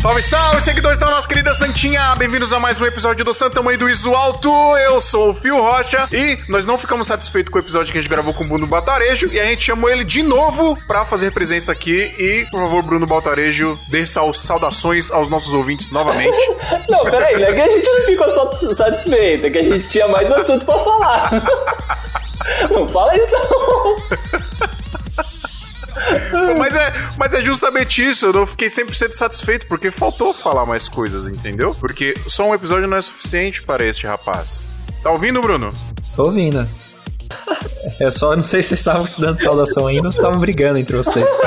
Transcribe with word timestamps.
Salve, 0.00 0.22
salve, 0.22 0.60
seguidores 0.60 0.96
da 0.96 1.06
nossa 1.06 1.26
querida 1.26 1.52
Santinha! 1.52 2.14
Bem-vindos 2.16 2.52
a 2.52 2.60
mais 2.60 2.80
um 2.80 2.86
episódio 2.86 3.24
do 3.24 3.34
Santa 3.34 3.60
Mãe 3.60 3.76
do 3.76 3.90
Iso 3.90 4.14
Alto. 4.14 4.48
Eu 4.76 5.00
sou 5.00 5.30
o 5.30 5.34
Fio 5.34 5.60
Rocha 5.60 6.08
e 6.12 6.38
nós 6.48 6.64
não 6.64 6.78
ficamos 6.78 7.08
satisfeitos 7.08 7.50
com 7.50 7.58
o 7.58 7.60
episódio 7.60 7.90
que 7.90 7.98
a 7.98 8.00
gente 8.00 8.08
gravou 8.08 8.32
com 8.32 8.44
o 8.44 8.46
Bruno 8.46 8.64
Batarejo 8.64 9.28
e 9.32 9.40
a 9.40 9.44
gente 9.44 9.64
chamou 9.64 9.90
ele 9.90 10.04
de 10.04 10.22
novo 10.22 10.78
pra 10.86 11.04
fazer 11.04 11.32
presença 11.32 11.72
aqui. 11.72 12.14
E, 12.16 12.46
por 12.48 12.60
favor, 12.60 12.82
Bruno 12.84 13.06
Batarejo, 13.08 13.76
dê 13.88 14.06
saudações 14.06 15.10
aos 15.10 15.28
nossos 15.28 15.52
ouvintes 15.52 15.90
novamente. 15.90 16.38
não, 16.88 17.02
peraí, 17.02 17.34
não 17.34 17.48
é 17.48 17.52
que 17.52 17.60
a 17.60 17.68
gente 17.68 17.90
não 17.90 18.06
ficou 18.06 18.30
só 18.30 18.52
satisfeito, 18.72 19.46
é 19.46 19.50
que 19.50 19.58
a 19.58 19.64
gente 19.64 19.88
tinha 19.88 20.06
mais 20.06 20.30
assunto 20.30 20.64
pra 20.64 20.78
falar. 20.78 21.30
não 22.70 22.88
fala 22.88 23.16
isso 23.16 23.32
não. 23.32 23.96
Mas, 26.56 26.76
é, 26.76 26.92
mas 27.18 27.34
é 27.34 27.40
justamente 27.42 28.02
isso, 28.02 28.26
eu 28.26 28.32
não 28.32 28.46
fiquei 28.46 28.68
100% 28.68 29.12
satisfeito, 29.12 29.66
porque 29.66 29.90
faltou 29.90 30.32
falar 30.32 30.64
mais 30.66 30.88
coisas, 30.88 31.26
entendeu? 31.26 31.74
Porque 31.74 32.14
só 32.28 32.48
um 32.48 32.54
episódio 32.54 32.88
não 32.88 32.96
é 32.96 33.02
suficiente 33.02 33.62
para 33.62 33.86
este 33.86 34.06
rapaz. 34.06 34.68
Tá 35.02 35.10
ouvindo, 35.10 35.40
Bruno? 35.40 35.68
Tô 36.14 36.24
ouvindo. 36.24 36.68
Eu 38.00 38.10
só 38.10 38.34
não 38.34 38.42
sei 38.42 38.62
se 38.62 38.68
vocês 38.68 38.80
estavam 38.80 39.08
dando 39.18 39.40
saudação 39.40 39.86
ainda 39.86 40.06
ou 40.06 40.12
se 40.12 40.18
estavam 40.18 40.38
brigando 40.40 40.78
entre 40.78 40.96
vocês. 40.96 41.30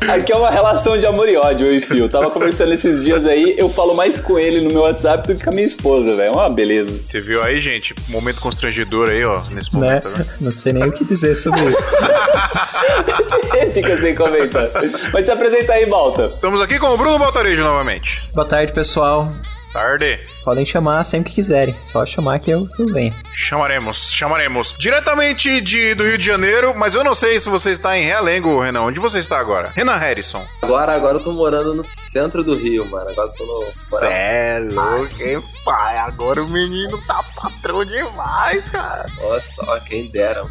Aqui 0.00 0.32
é 0.32 0.36
uma 0.36 0.50
relação 0.50 0.98
de 0.98 1.06
amor 1.06 1.28
e 1.28 1.36
ódio, 1.36 1.66
eu 1.66 1.74
e 1.74 1.80
Fio. 1.80 2.08
Tava 2.08 2.30
conversando 2.30 2.72
esses 2.72 3.02
dias 3.02 3.24
aí, 3.24 3.54
eu 3.56 3.68
falo 3.68 3.94
mais 3.94 4.20
com 4.20 4.38
ele 4.38 4.60
no 4.60 4.70
meu 4.70 4.82
WhatsApp 4.82 5.26
do 5.26 5.36
que 5.36 5.44
com 5.44 5.50
a 5.50 5.52
minha 5.52 5.66
esposa, 5.66 6.14
velho. 6.14 6.28
É 6.28 6.30
uma 6.30 6.48
beleza. 6.48 6.92
Você 7.08 7.20
viu 7.20 7.42
aí, 7.42 7.60
gente? 7.60 7.94
Momento 8.08 8.40
constrangedor 8.40 9.08
aí, 9.08 9.24
ó, 9.24 9.42
nesse 9.50 9.74
né? 9.74 9.88
momento, 9.88 10.08
né? 10.10 10.26
Não 10.40 10.52
sei 10.52 10.72
nem 10.72 10.84
o 10.84 10.92
que 10.92 11.04
dizer 11.04 11.34
sobre 11.36 11.60
isso. 11.64 11.90
Fica 13.72 13.96
sem 13.96 14.14
comentar. 14.14 14.70
Mas 15.12 15.24
se 15.24 15.30
apresenta 15.30 15.72
aí, 15.72 15.88
Malta. 15.88 16.26
Estamos 16.26 16.60
aqui 16.60 16.78
com 16.78 16.88
o 16.88 16.96
Bruno 16.96 17.18
Baltarejo 17.18 17.62
novamente. 17.62 18.28
Boa 18.34 18.46
tarde, 18.46 18.72
pessoal. 18.72 19.32
Tarde. 19.76 20.18
Podem 20.42 20.64
chamar 20.64 21.04
sempre 21.04 21.28
que 21.28 21.34
quiserem. 21.34 21.78
Só 21.78 22.06
chamar 22.06 22.38
que 22.38 22.50
eu, 22.50 22.66
eu 22.78 22.86
venho. 22.86 23.14
Chamaremos, 23.34 24.10
chamaremos. 24.10 24.74
Diretamente 24.78 25.60
de, 25.60 25.94
do 25.94 26.02
Rio 26.02 26.16
de 26.16 26.24
Janeiro, 26.24 26.72
mas 26.74 26.94
eu 26.94 27.04
não 27.04 27.14
sei 27.14 27.38
se 27.38 27.50
você 27.50 27.72
está 27.72 27.94
em 27.98 28.02
Realengo, 28.02 28.58
Renan. 28.58 28.84
Onde 28.84 28.98
você 28.98 29.18
está 29.18 29.38
agora? 29.38 29.70
Renan 29.74 29.96
Harrison. 29.96 30.46
Agora, 30.62 30.94
agora 30.94 31.18
eu 31.18 31.22
tô 31.22 31.30
morando 31.32 31.74
no 31.74 31.84
centro 31.84 32.42
do 32.42 32.56
Rio, 32.56 32.86
mano. 32.86 33.10
Agora 33.10 33.28
eu 33.28 33.36
tô 33.36 33.44
no. 33.44 33.60
Cê 33.66 34.06
é 34.06 34.58
louco, 34.60 35.22
hein, 35.22 35.42
pai? 35.62 35.98
Agora 35.98 36.42
o 36.42 36.48
menino 36.48 36.98
tá 37.06 37.22
patrão 37.34 37.84
demais, 37.84 38.70
cara. 38.70 39.04
Olha 39.20 39.42
só, 39.42 39.78
quem 39.80 40.06
dera. 40.06 40.46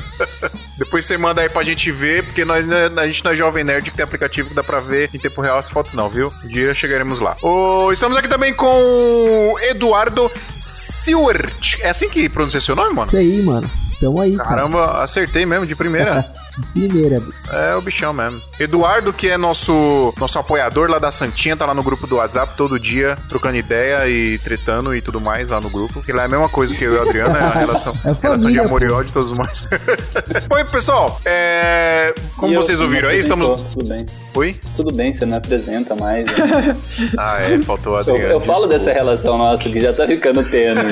Depois 0.80 1.04
você 1.04 1.18
manda 1.18 1.42
aí 1.42 1.48
pra 1.50 1.62
gente 1.62 1.92
ver, 1.92 2.24
porque 2.24 2.42
nós, 2.42 2.66
né, 2.66 2.90
a 2.96 3.06
gente 3.06 3.22
não 3.22 3.32
é 3.32 3.36
Jovem 3.36 3.62
Nerd 3.62 3.90
que 3.90 3.96
tem 3.98 4.02
aplicativo 4.02 4.48
que 4.48 4.54
dá 4.54 4.64
pra 4.64 4.80
ver 4.80 5.10
em 5.12 5.18
tempo 5.18 5.42
real 5.42 5.58
as 5.58 5.68
fotos, 5.68 5.92
não, 5.92 6.08
viu? 6.08 6.32
Um 6.42 6.48
dia 6.48 6.72
chegaremos 6.74 7.20
lá. 7.20 7.36
Oh, 7.42 7.92
estamos 7.92 8.16
aqui 8.16 8.26
também 8.26 8.54
com 8.54 9.56
Eduardo 9.60 10.32
Silwert. 10.56 11.78
É 11.80 11.90
assim 11.90 12.08
que 12.08 12.30
pronuncia 12.30 12.62
seu 12.62 12.74
nome, 12.74 12.94
mano? 12.94 13.08
Isso 13.08 13.16
aí, 13.18 13.42
mano. 13.42 13.70
Tamo 14.00 14.18
aí, 14.18 14.34
Caramba, 14.34 14.86
cara. 14.86 15.04
acertei 15.04 15.44
mesmo 15.44 15.66
de 15.66 15.76
primeira. 15.76 16.32
de 16.58 16.88
primeira. 16.88 17.22
É 17.50 17.74
o 17.76 17.82
bichão 17.82 18.14
mesmo. 18.14 18.40
Eduardo, 18.58 19.12
que 19.12 19.28
é 19.28 19.36
nosso, 19.36 20.14
nosso 20.18 20.38
apoiador 20.38 20.88
lá 20.88 20.98
da 20.98 21.10
Santinha, 21.10 21.54
tá 21.54 21.66
lá 21.66 21.74
no 21.74 21.82
grupo 21.82 22.06
do 22.06 22.16
WhatsApp 22.16 22.56
todo 22.56 22.80
dia, 22.80 23.18
trocando 23.28 23.56
ideia 23.56 24.08
e 24.08 24.38
tretando 24.38 24.96
e 24.96 25.02
tudo 25.02 25.20
mais 25.20 25.50
lá 25.50 25.60
no 25.60 25.68
grupo. 25.68 26.02
Que 26.02 26.12
lá 26.12 26.22
é 26.22 26.24
a 26.24 26.28
mesma 26.28 26.48
coisa 26.48 26.74
que 26.74 26.82
eu 26.82 26.94
e 26.94 26.98
o 26.98 27.02
Adriano, 27.02 27.36
é 27.36 27.40
a 27.40 27.50
relação, 27.60 27.92
é 27.92 28.14
família, 28.14 28.20
relação 28.22 28.50
de 28.50 28.58
amor 28.58 28.82
e 28.82 28.90
ódio 28.90 29.10
e 29.10 29.12
todos 29.12 29.36
mais. 29.36 29.68
Oi, 30.50 30.64
pessoal. 30.64 31.20
É... 31.26 32.14
Como 32.38 32.54
e 32.54 32.56
vocês 32.56 32.80
ouviram 32.80 33.10
aí, 33.10 33.18
estamos. 33.18 33.74
Tudo 33.74 33.86
bem. 33.86 34.06
Oi? 34.34 34.58
Tudo 34.76 34.94
bem, 34.94 35.12
você 35.12 35.26
não 35.26 35.36
apresenta 35.36 35.94
mais. 35.94 36.24
Né? 36.24 36.76
ah, 37.18 37.36
é, 37.42 37.60
faltou 37.62 37.92
o 37.92 37.96
Adriano. 37.96 38.22
Eu, 38.22 38.30
eu 38.30 38.40
falo 38.40 38.66
dessa 38.66 38.92
relação 38.92 39.36
nossa 39.36 39.68
que 39.68 39.78
já 39.78 39.92
tá 39.92 40.06
ficando 40.06 40.42
tênue. 40.44 40.90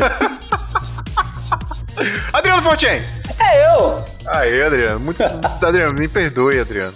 Adriano 2.32 2.62
Fortin! 2.62 3.02
É 3.38 3.74
eu! 3.74 4.04
Aí, 4.30 4.62
Adriano. 4.62 5.00
Muito... 5.00 5.22
Adriano, 5.64 5.94
me 5.98 6.08
perdoe, 6.08 6.60
Adriano. 6.60 6.92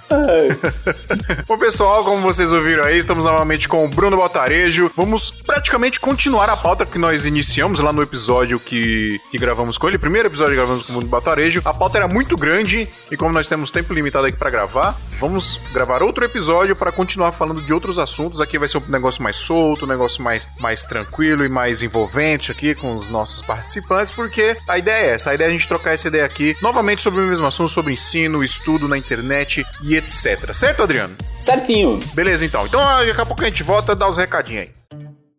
Bom, 1.49 1.59
pessoal, 1.59 2.05
como 2.05 2.21
vocês 2.23 2.53
ouviram 2.53 2.85
aí, 2.85 2.99
estamos 2.99 3.25
novamente 3.25 3.69
com 3.69 3.85
o 3.85 3.89
Bruno 3.89 4.17
Botarejo. 4.17 4.91
Vamos 4.97 5.31
praticamente 5.31 5.99
continuar 5.99 6.49
a 6.51 6.57
pauta 6.57 6.85
que 6.85 6.99
nós 6.99 7.25
iniciamos 7.25 7.81
lá 7.81 7.93
no 7.93 8.03
episódio 8.03 8.59
que, 8.59 9.19
que 9.31 9.39
gravamos 9.39 9.79
com 9.79 9.89
ele. 9.89 9.99
Primeiro 9.99 10.29
episódio 10.29 10.53
que 10.53 10.59
gravamos 10.59 10.85
com 10.85 10.93
o 10.93 10.97
Bruno 10.97 11.09
Botarejo. 11.09 11.63
A 11.65 11.75
pauta 11.75 11.99
era 11.99 12.09
muito 12.09 12.37
grande 12.37 12.89
e 13.11 13.17
como 13.17 13.33
nós 13.33 13.49
temos 13.49 13.71
tempo 13.71 13.93
limitado 13.93 14.27
aqui 14.27 14.37
para 14.37 14.51
gravar, 14.51 14.97
vamos 15.19 15.59
gravar 15.73 16.03
outro 16.03 16.25
episódio 16.25 16.77
para 16.77 16.93
continuar 16.93 17.33
falando 17.33 17.63
de 17.63 17.73
outros 17.73 17.99
assuntos. 17.99 18.41
Aqui 18.41 18.59
vai 18.59 18.69
ser 18.69 18.79
um 18.79 18.89
negócio 18.89 19.23
mais 19.23 19.37
solto, 19.37 19.85
um 19.85 19.89
negócio 19.89 20.23
mais, 20.23 20.49
mais 20.59 20.85
tranquilo 20.85 21.45
e 21.45 21.49
mais 21.49 21.83
envolvente 21.83 22.53
aqui 22.53 22.75
com 22.75 22.95
os 22.95 23.09
nossos 23.09 23.41
participantes, 23.43 24.13
porque 24.13 24.57
a 24.69 24.79
ideia 24.79 25.07
é 25.07 25.15
essa. 25.15 25.31
A 25.31 25.35
ideia 25.35 25.49
é 25.49 25.51
a 25.51 25.53
gente 25.53 25.69
trocar 25.69 25.95
essa 25.95 26.09
ideia 26.09 26.25
aqui 26.25 26.57
novamente 26.61 27.03
sobre 27.03 27.22
o 27.25 27.29
mesmo 27.29 27.47
assunto, 27.47 27.69
sobre 27.69 27.93
ensino, 27.93 28.43
estudo 28.43 28.89
na 28.89 28.99
internet 28.99 29.65
e 29.83 29.97
etc. 29.97 30.53
Certo, 30.53 30.83
Adriano? 30.83 31.15
Certinho. 31.39 32.01
Beleza, 32.15 32.45
então. 32.45 32.67
Então, 32.67 32.81
daqui 32.81 33.21
a 33.21 33.27
pouco 33.27 33.43
a 33.43 33.47
gente 33.47 33.63
volta, 33.63 33.95
dá 33.95 34.09
os 34.09 34.17
recadinhos 34.17 34.63
aí. 34.65 34.83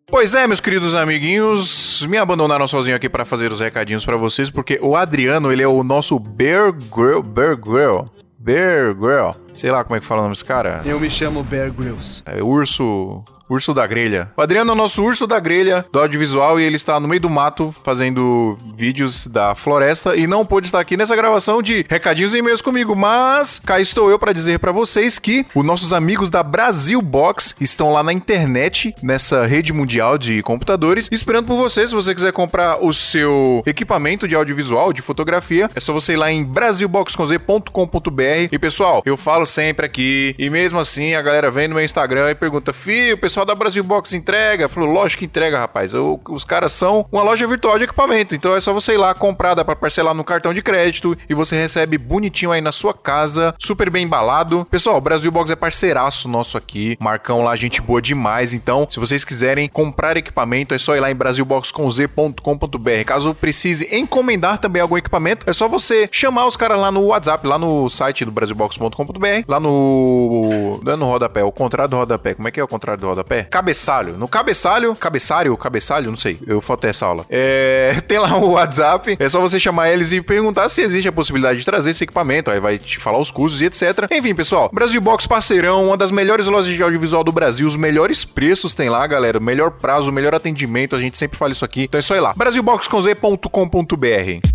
Pois 0.08 0.36
é, 0.36 0.46
meus 0.46 0.60
queridos 0.60 0.94
amiguinhos, 0.94 2.06
me 2.08 2.18
abandonaram 2.18 2.68
sozinho 2.68 2.96
aqui 2.96 3.10
para 3.10 3.26
fazer 3.26 3.52
os 3.52 3.60
recadinhos 3.60 4.06
para 4.06 4.16
vocês, 4.16 4.50
porque 4.50 4.78
o 4.80 4.96
Adriano, 4.96 5.52
ele 5.52 5.64
é 5.64 5.68
o 5.68 5.84
nosso 5.84 6.20
Bear 6.20 6.72
Grill, 6.72 7.24
Bear 7.24 7.58
Grill, 7.58 8.06
Bear 8.38 8.94
Grill, 8.94 9.36
sei 9.56 9.72
lá 9.72 9.84
como 9.84 9.96
é 9.96 10.00
que 10.00 10.06
fala 10.06 10.22
o 10.22 10.24
nome 10.26 10.36
desse 10.36 10.46
cara. 10.46 10.84
Eu 10.86 11.00
me 11.00 11.10
chamo 11.10 11.42
Bear 11.42 11.72
Grylls. 11.72 12.22
É 12.28 12.44
urso, 12.44 13.24
Urso 13.54 13.72
da 13.72 13.86
Grelha. 13.86 14.32
O 14.36 14.42
Adriano 14.42 14.72
é 14.72 14.74
o 14.74 14.76
nosso 14.76 15.04
urso 15.04 15.28
da 15.28 15.40
grelha 15.40 15.86
do 15.92 16.00
audiovisual 16.00 16.60
e 16.60 16.64
ele 16.64 16.76
está 16.76 17.00
no 17.00 17.08
meio 17.08 17.22
do 17.22 17.30
mato 17.30 17.72
fazendo 17.84 18.58
vídeos 18.76 19.28
da 19.28 19.54
floresta 19.54 20.16
e 20.16 20.26
não 20.26 20.44
pôde 20.44 20.66
estar 20.66 20.80
aqui 20.80 20.98
nessa 20.98 21.16
gravação 21.16 21.62
de 21.62 21.86
recadinhos 21.88 22.34
e 22.34 22.40
e-mails 22.40 22.64
comigo, 22.64 22.96
mas 22.96 23.60
cá 23.60 23.80
estou 23.80 24.10
eu 24.10 24.18
para 24.18 24.34
dizer 24.34 24.58
para 24.58 24.72
vocês 24.72 25.20
que 25.20 25.46
os 25.54 25.64
nossos 25.64 25.94
amigos 25.94 26.32
da 26.32 26.42
Brasil 26.42 27.00
Box 27.00 27.54
estão 27.62 27.92
lá 27.92 28.02
na 28.02 28.12
internet, 28.12 28.96
nessa 29.04 29.46
rede 29.46 29.72
mundial 29.72 30.18
de 30.18 30.42
computadores, 30.42 31.08
esperando 31.12 31.46
por 31.46 31.56
você. 31.56 31.88
Se 31.88 31.94
você 31.94 32.16
quiser 32.16 32.32
comprar 32.32 32.84
o 32.84 32.92
seu 32.92 33.62
equipamento 33.68 34.28
de 34.28 34.36
audiovisual, 34.36 34.92
de 34.92 35.04
fotografia, 35.04 35.70
é 35.76 35.80
só 35.80 35.94
você 35.94 36.14
ir 36.14 36.18
lá 36.18 36.32
em 36.32 36.44
brasilboxconz.com.br. 36.44 38.50
E 38.52 38.58
pessoal, 38.58 39.04
eu 39.06 39.16
falo 39.16 39.46
sempre 39.46 39.86
aqui, 39.86 40.34
e 40.40 40.50
mesmo 40.50 40.80
assim 40.80 41.14
a 41.14 41.22
galera 41.22 41.52
vem 41.52 41.68
no 41.68 41.76
meu 41.76 41.86
Instagram 41.86 42.32
e 42.32 42.36
pergunta: 42.36 42.74
Fio, 42.74 43.16
pessoal 43.16 43.43
da 43.46 43.56
Brasil 43.56 43.84
Box 43.84 44.14
entrega. 44.14 44.68
Falou, 44.68 44.90
lógico 44.90 45.20
que 45.20 45.26
entrega, 45.26 45.60
rapaz. 45.60 45.94
Os 45.94 46.44
caras 46.44 46.72
são 46.72 47.06
uma 47.12 47.24
loja 47.24 47.48
virtual 47.48 47.78
de 47.78 47.86
equipamento. 47.86 48.36
Então 48.36 48.56
é 48.56 48.60
só 48.60 48.74
você 48.74 48.94
ir 48.94 48.98
lá 48.98 49.14
comprar, 49.14 49.54
dá 49.54 49.64
pra 49.66 49.76
parcelar 49.76 50.14
no 50.14 50.24
cartão 50.24 50.54
de 50.54 50.62
crédito 50.62 51.18
e 51.30 51.34
você 51.34 51.56
recebe 51.56 51.98
bonitinho 51.98 52.52
aí 52.52 52.62
na 52.62 52.72
sua 52.72 52.94
casa, 52.94 53.54
super 53.60 53.90
bem 53.90 54.06
embalado. 54.06 54.66
Pessoal, 54.70 54.98
o 54.98 55.02
Brasil 55.02 55.32
Box 55.32 55.52
é 55.52 55.56
parceiraço 55.56 56.28
nosso 56.28 56.58
aqui. 56.58 56.98
Marcão 57.00 57.44
lá, 57.44 57.56
gente 57.56 57.82
boa 57.82 58.02
demais. 58.02 58.54
Então, 58.54 58.88
se 58.90 59.00
vocês 59.00 59.24
quiserem 59.24 59.68
comprar 59.68 60.18
equipamento, 60.18 60.74
é 60.74 60.78
só 60.78 60.96
ir 60.96 61.00
lá 61.00 61.12
em 61.12 61.16
brasilboxconz.com.br. 61.16 63.06
Caso 63.06 63.34
precise 63.34 63.88
encomendar 63.96 64.58
também 64.58 64.82
algum 64.82 64.98
equipamento, 64.98 65.50
é 65.50 65.54
só 65.54 65.68
você 65.68 66.08
chamar 66.12 66.46
os 66.46 66.56
caras 66.56 66.80
lá 66.80 66.92
no 66.92 67.06
WhatsApp, 67.08 67.46
lá 67.46 67.58
no 67.58 67.90
site 67.90 68.26
do 68.26 68.32
brasilbox.com.br, 68.32 69.44
lá 69.48 69.60
no. 69.60 70.80
Não 70.84 70.94
é 70.94 70.96
no 70.96 71.06
rodapé, 71.06 71.44
o 71.44 71.52
contrário 71.52 71.90
do 71.90 71.98
rodapé. 71.98 72.34
Como 72.34 72.48
é 72.48 72.52
que 72.52 72.60
é 72.60 72.64
o 72.64 72.68
contrário 72.68 73.02
do 73.02 73.08
rodapé? 73.08 73.23
Rodapé? 73.24 73.44
Cabeçalho. 73.44 74.18
No 74.18 74.28
cabeçalho, 74.28 74.96
cabeçalho, 74.96 75.58
cabeçalho, 75.58 76.10
não 76.10 76.18
sei. 76.18 76.38
Eu 76.46 76.62
faltei 76.62 76.90
essa 76.90 77.06
aula. 77.06 77.26
É, 77.30 78.02
tem 78.08 78.20
lá 78.20 78.38
o 78.38 78.52
WhatsApp. 78.52 79.18
É 79.20 79.30
só 79.30 79.40
você 79.40 79.60
chamar 79.60 79.90
eles 79.90 80.12
e 80.12 80.22
perguntar 80.22 80.70
se 80.70 80.82
existe 80.82 81.08
a 81.08 81.12
possibilidade 81.12 81.60
de 81.60 81.66
trazer 81.66 81.92
esse 81.92 82.04
equipamento. 82.04 82.52
Aí 82.52 82.60
vai 82.60 82.78
te 82.78 83.00
falar 83.00 83.20
os 83.20 83.32
custos 83.32 83.62
e 83.62 83.66
etc. 83.66 84.08
Enfim, 84.12 84.36
pessoal, 84.36 84.70
Brasil 84.72 85.02
Box 85.02 85.26
parceirão, 85.26 85.88
uma 85.88 85.98
das 85.98 86.12
melhores 86.12 86.48
lojas 86.48 86.74
de 86.74 86.84
audiovisual 86.84 87.24
do 87.24 87.32
Brasil. 87.32 87.66
Os 87.66 87.76
melhores 87.76 88.26
preços 88.26 88.76
tem 88.76 88.90
lá, 88.90 89.06
galera. 89.08 89.40
Melhor 89.40 89.72
prazo, 89.72 90.12
melhor 90.12 90.36
atendimento. 90.36 90.96
A 90.96 91.00
gente 91.00 91.18
sempre 91.18 91.38
fala 91.38 91.52
isso 91.52 91.66
aqui. 91.66 91.84
Então 91.84 91.98
é 91.98 92.02
só 92.02 92.16
ir 92.16 92.20
lá. 92.20 92.34
brasilboxconz.com.br 92.36 94.53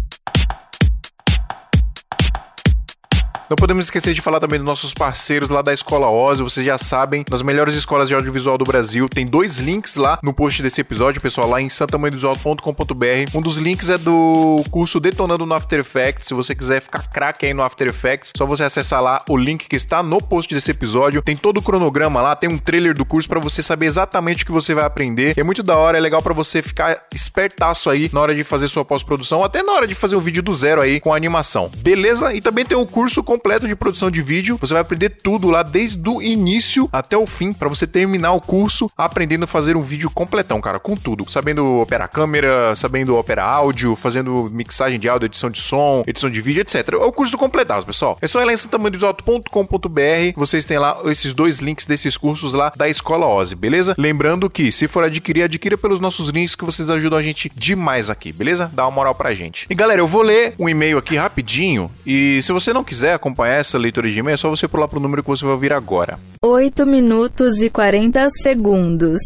Não 3.49 3.57
podemos 3.57 3.87
esquecer 3.87 4.13
de 4.13 4.21
falar 4.21 4.41
também 4.41 4.59
dos 4.59 4.67
nossos 4.67 4.93
parceiros 4.93 5.49
lá 5.49 5.63
da 5.63 5.73
Escola 5.73 6.11
Oz, 6.11 6.39
vocês 6.39 6.67
já 6.67 6.77
sabem, 6.77 7.25
nas 7.31 7.41
melhores 7.41 7.75
escolas 7.75 8.07
de 8.07 8.15
audiovisual 8.15 8.59
do 8.59 8.65
Brasil. 8.65 9.09
Tem 9.09 9.27
dois 9.27 9.57
links 9.57 9.97
lá 9.97 10.19
no 10.23 10.35
post 10.35 10.63
desse 10.63 10.83
episódio, 10.83 11.19
pessoal, 11.19 11.49
lá 11.49 11.59
em 11.59 11.71
santamanhodosalto.com.br. 11.71 13.35
Um 13.35 13.41
dos 13.41 13.57
links 13.57 13.89
é 13.89 13.97
do 13.97 14.63
curso 14.71 15.01
Detonando 15.01 15.47
no 15.47 15.55
After 15.55 15.79
Effects. 15.79 16.27
Se 16.27 16.35
você 16.35 16.55
quiser 16.55 16.83
ficar 16.83 17.09
craque 17.09 17.47
aí 17.47 17.55
no 17.55 17.63
After 17.63 17.87
Effects, 17.87 18.33
só 18.37 18.45
você 18.45 18.65
acessar 18.65 19.03
lá 19.03 19.25
o 19.27 19.35
link 19.35 19.67
que 19.67 19.77
está 19.77 20.03
no 20.03 20.21
post 20.21 20.55
desse 20.55 20.71
episódio. 20.71 21.23
Tem 21.23 21.35
todo 21.35 21.57
o 21.57 21.63
cronograma 21.63 22.21
lá, 22.21 22.37
tem 22.37 22.51
um 22.51 22.59
trailer 22.59 22.93
do 22.93 23.07
curso 23.07 23.27
para 23.27 23.41
você 23.41 23.63
saber 23.63 23.87
exatamente 23.87 24.43
o 24.43 24.47
que 24.47 24.53
você 24.53 24.75
vai 24.75 24.85
aprender. 24.85 25.33
É 25.39 25.43
muito 25.43 25.63
da 25.63 25.75
hora, 25.75 25.97
é 25.97 26.01
legal 26.03 26.21
para 26.21 26.35
você 26.35 26.61
ficar 26.61 27.07
espertaço 27.15 27.89
aí 27.89 28.11
na 28.13 28.21
hora 28.21 28.35
de 28.35 28.45
fazer 28.45 28.69
sua 28.69 28.85
pós-produção, 28.85 29.43
até 29.43 29.63
na 29.63 29.73
hora 29.73 29.87
de 29.87 29.95
fazer 29.95 30.17
um 30.17 30.21
vídeo 30.21 30.43
do 30.43 30.53
zero 30.53 30.83
aí 30.83 31.01
com 31.01 31.15
animação. 31.15 31.71
Beleza? 31.79 32.35
E 32.35 32.43
também 32.43 32.67
tem 32.67 32.77
o 32.77 32.87
curso 32.87 33.25
com 33.25 33.38
completo 33.39 33.69
de 33.69 33.77
produção 33.77 34.11
de 34.11 34.21
vídeo. 34.21 34.59
Você 34.61 34.75
vai 34.75 34.83
aprender 34.83 35.11
tudo 35.11 35.49
lá 35.49 35.63
desde 35.63 36.09
o 36.09 36.21
início 36.21 36.89
até 36.93 37.17
o 37.17 37.25
fim 37.25 37.53
para 37.53 37.69
você 37.69 37.87
terminar 37.87 38.33
o 38.33 38.41
curso 38.41 38.91
aprendendo 38.99 39.45
a 39.45 39.47
fazer 39.47 39.77
um 39.77 39.81
vídeo 39.81 40.11
completão, 40.11 40.61
cara, 40.61 40.81
com 40.81 40.97
tudo, 40.97 41.31
sabendo 41.31 41.79
operar 41.81 42.09
câmera, 42.11 42.75
sabendo 42.75 43.17
operar 43.17 43.49
áudio, 43.49 43.95
fazendo 43.95 44.51
mixagem 44.53 44.99
de 44.99 45.09
áudio, 45.09 45.27
edição 45.27 45.51
de 45.51 45.61
som, 45.61 46.03
edição 46.05 46.29
de 46.29 46.41
vídeo, 46.41 46.63
etc. 46.63 46.95
É 46.95 46.97
o 46.97 47.13
curso 47.13 47.39
completado, 47.39 47.87
pessoal. 47.87 48.19
É 48.21 48.27
só 48.27 48.41
ir 48.43 48.45
lá 48.45 48.53
em 48.53 48.57
santamandiosalto.com.br, 48.57 50.33
vocês 50.35 50.65
têm 50.65 50.79
lá 50.79 50.99
esses 51.05 51.33
dois 51.33 51.59
links 51.59 51.87
desses 51.87 52.17
cursos 52.17 52.55
lá 52.55 52.73
da 52.77 52.89
Escola 52.89 53.27
Ozzy, 53.27 53.55
beleza? 53.55 53.95
Lembrando 53.97 54.51
que 54.51 54.73
se 54.73 54.89
for 54.89 55.05
adquirir, 55.05 55.45
adquira 55.45 55.79
pelos 55.79 56.01
nossos 56.01 56.31
links 56.31 56.57
que 56.57 56.65
vocês 56.65 56.91
ajudam 56.91 57.19
a 57.21 57.23
gente 57.23 57.53
demais 57.55 58.11
aqui, 58.11 58.33
beleza? 58.33 58.69
Dá 58.73 58.85
uma 58.85 58.91
moral 58.91 59.15
pra 59.15 59.33
gente. 59.33 59.67
E 59.71 59.75
galera, 59.77 60.01
eu 60.01 60.09
vou 60.09 60.23
ler 60.23 60.55
um 60.59 60.69
e-mail 60.69 60.99
aqui 60.99 61.17
rapidinho 61.17 61.89
e 62.05 62.41
se 62.43 62.51
você 62.51 62.73
não 62.73 62.83
quiser 62.83 63.19
essa 63.47 63.79
leitura 63.79 64.09
de 64.09 64.19
e-mail, 64.19 64.35
é 64.35 64.37
só 64.37 64.51
você 64.51 64.69
pular 64.69 64.89
pro 64.89 65.01
número 65.01 65.23
que 65.23 65.29
você 65.29 65.45
vai 65.45 65.55
ouvir 65.55 65.73
agora. 65.73 66.19
8 66.43 66.87
minutos 66.87 67.63
e 67.63 67.71
40 67.71 68.29
segundos. 68.31 69.19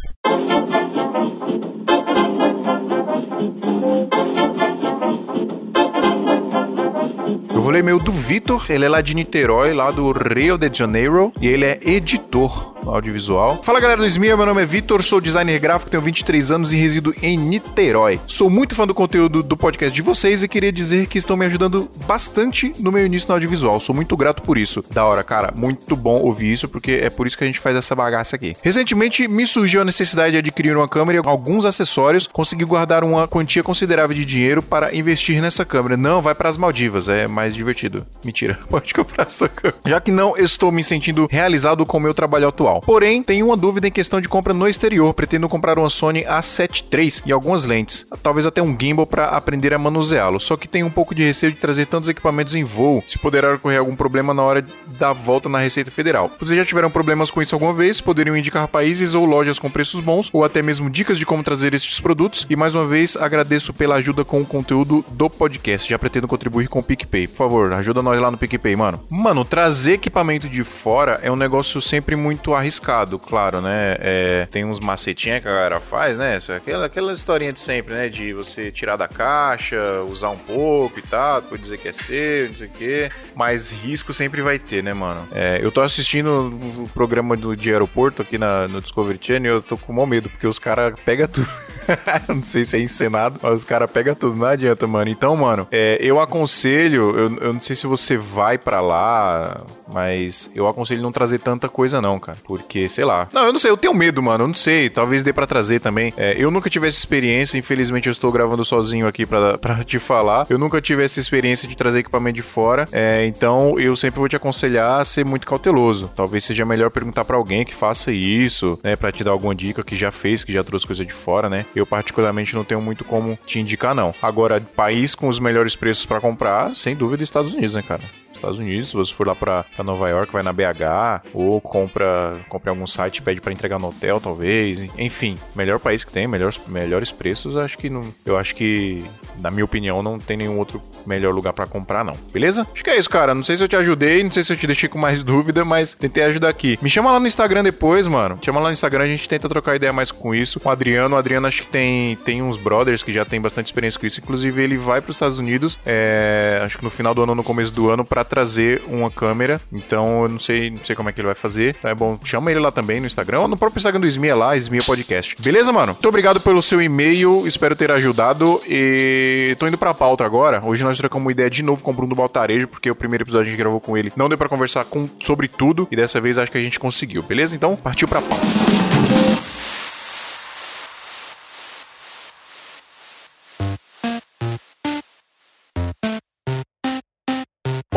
Eu 7.55 7.61
vou 7.61 7.71
ler 7.71 7.81
e-mail 7.81 8.01
do 8.01 8.11
Vitor, 8.11 8.67
ele 8.69 8.85
é 8.85 8.89
lá 8.89 9.01
de 9.01 9.15
Niterói, 9.15 9.73
lá 9.73 9.91
do 9.91 10.11
Rio 10.11 10.59
de 10.59 10.77
Janeiro, 10.77 11.33
e 11.41 11.47
ele 11.47 11.65
é 11.65 11.79
editor 11.85 12.72
audiovisual. 12.87 13.61
Fala 13.63 13.81
galera 13.81 14.01
do 14.01 14.07
SMIA, 14.07 14.37
meu 14.37 14.47
nome 14.47 14.63
é 14.63 14.65
Vitor, 14.65 15.03
sou 15.03 15.21
designer 15.21 15.59
gráfico, 15.59 15.91
tenho 15.91 16.03
23 16.03 16.51
anos 16.51 16.73
e 16.73 16.77
resido 16.77 17.15
em 17.23 17.37
Niterói. 17.37 18.21
Sou 18.27 18.49
muito 18.49 18.75
fã 18.75 18.87
do 18.87 18.95
conteúdo 18.95 19.43
do 19.43 19.57
podcast 19.57 19.95
de 19.95 20.03
vocês 20.03 20.43
e 20.43 20.49
queria 20.49 20.73
dizer 20.73 21.07
que 21.07 21.19
estão 21.19 21.37
me 21.37 21.47
ajudando 21.47 21.91
bastante 22.07 22.73
no 22.79 22.93
meu 22.93 23.05
início 23.07 23.29
no 23.29 23.35
audiovisual. 23.35 23.81
Sou 23.81 23.95
muito 23.95 24.17
grato 24.17 24.43
por 24.43 24.59
isso. 24.59 24.85
Da 24.91 25.05
hora, 25.05 25.23
cara, 25.23 25.53
muito 25.57 25.97
bom 25.97 26.21
ouvir 26.21 26.53
isso, 26.53 26.69
porque 26.69 27.01
é 27.03 27.11
por 27.11 27.27
isso 27.27 27.37
que 27.37 27.45
a 27.45 27.47
gente 27.47 27.61
faz 27.61 27.77
essa 27.77 27.95
bagaça 27.95 28.37
aqui. 28.37 28.55
Recentemente 28.63 29.29
me 29.29 29.47
surgiu 29.47 29.83
a 29.83 29.85
necessidade 29.85 30.33
de 30.33 30.39
adquirir 30.39 30.77
uma 30.77 30.89
câmera 30.89 31.19
e 31.19 31.29
alguns 31.29 31.65
acessórios, 31.65 32.27
consegui 32.27 32.65
guardar 32.65 33.05
uma 33.05 33.29
quantia 33.29 33.63
considerável 33.63 34.17
de 34.17 34.25
dinheiro 34.25 34.63
para 34.63 34.95
investir 34.95 35.41
nessa 35.41 35.65
câmera. 35.65 35.97
Não, 35.97 36.21
vai 36.21 36.35
para 36.35 36.49
as 36.49 36.57
Maldivas, 36.57 37.09
é 37.09 37.27
mais 37.27 37.55
divertido. 37.55 38.07
Mentira, 38.25 38.59
pode 38.69 38.93
comprar 38.95 39.27
essa 39.27 39.49
câmera. 39.49 39.81
Já 39.87 40.01
que 40.01 40.11
não 40.11 40.37
estou 40.37 40.73
me 40.73 40.83
sentindo 40.83 41.29
realizado 41.31 41.85
com 41.85 41.97
o 41.97 42.01
meu 42.01 42.15
trabalho 42.15 42.49
atual. 42.49 42.72
Porém, 42.81 43.23
tenho 43.23 43.47
uma 43.47 43.57
dúvida 43.57 43.89
em 43.89 43.93
questão 43.93 44.21
de 44.21 44.29
compra 44.29 44.55
no 44.55 44.69
exterior. 44.69 45.13
Pretendo 45.15 45.49
comprar 45.49 45.79
uma 45.79 45.91
Sony 45.91 46.23
A7 46.25 46.85
III 46.93 47.23
e 47.27 47.33
algumas 47.33 47.65
lentes, 47.65 48.07
talvez 48.23 48.47
até 48.47 48.63
um 48.63 48.77
gimbal 48.79 49.07
para 49.07 49.27
aprender 49.27 49.75
a 49.75 49.79
manuseá-lo. 49.79 50.41
Só 50.41 50.57
que 50.57 50.69
tenho 50.69 50.87
um 50.87 50.91
pouco 50.91 51.15
de 51.15 51.23
receio 51.23 51.53
de 51.53 51.59
trazer 51.59 51.87
tantos 51.87 52.09
equipamentos 52.09 52.55
em 52.55 52.65
voo, 52.65 53.03
se 53.07 53.19
poderá 53.19 53.55
ocorrer 53.55 53.79
algum 53.79 53.97
problema 53.97 54.33
na 54.33 54.43
hora 54.43 54.67
da 54.99 55.13
volta 55.13 55.49
na 55.49 55.59
Receita 55.59 55.91
Federal. 55.91 56.31
Vocês 56.39 56.59
já 56.59 56.65
tiveram 56.65 56.91
problemas 56.91 57.31
com 57.31 57.43
isso 57.43 57.55
alguma 57.55 57.73
vez? 57.73 58.01
Poderiam 58.01 58.37
indicar 58.37 58.69
países 58.69 59.15
ou 59.15 59.25
lojas 59.25 59.59
com 59.59 59.71
preços 59.71 60.01
bons, 60.01 60.31
ou 60.33 60.45
até 60.45 60.63
mesmo 60.63 60.91
dicas 60.91 61.19
de 61.19 61.27
como 61.27 61.43
trazer 61.43 61.75
estes 61.75 62.01
produtos. 62.01 62.47
E 62.49 62.57
mais 62.57 62.75
uma 62.75 62.87
vez, 62.87 63.17
agradeço 63.17 63.73
pela 63.73 63.97
ajuda 63.97 64.25
com 64.25 64.41
o 64.41 64.47
conteúdo 64.47 65.05
do 65.11 65.29
podcast. 65.29 65.89
Já 65.89 65.99
pretendo 65.99 66.29
contribuir 66.29 66.69
com 66.69 66.79
o 66.79 66.83
PicPay. 66.83 67.27
Por 67.27 67.37
favor, 67.37 67.73
ajuda 67.73 68.03
nós 68.03 68.21
lá 68.21 68.31
no 68.31 68.39
PicPay, 68.39 68.77
mano. 68.77 69.01
Mano, 69.11 69.45
trazer 69.45 69.95
equipamento 69.95 70.49
de 70.49 70.65
fora 70.65 71.21
é 71.23 71.31
um 71.31 71.37
negócio 71.37 71.81
sempre 71.81 72.17
muito 72.17 72.55
arriscado, 72.63 73.19
claro, 73.19 73.61
né? 73.61 73.97
É, 74.01 74.47
tem 74.51 74.65
uns 74.65 74.81
macetinhos 74.81 75.43
que 75.43 75.49
a 75.49 75.53
galera 75.53 75.81
faz, 75.81 76.17
né? 76.17 76.39
Aquela, 76.57 76.87
aquela 76.87 77.13
historinha 77.13 77.53
de 77.53 77.61
sempre, 77.61 77.95
né? 77.95 78.09
De 78.09 78.33
você 78.33 78.71
tirar 78.71 78.97
da 78.97 79.07
caixa, 79.07 79.77
usar 80.09 80.31
um 80.31 80.39
pouco 80.39 80.99
e 80.99 81.03
tal, 81.03 81.43
depois 81.43 81.61
dizer 81.61 81.79
que 81.79 81.89
é 81.89 81.93
seu, 81.93 82.49
não 82.49 82.57
sei 82.57 82.67
o 82.67 82.71
quê. 82.71 83.11
Mas 83.35 83.71
risco 83.71 84.13
sempre 84.13 84.41
vai 84.43 84.59
ter, 84.59 84.83
né, 84.83 84.95
mano? 84.95 85.29
É, 85.33 85.61
eu 85.63 85.71
tô 85.71 85.81
assistindo 85.81 86.53
o 86.79 86.89
programa 86.89 87.37
do, 87.37 87.57
de 87.57 87.71
aeroporto 87.71 88.23
aqui 88.23 88.39
na, 88.39 88.67
no 88.69 88.81
Discovery 88.81 89.19
Channel 89.21 89.53
e 89.53 89.57
eu 89.57 89.63
tô 89.63 89.77
com 89.77 89.93
maior 89.93 90.07
medo, 90.07 90.31
porque 90.31 90.47
os 90.47 90.59
caras 90.59 90.95
pegam 91.05 91.27
tudo. 91.27 91.49
não 92.29 92.43
sei 92.43 92.65
se 92.65 92.77
é 92.77 92.81
encenado, 92.81 93.39
mas 93.43 93.61
os 93.61 93.65
caras 93.65 93.91
pegam 93.91 94.15
tudo, 94.15 94.37
não 94.37 94.47
adianta, 94.47 94.87
mano. 94.87 95.11
Então, 95.11 95.37
mano, 95.37 95.67
é, 95.71 95.99
eu 96.01 96.21
aconselho, 96.21 97.17
eu, 97.17 97.37
eu 97.39 97.53
não 97.53 97.61
sei 97.61 97.77
se 97.77 97.87
você 97.87 98.17
vai 98.17 98.59
pra 98.59 98.81
lá, 98.81 99.57
mas 99.93 100.51
eu 100.55 100.67
aconselho 100.67 101.03
não 101.03 101.13
trazer 101.13 101.39
tanta 101.39 101.69
coisa, 101.69 102.01
não, 102.01 102.19
cara. 102.19 102.39
Porque, 102.45 102.89
sei 102.89 103.05
lá. 103.05 103.29
Não, 103.33 103.47
eu 103.47 103.53
não 103.53 103.61
sei, 103.61 103.71
eu 103.71 103.77
tenho 103.77 103.95
medo, 103.95 104.23
mano. 104.23 104.45
Eu 104.45 104.49
não 104.49 104.55
sei. 104.55 104.89
Talvez 104.89 105.23
dê 105.23 105.33
pra 105.33 105.47
trazer 105.47 105.81
também. 105.81 106.13
É, 106.17 106.35
eu 106.37 106.51
nunca 106.51 106.71
tive 106.71 106.87
essa 106.87 106.99
experiência. 106.99 107.59
Infelizmente, 107.59 108.07
eu 108.09 108.13
estou 108.13 108.33
gravando 108.33 108.65
sozinho 108.65 109.07
aqui 109.07 109.27
pra 109.27 109.59
te 109.85 109.99
falar. 109.99 110.47
Eu 110.49 110.59
nunca 110.59 110.81
tive 110.81 111.05
essa 111.05 111.21
experiência 111.21 111.69
de 111.69 111.77
trazer 111.77 112.01
equipamento 112.01 112.37
de 112.37 112.43
fora. 112.43 112.89
É, 112.91 113.27
então, 113.27 113.79
eu 113.79 113.95
sempre 113.97 114.19
vou 114.19 114.29
te 114.29 114.37
aconselhar 114.37 115.01
a 115.01 115.05
ser 115.05 115.25
muito 115.25 115.47
cauteloso. 115.47 116.11
Talvez 116.15 116.45
seja 116.45 116.65
melhor 116.65 116.91
perguntar 116.91 117.25
pra 117.25 117.37
alguém 117.37 117.65
que 117.65 117.75
faça 117.75 118.11
isso, 118.13 118.79
né? 118.83 118.97
Pra 118.97 119.13
te 119.13 119.23
dar 119.23 119.31
alguma 119.33 119.55
dica 119.55 119.83
que 119.83 119.97
já 119.97 120.11
fez, 120.11 120.45
que 120.45 120.53
já 120.53 120.65
trouxe 120.65 120.87
coisa 120.87 121.05
de 121.05 121.13
fora, 121.13 121.49
né? 121.49 121.67
Eu, 121.75 121.87
particularmente, 121.87 122.55
não 122.55 122.65
tenho 122.65 122.81
muito 122.81 123.05
como 123.05 123.39
te 123.47 123.59
indicar, 123.59 123.95
não. 123.95 124.15
Agora, 124.21 124.61
país 124.61 125.15
com 125.15 125.29
os 125.29 125.39
melhores 125.39 125.75
preços 125.75 126.05
pra 126.05 126.21
comprar, 126.21 126.75
sem 126.77 126.95
dúvida, 126.95 127.23
Estados 127.23 127.55
Unidos, 127.55 127.75
né, 127.75 127.83
cara? 127.83 128.22
Estados 128.35 128.59
Unidos, 128.59 128.91
se 128.91 128.97
você 128.97 129.13
for 129.15 129.27
lá 129.27 129.35
pra 129.35 129.65
Nova 129.85 130.09
York, 130.09 130.33
vai 130.33 130.43
na 130.43 130.53
BH, 130.53 131.23
ou 131.33 131.61
compra, 131.61 132.41
compra 132.49 132.71
em 132.71 132.75
algum 132.75 132.87
site, 132.87 133.23
pede 133.23 133.41
pra 133.41 133.53
entregar 133.53 133.79
no 133.79 133.89
hotel, 133.89 134.21
talvez. 134.21 134.89
Enfim, 134.99 135.39
melhor 135.55 135.79
país 135.79 136.05
que 136.05 136.13
tem, 136.13 136.27
melhores, 136.27 136.61
melhores 136.67 137.11
preços, 137.11 137.57
acho 137.57 137.79
que 137.79 137.89
não. 137.91 138.13
Eu 138.25 138.37
acho 138.37 138.55
que, 138.55 139.05
na 139.41 139.51
minha 139.51 139.65
opinião, 139.65 140.03
não 140.03 140.19
tem 140.19 140.37
nenhum 140.37 140.59
outro 140.59 140.81
melhor 141.07 141.35
lugar 141.35 141.53
pra 141.53 141.67
comprar, 141.67 142.05
não. 142.05 142.15
Beleza? 142.33 142.67
Acho 142.73 142.85
que 142.85 142.91
é 142.91 142.99
isso, 142.99 143.11
cara. 143.11 143.35
Não 143.35 143.43
sei 143.43 143.57
se 143.57 143.65
eu 143.65 143.69
te 143.69 143.77
ajudei, 143.77 144.23
não 144.23 144.31
sei 144.31 144.43
se 144.43 144.53
eu 144.53 144.57
te 144.57 144.67
deixei 144.67 144.89
com 144.89 144.99
mais 144.99 145.23
dúvida, 145.25 145.65
mas 145.65 145.95
tentei 145.95 146.25
ajudar 146.25 146.49
aqui. 146.49 146.79
Me 146.83 146.91
chama 146.91 147.13
lá 147.13 147.21
no 147.21 147.27
Instagram 147.27 147.63
depois, 147.63 148.07
mano. 148.07 148.39
Chama 148.43 148.61
lá 148.61 148.69
no 148.69 148.73
Instagram, 148.73 149.05
a 149.05 149.07
gente 149.07 149.29
tenta 149.29 149.49
trocar 149.49 149.77
ideia 149.77 149.93
mais 149.93 150.11
com 150.11 150.35
isso. 150.35 150.61
Com 150.61 150.69
o 150.69 150.73
Adriano, 150.73 151.15
o 151.15 151.19
Adriano 151.19 151.47
acho 151.47 151.63
que 151.63 151.69
tem, 151.69 152.17
tem 152.17 152.43
uns 152.43 152.57
brothers 152.57 153.03
que 153.03 153.13
já 153.13 153.25
tem 153.25 153.41
bastante 153.41 153.67
experiência 153.67 153.99
com 153.99 154.07
isso. 154.07 154.21
Inclusive, 154.21 154.63
ele 154.63 154.77
vai 154.77 155.01
pros 155.01 155.17
Estados 155.17 155.39
Unidos, 155.39 155.79
é, 155.85 156.61
acho 156.65 156.79
que 156.79 156.85
no 156.85 156.91
final 156.91 157.15
do 157.15 157.23
ano, 157.23 157.35
no 157.35 157.43
começo 157.43 157.73
do 157.73 157.91
ano, 157.91 158.05
pra 158.25 158.43
trazer 158.43 158.83
uma 158.87 159.11
câmera. 159.11 159.61
Então, 159.73 160.23
eu 160.23 160.29
não 160.29 160.41
sei, 160.41 160.71
não 160.71 160.85
sei 160.85 160.95
como 160.97 161.09
é 161.09 161.13
que 161.13 161.21
ele 161.21 161.27
vai 161.27 161.35
fazer. 161.35 161.77
Então 161.79 161.91
é 161.91 161.95
bom, 161.95 162.19
chama 162.25 162.51
ele 162.51 162.61
lá 162.61 162.71
também 162.71 163.01
no 163.01 163.07
Instagram, 163.07 163.41
ou 163.41 163.49
no 163.49 163.57
próprio 163.57 163.79
Instagram 163.79 164.01
do 164.01 164.07
Smia 164.07 164.35
lá, 164.35 164.57
Smia 164.57 164.83
Podcast. 164.83 165.37
Beleza, 165.41 165.73
mano? 165.73 165.93
Muito 165.93 166.09
obrigado 166.09 166.41
pelo 166.41 166.63
seu 166.63 166.81
e-mail, 166.81 167.47
espero 167.47 167.77
ter 167.77 167.91
ajudado. 167.91 168.61
E 168.67 169.57
tô 169.59 169.67
indo 169.67 169.79
pra 169.79 169.95
pauta 169.95 170.25
agora. 170.25 170.63
Hoje 170.65 170.85
nós 170.85 170.99
trocamos 170.99 171.25
uma 171.27 171.33
ideia 171.33 171.51
de 171.51 171.63
novo 171.63 171.83
com 171.83 171.91
o 171.91 171.95
Bruno 171.95 172.15
Baltarejo, 172.15 172.69
porque 172.69 172.91
o 172.91 172.95
primeiro 172.95 173.25
episódio 173.25 173.49
a 173.49 173.51
gente 173.51 173.59
gravou 173.59 173.81
com 173.81 173.97
ele. 173.97 174.13
Não 174.17 174.29
deu 174.29 174.39
pra 174.39 174.49
conversar 174.49 174.85
com, 174.85 175.09
sobre 175.21 175.49
tudo, 175.49 175.89
e 175.91 175.97
dessa 175.97 176.21
vez 176.21 176.39
acho 176.39 176.51
que 176.51 176.59
a 176.59 176.63
gente 176.63 176.79
conseguiu, 176.79 177.23
beleza? 177.23 177.55
Então, 177.55 177.77
partiu 177.77 178.09
pra 178.09 178.21
pauta. 178.21 178.82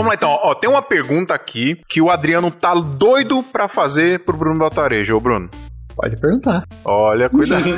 Vamos 0.05 0.19
lá 0.21 0.29
então, 0.29 0.39
ó, 0.43 0.53
tem 0.53 0.69
uma 0.69 0.83
pergunta 0.83 1.33
aqui 1.33 1.81
que 1.89 1.99
o 1.99 2.11
Adriano 2.11 2.51
tá 2.51 2.75
doido 2.75 3.41
pra 3.41 3.67
fazer 3.67 4.19
pro 4.19 4.37
Bruno 4.37 4.59
Baltarejo, 4.59 5.15
ô 5.15 5.19
Bruno. 5.19 5.49
Pode 5.95 6.15
perguntar. 6.21 6.63
Olha, 6.83 7.27
cuidado. 7.27 7.67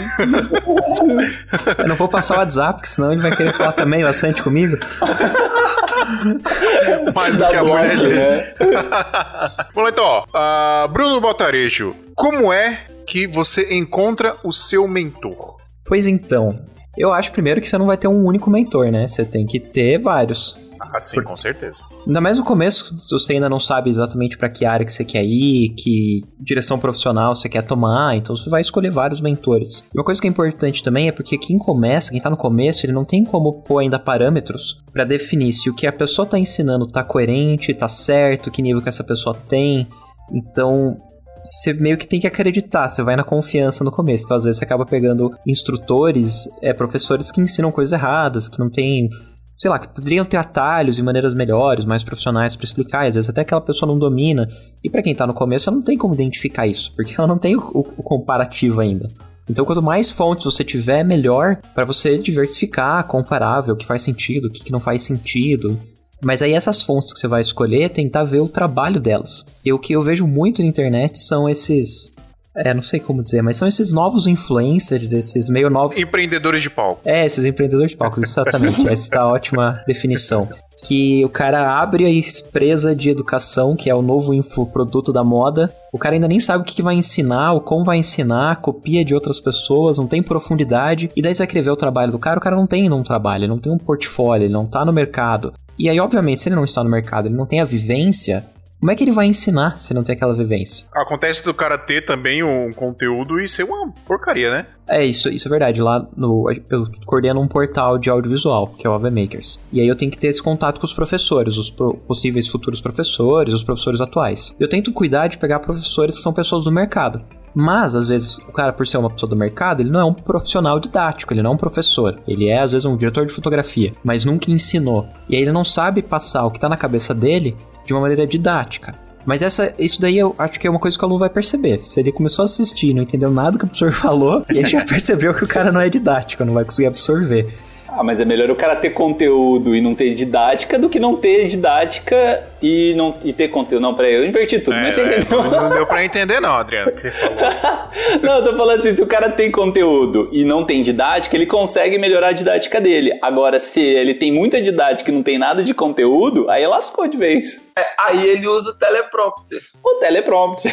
Eu 1.77 1.87
não 1.87 1.95
vou 1.95 2.09
passar 2.09 2.35
o 2.35 2.39
WhatsApp, 2.39 2.73
porque 2.73 2.89
senão 2.89 3.13
ele 3.13 3.21
vai 3.21 3.33
querer 3.33 3.53
falar 3.53 3.71
também 3.71 4.03
bastante 4.03 4.43
comigo. 4.43 4.75
Mais 7.15 7.33
do 7.37 7.43
Da 7.43 7.49
que 7.49 7.55
a 7.55 7.63
mulher 7.63 7.95
bloco, 7.95 8.09
dele. 8.09 8.19
né? 8.19 8.53
Vamos 9.73 9.83
lá 9.83 9.89
então, 9.89 10.03
ó. 10.03 10.25
Ah, 10.33 10.85
Bruno 10.91 11.21
Baltarejo, 11.21 11.95
como 12.13 12.51
é 12.51 12.81
que 13.07 13.25
você 13.25 13.73
encontra 13.73 14.35
o 14.43 14.51
seu 14.51 14.85
mentor? 14.85 15.55
Pois 15.85 16.07
então, 16.07 16.59
eu 16.97 17.13
acho 17.13 17.31
primeiro 17.31 17.61
que 17.61 17.69
você 17.69 17.77
não 17.77 17.85
vai 17.85 17.95
ter 17.95 18.09
um 18.09 18.25
único 18.25 18.49
mentor, 18.49 18.91
né? 18.91 19.07
Você 19.07 19.23
tem 19.23 19.45
que 19.45 19.61
ter 19.61 19.97
vários. 19.97 20.59
Ah, 20.79 20.99
sim, 20.99 21.21
com 21.21 21.35
certeza. 21.35 21.81
Ainda 22.05 22.21
mais 22.21 22.37
no 22.37 22.43
começo, 22.43 22.97
se 22.99 23.11
você 23.11 23.33
ainda 23.33 23.49
não 23.49 23.59
sabe 23.59 23.89
exatamente 23.89 24.37
pra 24.37 24.49
que 24.49 24.65
área 24.65 24.85
que 24.85 24.93
você 24.93 25.03
quer 25.03 25.23
ir, 25.23 25.69
que 25.69 26.23
direção 26.39 26.79
profissional 26.79 27.35
você 27.35 27.49
quer 27.49 27.63
tomar, 27.63 28.15
então 28.15 28.35
você 28.35 28.49
vai 28.49 28.61
escolher 28.61 28.89
vários 28.89 29.21
mentores. 29.21 29.85
Uma 29.93 30.03
coisa 30.03 30.21
que 30.21 30.27
é 30.27 30.29
importante 30.29 30.83
também 30.83 31.07
é 31.07 31.11
porque 31.11 31.37
quem 31.37 31.57
começa, 31.57 32.11
quem 32.11 32.21
tá 32.21 32.29
no 32.29 32.37
começo, 32.37 32.85
ele 32.85 32.93
não 32.93 33.05
tem 33.05 33.23
como 33.23 33.61
pôr 33.61 33.79
ainda 33.79 33.99
parâmetros 33.99 34.83
pra 34.91 35.03
definir 35.03 35.53
se 35.53 35.69
o 35.69 35.73
que 35.73 35.87
a 35.87 35.93
pessoa 35.93 36.25
tá 36.25 36.39
ensinando 36.39 36.87
tá 36.87 37.03
coerente, 37.03 37.73
tá 37.73 37.87
certo, 37.87 38.51
que 38.51 38.61
nível 38.61 38.81
que 38.81 38.89
essa 38.89 39.03
pessoa 39.03 39.35
tem. 39.47 39.87
Então, 40.31 40.97
você 41.43 41.73
meio 41.73 41.97
que 41.97 42.07
tem 42.07 42.19
que 42.19 42.27
acreditar, 42.27 42.89
você 42.89 43.01
vai 43.01 43.15
na 43.15 43.23
confiança 43.23 43.83
no 43.83 43.91
começo. 43.91 44.25
Então, 44.25 44.37
às 44.37 44.43
vezes, 44.43 44.59
você 44.59 44.65
acaba 44.65 44.85
pegando 44.85 45.33
instrutores, 45.45 46.49
é, 46.61 46.73
professores 46.73 47.31
que 47.31 47.41
ensinam 47.41 47.71
coisas 47.71 47.93
erradas, 47.93 48.49
que 48.49 48.59
não 48.59 48.69
tem 48.69 49.09
sei 49.57 49.69
lá, 49.71 49.79
que 49.79 49.87
poderiam 49.87 50.23
ter 50.23 50.37
atalhos 50.37 50.99
e 50.99 51.03
maneiras 51.03 51.33
melhores, 51.33 51.83
mais 51.83 52.03
profissionais 52.03 52.55
para 52.55 52.63
explicar, 52.65 53.07
às 53.07 53.15
vezes 53.15 53.29
até 53.29 53.41
aquela 53.41 53.59
pessoa 53.61 53.91
não 53.91 53.97
domina. 53.97 54.47
E 54.83 54.89
para 54.89 55.01
quem 55.01 55.15
tá 55.15 55.25
no 55.25 55.33
começo, 55.33 55.69
ela 55.69 55.77
não 55.77 55.83
tem 55.83 55.97
como 55.97 56.13
identificar 56.13 56.67
isso, 56.67 56.93
porque 56.95 57.15
ela 57.17 57.27
não 57.27 57.37
tem 57.37 57.55
o, 57.55 57.59
o- 57.73 57.87
o 57.97 58.03
comparativo 58.03 58.79
ainda. 58.79 59.07
Então, 59.49 59.65
quanto 59.65 59.81
mais 59.81 60.09
fontes 60.11 60.43
você 60.45 60.63
tiver, 60.63 61.03
melhor 61.03 61.57
para 61.73 61.85
você 61.85 62.17
diversificar, 62.17 63.03
comparar, 63.05 63.61
ver 63.61 63.71
o 63.71 63.75
que 63.77 63.85
faz 63.85 64.01
sentido, 64.01 64.45
o 64.47 64.51
que, 64.51 64.71
não 64.71 64.79
faz 64.79 65.03
sentido. 65.03 65.79
Mas 66.21 66.41
aí 66.41 66.51
essas 66.53 66.81
fontes 66.81 67.13
que 67.13 67.19
você 67.19 67.27
vai 67.27 67.41
escolher, 67.41 67.89
tentar 67.89 68.23
ver 68.25 68.41
o 68.41 68.47
trabalho 68.49 68.99
delas. 68.99 69.45
E 69.63 69.71
o 69.71 69.79
que 69.79 69.93
eu 69.93 70.01
vejo 70.01 70.27
muito 70.27 70.61
na 70.61 70.67
internet 70.67 71.17
são 71.19 71.47
esses 71.47 72.11
é, 72.57 72.73
não 72.73 72.81
sei 72.81 72.99
como 72.99 73.23
dizer, 73.23 73.43
mas 73.43 73.55
são 73.55 73.67
esses 73.67 73.93
novos 73.93 74.25
influencers, 74.25 75.13
esses 75.13 75.47
meio 75.47 75.69
novos. 75.69 75.95
Empreendedores 75.95 76.61
de 76.61 76.69
palco. 76.69 77.01
É, 77.05 77.25
esses 77.25 77.45
empreendedores 77.45 77.91
de 77.91 77.97
palco, 77.97 78.19
exatamente. 78.19 78.85
Essa 78.89 79.11
tá 79.11 79.27
ótima 79.27 79.83
definição. 79.85 80.49
Que 80.85 81.23
o 81.23 81.29
cara 81.29 81.79
abre 81.79 82.05
a 82.05 82.09
empresa 82.09 82.95
de 82.95 83.09
educação, 83.09 83.75
que 83.75 83.89
é 83.89 83.95
o 83.95 84.01
novo 84.01 84.33
infoproduto 84.33 85.13
da 85.13 85.23
moda. 85.23 85.73
O 85.93 85.97
cara 85.97 86.15
ainda 86.15 86.27
nem 86.27 86.39
sabe 86.39 86.63
o 86.63 86.65
que, 86.65 86.81
vai 86.81 86.95
ensinar, 86.95 87.53
o 87.53 87.61
como 87.61 87.83
vai 87.83 87.97
ensinar, 87.97 88.57
copia 88.57 89.03
de 89.03 89.13
outras 89.13 89.39
pessoas, 89.39 89.97
não 89.97 90.07
tem 90.07 90.23
profundidade. 90.23 91.11
E 91.15 91.21
daí 91.21 91.33
você 91.33 91.39
vai 91.39 91.47
querer 91.47 91.63
ver 91.63 91.71
o 91.71 91.75
trabalho 91.75 92.11
do 92.11 92.19
cara, 92.19 92.39
o 92.39 92.41
cara 92.41 92.55
não 92.55 92.67
tem 92.67 92.91
um 92.91 93.03
trabalho, 93.03 93.43
ele 93.43 93.51
não 93.51 93.59
tem 93.59 93.71
um 93.71 93.77
portfólio, 93.77 94.45
ele 94.45 94.53
não 94.53 94.65
tá 94.65 94.83
no 94.83 94.93
mercado. 94.93 95.53
E 95.77 95.89
aí, 95.89 95.99
obviamente, 95.99 96.41
se 96.41 96.49
ele 96.49 96.55
não 96.55 96.63
está 96.63 96.83
no 96.83 96.89
mercado, 96.89 97.27
ele 97.27 97.35
não 97.35 97.45
tem 97.45 97.61
a 97.61 97.65
vivência, 97.65 98.43
como 98.79 98.91
é 98.91 98.95
que 98.95 99.03
ele 99.03 99.11
vai 99.11 99.25
ensinar 99.25 99.77
se 99.77 99.93
não 99.93 100.03
tem 100.03 100.15
aquela 100.15 100.35
vivência? 100.35 100.85
Acontece 100.93 101.43
do 101.43 101.53
cara 101.53 101.77
ter 101.77 102.05
também 102.05 102.43
um 102.43 102.71
conteúdo 102.71 103.39
e 103.39 103.47
ser 103.47 103.63
uma 103.63 103.91
porcaria, 104.05 104.51
né? 104.51 104.67
É, 104.87 105.03
isso, 105.03 105.29
isso 105.29 105.47
é 105.47 105.49
verdade. 105.49 105.81
Lá 105.81 106.07
no. 106.15 106.49
Eu 106.69 106.87
coordeno 107.05 107.41
um 107.41 107.47
portal 107.47 107.97
de 107.97 108.09
audiovisual, 108.09 108.67
que 108.77 108.85
é 108.85 108.89
o 108.89 108.93
AV 108.93 109.09
Makers. 109.09 109.59
E 109.73 109.81
aí 109.81 109.87
eu 109.87 109.95
tenho 109.95 110.11
que 110.11 110.17
ter 110.17 110.27
esse 110.27 110.41
contato 110.41 110.79
com 110.79 110.85
os 110.85 110.93
professores, 110.93 111.57
os 111.57 111.69
pro, 111.69 111.95
possíveis 111.95 112.47
futuros 112.47 112.79
professores, 112.79 113.53
os 113.53 113.63
professores 113.63 113.99
atuais. 113.99 114.55
Eu 114.59 114.69
tento 114.69 114.93
cuidar 114.93 115.27
de 115.27 115.37
pegar 115.37 115.59
professores 115.59 116.15
que 116.15 116.21
são 116.21 116.31
pessoas 116.31 116.63
do 116.63 116.71
mercado. 116.71 117.21
Mas, 117.59 117.95
às 117.95 118.07
vezes, 118.07 118.37
o 118.37 118.51
cara, 118.51 118.71
por 118.71 118.85
ser 118.85 118.99
uma 118.99 119.09
pessoa 119.09 119.27
do 119.27 119.35
mercado, 119.35 119.81
ele 119.81 119.89
não 119.89 119.99
é 119.99 120.05
um 120.05 120.13
profissional 120.13 120.79
didático, 120.79 121.33
ele 121.33 121.41
não 121.41 121.51
é 121.51 121.53
um 121.55 121.57
professor. 121.57 122.19
Ele 122.27 122.49
é, 122.49 122.59
às 122.59 122.71
vezes, 122.71 122.85
um 122.85 122.95
diretor 122.95 123.25
de 123.25 123.33
fotografia, 123.33 123.95
mas 124.03 124.23
nunca 124.23 124.51
ensinou. 124.51 125.07
E 125.27 125.35
aí 125.35 125.41
ele 125.41 125.51
não 125.51 125.65
sabe 125.65 126.03
passar 126.03 126.45
o 126.45 126.51
que 126.51 126.59
tá 126.59 126.69
na 126.69 126.77
cabeça 126.77 127.15
dele 127.15 127.57
de 127.87 127.93
uma 127.93 128.01
maneira 128.01 128.27
didática. 128.27 128.93
Mas 129.25 129.41
essa, 129.41 129.73
isso 129.79 129.99
daí 129.99 130.17
eu 130.17 130.35
acho 130.37 130.59
que 130.59 130.67
é 130.67 130.69
uma 130.69 130.79
coisa 130.79 130.97
que 130.97 131.03
o 131.03 131.07
aluno 131.07 131.19
vai 131.19 131.29
perceber. 131.29 131.79
Se 131.79 131.99
ele 131.99 132.11
começou 132.11 132.43
a 132.43 132.45
assistir 132.45 132.93
não 132.93 133.01
entendeu 133.01 133.31
nada 133.31 133.51
do 133.51 133.57
que 133.57 133.65
o 133.65 133.67
professor 133.67 133.91
falou, 133.95 134.45
ele 134.49 134.65
já 134.65 134.83
percebeu 134.83 135.33
que 135.33 135.43
o 135.43 135.47
cara 135.47 135.71
não 135.71 135.81
é 135.81 135.89
didático, 135.89 136.45
não 136.45 136.53
vai 136.53 136.63
conseguir 136.63 136.87
absorver. 136.87 137.53
Ah, 137.97 138.03
mas 138.03 138.21
é 138.21 138.25
melhor 138.25 138.51
o 138.51 138.55
cara 138.55 138.75
ter 138.75 138.91
conteúdo 138.91 139.75
e 139.75 139.81
não 139.81 139.95
ter 139.95 140.13
didática 140.13 140.77
do 140.77 140.87
que 140.87 140.99
não 140.99 141.15
ter 141.15 141.47
didática 141.47 142.43
e, 142.61 142.93
não, 142.95 143.15
e 143.23 143.33
ter 143.33 143.47
conteúdo. 143.47 143.81
Não, 143.81 143.95
peraí, 143.95 144.13
eu 144.13 144.23
inverti 144.23 144.59
tudo, 144.59 144.75
É, 144.75 144.83
mas 144.83 144.93
você 144.93 145.01
é, 145.01 145.17
entendeu? 145.17 145.43
não, 145.43 145.51
não 145.51 145.69
deu 145.71 145.87
pra 145.87 146.05
entender, 146.05 146.39
não, 146.39 146.51
Adriano. 146.51 146.91
o 146.91 146.95
que 146.95 147.01
você 147.01 147.11
falou. 147.11 147.37
não, 148.21 148.37
eu 148.37 148.43
tô 148.43 148.55
falando 148.55 148.79
assim, 148.79 148.93
se 148.93 149.01
o 149.01 149.07
cara 149.07 149.31
tem 149.31 149.51
conteúdo 149.51 150.29
e 150.31 150.45
não 150.45 150.63
tem 150.63 150.83
didática, 150.83 151.35
ele 151.35 151.47
consegue 151.47 151.97
melhorar 151.97 152.27
a 152.27 152.33
didática 152.33 152.79
dele. 152.79 153.17
Agora, 153.21 153.59
se 153.59 153.81
ele 153.81 154.13
tem 154.13 154.31
muita 154.31 154.61
didática 154.61 155.09
e 155.09 155.13
não 155.13 155.23
tem 155.23 155.39
nada 155.39 155.63
de 155.63 155.73
conteúdo, 155.73 156.47
aí 156.51 156.67
lascou 156.67 157.07
de 157.07 157.17
vez. 157.17 157.67
É, 157.75 157.83
aí 157.99 158.27
ele 158.29 158.47
usa 158.47 158.69
o 158.69 158.73
teleprompter. 158.75 159.61
O 159.83 159.95
teleprompter. 159.95 160.71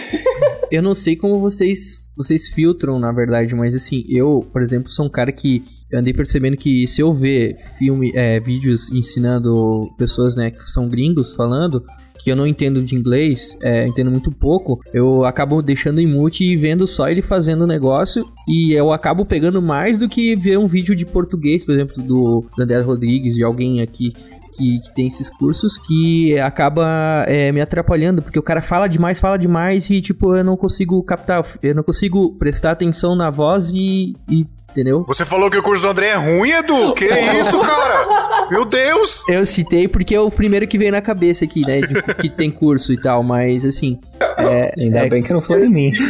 Eu 0.70 0.82
não 0.82 0.94
sei 0.94 1.16
como 1.16 1.40
vocês 1.40 2.04
vocês 2.16 2.48
filtram, 2.48 2.98
na 2.98 3.10
verdade, 3.10 3.54
mas 3.56 3.74
assim, 3.74 4.04
eu, 4.08 4.46
por 4.52 4.62
exemplo, 4.62 4.88
sou 4.88 5.06
um 5.06 5.10
cara 5.10 5.32
que 5.32 5.64
eu 5.94 6.00
andei 6.00 6.12
percebendo 6.12 6.56
que 6.56 6.86
se 6.88 7.00
eu 7.00 7.12
ver 7.12 7.56
filme, 7.78 8.10
é, 8.16 8.40
vídeos 8.40 8.90
ensinando 8.90 9.88
pessoas, 9.96 10.34
né, 10.34 10.50
que 10.50 10.68
são 10.68 10.88
gringos 10.88 11.32
falando, 11.34 11.84
que 12.18 12.32
eu 12.32 12.36
não 12.36 12.46
entendo 12.46 12.82
de 12.82 12.96
inglês, 12.96 13.56
é, 13.62 13.86
entendo 13.86 14.10
muito 14.10 14.32
pouco, 14.32 14.80
eu 14.92 15.24
acabo 15.24 15.62
deixando 15.62 16.00
em 16.00 16.06
mute 16.06 16.42
e 16.42 16.56
vendo 16.56 16.84
só 16.84 17.08
ele 17.08 17.22
fazendo 17.22 17.62
o 17.62 17.66
negócio 17.66 18.26
e 18.48 18.72
eu 18.72 18.92
acabo 18.92 19.24
pegando 19.24 19.62
mais 19.62 19.96
do 19.96 20.08
que 20.08 20.34
ver 20.34 20.58
um 20.58 20.66
vídeo 20.66 20.96
de 20.96 21.06
português, 21.06 21.64
por 21.64 21.72
exemplo, 21.72 22.02
do 22.02 22.44
André 22.58 22.80
Rodrigues, 22.80 23.36
de 23.36 23.44
alguém 23.44 23.80
aqui 23.80 24.12
que, 24.56 24.80
que, 24.80 24.94
tem 24.94 25.06
esses 25.06 25.28
cursos 25.28 25.76
que 25.78 26.38
acaba 26.38 27.24
é, 27.28 27.52
me 27.52 27.60
atrapalhando, 27.60 28.22
porque 28.22 28.38
o 28.38 28.42
cara 28.42 28.62
fala 28.62 28.88
demais, 28.88 29.20
fala 29.20 29.36
demais 29.36 29.88
e, 29.90 30.00
tipo, 30.00 30.34
eu 30.34 30.42
não 30.42 30.56
consigo 30.56 31.02
captar, 31.02 31.44
eu 31.62 31.74
não 31.74 31.82
consigo 31.82 32.34
prestar 32.36 32.72
atenção 32.72 33.14
na 33.14 33.30
voz 33.30 33.70
e. 33.72 34.14
e 34.28 34.46
entendeu? 34.74 35.04
Você 35.06 35.24
falou 35.24 35.48
que 35.50 35.56
o 35.56 35.62
curso 35.62 35.82
do 35.82 35.88
André 35.88 36.08
é 36.08 36.16
ruim, 36.16 36.50
Edu? 36.50 36.92
Que 36.94 37.06
isso, 37.06 37.60
cara? 37.60 38.48
Meu 38.50 38.64
Deus! 38.64 39.22
Eu 39.28 39.46
citei 39.46 39.86
porque 39.86 40.14
é 40.14 40.20
o 40.20 40.30
primeiro 40.30 40.66
que 40.66 40.76
veio 40.76 40.92
na 40.92 41.00
cabeça 41.00 41.44
aqui, 41.44 41.62
né? 41.62 41.80
De, 41.80 42.02
que 42.14 42.28
tem 42.28 42.50
curso 42.50 42.92
e 42.92 43.00
tal, 43.00 43.22
mas 43.22 43.64
assim. 43.64 43.98
É, 44.38 44.74
Ainda 44.78 45.06
é, 45.06 45.08
bem 45.08 45.22
que 45.22 45.32
não 45.32 45.40
foi 45.40 45.64
em 45.64 45.70
mim. 45.70 45.92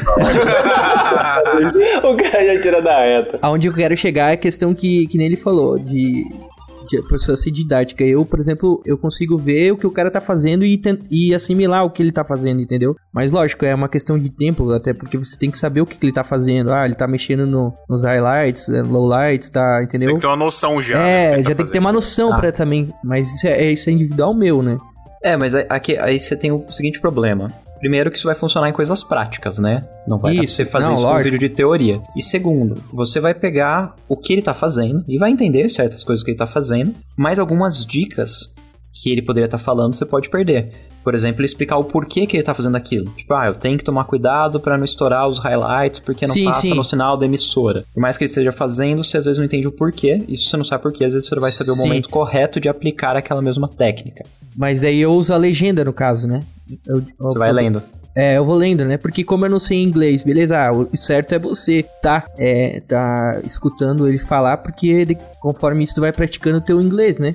o 2.02 2.16
cara 2.16 2.44
já 2.46 2.60
tira 2.60 2.82
da 2.82 3.00
reta. 3.04 3.38
Aonde 3.42 3.68
eu 3.68 3.72
quero 3.72 3.96
chegar 3.96 4.30
é 4.30 4.34
a 4.34 4.36
questão 4.36 4.74
que, 4.74 5.06
que 5.06 5.18
nem 5.18 5.26
ele 5.26 5.36
falou, 5.36 5.78
de 5.78 5.94
de 5.94 6.26
pessoa 7.08 7.36
ser 7.36 7.50
didática. 7.50 8.04
Eu, 8.04 8.24
por 8.24 8.38
exemplo, 8.38 8.82
eu 8.84 8.96
consigo 8.98 9.36
ver 9.36 9.72
o 9.72 9.76
que 9.76 9.86
o 9.86 9.90
cara 9.90 10.10
tá 10.10 10.20
fazendo 10.20 10.64
e, 10.64 10.80
e 11.10 11.34
assimilar 11.34 11.84
o 11.84 11.90
que 11.90 12.02
ele 12.02 12.12
tá 12.12 12.24
fazendo, 12.24 12.60
entendeu? 12.60 12.94
Mas 13.12 13.32
lógico, 13.32 13.64
é 13.64 13.74
uma 13.74 13.88
questão 13.88 14.18
de 14.18 14.30
tempo, 14.30 14.70
até 14.72 14.92
porque 14.92 15.16
você 15.16 15.36
tem 15.38 15.50
que 15.50 15.58
saber 15.58 15.80
o 15.80 15.86
que, 15.86 15.96
que 15.96 16.04
ele 16.06 16.12
tá 16.12 16.24
fazendo. 16.24 16.72
Ah, 16.72 16.84
ele 16.84 16.94
tá 16.94 17.06
mexendo 17.06 17.46
no, 17.46 17.72
nos 17.88 18.04
highlights, 18.04 18.68
eh, 18.68 18.82
lowlights, 18.82 19.50
tá, 19.50 19.82
entendeu? 19.82 20.00
Você 20.00 20.06
tem 20.06 20.14
que 20.16 20.20
ter 20.20 20.26
uma 20.26 20.36
noção 20.36 20.82
já. 20.82 20.98
É, 20.98 21.36
né, 21.36 21.42
já 21.42 21.48
tá 21.50 21.54
tem 21.56 21.66
que 21.66 21.72
ter 21.72 21.78
uma 21.78 21.92
noção 21.92 22.32
Ah. 22.32 22.36
pra 22.36 22.52
também. 22.52 22.88
Mas 23.02 23.32
isso 23.34 23.46
é, 23.46 23.72
isso 23.72 23.88
é 23.88 23.92
individual 23.92 24.34
meu, 24.34 24.62
né? 24.62 24.76
É, 25.24 25.36
mas 25.38 25.54
aí- 25.54 25.66
aqui, 25.70 25.96
aí 25.98 26.20
você 26.20 26.36
tem 26.36 26.52
o 26.52 26.64
seguinte 26.70 27.00
problema. 27.00 27.50
Primeiro 27.78 28.10
que 28.10 28.16
isso 28.18 28.26
vai 28.26 28.34
funcionar 28.34 28.68
em 28.68 28.72
coisas 28.72 29.02
práticas, 29.02 29.58
né? 29.58 29.86
Não 30.06 30.18
vai 30.18 30.34
Isso. 30.36 30.54
você 30.54 30.64
fazer 30.64 30.86
Não, 30.88 30.94
isso 30.94 31.02
com 31.06 31.12
um 31.14 31.22
vídeo 31.22 31.38
de 31.38 31.48
teoria. 31.48 32.00
E 32.16 32.22
segundo, 32.22 32.82
você 32.92 33.20
vai 33.20 33.34
pegar 33.34 33.94
o 34.08 34.16
que 34.16 34.32
ele 34.32 34.42
tá 34.42 34.54
fazendo 34.54 35.04
e 35.08 35.18
vai 35.18 35.30
entender 35.30 35.68
certas 35.70 36.02
coisas 36.04 36.24
que 36.24 36.30
ele 36.30 36.38
tá 36.38 36.46
fazendo, 36.46 36.94
mas 37.16 37.38
algumas 37.38 37.84
dicas 37.84 38.53
que 38.94 39.10
ele 39.10 39.20
poderia 39.20 39.46
estar 39.46 39.58
falando 39.58 39.94
você 39.94 40.06
pode 40.06 40.30
perder. 40.30 40.70
Por 41.02 41.14
exemplo, 41.14 41.40
ele 41.42 41.46
explicar 41.46 41.76
o 41.76 41.84
porquê 41.84 42.26
que 42.26 42.36
ele 42.36 42.42
tá 42.44 42.54
fazendo 42.54 42.76
aquilo. 42.76 43.10
Tipo, 43.10 43.34
ah, 43.34 43.46
eu 43.48 43.54
tenho 43.54 43.76
que 43.76 43.84
tomar 43.84 44.04
cuidado 44.04 44.58
pra 44.58 44.78
não 44.78 44.84
estourar 44.86 45.28
os 45.28 45.38
highlights 45.38 46.00
porque 46.00 46.26
não 46.26 46.32
Sim, 46.32 46.44
passa 46.46 46.60
sim. 46.62 46.74
no 46.74 46.82
sinal 46.84 47.16
da 47.16 47.26
emissora. 47.26 47.84
Por 47.92 48.00
mais 48.00 48.16
que 48.16 48.24
ele 48.24 48.30
esteja 48.30 48.52
fazendo, 48.52 49.04
você 49.04 49.18
às 49.18 49.24
vezes 49.26 49.36
não 49.38 49.44
entende 49.44 49.66
o 49.68 49.72
porquê. 49.72 50.24
E 50.26 50.34
se 50.36 50.46
você 50.46 50.56
não 50.56 50.64
sabe 50.64 50.82
porquê, 50.84 51.04
às 51.04 51.12
vezes 51.12 51.28
você 51.28 51.34
não 51.34 51.42
vai 51.42 51.52
saber 51.52 51.72
o 51.72 51.74
Sim. 51.74 51.82
momento 51.88 52.08
correto 52.08 52.58
de 52.58 52.68
aplicar 52.70 53.16
aquela 53.16 53.42
mesma 53.42 53.68
técnica. 53.68 54.24
Mas 54.56 54.80
daí 54.80 55.00
eu 55.00 55.12
uso 55.12 55.34
a 55.34 55.36
legenda, 55.36 55.84
no 55.84 55.92
caso, 55.92 56.26
né? 56.26 56.40
Eu- 56.86 57.02
Você 57.18 57.36
eu- 57.36 57.38
vai 57.40 57.52
lendo. 57.52 57.82
É, 58.16 58.38
eu 58.38 58.44
vou 58.44 58.54
lendo, 58.54 58.84
né? 58.84 58.96
Porque 58.96 59.24
como 59.24 59.44
eu 59.44 59.50
não 59.50 59.58
sei 59.58 59.82
inglês, 59.82 60.22
beleza, 60.22 60.56
ah, 60.56 60.70
o 60.72 60.96
certo 60.96 61.34
é 61.34 61.38
você 61.38 61.84
tá, 62.00 62.24
é, 62.38 62.80
tá 62.86 63.40
escutando 63.44 64.06
ele 64.08 64.18
falar, 64.20 64.58
porque 64.58 64.86
ele- 64.86 65.18
conforme 65.40 65.82
isso 65.84 65.96
tu 65.96 66.00
vai 66.00 66.12
praticando 66.12 66.58
o 66.58 66.60
teu 66.60 66.80
inglês, 66.80 67.18
né? 67.18 67.34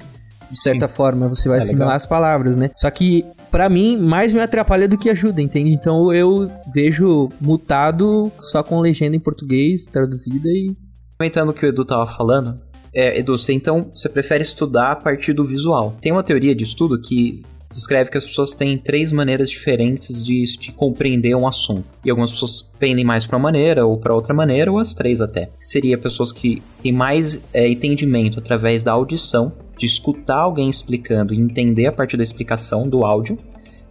De 0.52 0.60
certa 0.60 0.88
forma, 0.88 1.28
você 1.28 1.48
vai 1.48 1.60
É 1.60 1.62
assimilar 1.62 1.88
legal. 1.90 1.98
as 1.98 2.06
palavras, 2.06 2.56
né? 2.56 2.72
Só 2.76 2.90
que, 2.90 3.26
pra 3.52 3.70
mim, 3.70 3.98
mais 3.98 4.34
me 4.34 4.40
atrapalha 4.40 4.88
do 4.88 4.98
que 4.98 5.10
ajuda, 5.10 5.42
entende? 5.42 5.72
Então 5.72 6.14
eu 6.14 6.50
vejo 6.74 7.30
mutado 7.40 8.32
só 8.40 8.64
com 8.64 8.80
legenda 8.80 9.16
em 9.16 9.20
português, 9.20 9.86
traduzida 9.86 10.50
e... 10.50 10.76
Comentando 11.18 11.50
o 11.50 11.54
que 11.54 11.66
o 11.66 11.70
Edu 11.70 11.84
tava 11.84 12.08
falando, 12.08 12.60
é, 12.94 13.20
Edu, 13.20 13.38
você 13.38 13.54
então 13.54 13.92
você 13.94 14.08
prefere 14.08 14.42
estudar 14.42 14.92
a 14.92 14.96
partir 14.96 15.34
do 15.34 15.46
visual. 15.46 15.96
Tem 16.02 16.12
uma 16.12 16.24
teoria 16.24 16.56
de 16.56 16.64
estudo 16.64 17.00
que 17.00 17.44
descreve 17.72 18.10
que 18.10 18.18
as 18.18 18.26
pessoas 18.26 18.54
têm 18.54 18.78
três 18.78 19.12
maneiras 19.12 19.50
diferentes 19.50 20.24
de, 20.26 20.44
de 20.58 20.72
compreender 20.72 21.36
um 21.36 21.48
assunto. 21.48 21.86
E 22.04 22.10
algumas 22.10 22.32
pessoas 22.32 22.62
pendem 22.80 23.06
mais 23.06 23.26
para 23.26 23.38
uma 23.38 23.44
maneira 23.44 23.86
ou 23.86 23.98
para 23.98 24.14
outra 24.14 24.34
maneira, 24.34 24.72
ou 24.72 24.80
as 24.80 24.94
três 24.94 25.22
até. 25.22 25.50
Seria 25.60 25.98
pessoas 25.98 26.32
que 26.32 26.64
têm 26.82 26.92
mais 26.92 27.44
é, 27.54 27.68
entendimento 27.68 28.40
através 28.40 28.84
da 28.84 28.92
audição, 28.92 29.54
de 29.80 29.86
escutar 29.86 30.42
alguém 30.42 30.68
explicando 30.68 31.34
e 31.34 31.40
entender 31.40 31.88
a 31.88 31.92
partir 31.92 32.18
da 32.18 32.24
explicação 32.24 32.88
do 32.88 33.06
áudio. 33.06 33.40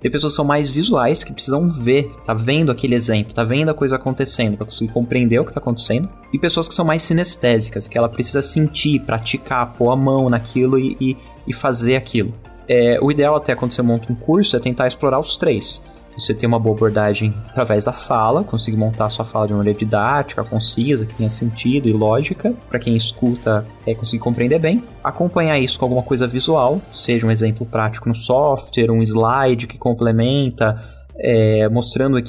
Tem 0.00 0.11
pessoas 0.11 0.35
que 0.35 0.37
são 0.37 0.45
mais 0.45 0.71
visuais, 0.71 1.25
que 1.25 1.33
precisam 1.33 1.68
ver, 1.68 2.12
tá 2.25 2.33
vendo 2.33 2.71
aquele 2.71 2.95
exemplo, 2.95 3.35
tá 3.35 3.42
vendo 3.42 3.71
a 3.71 3.75
coisa 3.75 3.97
acontecendo, 3.97 4.57
pra 4.57 4.66
conseguir 4.66 4.92
compreender 4.92 5.40
o 5.40 5.45
que 5.45 5.52
tá 5.52 5.59
acontecendo. 5.59 6.09
E 6.33 6.38
pessoas 6.38 6.68
que 6.68 6.75
são 6.75 6.85
mais 6.85 7.02
sinestésicas, 7.02 7.88
que 7.88 7.99
ela 7.99 8.09
precisa 8.09 8.42
sentir, 8.42 9.00
praticar, 9.00 9.73
pôr 9.73 9.90
a 9.90 9.97
mão 9.97 10.28
naquilo 10.28 10.78
e, 10.78 10.97
e, 11.00 11.16
e 11.49 11.52
fazer 11.52 11.97
aquilo. 11.97 12.33
É, 12.68 12.99
o 13.00 13.11
ideal 13.11 13.35
até 13.35 13.54
quando 13.54 13.73
você 13.73 13.80
monta 13.80 14.12
um 14.12 14.14
curso 14.14 14.54
é 14.54 14.61
tentar 14.61 14.87
explorar 14.87 15.18
os 15.18 15.37
três. 15.37 15.83
Você 16.18 16.34
ter 16.34 16.46
uma 16.46 16.58
boa 16.58 16.75
abordagem 16.75 17.32
através 17.46 17.84
da 17.84 17.92
fala, 17.92 18.42
conseguir 18.42 18.76
montar 18.76 19.06
a 19.06 19.10
sua 19.10 19.25
fala 19.25 19.46
de 19.46 19.52
uma 19.52 19.58
maneira 19.58 19.78
didática, 19.78 20.42
concisa, 20.42 21.06
que 21.06 21.14
tenha 21.14 21.28
sentido 21.28 21.88
e 21.88 21.92
lógica, 21.92 22.52
para 22.68 22.80
quem 22.80 22.96
escuta 22.96 23.64
é, 23.87 23.94
conseguir 23.94 24.20
compreender 24.20 24.58
bem. 24.58 24.82
Acompanhar 25.02 25.58
isso 25.60 25.78
com 25.78 25.84
alguma 25.84 26.02
coisa 26.02 26.26
visual, 26.26 26.80
seja 26.92 27.25
um 27.25 27.30
exemplo 27.30 27.64
prático 27.64 28.08
no 28.08 28.16
software, 28.16 28.90
um 28.90 29.00
slide 29.00 29.68
que 29.68 29.78
complementa, 29.78 30.80
é, 31.16 31.68
mostrando 31.68 32.20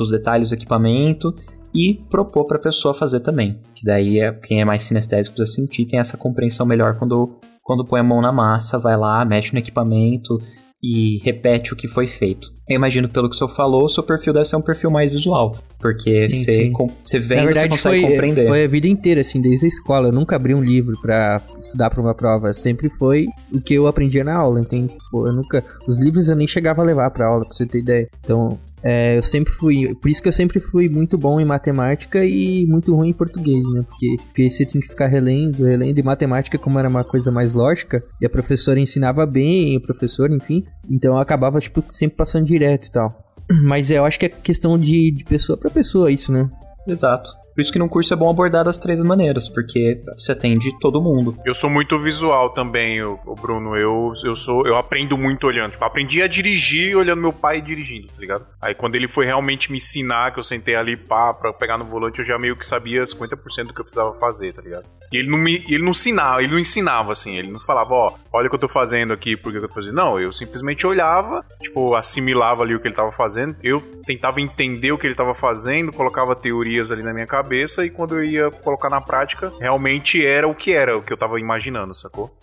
os 0.00 0.10
detalhes 0.10 0.50
do 0.50 0.54
equipamento, 0.54 1.34
e 1.74 1.94
propor 2.10 2.44
para 2.46 2.58
a 2.58 2.60
pessoa 2.60 2.92
fazer 2.92 3.20
também. 3.20 3.58
Que 3.74 3.84
daí 3.84 4.20
é, 4.20 4.30
quem 4.30 4.60
é 4.60 4.64
mais 4.64 4.82
sinestésico 4.82 5.34
precisa 5.34 5.56
sentir, 5.56 5.86
tem 5.86 5.98
essa 5.98 6.18
compreensão 6.18 6.66
melhor 6.66 6.98
quando, 6.98 7.38
quando 7.62 7.82
põe 7.82 8.00
a 8.00 8.04
mão 8.04 8.20
na 8.20 8.30
massa, 8.30 8.78
vai 8.78 8.94
lá, 8.94 9.24
mexe 9.24 9.54
no 9.54 9.58
equipamento 9.58 10.38
e 10.82 11.18
repete 11.22 11.72
o 11.72 11.76
que 11.76 11.86
foi 11.86 12.06
feito. 12.06 12.50
Eu 12.68 12.76
imagino, 12.76 13.08
pelo 13.08 13.28
que 13.28 13.34
o 13.34 13.38
senhor 13.38 13.50
falou, 13.50 13.84
o 13.84 13.88
seu 13.88 14.02
perfil 14.02 14.32
deve 14.32 14.46
ser 14.46 14.56
um 14.56 14.62
perfil 14.62 14.90
mais 14.90 15.12
visual, 15.12 15.56
porque 15.78 16.28
você, 16.28 16.72
vem 17.18 17.44
Na 17.44 17.50
e 17.50 17.54
você 17.54 17.68
consegue 17.68 18.00
foi, 18.00 18.10
compreender. 18.10 18.46
foi 18.46 18.64
a 18.64 18.68
vida 18.68 18.88
inteira, 18.88 19.20
assim, 19.20 19.40
desde 19.40 19.66
a 19.66 19.68
escola. 19.68 20.08
Eu 20.08 20.12
nunca 20.12 20.36
abri 20.36 20.54
um 20.54 20.62
livro 20.62 20.98
pra 21.00 21.40
estudar 21.60 21.90
pra 21.90 22.00
uma 22.00 22.14
prova. 22.14 22.52
Sempre 22.52 22.88
foi 22.88 23.26
o 23.52 23.60
que 23.60 23.74
eu 23.74 23.86
aprendia 23.86 24.24
na 24.24 24.36
aula, 24.36 24.60
entende? 24.60 24.94
Tipo, 24.94 25.26
eu 25.26 25.32
nunca... 25.32 25.64
Os 25.86 26.00
livros 26.00 26.28
eu 26.28 26.36
nem 26.36 26.48
chegava 26.48 26.82
a 26.82 26.84
levar 26.84 27.10
pra 27.10 27.26
aula, 27.26 27.44
pra 27.44 27.54
você 27.54 27.66
ter 27.66 27.80
ideia. 27.80 28.08
Então, 28.24 28.58
é, 28.82 29.16
eu 29.18 29.22
sempre 29.22 29.52
fui... 29.52 29.94
Por 29.94 30.10
isso 30.10 30.22
que 30.22 30.28
eu 30.28 30.32
sempre 30.32 30.60
fui 30.60 30.88
muito 30.88 31.16
bom 31.16 31.40
em 31.40 31.44
matemática 31.44 32.24
e 32.24 32.66
muito 32.66 32.94
ruim 32.94 33.10
em 33.10 33.12
português, 33.12 33.66
né? 33.72 33.84
Porque, 33.88 34.16
porque 34.26 34.50
você 34.50 34.66
tem 34.66 34.80
que 34.80 34.88
ficar 34.88 35.06
relendo, 35.06 35.64
relendo. 35.64 35.98
E 35.98 36.02
matemática, 36.02 36.58
como 36.58 36.78
era 36.78 36.88
uma 36.88 37.04
coisa 37.04 37.30
mais 37.30 37.54
lógica, 37.54 38.02
e 38.20 38.26
a 38.26 38.30
professora 38.30 38.80
ensinava 38.80 39.24
bem, 39.26 39.76
o 39.76 39.80
professor, 39.82 40.30
enfim. 40.30 40.64
Então, 40.90 41.14
eu 41.14 41.20
acabava, 41.20 41.60
tipo, 41.60 41.84
sempre 41.90 42.16
passando 42.16 42.46
direto 42.46 42.86
e 42.86 42.90
tal. 42.90 43.34
Mas 43.62 43.90
eu 43.90 44.04
acho 44.04 44.18
que 44.18 44.26
é 44.26 44.28
questão 44.28 44.78
de, 44.78 45.10
de 45.10 45.24
pessoa 45.24 45.56
pra 45.56 45.70
pessoa 45.70 46.10
isso, 46.10 46.32
né? 46.32 46.48
Exato. 46.86 47.41
Por 47.54 47.60
isso 47.60 47.72
que 47.72 47.78
num 47.78 47.88
curso 47.88 48.14
é 48.14 48.16
bom 48.16 48.30
abordar 48.30 48.64
das 48.64 48.78
três 48.78 49.00
maneiras, 49.00 49.48
porque 49.48 50.00
você 50.16 50.32
atende 50.32 50.70
todo 50.80 51.02
mundo. 51.02 51.36
Eu 51.44 51.54
sou 51.54 51.68
muito 51.68 51.98
visual 51.98 52.50
também, 52.50 53.02
o, 53.02 53.18
Bruno. 53.40 53.76
Eu, 53.76 54.12
eu 54.24 54.34
sou, 54.34 54.66
eu 54.66 54.76
aprendo 54.76 55.18
muito 55.18 55.46
olhando. 55.46 55.72
Tipo, 55.72 55.84
aprendi 55.84 56.22
a 56.22 56.26
dirigir 56.26 56.96
olhando 56.96 57.20
meu 57.20 57.32
pai 57.32 57.60
dirigindo, 57.60 58.08
tá 58.08 58.18
ligado? 58.18 58.46
Aí 58.60 58.74
quando 58.74 58.94
ele 58.94 59.08
foi 59.08 59.26
realmente 59.26 59.70
me 59.70 59.76
ensinar, 59.76 60.32
que 60.32 60.38
eu 60.38 60.42
sentei 60.42 60.74
ali 60.74 60.96
pá, 60.96 61.34
pra 61.34 61.52
pegar 61.52 61.76
no 61.76 61.84
volante, 61.84 62.20
eu 62.20 62.24
já 62.24 62.38
meio 62.38 62.56
que 62.56 62.66
sabia 62.66 63.04
50% 63.04 63.66
do 63.66 63.74
que 63.74 63.80
eu 63.80 63.84
precisava 63.84 64.14
fazer, 64.14 64.54
tá 64.54 64.62
ligado? 64.62 64.88
E 65.12 65.18
ele 65.18 65.30
não 65.30 65.38
me, 65.38 65.56
ele 65.68 65.82
não 65.82 65.90
ensinava, 65.90 66.42
ele 66.42 66.52
não 66.52 66.58
ensinava 66.58 67.12
assim, 67.12 67.36
ele 67.36 67.52
não 67.52 67.60
falava, 67.60 67.92
ó, 67.92 68.14
olha 68.32 68.46
o 68.46 68.50
que 68.50 68.56
eu 68.56 68.60
tô 68.60 68.68
fazendo 68.68 69.12
aqui, 69.12 69.36
por 69.36 69.52
que 69.52 69.58
eu 69.58 69.68
tô 69.68 69.74
fazendo. 69.74 69.94
Não, 69.94 70.18
eu 70.18 70.32
simplesmente 70.32 70.86
olhava, 70.86 71.44
tipo, 71.60 71.94
assimilava 71.94 72.62
ali 72.62 72.74
o 72.74 72.80
que 72.80 72.88
ele 72.88 72.94
tava 72.94 73.12
fazendo. 73.12 73.54
Eu 73.62 73.80
tentava 74.06 74.40
entender 74.40 74.90
o 74.90 74.98
que 74.98 75.06
ele 75.06 75.14
tava 75.14 75.34
fazendo, 75.34 75.92
colocava 75.92 76.34
teorias 76.34 76.90
ali 76.90 77.02
na 77.02 77.12
minha 77.12 77.26
cabeça 77.26 77.41
e 77.84 77.90
quando 77.90 78.16
eu 78.16 78.24
ia 78.24 78.50
colocar 78.50 78.88
na 78.90 79.00
prática, 79.00 79.52
realmente 79.60 80.24
era 80.24 80.46
o 80.48 80.54
que 80.54 80.72
era, 80.72 80.96
o 80.96 81.02
que 81.02 81.12
eu 81.12 81.16
tava 81.16 81.38
imaginando, 81.40 81.94
sacou? 81.94 82.34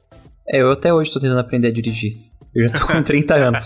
É, 0.48 0.62
eu 0.62 0.72
até 0.72 0.94
hoje 0.94 1.12
tô 1.14 1.20
tentando 1.20 1.40
aprender 1.40 1.68
a 1.68 1.72
dirigir. 1.72 2.14
Eu 2.56 2.68
já 2.68 2.74
tô 2.74 2.88
com 2.88 3.02
30 3.04 3.36
anos. 3.36 3.66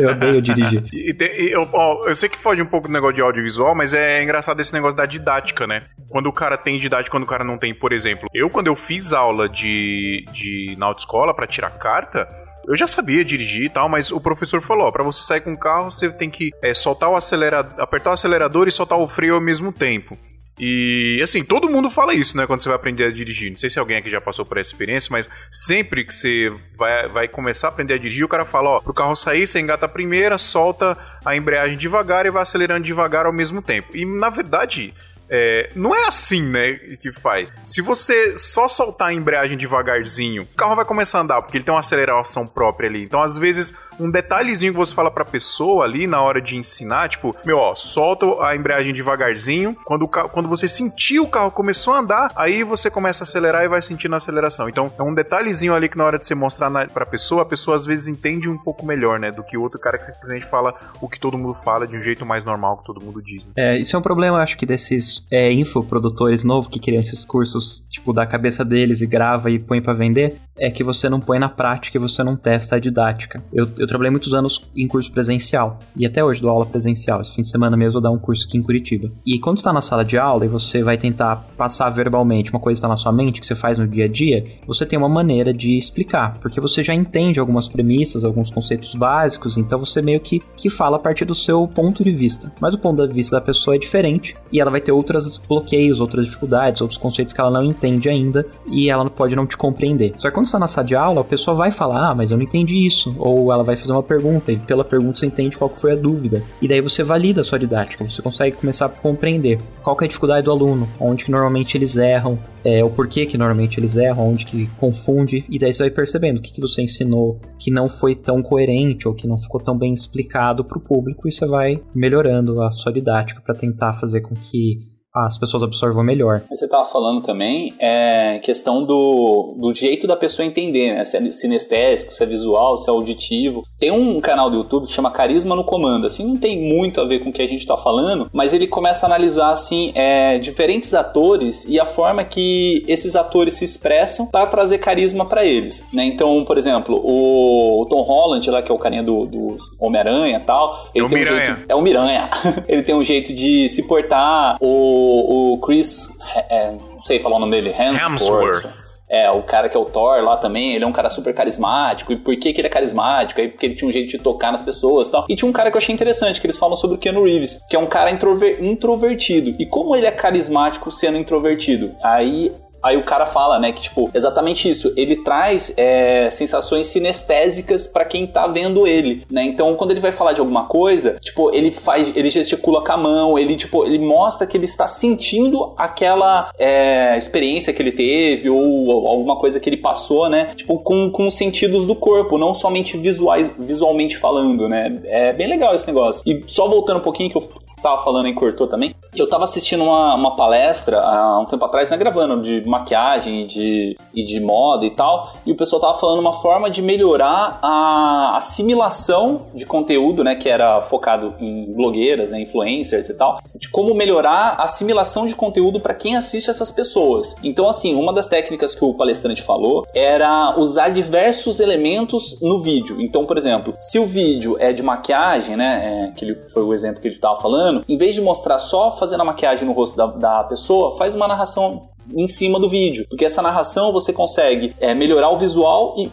Eu 0.00 0.10
odeio 0.12 0.40
dirigir. 0.40 0.82
E 0.92 1.12
te- 1.12 1.24
e 1.42 1.52
eu, 1.52 1.68
ó, 1.72 2.08
eu 2.08 2.14
sei 2.14 2.28
que 2.30 2.38
foge 2.38 2.62
um 2.62 2.66
pouco 2.66 2.88
do 2.88 2.92
negócio 2.94 3.16
de 3.16 3.20
audiovisual, 3.20 3.74
mas 3.74 3.92
é 3.92 4.22
engraçado 4.22 4.58
esse 4.58 4.72
negócio 4.72 4.96
da 4.96 5.04
didática, 5.04 5.66
né? 5.66 5.82
Quando 6.10 6.28
o 6.28 6.32
cara 6.32 6.56
tem 6.56 6.78
didática, 6.78 7.10
quando 7.10 7.24
o 7.24 7.26
cara 7.26 7.44
não 7.44 7.58
tem, 7.58 7.74
por 7.74 7.92
exemplo. 7.92 8.28
Eu, 8.32 8.48
quando 8.48 8.68
eu 8.68 8.74
fiz 8.76 9.12
aula 9.12 9.46
de, 9.48 10.24
de 10.32 10.74
na 10.78 10.86
autoescola 10.86 11.34
pra 11.34 11.46
tirar 11.46 11.70
carta, 11.72 12.26
eu 12.66 12.74
já 12.74 12.86
sabia 12.86 13.22
dirigir 13.22 13.64
e 13.66 13.68
tal, 13.68 13.86
mas 13.88 14.10
o 14.10 14.18
professor 14.20 14.62
falou, 14.62 14.86
ó, 14.86 14.90
pra 14.90 15.04
você 15.04 15.22
sair 15.22 15.42
com 15.42 15.52
o 15.52 15.58
carro, 15.58 15.90
você 15.90 16.10
tem 16.10 16.30
que 16.30 16.50
é, 16.62 16.72
soltar 16.72 17.10
o 17.10 17.16
acelerador, 17.16 17.78
apertar 17.78 18.10
o 18.10 18.12
acelerador 18.14 18.66
e 18.66 18.72
soltar 18.72 18.98
o 18.98 19.06
freio 19.06 19.34
ao 19.34 19.40
mesmo 19.42 19.72
tempo. 19.72 20.16
E 20.58 21.18
assim, 21.22 21.42
todo 21.42 21.68
mundo 21.68 21.88
fala 21.88 22.14
isso, 22.14 22.36
né, 22.36 22.46
quando 22.46 22.62
você 22.62 22.68
vai 22.68 22.76
aprender 22.76 23.04
a 23.04 23.10
dirigir. 23.10 23.50
Não 23.50 23.56
sei 23.56 23.70
se 23.70 23.78
alguém 23.78 23.96
aqui 23.96 24.10
já 24.10 24.20
passou 24.20 24.44
por 24.44 24.58
essa 24.58 24.70
experiência, 24.70 25.08
mas 25.10 25.28
sempre 25.50 26.04
que 26.04 26.14
você 26.14 26.52
vai, 26.76 27.08
vai 27.08 27.28
começar 27.28 27.68
a 27.68 27.70
aprender 27.70 27.94
a 27.94 27.98
dirigir, 27.98 28.24
o 28.24 28.28
cara 28.28 28.44
fala, 28.44 28.70
ó, 28.70 28.80
pro 28.80 28.92
carro 28.92 29.16
sair, 29.16 29.46
você 29.46 29.60
engata 29.60 29.86
a 29.86 29.88
primeira, 29.88 30.36
solta 30.36 30.96
a 31.24 31.34
embreagem 31.34 31.76
devagar 31.76 32.26
e 32.26 32.30
vai 32.30 32.42
acelerando 32.42 32.84
devagar 32.84 33.26
ao 33.26 33.32
mesmo 33.32 33.62
tempo. 33.62 33.96
E 33.96 34.04
na 34.04 34.28
verdade, 34.28 34.94
é, 35.34 35.70
não 35.74 35.94
é 35.94 36.06
assim, 36.06 36.42
né, 36.42 36.74
que 36.74 37.10
faz. 37.10 37.50
Se 37.66 37.80
você 37.80 38.36
só 38.36 38.68
soltar 38.68 39.08
a 39.08 39.14
embreagem 39.14 39.56
devagarzinho, 39.56 40.42
o 40.42 40.46
carro 40.54 40.76
vai 40.76 40.84
começar 40.84 41.18
a 41.18 41.22
andar, 41.22 41.40
porque 41.40 41.56
ele 41.56 41.64
tem 41.64 41.72
uma 41.72 41.80
aceleração 41.80 42.46
própria 42.46 42.86
ali. 42.86 43.02
Então, 43.02 43.22
às 43.22 43.38
vezes, 43.38 43.72
um 43.98 44.10
detalhezinho 44.10 44.72
que 44.72 44.78
você 44.78 44.94
fala 44.94 45.10
pra 45.10 45.24
pessoa 45.24 45.84
ali 45.84 46.06
na 46.06 46.20
hora 46.20 46.38
de 46.38 46.58
ensinar, 46.58 47.08
tipo, 47.08 47.34
meu, 47.46 47.56
ó, 47.56 47.74
solta 47.74 48.26
a 48.44 48.54
embreagem 48.54 48.92
devagarzinho. 48.92 49.74
Quando, 49.86 50.02
o 50.02 50.08
quando 50.08 50.48
você 50.48 50.68
sentir 50.68 51.18
o 51.18 51.26
carro 51.26 51.50
começou 51.50 51.94
a 51.94 52.00
andar, 52.00 52.30
aí 52.36 52.62
você 52.62 52.90
começa 52.90 53.22
a 53.22 53.24
acelerar 53.24 53.64
e 53.64 53.68
vai 53.68 53.80
sentindo 53.80 54.12
a 54.12 54.18
aceleração. 54.18 54.68
Então, 54.68 54.92
é 54.98 55.02
um 55.02 55.14
detalhezinho 55.14 55.74
ali 55.74 55.88
que 55.88 55.96
na 55.96 56.04
hora 56.04 56.18
de 56.18 56.26
você 56.26 56.34
mostrar 56.34 56.68
na, 56.68 56.86
pra 56.86 57.06
pessoa, 57.06 57.40
a 57.40 57.46
pessoa 57.46 57.74
às 57.74 57.86
vezes 57.86 58.06
entende 58.06 58.50
um 58.50 58.58
pouco 58.58 58.84
melhor, 58.84 59.18
né, 59.18 59.30
do 59.30 59.42
que 59.42 59.56
o 59.56 59.62
outro 59.62 59.80
cara 59.80 59.96
que 59.96 60.04
simplesmente 60.04 60.44
fala 60.44 60.74
o 61.00 61.08
que 61.08 61.18
todo 61.18 61.38
mundo 61.38 61.54
fala 61.54 61.86
de 61.86 61.96
um 61.96 62.02
jeito 62.02 62.26
mais 62.26 62.44
normal 62.44 62.76
que 62.76 62.84
todo 62.84 63.00
mundo 63.00 63.22
diz. 63.22 63.46
Né? 63.46 63.52
É, 63.56 63.78
isso 63.78 63.96
é 63.96 63.98
um 63.98 64.02
problema, 64.02 64.42
acho 64.42 64.58
que, 64.58 64.66
desses 64.66 65.21
é, 65.30 65.52
infoprodutores 65.52 66.44
novos 66.44 66.68
que 66.68 66.80
criam 66.80 67.00
esses 67.00 67.24
cursos, 67.24 67.86
tipo, 67.88 68.12
da 68.12 68.26
cabeça 68.26 68.64
deles 68.64 69.00
e 69.00 69.06
grava 69.06 69.50
e 69.50 69.58
põe 69.58 69.80
pra 69.80 69.94
vender, 69.94 70.36
é 70.56 70.70
que 70.70 70.84
você 70.84 71.08
não 71.08 71.20
põe 71.20 71.38
na 71.38 71.48
prática 71.48 71.96
e 71.96 72.00
você 72.00 72.22
não 72.22 72.36
testa 72.36 72.76
a 72.76 72.78
didática. 72.78 73.42
Eu, 73.52 73.68
eu 73.78 73.86
trabalhei 73.86 74.10
muitos 74.10 74.34
anos 74.34 74.62
em 74.76 74.86
curso 74.86 75.10
presencial, 75.10 75.78
e 75.98 76.06
até 76.06 76.22
hoje 76.22 76.40
dou 76.40 76.50
aula 76.50 76.66
presencial. 76.66 77.20
Esse 77.20 77.34
fim 77.34 77.42
de 77.42 77.50
semana 77.50 77.76
mesmo 77.76 77.98
eu 77.98 78.02
dar 78.02 78.10
um 78.10 78.18
curso 78.18 78.46
aqui 78.46 78.58
em 78.58 78.62
Curitiba. 78.62 79.10
E 79.26 79.38
quando 79.38 79.58
você 79.58 79.64
tá 79.64 79.72
na 79.72 79.80
sala 79.80 80.04
de 80.04 80.18
aula 80.18 80.44
e 80.44 80.48
você 80.48 80.82
vai 80.82 80.98
tentar 80.98 81.36
passar 81.56 81.88
verbalmente 81.90 82.50
uma 82.50 82.60
coisa 82.60 82.76
que 82.76 82.78
está 82.78 82.88
na 82.88 82.96
sua 82.96 83.12
mente, 83.12 83.40
que 83.40 83.46
você 83.46 83.54
faz 83.54 83.78
no 83.78 83.86
dia 83.86 84.04
a 84.04 84.08
dia, 84.08 84.44
você 84.66 84.84
tem 84.84 84.98
uma 84.98 85.08
maneira 85.08 85.52
de 85.52 85.76
explicar, 85.76 86.38
porque 86.40 86.60
você 86.60 86.82
já 86.82 86.94
entende 86.94 87.40
algumas 87.40 87.68
premissas, 87.68 88.24
alguns 88.24 88.50
conceitos 88.50 88.94
básicos, 88.94 89.56
então 89.56 89.78
você 89.78 90.02
meio 90.02 90.20
que, 90.20 90.42
que 90.56 90.68
fala 90.68 90.96
a 90.96 91.00
partir 91.00 91.24
do 91.24 91.34
seu 91.34 91.66
ponto 91.66 92.04
de 92.04 92.10
vista. 92.10 92.52
Mas 92.60 92.74
o 92.74 92.78
ponto 92.78 93.06
de 93.06 93.14
vista 93.14 93.36
da 93.36 93.40
pessoa 93.40 93.76
é 93.76 93.78
diferente 93.78 94.36
e 94.52 94.60
ela 94.60 94.70
vai 94.70 94.80
ter 94.80 94.92
outros 95.02 95.38
bloqueios, 95.38 96.00
outras 96.00 96.26
dificuldades, 96.26 96.80
outros 96.80 96.98
conceitos 96.98 97.32
que 97.32 97.40
ela 97.40 97.50
não 97.50 97.64
entende 97.64 98.08
ainda 98.08 98.46
e 98.66 98.88
ela 98.88 99.08
pode 99.10 99.36
não 99.36 99.46
te 99.46 99.56
compreender. 99.56 100.14
Só 100.18 100.28
que 100.28 100.34
quando 100.34 100.46
você 100.46 100.50
está 100.50 100.58
na 100.58 100.66
sala 100.66 100.86
de 100.86 100.94
aula, 100.94 101.20
a 101.20 101.24
pessoa 101.24 101.54
vai 101.54 101.70
falar, 101.70 102.10
ah, 102.10 102.14
mas 102.14 102.30
eu 102.30 102.36
não 102.36 102.44
entendi 102.44 102.86
isso, 102.86 103.14
ou 103.18 103.52
ela 103.52 103.64
vai 103.64 103.76
fazer 103.76 103.92
uma 103.92 104.02
pergunta 104.02 104.50
e 104.52 104.56
pela 104.56 104.84
pergunta 104.84 105.18
você 105.18 105.26
entende 105.26 105.58
qual 105.58 105.70
foi 105.74 105.92
a 105.92 105.96
dúvida. 105.96 106.42
E 106.60 106.68
daí 106.68 106.80
você 106.80 107.02
valida 107.02 107.40
a 107.40 107.44
sua 107.44 107.58
didática, 107.58 108.04
você 108.04 108.22
consegue 108.22 108.56
começar 108.56 108.86
a 108.86 108.88
compreender 108.88 109.58
qual 109.82 109.96
é 110.00 110.04
a 110.04 110.08
dificuldade 110.08 110.44
do 110.44 110.50
aluno, 110.50 110.88
onde 110.98 111.24
que 111.24 111.30
normalmente 111.30 111.76
eles 111.76 111.96
erram, 111.96 112.38
é, 112.64 112.84
o 112.84 112.90
porquê 112.90 113.26
que 113.26 113.36
normalmente 113.36 113.78
eles 113.78 113.96
erram, 113.96 114.30
onde 114.30 114.46
que 114.46 114.66
confunde, 114.78 115.44
e 115.48 115.58
daí 115.58 115.72
você 115.72 115.82
vai 115.82 115.90
percebendo 115.90 116.38
o 116.38 116.40
que, 116.40 116.52
que 116.52 116.60
você 116.60 116.82
ensinou 116.82 117.40
que 117.58 117.70
não 117.70 117.88
foi 117.88 118.14
tão 118.14 118.42
coerente 118.42 119.08
ou 119.08 119.14
que 119.14 119.26
não 119.26 119.38
ficou 119.38 119.60
tão 119.60 119.76
bem 119.76 119.92
explicado 119.92 120.64
para 120.64 120.78
o 120.78 120.80
público, 120.80 121.26
e 121.26 121.32
você 121.32 121.46
vai 121.46 121.80
melhorando 121.94 122.62
a 122.62 122.70
sua 122.70 122.92
didática 122.92 123.40
para 123.40 123.54
tentar 123.54 123.92
fazer 123.94 124.20
com 124.20 124.34
que 124.34 124.91
as 125.14 125.36
pessoas 125.36 125.62
absorvam 125.62 126.02
melhor. 126.02 126.42
Você 126.48 126.66
tava 126.66 126.86
falando 126.86 127.22
também 127.22 127.74
é 127.78 128.38
questão 128.42 128.84
do, 128.84 129.54
do 129.58 129.74
jeito 129.74 130.06
da 130.06 130.16
pessoa 130.16 130.46
entender, 130.46 130.94
né? 130.94 131.04
Se 131.04 131.16
é 131.16 131.30
sinestésico, 131.30 132.14
se 132.14 132.22
é 132.22 132.26
visual, 132.26 132.76
se 132.76 132.88
é 132.88 132.92
auditivo. 132.92 133.62
Tem 133.78 133.90
um 133.90 134.20
canal 134.20 134.48
do 134.48 134.56
YouTube 134.56 134.86
que 134.86 134.92
chama 134.92 135.10
Carisma 135.10 135.54
no 135.54 135.64
Comando. 135.64 136.06
Assim, 136.06 136.26
não 136.26 136.38
tem 136.38 136.58
muito 136.58 137.00
a 137.00 137.04
ver 137.04 137.20
com 137.20 137.30
o 137.30 137.32
que 137.32 137.42
a 137.42 137.46
gente 137.46 137.66
tá 137.66 137.76
falando, 137.76 138.30
mas 138.32 138.52
ele 138.52 138.66
começa 138.66 139.04
a 139.04 139.08
analisar, 139.08 139.50
assim, 139.50 139.92
é, 139.94 140.38
diferentes 140.38 140.94
atores 140.94 141.66
e 141.66 141.78
a 141.78 141.84
forma 141.84 142.24
que 142.24 142.82
esses 142.88 143.14
atores 143.14 143.54
se 143.54 143.64
expressam 143.64 144.26
para 144.26 144.46
trazer 144.46 144.78
carisma 144.78 145.26
para 145.26 145.44
eles, 145.44 145.86
né? 145.92 146.04
Então, 146.04 146.44
por 146.44 146.56
exemplo, 146.56 146.96
o, 147.04 147.84
Tom 147.86 148.00
Holland, 148.02 148.50
lá, 148.50 148.62
que 148.62 148.72
é 148.72 148.74
o 148.74 148.78
carinha 148.78 149.02
do, 149.02 149.26
do 149.26 149.56
Homem-Aranha 149.78 150.38
e 150.38 150.46
tal, 150.46 150.88
ele 150.94 151.04
o 151.04 151.08
tem 151.08 151.22
um 151.22 151.24
jeito... 151.24 151.64
É 151.68 151.74
o 151.74 151.82
Miranha. 151.82 152.30
ele 152.66 152.82
tem 152.82 152.94
um 152.94 153.04
jeito 153.04 153.32
de 153.32 153.68
se 153.68 153.86
portar. 153.86 154.56
O, 154.60 155.01
o 155.02 155.58
Chris... 155.58 156.08
é, 156.48 156.70
não 156.72 157.04
sei 157.04 157.18
falar 157.20 157.36
o 157.36 157.40
nome 157.40 157.52
dele. 157.52 157.70
Hemsworth. 157.70 158.10
Hemsworth. 158.10 158.92
É, 159.10 159.30
o 159.30 159.42
cara 159.42 159.68
que 159.68 159.76
é 159.76 159.78
o 159.80 159.84
Thor 159.84 160.22
lá 160.24 160.38
também, 160.38 160.74
ele 160.74 160.84
é 160.84 160.86
um 160.86 160.92
cara 160.92 161.10
super 161.10 161.34
carismático. 161.34 162.14
E 162.14 162.16
por 162.16 162.34
que, 162.34 162.50
que 162.50 162.60
ele 162.60 162.68
é 162.68 162.70
carismático? 162.70 163.38
Aí 163.40 163.48
porque 163.48 163.66
ele 163.66 163.74
tinha 163.74 163.86
um 163.86 163.92
jeito 163.92 164.08
de 164.08 164.18
tocar 164.18 164.50
nas 164.50 164.62
pessoas 164.62 165.08
e 165.08 165.10
tal. 165.12 165.26
E 165.28 165.36
tinha 165.36 165.46
um 165.46 165.52
cara 165.52 165.70
que 165.70 165.76
eu 165.76 165.78
achei 165.78 165.94
interessante, 165.94 166.40
que 166.40 166.46
eles 166.46 166.56
falam 166.56 166.76
sobre 166.76 166.96
o 166.96 166.98
Keanu 166.98 167.24
Reeves, 167.24 167.60
que 167.68 167.76
é 167.76 167.78
um 167.78 167.86
cara 167.86 168.10
introver- 168.10 168.64
introvertido. 168.64 169.54
E 169.58 169.66
como 169.66 169.94
ele 169.94 170.06
é 170.06 170.10
carismático 170.10 170.90
sendo 170.90 171.18
introvertido? 171.18 171.94
Aí 172.02 172.52
Aí 172.82 172.96
o 172.96 173.04
cara 173.04 173.26
fala, 173.26 173.58
né, 173.58 173.72
que 173.72 173.82
tipo, 173.82 174.10
exatamente 174.12 174.68
isso. 174.68 174.92
Ele 174.96 175.16
traz 175.16 175.72
é, 175.76 176.28
sensações 176.30 176.86
sinestésicas 176.88 177.86
pra 177.86 178.04
quem 178.04 178.26
tá 178.26 178.46
vendo 178.46 178.86
ele, 178.86 179.24
né? 179.30 179.44
Então, 179.44 179.74
quando 179.76 179.92
ele 179.92 180.00
vai 180.00 180.12
falar 180.12 180.32
de 180.32 180.40
alguma 180.40 180.64
coisa, 180.64 181.16
tipo, 181.20 181.54
ele 181.54 181.70
faz, 181.70 182.14
ele 182.16 182.30
gesticula 182.30 182.82
com 182.82 182.92
a 182.92 182.96
mão, 182.96 183.38
ele 183.38 183.56
tipo, 183.56 183.84
ele 183.84 183.98
mostra 183.98 184.46
que 184.46 184.56
ele 184.56 184.64
está 184.64 184.86
sentindo 184.86 185.72
aquela 185.76 186.50
é, 186.58 187.16
experiência 187.16 187.72
que 187.72 187.80
ele 187.80 187.92
teve 187.92 188.50
ou, 188.50 188.86
ou 188.86 189.08
alguma 189.08 189.36
coisa 189.36 189.60
que 189.60 189.68
ele 189.68 189.76
passou, 189.76 190.28
né? 190.28 190.52
Tipo, 190.56 190.78
com, 190.78 191.10
com 191.10 191.26
os 191.26 191.34
sentidos 191.34 191.86
do 191.86 191.94
corpo, 191.94 192.38
não 192.38 192.54
somente 192.54 192.96
visuais, 192.96 193.50
visualmente 193.58 194.16
falando, 194.16 194.68
né? 194.68 195.00
É 195.04 195.32
bem 195.32 195.46
legal 195.46 195.74
esse 195.74 195.86
negócio. 195.86 196.22
E 196.26 196.42
só 196.46 196.68
voltando 196.68 196.98
um 196.98 197.02
pouquinho 197.02 197.30
que 197.30 197.36
eu 197.36 197.48
tava 197.82 198.02
falando 198.02 198.28
e 198.28 198.34
cortou 198.34 198.66
também. 198.66 198.94
Eu 199.14 199.28
tava 199.28 199.44
assistindo 199.44 199.84
uma, 199.84 200.14
uma 200.14 200.36
palestra 200.36 201.00
há 201.00 201.38
um 201.38 201.44
tempo 201.44 201.64
atrás, 201.64 201.90
né, 201.90 201.96
gravando, 201.96 202.40
de 202.40 202.66
maquiagem 202.66 203.42
e 203.42 203.46
de, 203.46 203.96
e 204.14 204.24
de 204.24 204.40
moda 204.40 204.86
e 204.86 204.90
tal, 204.90 205.34
e 205.44 205.52
o 205.52 205.56
pessoal 205.56 205.80
tava 205.80 205.94
falando 205.94 206.20
uma 206.20 206.32
forma 206.32 206.70
de 206.70 206.80
melhorar 206.80 207.58
a 207.62 208.36
assimilação 208.36 209.46
de 209.54 209.66
conteúdo, 209.66 210.24
né, 210.24 210.34
que 210.34 210.48
era 210.48 210.80
focado 210.82 211.34
em 211.38 211.70
blogueiras, 211.72 212.30
né, 212.30 212.40
influencers 212.40 213.08
e 213.08 213.14
tal, 213.14 213.40
de 213.54 213.68
como 213.68 213.94
melhorar 213.94 214.56
a 214.58 214.64
assimilação 214.64 215.26
de 215.26 215.34
conteúdo 215.34 215.80
para 215.80 215.94
quem 215.94 216.16
assiste 216.16 216.48
essas 216.48 216.70
pessoas. 216.70 217.36
Então, 217.42 217.68
assim, 217.68 217.94
uma 217.94 218.12
das 218.12 218.28
técnicas 218.28 218.74
que 218.74 218.84
o 218.84 218.94
palestrante 218.94 219.42
falou 219.42 219.86
era 219.94 220.58
usar 220.58 220.88
diversos 220.88 221.60
elementos 221.60 222.40
no 222.40 222.60
vídeo. 222.60 223.00
Então, 223.00 223.26
por 223.26 223.36
exemplo, 223.36 223.74
se 223.78 223.98
o 223.98 224.06
vídeo 224.06 224.56
é 224.58 224.72
de 224.72 224.82
maquiagem, 224.82 225.56
né, 225.56 226.08
é, 226.08 226.12
que 226.12 226.34
foi 226.52 226.62
o 226.62 226.72
exemplo 226.72 227.00
que 227.00 227.08
ele 227.08 227.14
estava 227.14 227.40
falando, 227.40 227.71
em 227.88 227.96
vez 227.96 228.14
de 228.14 228.20
mostrar 228.20 228.58
só 228.58 228.90
fazendo 228.92 229.20
a 229.20 229.24
maquiagem 229.24 229.66
no 229.66 229.72
rosto 229.72 229.96
da, 229.96 230.06
da 230.06 230.44
pessoa, 230.44 230.96
faz 230.96 231.14
uma 231.14 231.28
narração 231.28 231.82
em 232.14 232.26
cima 232.26 232.58
do 232.58 232.68
vídeo, 232.68 233.06
porque 233.08 233.24
essa 233.24 233.40
narração 233.40 233.92
você 233.92 234.12
consegue 234.12 234.74
é, 234.80 234.94
melhorar 234.94 235.30
o 235.30 235.36
visual 235.36 235.94
e 235.96 236.10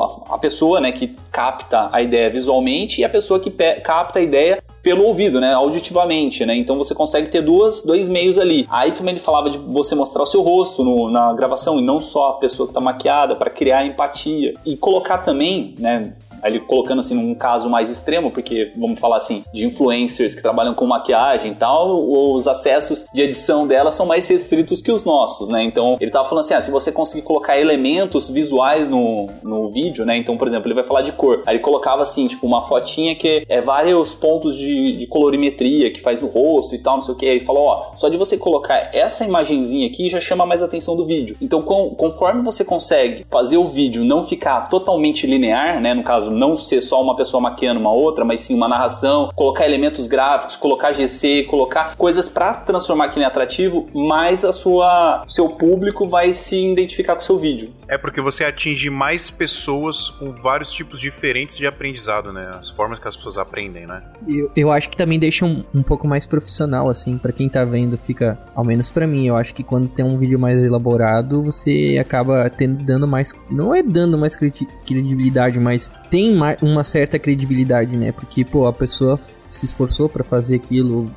a, 0.00 0.34
a 0.34 0.38
pessoa, 0.38 0.80
né, 0.80 0.92
que 0.92 1.08
capta 1.30 1.88
a 1.92 2.00
ideia 2.00 2.30
visualmente 2.30 3.00
e 3.00 3.04
a 3.04 3.08
pessoa 3.08 3.40
que 3.40 3.50
capta 3.50 4.18
a 4.18 4.22
ideia 4.22 4.62
pelo 4.82 5.04
ouvido, 5.04 5.40
né, 5.40 5.52
auditivamente, 5.54 6.44
né? 6.44 6.56
Então 6.56 6.76
você 6.76 6.94
consegue 6.94 7.28
ter 7.28 7.40
duas, 7.40 7.84
dois 7.84 8.08
meios 8.08 8.36
ali. 8.36 8.66
Aí 8.68 8.90
também 8.90 9.14
ele 9.14 9.22
falava 9.22 9.48
de 9.48 9.56
você 9.56 9.94
mostrar 9.94 10.24
o 10.24 10.26
seu 10.26 10.42
rosto 10.42 10.82
no, 10.82 11.08
na 11.08 11.32
gravação 11.32 11.78
e 11.78 11.82
não 11.82 12.00
só 12.00 12.30
a 12.30 12.32
pessoa 12.34 12.66
que 12.66 12.70
está 12.70 12.80
maquiada 12.80 13.36
para 13.36 13.50
criar 13.50 13.86
empatia 13.86 14.54
e 14.66 14.76
colocar 14.76 15.18
também, 15.18 15.74
né, 15.78 16.14
Aí 16.42 16.52
ele 16.52 16.60
colocando 16.60 16.98
assim 16.98 17.14
num 17.14 17.34
caso 17.34 17.68
mais 17.68 17.90
extremo, 17.90 18.30
porque 18.30 18.72
vamos 18.76 18.98
falar 18.98 19.16
assim, 19.16 19.44
de 19.52 19.64
influencers 19.64 20.34
que 20.34 20.42
trabalham 20.42 20.74
com 20.74 20.86
maquiagem 20.86 21.52
e 21.52 21.54
tal, 21.54 22.10
os 22.10 22.48
acessos 22.48 23.06
de 23.12 23.22
edição 23.22 23.66
dela 23.66 23.90
são 23.90 24.06
mais 24.06 24.26
restritos 24.28 24.80
que 24.80 24.90
os 24.90 25.04
nossos, 25.04 25.48
né? 25.48 25.62
Então 25.62 25.96
ele 26.00 26.10
tava 26.10 26.28
falando 26.28 26.44
assim: 26.44 26.54
ah, 26.54 26.62
se 26.62 26.70
você 26.70 26.90
conseguir 26.90 27.22
colocar 27.22 27.58
elementos 27.58 28.28
visuais 28.28 28.88
no, 28.88 29.28
no 29.42 29.68
vídeo, 29.68 30.04
né? 30.04 30.16
Então, 30.16 30.36
por 30.36 30.46
exemplo, 30.46 30.68
ele 30.68 30.74
vai 30.74 30.84
falar 30.84 31.02
de 31.02 31.12
cor. 31.12 31.42
Aí 31.46 31.56
ele 31.56 31.62
colocava 31.62 32.02
assim, 32.02 32.26
tipo, 32.26 32.46
uma 32.46 32.60
fotinha 32.60 33.14
que 33.14 33.44
é 33.48 33.60
vários 33.60 34.14
pontos 34.14 34.56
de, 34.56 34.96
de 34.96 35.06
colorimetria 35.06 35.90
que 35.92 36.00
faz 36.00 36.20
no 36.20 36.28
rosto 36.28 36.74
e 36.74 36.78
tal, 36.78 36.94
não 36.94 37.00
sei 37.00 37.14
o 37.14 37.16
que. 37.16 37.26
Aí 37.26 37.36
ele 37.36 37.44
falou: 37.44 37.64
ó, 37.64 37.92
só 37.94 38.08
de 38.08 38.16
você 38.16 38.36
colocar 38.36 38.90
essa 38.92 39.24
imagenzinha 39.24 39.86
aqui 39.86 40.08
já 40.10 40.20
chama 40.20 40.44
mais 40.44 40.62
atenção 40.62 40.96
do 40.96 41.04
vídeo. 41.04 41.36
Então, 41.40 41.62
com, 41.62 41.90
conforme 41.90 42.42
você 42.42 42.64
consegue 42.64 43.24
fazer 43.30 43.56
o 43.56 43.66
vídeo 43.66 44.04
não 44.04 44.24
ficar 44.24 44.68
totalmente 44.68 45.26
linear, 45.26 45.80
né? 45.80 45.94
No 45.94 46.02
caso, 46.02 46.31
não 46.32 46.56
ser 46.56 46.80
só 46.80 47.02
uma 47.02 47.16
pessoa 47.16 47.40
maquiando 47.40 47.80
uma 47.80 47.92
outra, 47.92 48.24
mas 48.24 48.40
sim 48.40 48.54
uma 48.54 48.68
narração, 48.68 49.30
colocar 49.34 49.66
elementos 49.66 50.06
gráficos, 50.06 50.56
colocar 50.56 50.92
GC, 50.92 51.44
colocar 51.44 51.96
coisas 51.96 52.28
para 52.28 52.54
transformar 52.54 53.06
aquilo 53.06 53.22
em 53.22 53.26
atrativo, 53.26 53.88
mais 53.94 54.44
a 54.44 54.52
sua 54.52 55.24
seu 55.26 55.48
público 55.50 56.06
vai 56.06 56.32
se 56.32 56.56
identificar 56.56 57.14
com 57.14 57.20
o 57.20 57.24
seu 57.24 57.38
vídeo. 57.38 57.72
É 57.88 57.98
porque 57.98 58.20
você 58.20 58.44
atinge 58.44 58.90
mais 58.90 59.30
pessoas 59.30 60.10
com 60.10 60.32
vários 60.32 60.72
tipos 60.72 60.98
diferentes 60.98 61.56
de 61.56 61.66
aprendizado, 61.66 62.32
né? 62.32 62.50
As 62.58 62.70
formas 62.70 62.98
que 62.98 63.08
as 63.08 63.16
pessoas 63.16 63.38
aprendem, 63.38 63.86
né? 63.86 64.02
Eu, 64.26 64.50
eu 64.56 64.72
acho 64.72 64.88
que 64.88 64.96
também 64.96 65.18
deixa 65.18 65.44
um, 65.44 65.64
um 65.74 65.82
pouco 65.82 66.06
mais 66.06 66.24
profissional, 66.24 66.88
assim, 66.88 67.18
para 67.18 67.32
quem 67.32 67.48
tá 67.48 67.64
vendo, 67.64 67.98
fica, 67.98 68.38
ao 68.54 68.64
menos 68.64 68.88
para 68.88 69.06
mim, 69.06 69.26
eu 69.26 69.36
acho 69.36 69.54
que 69.54 69.62
quando 69.62 69.88
tem 69.88 70.04
um 70.04 70.18
vídeo 70.18 70.38
mais 70.38 70.62
elaborado, 70.62 71.42
você 71.42 71.98
acaba 72.00 72.48
tendo, 72.50 72.84
dando 72.84 73.06
mais, 73.06 73.32
não 73.50 73.74
é 73.74 73.82
dando 73.82 74.16
mais 74.16 74.36
credibilidade, 74.36 75.58
mas 75.58 75.90
tem 76.10 76.21
uma 76.30 76.84
certa 76.84 77.18
credibilidade, 77.18 77.96
né? 77.96 78.12
Porque, 78.12 78.44
pô, 78.44 78.66
a 78.66 78.72
pessoa 78.72 79.18
se 79.50 79.64
esforçou 79.64 80.08
para 80.08 80.24
fazer 80.24 80.56
aquilo 80.56 81.10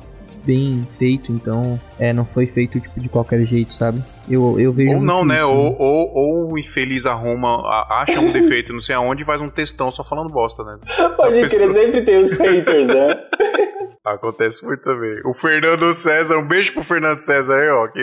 bem 0.44 0.86
feito, 0.96 1.32
então 1.32 1.78
é, 1.98 2.12
não 2.12 2.24
foi 2.24 2.46
feito 2.46 2.78
tipo 2.78 3.00
de 3.00 3.08
qualquer 3.08 3.44
jeito, 3.44 3.74
sabe? 3.74 4.00
Eu, 4.30 4.58
eu 4.60 4.72
vejo 4.72 4.94
Ou 4.94 5.02
não, 5.02 5.24
né? 5.24 5.38
Isso, 5.38 5.48
ou, 5.48 5.70
né? 5.70 5.76
ou, 5.78 6.14
ou 6.14 6.52
o 6.52 6.58
infeliz 6.58 7.04
arruma, 7.04 7.62
acha 7.90 8.20
um 8.20 8.30
defeito 8.30 8.72
não 8.72 8.80
sei 8.80 8.94
aonde 8.94 9.22
e 9.22 9.26
faz 9.26 9.40
um 9.40 9.48
textão 9.48 9.90
só 9.90 10.04
falando 10.04 10.30
bosta, 10.30 10.62
né? 10.62 10.78
Pode 11.16 11.40
crer, 11.40 11.50
sempre 11.50 12.02
tem 12.02 12.22
os 12.22 12.38
haters, 12.38 12.86
né? 12.86 13.20
Acontece 14.06 14.64
muito 14.64 14.82
também. 14.82 15.20
O 15.24 15.34
Fernando 15.34 15.92
César, 15.92 16.38
um 16.38 16.46
beijo 16.46 16.72
pro 16.72 16.84
Fernando 16.84 17.18
César 17.18 17.56
aí, 17.56 17.68
ó, 17.68 17.88
que 17.88 18.00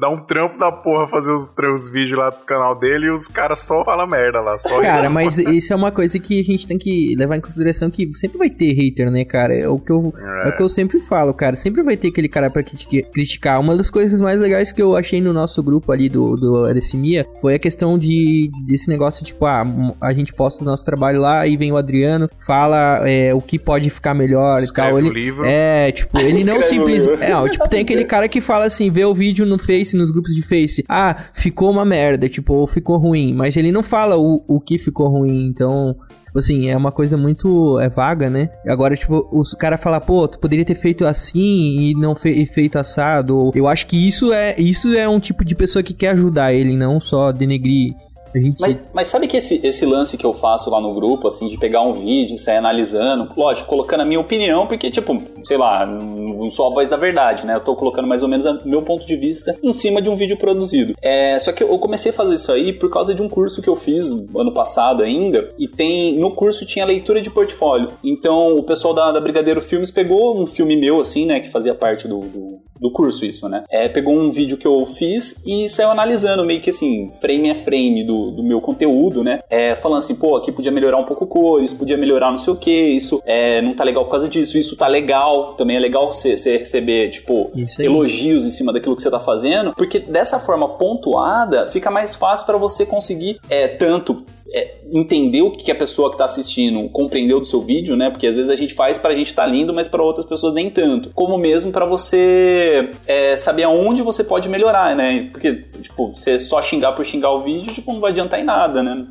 dá 0.00 0.08
um 0.08 0.16
trampo 0.16 0.58
da 0.58 0.72
porra 0.72 1.06
fazer 1.06 1.30
os, 1.32 1.52
os 1.74 1.90
vídeos 1.90 2.18
lá 2.18 2.30
do 2.30 2.38
canal 2.46 2.74
dele 2.74 3.08
e 3.08 3.10
os 3.10 3.28
caras 3.28 3.60
só 3.60 3.84
falam 3.84 4.06
merda 4.06 4.40
lá. 4.40 4.56
Só 4.56 4.80
cara, 4.80 5.10
mas 5.10 5.36
isso 5.38 5.70
é 5.70 5.76
uma 5.76 5.92
coisa 5.92 6.18
que 6.18 6.40
a 6.40 6.42
gente 6.42 6.66
tem 6.66 6.78
que 6.78 7.14
levar 7.14 7.36
em 7.36 7.42
consideração 7.42 7.90
que 7.90 8.10
sempre 8.14 8.38
vai 8.38 8.48
ter 8.48 8.72
hater, 8.72 9.10
né, 9.10 9.22
cara? 9.22 9.52
É 9.52 9.68
o 9.68 9.78
que 9.78 9.92
eu, 9.92 10.14
é. 10.16 10.48
é 10.48 10.48
o 10.48 10.56
que 10.56 10.62
eu 10.62 10.68
sempre 10.68 10.98
falo, 11.00 11.34
cara. 11.34 11.56
Sempre 11.56 11.82
vai 11.82 11.98
ter 11.98 12.08
aquele 12.08 12.28
cara 12.28 12.48
pra 12.48 12.62
criticar. 12.62 13.60
Uma 13.60 13.76
das 13.76 13.90
coisas 13.90 14.18
mais 14.22 14.40
legais 14.40 14.72
que 14.72 14.80
eu 14.80 14.96
achei 14.96 15.20
no 15.20 15.34
nosso 15.34 15.62
grupo 15.62 15.92
ali 15.92 16.08
do, 16.08 16.36
do 16.36 16.64
Arecimia 16.64 17.26
foi 17.42 17.54
a 17.54 17.58
questão 17.58 17.98
de 17.98 18.50
desse 18.66 18.88
negócio, 18.88 19.22
tipo, 19.22 19.44
ah, 19.44 19.62
a 20.00 20.14
gente 20.14 20.32
posta 20.32 20.62
o 20.62 20.66
nosso 20.66 20.86
trabalho 20.86 21.20
lá 21.20 21.46
e 21.46 21.54
vem 21.54 21.70
o 21.70 21.76
Adriano, 21.76 22.30
fala 22.46 23.06
é, 23.06 23.34
o 23.34 23.42
que 23.42 23.58
pode 23.58 23.90
ficar 23.90 24.14
melhor 24.14 24.58
Escreve 24.58 24.88
e 24.88 24.90
tal. 24.90 24.98
Ele, 24.98 25.17
livro. 25.18 25.44
É, 25.44 25.92
tipo, 25.92 26.18
ele 26.18 26.44
não 26.44 26.62
simplesmente. 26.62 27.22
É, 27.22 27.48
tipo, 27.48 27.68
tem 27.68 27.80
aquele 27.80 28.04
cara 28.04 28.28
que 28.28 28.40
fala 28.40 28.66
assim, 28.66 28.90
vê 28.90 29.04
o 29.04 29.14
vídeo 29.14 29.44
no 29.44 29.58
Face, 29.58 29.96
nos 29.96 30.10
grupos 30.10 30.34
de 30.34 30.42
Face. 30.42 30.84
Ah, 30.88 31.24
ficou 31.32 31.70
uma 31.70 31.84
merda, 31.84 32.28
tipo, 32.28 32.54
ou 32.54 32.66
ficou 32.66 32.96
ruim. 32.98 33.34
Mas 33.34 33.56
ele 33.56 33.72
não 33.72 33.82
fala 33.82 34.16
o, 34.16 34.42
o 34.46 34.60
que 34.60 34.78
ficou 34.78 35.08
ruim, 35.08 35.46
então. 35.46 35.96
Tipo 36.26 36.40
assim, 36.40 36.68
é 36.68 36.76
uma 36.76 36.92
coisa 36.92 37.16
muito 37.16 37.80
é 37.80 37.88
vaga, 37.88 38.28
né? 38.28 38.50
Agora, 38.66 38.94
tipo, 38.94 39.26
os 39.32 39.54
cara 39.54 39.78
fala, 39.78 39.98
pô, 39.98 40.28
tu 40.28 40.38
poderia 40.38 40.64
ter 40.64 40.74
feito 40.74 41.06
assim 41.06 41.80
e 41.80 41.94
não 41.94 42.14
fe 42.14 42.44
feito 42.44 42.78
assado. 42.78 43.50
Eu 43.54 43.66
acho 43.66 43.86
que 43.86 44.06
isso 44.06 44.30
é 44.30 44.54
isso 44.58 44.94
é 44.94 45.08
um 45.08 45.18
tipo 45.18 45.42
de 45.42 45.54
pessoa 45.54 45.82
que 45.82 45.94
quer 45.94 46.10
ajudar 46.10 46.52
ele, 46.52 46.76
não 46.76 47.00
só 47.00 47.32
denegrir 47.32 47.94
Gente... 48.34 48.60
Mas, 48.60 48.76
mas, 48.92 49.06
sabe 49.06 49.26
que 49.26 49.36
esse, 49.36 49.60
esse 49.64 49.84
lance 49.84 50.16
que 50.16 50.24
eu 50.24 50.32
faço 50.32 50.70
lá 50.70 50.80
no 50.80 50.94
grupo, 50.94 51.28
assim, 51.28 51.48
de 51.48 51.58
pegar 51.58 51.82
um 51.82 51.92
vídeo 51.92 52.34
e 52.34 52.38
sair 52.38 52.56
analisando, 52.56 53.28
lógico, 53.36 53.68
colocando 53.68 54.00
a 54.00 54.04
minha 54.04 54.20
opinião, 54.20 54.66
porque, 54.66 54.90
tipo, 54.90 55.20
sei 55.44 55.56
lá, 55.56 55.86
não 55.86 56.50
sou 56.50 56.66
a 56.66 56.70
voz 56.70 56.90
da 56.90 56.96
verdade, 56.96 57.46
né? 57.46 57.54
Eu 57.54 57.60
tô 57.60 57.74
colocando 57.74 58.06
mais 58.06 58.22
ou 58.22 58.28
menos 58.28 58.46
o 58.46 58.68
meu 58.68 58.82
ponto 58.82 59.06
de 59.06 59.16
vista 59.16 59.56
em 59.62 59.72
cima 59.72 60.00
de 60.00 60.08
um 60.08 60.16
vídeo 60.16 60.36
produzido. 60.36 60.94
É, 61.02 61.38
só 61.38 61.52
que 61.52 61.62
eu 61.62 61.78
comecei 61.78 62.10
a 62.10 62.14
fazer 62.14 62.34
isso 62.34 62.52
aí 62.52 62.72
por 62.72 62.90
causa 62.90 63.14
de 63.14 63.22
um 63.22 63.28
curso 63.28 63.62
que 63.62 63.68
eu 63.68 63.76
fiz 63.76 64.10
ano 64.10 64.52
passado 64.52 65.02
ainda, 65.02 65.52
e 65.58 65.66
tem, 65.66 66.18
no 66.18 66.30
curso 66.30 66.66
tinha 66.66 66.84
leitura 66.84 67.20
de 67.20 67.30
portfólio. 67.30 67.90
Então, 68.02 68.56
o 68.58 68.62
pessoal 68.62 68.94
da, 68.94 69.12
da 69.12 69.20
Brigadeiro 69.20 69.60
Filmes 69.60 69.90
pegou 69.90 70.40
um 70.40 70.46
filme 70.46 70.76
meu, 70.76 71.00
assim, 71.00 71.26
né, 71.26 71.40
que 71.40 71.48
fazia 71.48 71.74
parte 71.74 72.06
do, 72.06 72.20
do, 72.20 72.60
do 72.80 72.92
curso 72.92 73.24
isso, 73.24 73.48
né? 73.48 73.64
É, 73.70 73.88
pegou 73.88 74.14
um 74.14 74.30
vídeo 74.30 74.56
que 74.56 74.66
eu 74.66 74.84
fiz 74.86 75.42
e 75.46 75.68
saiu 75.68 75.90
analisando 75.90 76.44
meio 76.44 76.60
que 76.60 76.70
assim, 76.70 77.10
frame 77.20 77.50
a 77.50 77.54
frame 77.54 78.04
do 78.04 78.17
do, 78.30 78.42
meu 78.42 78.60
conteúdo, 78.60 79.22
né? 79.22 79.40
É, 79.48 79.74
falando 79.74 79.98
assim, 79.98 80.14
pô, 80.14 80.36
aqui 80.36 80.52
podia 80.52 80.72
melhorar 80.72 80.98
um 80.98 81.04
pouco 81.04 81.26
cores, 81.26 81.72
podia 81.72 81.96
melhorar 81.96 82.30
não 82.30 82.38
sei 82.38 82.52
o 82.52 82.56
que, 82.56 82.70
isso 82.70 83.22
é, 83.24 83.60
não 83.62 83.74
tá 83.74 83.84
legal 83.84 84.04
por 84.04 84.10
causa 84.10 84.28
disso, 84.28 84.58
isso 84.58 84.76
tá 84.76 84.86
legal. 84.86 85.54
Também 85.54 85.76
é 85.76 85.80
legal 85.80 86.12
você, 86.12 86.36
você 86.36 86.58
receber, 86.58 87.08
tipo, 87.10 87.50
elogios 87.78 88.46
em 88.46 88.50
cima 88.50 88.72
daquilo 88.72 88.96
que 88.96 89.02
você 89.02 89.10
tá 89.10 89.20
fazendo, 89.20 89.74
porque 89.74 89.98
dessa 89.98 90.38
forma 90.38 90.68
pontuada 90.68 91.66
fica 91.66 91.90
mais 91.90 92.14
fácil 92.14 92.46
para 92.46 92.56
você 92.56 92.84
conseguir 92.84 93.40
é, 93.48 93.68
tanto 93.68 94.24
é, 94.52 94.76
entender 94.90 95.42
o 95.42 95.50
que 95.50 95.70
a 95.70 95.74
pessoa 95.74 96.08
que 96.08 96.14
está 96.14 96.24
assistindo 96.24 96.88
compreendeu 96.90 97.38
do 97.38 97.46
seu 97.46 97.60
vídeo, 97.62 97.96
né? 97.96 98.10
Porque 98.10 98.26
às 98.26 98.36
vezes 98.36 98.50
a 98.50 98.56
gente 98.56 98.74
faz 98.74 98.98
para 98.98 99.12
a 99.12 99.14
gente 99.14 99.28
estar 99.28 99.42
tá 99.42 99.48
lindo, 99.48 99.74
mas 99.74 99.88
para 99.88 100.02
outras 100.02 100.24
pessoas 100.24 100.54
nem 100.54 100.70
tanto. 100.70 101.10
Como 101.14 101.36
mesmo 101.36 101.70
para 101.70 101.84
você 101.84 102.90
é, 103.06 103.36
saber 103.36 103.64
aonde 103.64 104.02
você 104.02 104.24
pode 104.24 104.48
melhorar, 104.48 104.96
né? 104.96 105.28
Porque, 105.30 105.64
tipo, 105.82 106.14
você 106.14 106.38
só 106.38 106.62
xingar 106.62 106.92
por 106.92 107.04
xingar 107.04 107.30
o 107.30 107.42
vídeo, 107.42 107.72
tipo, 107.72 107.92
não 107.92 108.00
vai 108.00 108.10
adiantar 108.10 108.40
em 108.40 108.44
nada, 108.44 108.82
né? 108.82 109.06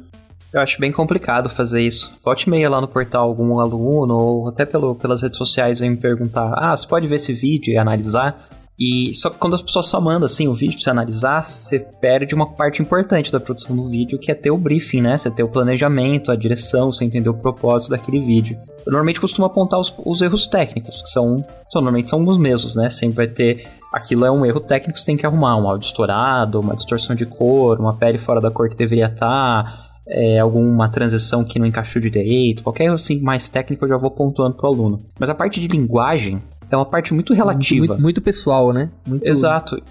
Eu 0.52 0.62
acho 0.62 0.80
bem 0.80 0.92
complicado 0.92 1.50
fazer 1.50 1.82
isso. 1.82 2.18
Volte 2.24 2.50
meia 2.50 2.70
lá 2.70 2.80
no 2.80 2.88
portal 2.88 3.28
algum 3.28 3.60
aluno, 3.60 4.18
ou 4.18 4.48
até 4.48 4.66
pelo, 4.66 4.96
pelas 4.96 5.22
redes 5.22 5.38
sociais 5.38 5.80
vem 5.80 5.92
me 5.92 5.98
perguntar: 5.98 6.54
ah, 6.58 6.76
você 6.76 6.88
pode 6.88 7.06
ver 7.06 7.16
esse 7.16 7.34
vídeo 7.34 7.74
e 7.74 7.78
analisar? 7.78 8.48
E 8.80 9.14
só 9.16 9.30
que 9.30 9.38
quando 9.38 9.56
as 9.56 9.62
pessoas 9.62 9.88
só 9.88 10.00
mandam 10.00 10.26
assim 10.26 10.48
o 10.48 10.54
vídeo 10.54 10.76
pra 10.76 10.84
você 10.84 10.90
analisar, 10.92 11.44
você 11.44 11.80
perde 11.80 12.36
uma 12.36 12.54
parte 12.54 12.82
importante 12.82 13.32
da 13.32 13.40
produção 13.40 13.76
do 13.76 13.90
vídeo, 13.90 14.20
que 14.20 14.32
é 14.32 14.36
ter 14.36 14.52
o 14.52 14.58
briefing, 14.58 15.02
né? 15.02 15.18
Você 15.18 15.32
ter 15.32 15.42
o 15.42 15.50
planejamento, 15.50 16.32
a 16.32 16.36
direção, 16.36 16.92
você 16.92 17.04
entender 17.04 17.30
o 17.30 17.34
propósito 17.34 17.90
daquele 17.90 18.20
vídeo. 18.20 18.58
Eu 18.86 18.92
normalmente 18.92 19.20
costumo 19.20 19.48
apontar 19.48 19.80
os, 19.80 19.94
os 20.06 20.22
erros 20.22 20.46
técnicos, 20.46 21.02
que 21.02 21.10
são, 21.10 21.38
são 21.70 21.82
normalmente 21.82 22.10
são 22.10 22.24
os 22.24 22.38
mesmos, 22.38 22.76
né? 22.76 22.90
Sempre 22.90 23.16
vai 23.16 23.28
ter 23.28 23.68
aquilo 23.94 24.26
é 24.26 24.32
um 24.32 24.46
erro 24.46 24.60
técnico 24.60 25.00
você 25.00 25.08
tem 25.08 25.18
que 25.18 25.26
arrumar, 25.26 25.58
um 25.58 25.68
áudio 25.68 25.88
estourado, 25.88 26.60
uma 26.60 26.76
distorção 26.76 27.16
de 27.16 27.26
cor, 27.26 27.80
uma 27.80 27.94
pele 27.94 28.18
fora 28.18 28.40
da 28.40 28.52
cor 28.52 28.70
que 28.70 28.76
deveria 28.76 29.08
estar, 29.08 29.18
tá, 29.18 29.88
é, 30.08 30.40
alguma 30.40 30.90
transição 30.90 31.44
que 31.44 31.60
não 31.60 31.66
encaixou 31.66 32.02
direito, 32.02 32.64
qualquer 32.64 32.86
erro 32.86 32.96
assim 32.96 33.20
mais 33.20 33.50
técnico 33.50 33.86
eu 33.86 33.90
já 33.90 33.98
vou 33.98 34.12
pontuando 34.12 34.56
pro 34.56 34.68
aluno. 34.68 35.00
Mas 35.20 35.30
a 35.30 35.36
parte 35.36 35.60
de 35.60 35.68
linguagem, 35.68 36.42
é 36.70 36.76
uma 36.76 36.86
parte 36.86 37.14
muito 37.14 37.34
relativa. 37.34 37.88
Muito, 37.88 38.02
muito 38.02 38.22
pessoal, 38.22 38.74
né? 38.74 38.90
Muito... 39.06 39.26
Exato. 39.26 39.82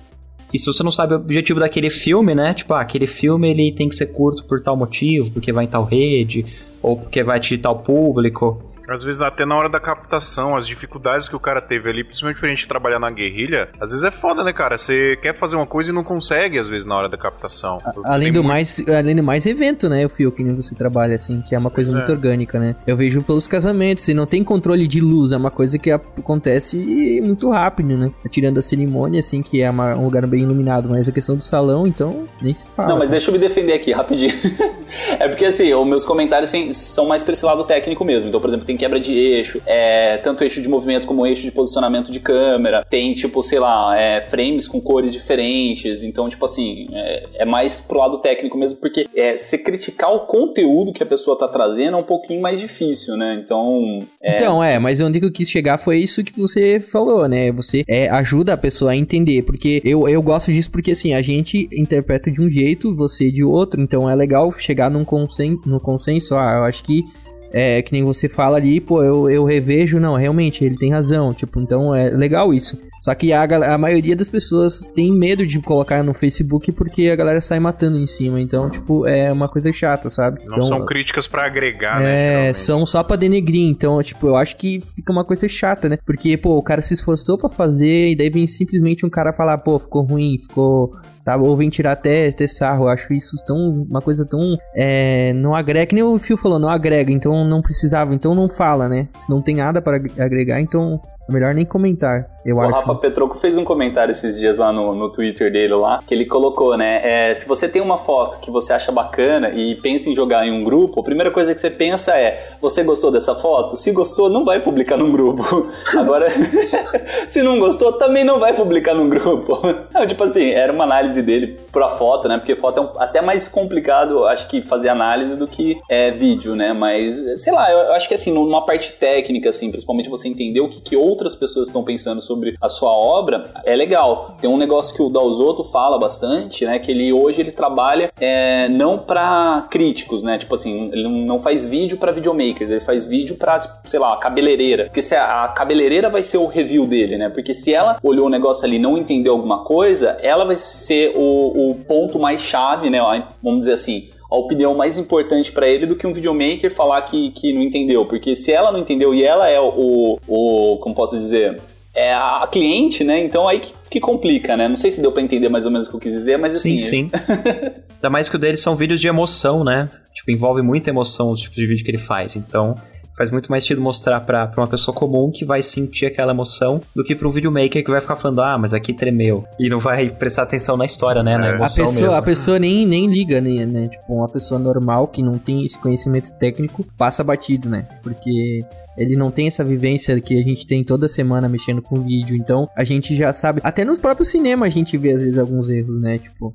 E 0.52 0.58
se 0.58 0.66
você 0.66 0.82
não 0.82 0.90
sabe 0.90 1.14
o 1.14 1.16
objetivo 1.16 1.58
daquele 1.58 1.90
filme, 1.90 2.34
né? 2.34 2.54
Tipo, 2.54 2.74
ah, 2.74 2.80
aquele 2.80 3.06
filme 3.06 3.50
ele 3.50 3.72
tem 3.72 3.88
que 3.88 3.96
ser 3.96 4.06
curto 4.06 4.44
por 4.44 4.60
tal 4.60 4.76
motivo, 4.76 5.30
porque 5.30 5.52
vai 5.52 5.64
em 5.64 5.68
tal 5.68 5.84
rede. 5.84 6.46
ou 6.82 6.96
porque 6.96 7.22
vai 7.24 7.40
digitar 7.40 7.72
o 7.72 7.80
público. 7.80 8.62
Às 8.88 9.03
vezes 9.03 9.20
até 9.22 9.44
na 9.44 9.57
hora 9.57 9.68
da 9.68 9.81
captação, 9.81 10.57
as 10.57 10.66
dificuldades 10.66 11.29
que 11.29 11.37
o 11.37 11.40
cara 11.40 11.61
teve 11.61 11.88
ali, 11.90 12.05
principalmente 12.05 12.38
pra 12.40 12.49
gente 12.49 12.68
trabalhar 12.68 12.99
na 12.99 13.11
guerrilha, 13.11 13.68
às 13.81 13.90
vezes 13.90 14.05
é 14.05 14.11
foda, 14.11 14.44
né, 14.44 14.53
cara? 14.53 14.79
Você 14.79 15.18
quer 15.20 15.35
fazer 15.37 15.57
uma 15.57 15.66
coisa 15.66 15.90
e 15.90 15.94
não 15.94 16.05
consegue, 16.05 16.59
às 16.59 16.68
vezes, 16.68 16.87
na 16.87 16.96
hora 16.96 17.09
da 17.09 17.16
captação. 17.18 17.81
Você 17.94 18.14
Além 18.14 18.29
do, 18.33 18.42
muito- 18.42 18.49
mais, 18.49 18.83
além 18.88 19.16
do 19.16 19.22
mais 19.22 19.46
evento, 19.46 19.88
né, 19.88 20.05
o 20.07 20.09
Fio, 20.09 20.31
que 20.33 20.42
nem 20.44 20.55
você 20.55 20.75
trabalha, 20.75 21.16
assim, 21.16 21.40
que 21.42 21.55
é 21.55 21.59
uma 21.59 21.70
coisa 21.70 21.90
É. 21.92 21.94
muito 21.94 22.11
orgânica, 22.12 22.59
né? 22.59 22.77
Eu 22.87 22.96
vejo 22.96 23.22
pelos 23.22 23.49
casamentos, 23.49 24.07
e 24.09 24.14
não 24.14 24.27
tem 24.27 24.42
controle 24.44 24.87
de 24.87 25.01
luz, 25.01 25.33
é 25.33 25.37
uma 25.37 25.51
coisa 25.51 25.79
que 25.79 25.90
acontece 25.90 26.77
muito 27.22 27.51
rápido, 27.51 27.96
né? 27.96 28.11
Tirando 28.31 28.59
a 28.59 28.62
cerimônia, 28.62 29.20
assim, 29.20 29.42
que 29.42 29.62
é 29.62 29.70
uma- 29.70 29.94
um 29.96 30.05
lugar 30.05 30.27
bem 30.27 30.42
iluminado, 30.42 30.88
mas 30.88 31.09
a 31.09 31.12
questão 31.12 31.37
do 31.37 31.42
salão, 31.42 31.87
então, 31.87 32.27
nem 32.40 32.55
se 32.55 32.66
fala. 32.77 32.88
Não, 32.90 32.99
mas 32.99 33.11
deixa 33.11 33.31
eu 33.31 33.33
me 33.33 33.38
defender 33.38 33.72
aqui, 33.72 33.92
rapidinho. 33.92 34.33
é 35.18 35.29
porque, 35.29 35.44
assim, 35.44 35.72
os 35.72 35.87
meus 35.87 36.05
comentários 36.05 36.51
assim, 36.51 36.72
são 36.72 37.07
mais 37.07 37.22
pra 37.25 37.33
esse 37.33 37.44
lado 37.44 37.64
técnico 37.64 38.05
mesmo. 38.05 38.29
Então, 38.29 38.40
por 38.40 38.49
exemplo, 38.49 38.66
tem 38.66 38.75
quebra 38.76 39.00
de 39.00 39.12
eixo, 39.12 39.60
é, 39.66 40.18
tanto 40.18 40.42
eixo 40.44 40.60
de 40.60 40.68
movimento 40.68 41.06
como 41.06 41.26
eixo 41.26 41.42
de 41.42 41.52
posicionamento 41.52 42.10
de 42.10 42.20
câmera. 42.20 42.84
Tem, 42.88 43.14
tipo, 43.14 43.42
sei 43.42 43.58
lá, 43.58 43.98
é, 43.98 44.20
frames 44.20 44.68
com 44.68 44.80
cores 44.80 45.12
diferentes. 45.12 46.02
Então, 46.02 46.28
tipo 46.28 46.44
assim, 46.44 46.88
é, 46.92 47.26
é 47.34 47.44
mais 47.44 47.80
pro 47.80 47.98
lado 47.98 48.18
técnico 48.18 48.56
mesmo, 48.58 48.78
porque 48.78 49.06
é, 49.14 49.36
você 49.36 49.58
criticar 49.58 50.12
o 50.12 50.20
conteúdo 50.20 50.92
que 50.92 51.02
a 51.02 51.06
pessoa 51.06 51.38
tá 51.38 51.48
trazendo 51.48 51.96
é 51.96 52.00
um 52.00 52.04
pouquinho 52.04 52.40
mais 52.40 52.60
difícil, 52.60 53.16
né? 53.16 53.40
Então, 53.42 54.00
é, 54.22 54.36
Então, 54.36 54.62
é, 54.62 54.78
mas 54.78 55.00
onde 55.00 55.20
que 55.20 55.26
eu 55.26 55.32
quis 55.32 55.48
chegar 55.48 55.78
foi 55.78 55.98
isso 55.98 56.22
que 56.24 56.38
você 56.38 56.80
falou, 56.80 57.28
né? 57.28 57.50
Você 57.52 57.84
é, 57.88 58.08
ajuda 58.08 58.52
a 58.52 58.56
pessoa 58.56 58.92
a 58.92 58.96
entender, 58.96 59.42
porque 59.42 59.80
eu, 59.84 60.08
eu 60.08 60.22
gosto 60.22 60.52
disso 60.52 60.70
porque, 60.70 60.90
assim, 60.90 61.14
a 61.14 61.22
gente 61.22 61.68
interpreta 61.72 62.30
de 62.30 62.40
um 62.40 62.50
jeito, 62.50 62.94
você 62.94 63.30
de 63.30 63.44
outro, 63.44 63.80
então 63.80 64.08
é 64.08 64.14
legal 64.14 64.52
chegar 64.58 64.90
num 64.90 65.04
consen 65.04 65.58
no 65.64 65.80
consenso, 65.80 66.34
ah, 66.34 66.56
eu 66.58 66.64
acho 66.64 66.82
que 66.82 67.04
é 67.52 67.82
que 67.82 67.92
nem 67.92 68.04
você 68.04 68.28
fala 68.28 68.56
ali, 68.56 68.80
pô, 68.80 69.02
eu, 69.02 69.30
eu 69.30 69.44
revejo, 69.44 70.00
não, 70.00 70.16
realmente, 70.16 70.64
ele 70.64 70.76
tem 70.76 70.90
razão, 70.90 71.32
tipo, 71.32 71.61
então 71.61 71.94
é 71.94 72.11
legal 72.11 72.52
isso. 72.52 72.78
Só 73.02 73.14
que 73.14 73.32
a, 73.32 73.42
a 73.42 73.78
maioria 73.78 74.16
das 74.16 74.28
pessoas 74.28 74.80
tem 74.92 75.12
medo 75.12 75.46
de 75.46 75.61
colocar 75.61 76.02
no 76.02 76.12
Facebook 76.12 76.72
porque 76.72 77.09
a 77.09 77.14
galera 77.14 77.40
sai 77.40 77.61
matando 77.61 77.98
em 77.98 78.06
cima, 78.06 78.40
então, 78.40 78.68
tipo, 78.68 79.06
é 79.06 79.30
uma 79.30 79.48
coisa 79.48 79.72
chata, 79.72 80.11
sabe? 80.11 80.40
Não 80.44 80.54
então, 80.54 80.64
são 80.64 80.85
críticas 80.85 81.26
pra 81.28 81.46
agregar, 81.46 82.00
né? 82.00 82.48
é, 82.48 82.52
são 82.52 82.85
só 82.85 83.04
pra 83.04 83.14
denegrir, 83.14 83.68
então, 83.68 84.02
tipo, 84.02 84.26
eu 84.26 84.37
acho 84.37 84.56
que 84.56 84.82
fica 84.96 85.12
uma 85.12 85.24
coisa 85.24 85.48
chata, 85.48 85.88
né? 85.88 85.98
Porque, 86.04 86.37
pô, 86.37 86.56
o 86.56 86.62
cara 86.62 86.82
se 86.82 86.94
esforçou 86.94 87.38
pra 87.38 87.48
fazer 87.48 88.11
e 88.11 88.16
daí 88.16 88.28
vem 88.28 88.46
simplesmente 88.46 89.06
um 89.06 89.11
cara 89.11 89.32
falar, 89.32 89.59
pô, 89.59 89.78
ficou 89.78 90.02
ruim, 90.02 90.38
ficou, 90.38 90.90
sabe? 91.26 91.44
Ou 91.44 91.56
vem 91.56 91.68
tirar 91.68 91.92
até, 91.92 92.28
até 92.28 92.46
sarro. 92.46 92.84
Eu 92.84 92.88
acho 92.88 93.12
isso 93.12 93.36
tão, 93.44 93.84
uma 93.90 94.00
coisa 94.00 94.24
tão, 94.24 94.56
é, 94.74 95.32
não 95.32 95.54
agrega, 95.56 95.86
que 95.86 95.94
nem 95.94 96.04
o 96.04 96.16
Phil 96.18 96.36
falou, 96.36 96.58
não 96.58 96.68
agrega, 96.68 97.10
então 97.10 97.44
não 97.44 97.60
precisava, 97.60 98.14
então 98.14 98.32
não 98.32 98.48
fala, 98.48 98.88
né? 98.88 99.08
Se 99.18 99.28
não 99.28 99.42
tem 99.42 99.56
nada 99.56 99.82
pra 99.82 99.96
agregar, 99.96 100.60
então 100.60 101.00
é 101.28 101.32
melhor 101.32 101.54
nem 101.54 101.64
comentar, 101.64 102.26
eu 102.44 102.56
O 102.56 102.60
acho. 102.60 102.70
Rafa 102.72 102.94
Petroco 102.96 103.36
fez 103.36 103.56
um 103.56 103.64
comentário 103.64 104.12
esses 104.12 104.38
dias 104.38 104.58
lá 104.58 104.72
no, 104.72 104.94
no 104.94 105.10
Twitter 105.10 105.50
dele 105.50 105.74
lá, 105.74 106.00
que 106.06 106.14
ele 106.14 106.24
colocou, 106.24 106.76
né? 106.76 107.00
é, 107.30 107.34
se 107.34 107.46
você 107.48 107.68
tem 107.68 107.82
uma 107.82 107.98
foto 107.98 108.38
que 108.38 108.50
você 108.50 108.72
acha 108.72 108.92
bacana 108.92 109.50
e 109.50 109.74
pensa 109.76 110.08
em 110.08 110.14
jogar 110.14 110.46
em 110.46 110.52
um 110.52 110.62
grupo, 110.62 111.00
a 111.00 111.02
primeira 111.02 111.30
coisa 111.30 111.54
que 111.54 111.60
você 111.60 111.70
pensa 111.70 112.16
é: 112.16 112.50
você 112.60 112.82
gostou 112.84 113.10
dessa 113.10 113.34
foto? 113.34 113.76
Se 113.76 113.90
gostou, 113.90 114.30
não 114.30 114.44
vai 114.44 114.60
publicar 114.60 114.96
num 114.96 115.10
grupo. 115.10 115.66
Agora, 115.98 116.28
se 117.28 117.42
não 117.42 117.58
gostou, 117.58 117.92
também 117.94 118.24
não 118.24 118.38
vai 118.38 118.52
publicar 118.52 118.94
num 118.94 119.08
grupo. 119.08 119.60
Não, 119.92 120.06
tipo 120.06 120.22
assim, 120.24 120.50
era 120.50 120.72
uma 120.72 120.84
análise 120.84 121.22
dele 121.22 121.58
pra 121.72 121.90
foto, 121.90 122.28
né? 122.28 122.36
Porque 122.36 122.54
foto 122.54 122.78
é 122.78 122.82
um- 122.82 123.00
até 123.00 123.20
mais 123.22 123.48
complicado, 123.48 124.24
acho 124.26 124.46
que, 124.48 124.60
fazer 124.60 124.88
análise 124.90 125.36
do 125.36 125.46
que 125.48 125.80
é, 125.88 126.10
vídeo, 126.10 126.54
né? 126.54 126.72
Mas, 126.72 127.16
sei 127.40 127.52
lá, 127.52 127.70
eu, 127.72 127.78
eu 127.78 127.92
acho 127.94 128.06
que 128.06 128.14
assim, 128.14 128.32
numa 128.32 128.64
parte 128.64 128.92
técnica, 128.92 129.48
assim, 129.48 129.70
principalmente 129.70 130.08
você 130.10 130.28
entender 130.28 130.60
o 130.60 130.68
que, 130.68 130.80
que 130.80 130.96
outras 131.16 131.35
pessoas 131.35 131.68
estão 131.68 131.83
pensando 131.83 132.20
sobre 132.20 132.57
a 132.61 132.68
sua 132.68 132.90
obra, 132.90 133.50
é 133.64 133.74
legal. 133.74 134.37
Tem 134.40 134.48
um 134.48 134.59
negócio 134.59 134.94
que 134.94 135.02
o 135.02 135.09
Dalzotto 135.09 135.64
fala 135.64 135.98
bastante, 135.98 136.66
né? 136.66 136.79
Que 136.79 136.90
ele 136.90 137.12
hoje 137.12 137.40
ele 137.40 137.50
trabalha 137.50 138.12
é, 138.20 138.68
não 138.68 138.98
pra 138.98 139.66
críticos, 139.70 140.22
né? 140.22 140.37
Tipo 140.37 140.55
assim, 140.55 140.90
ele 140.92 141.09
não 141.24 141.40
faz 141.40 141.66
vídeo 141.66 141.96
pra 141.96 142.12
videomakers, 142.12 142.70
ele 142.70 142.81
faz 142.81 143.07
vídeo 143.07 143.37
pra, 143.37 143.59
sei 143.85 143.98
lá, 143.98 144.12
a 144.12 144.16
cabeleireira. 144.18 144.85
Porque 144.85 145.02
se 145.02 145.14
a, 145.14 145.44
a 145.44 145.48
cabeleireira 145.48 146.11
vai 146.11 146.22
ser 146.22 146.37
o 146.37 146.46
review 146.46 146.87
dele, 146.87 147.16
né? 147.16 147.31
Porque 147.31 147.55
se 147.55 147.72
ela 147.72 147.98
olhou 148.02 148.26
o 148.26 148.31
negócio 148.31 148.64
ali 148.64 148.76
e 148.76 148.79
não 148.79 148.98
entendeu 148.98 149.33
alguma 149.33 149.64
coisa, 149.64 150.18
ela 150.20 150.44
vai 150.44 150.59
ser 150.59 151.12
o, 151.16 151.70
o 151.70 151.74
ponto 151.74 152.18
mais 152.18 152.40
chave, 152.40 152.90
né? 152.90 153.00
Vamos 153.42 153.61
dizer 153.61 153.72
assim, 153.72 154.11
a 154.30 154.36
opinião 154.36 154.74
mais 154.74 154.98
importante 154.98 155.52
pra 155.52 155.68
ele 155.68 155.86
do 155.86 155.96
que 155.96 156.06
um 156.06 156.12
videomaker 156.12 156.72
falar 156.72 157.02
que, 157.02 157.30
que 157.30 157.52
não 157.52 157.62
entendeu. 157.62 158.04
Porque 158.04 158.34
se 158.34 158.52
ela 158.52 158.72
não 158.72 158.80
entendeu 158.80 159.14
e 159.14 159.22
ela 159.22 159.48
é 159.48 159.60
o, 159.60 160.18
o 160.26 160.78
como 160.78 160.94
posso 160.94 161.16
dizer, 161.16 161.60
é 161.94 162.12
a 162.12 162.46
cliente, 162.50 163.02
né? 163.02 163.20
Então 163.20 163.48
aí 163.48 163.58
que, 163.58 163.72
que 163.88 164.00
complica, 164.00 164.56
né? 164.56 164.68
Não 164.68 164.76
sei 164.76 164.90
se 164.90 165.00
deu 165.00 165.10
pra 165.10 165.22
entender 165.22 165.48
mais 165.48 165.64
ou 165.64 165.70
menos 165.70 165.86
o 165.86 165.90
que 165.90 165.96
eu 165.96 166.00
quis 166.00 166.12
dizer, 166.12 166.36
mas 166.38 166.54
assim. 166.54 166.78
Sim, 166.78 167.08
sim. 167.08 167.10
Ainda 167.96 168.10
mais 168.10 168.28
que 168.28 168.36
o 168.36 168.38
deles 168.38 168.60
são 168.60 168.76
vídeos 168.76 169.00
de 169.00 169.08
emoção, 169.08 169.64
né? 169.64 169.88
Tipo, 170.12 170.30
envolve 170.30 170.62
muita 170.62 170.90
emoção 170.90 171.30
os 171.30 171.40
tipos 171.40 171.56
de 171.56 171.66
vídeo 171.66 171.84
que 171.84 171.90
ele 171.90 171.98
faz. 171.98 172.36
Então, 172.36 172.74
faz 173.16 173.31
muito 173.31 173.50
mais 173.50 173.64
sentido 173.64 173.81
mostrar 173.81 174.20
pra, 174.20 174.46
pra 174.46 174.62
uma 174.62 174.68
pessoa 174.68 174.94
comum 174.94 175.31
que 175.31 175.44
vai 175.44 175.62
sentir 175.62 176.07
aquela 176.07 176.33
emoção 176.33 176.81
do 176.94 177.02
que 177.02 177.14
pra 177.14 177.26
um 177.26 177.31
videomaker 177.31 177.83
que 177.83 177.90
vai 177.90 178.00
ficar 178.00 178.16
falando, 178.16 178.42
ah, 178.42 178.59
mas 178.59 178.74
aqui 178.74 178.92
tremeu. 178.92 179.44
E 179.59 179.68
não 179.68 179.79
vai 179.79 180.09
prestar 180.11 180.42
atenção 180.42 180.76
na 180.76 180.85
história, 180.85 181.22
né? 181.22 181.38
Na 181.38 181.46
É. 181.46 181.50
A 181.50 181.55
emoção 181.55 181.87
pessoa, 181.87 182.07
mesmo. 182.07 182.20
a 182.20 182.22
pessoa 182.22 182.59
nem, 182.59 182.87
nem 182.87 183.07
liga, 183.07 183.40
né, 183.40 183.64
né? 183.64 183.88
Tipo, 183.88 184.14
uma 184.14 184.29
pessoa 184.29 184.61
normal 184.61 185.09
que 185.09 185.22
não 185.22 185.38
tem 185.38 185.64
esse 185.64 185.79
conhecimento 185.79 186.33
técnico 186.38 186.85
passa 186.96 187.24
batido, 187.24 187.68
né? 187.68 187.87
Porque 188.02 188.61
ele 188.96 189.14
não 189.14 189.31
tem 189.31 189.46
essa 189.46 189.62
vivência 189.62 190.18
que 190.20 190.38
a 190.38 190.42
gente 190.42 190.66
tem 190.66 190.83
toda 190.83 191.09
semana 191.09 191.48
mexendo 191.48 191.83
com 191.83 192.00
vídeo. 192.02 192.37
Então 192.37 192.68
a 192.74 192.85
gente 192.85 193.14
já 193.14 193.33
sabe. 193.33 193.61
Até 193.62 193.85
no 193.85 193.96
próprio 193.96 194.24
cinema 194.24 194.66
a 194.66 194.70
gente 194.70 194.96
vê 194.96 195.12
às 195.12 195.22
vezes 195.22 195.38
alguns 195.38 195.68
erros, 195.68 196.00
né? 196.00 196.18
Tipo. 196.18 196.52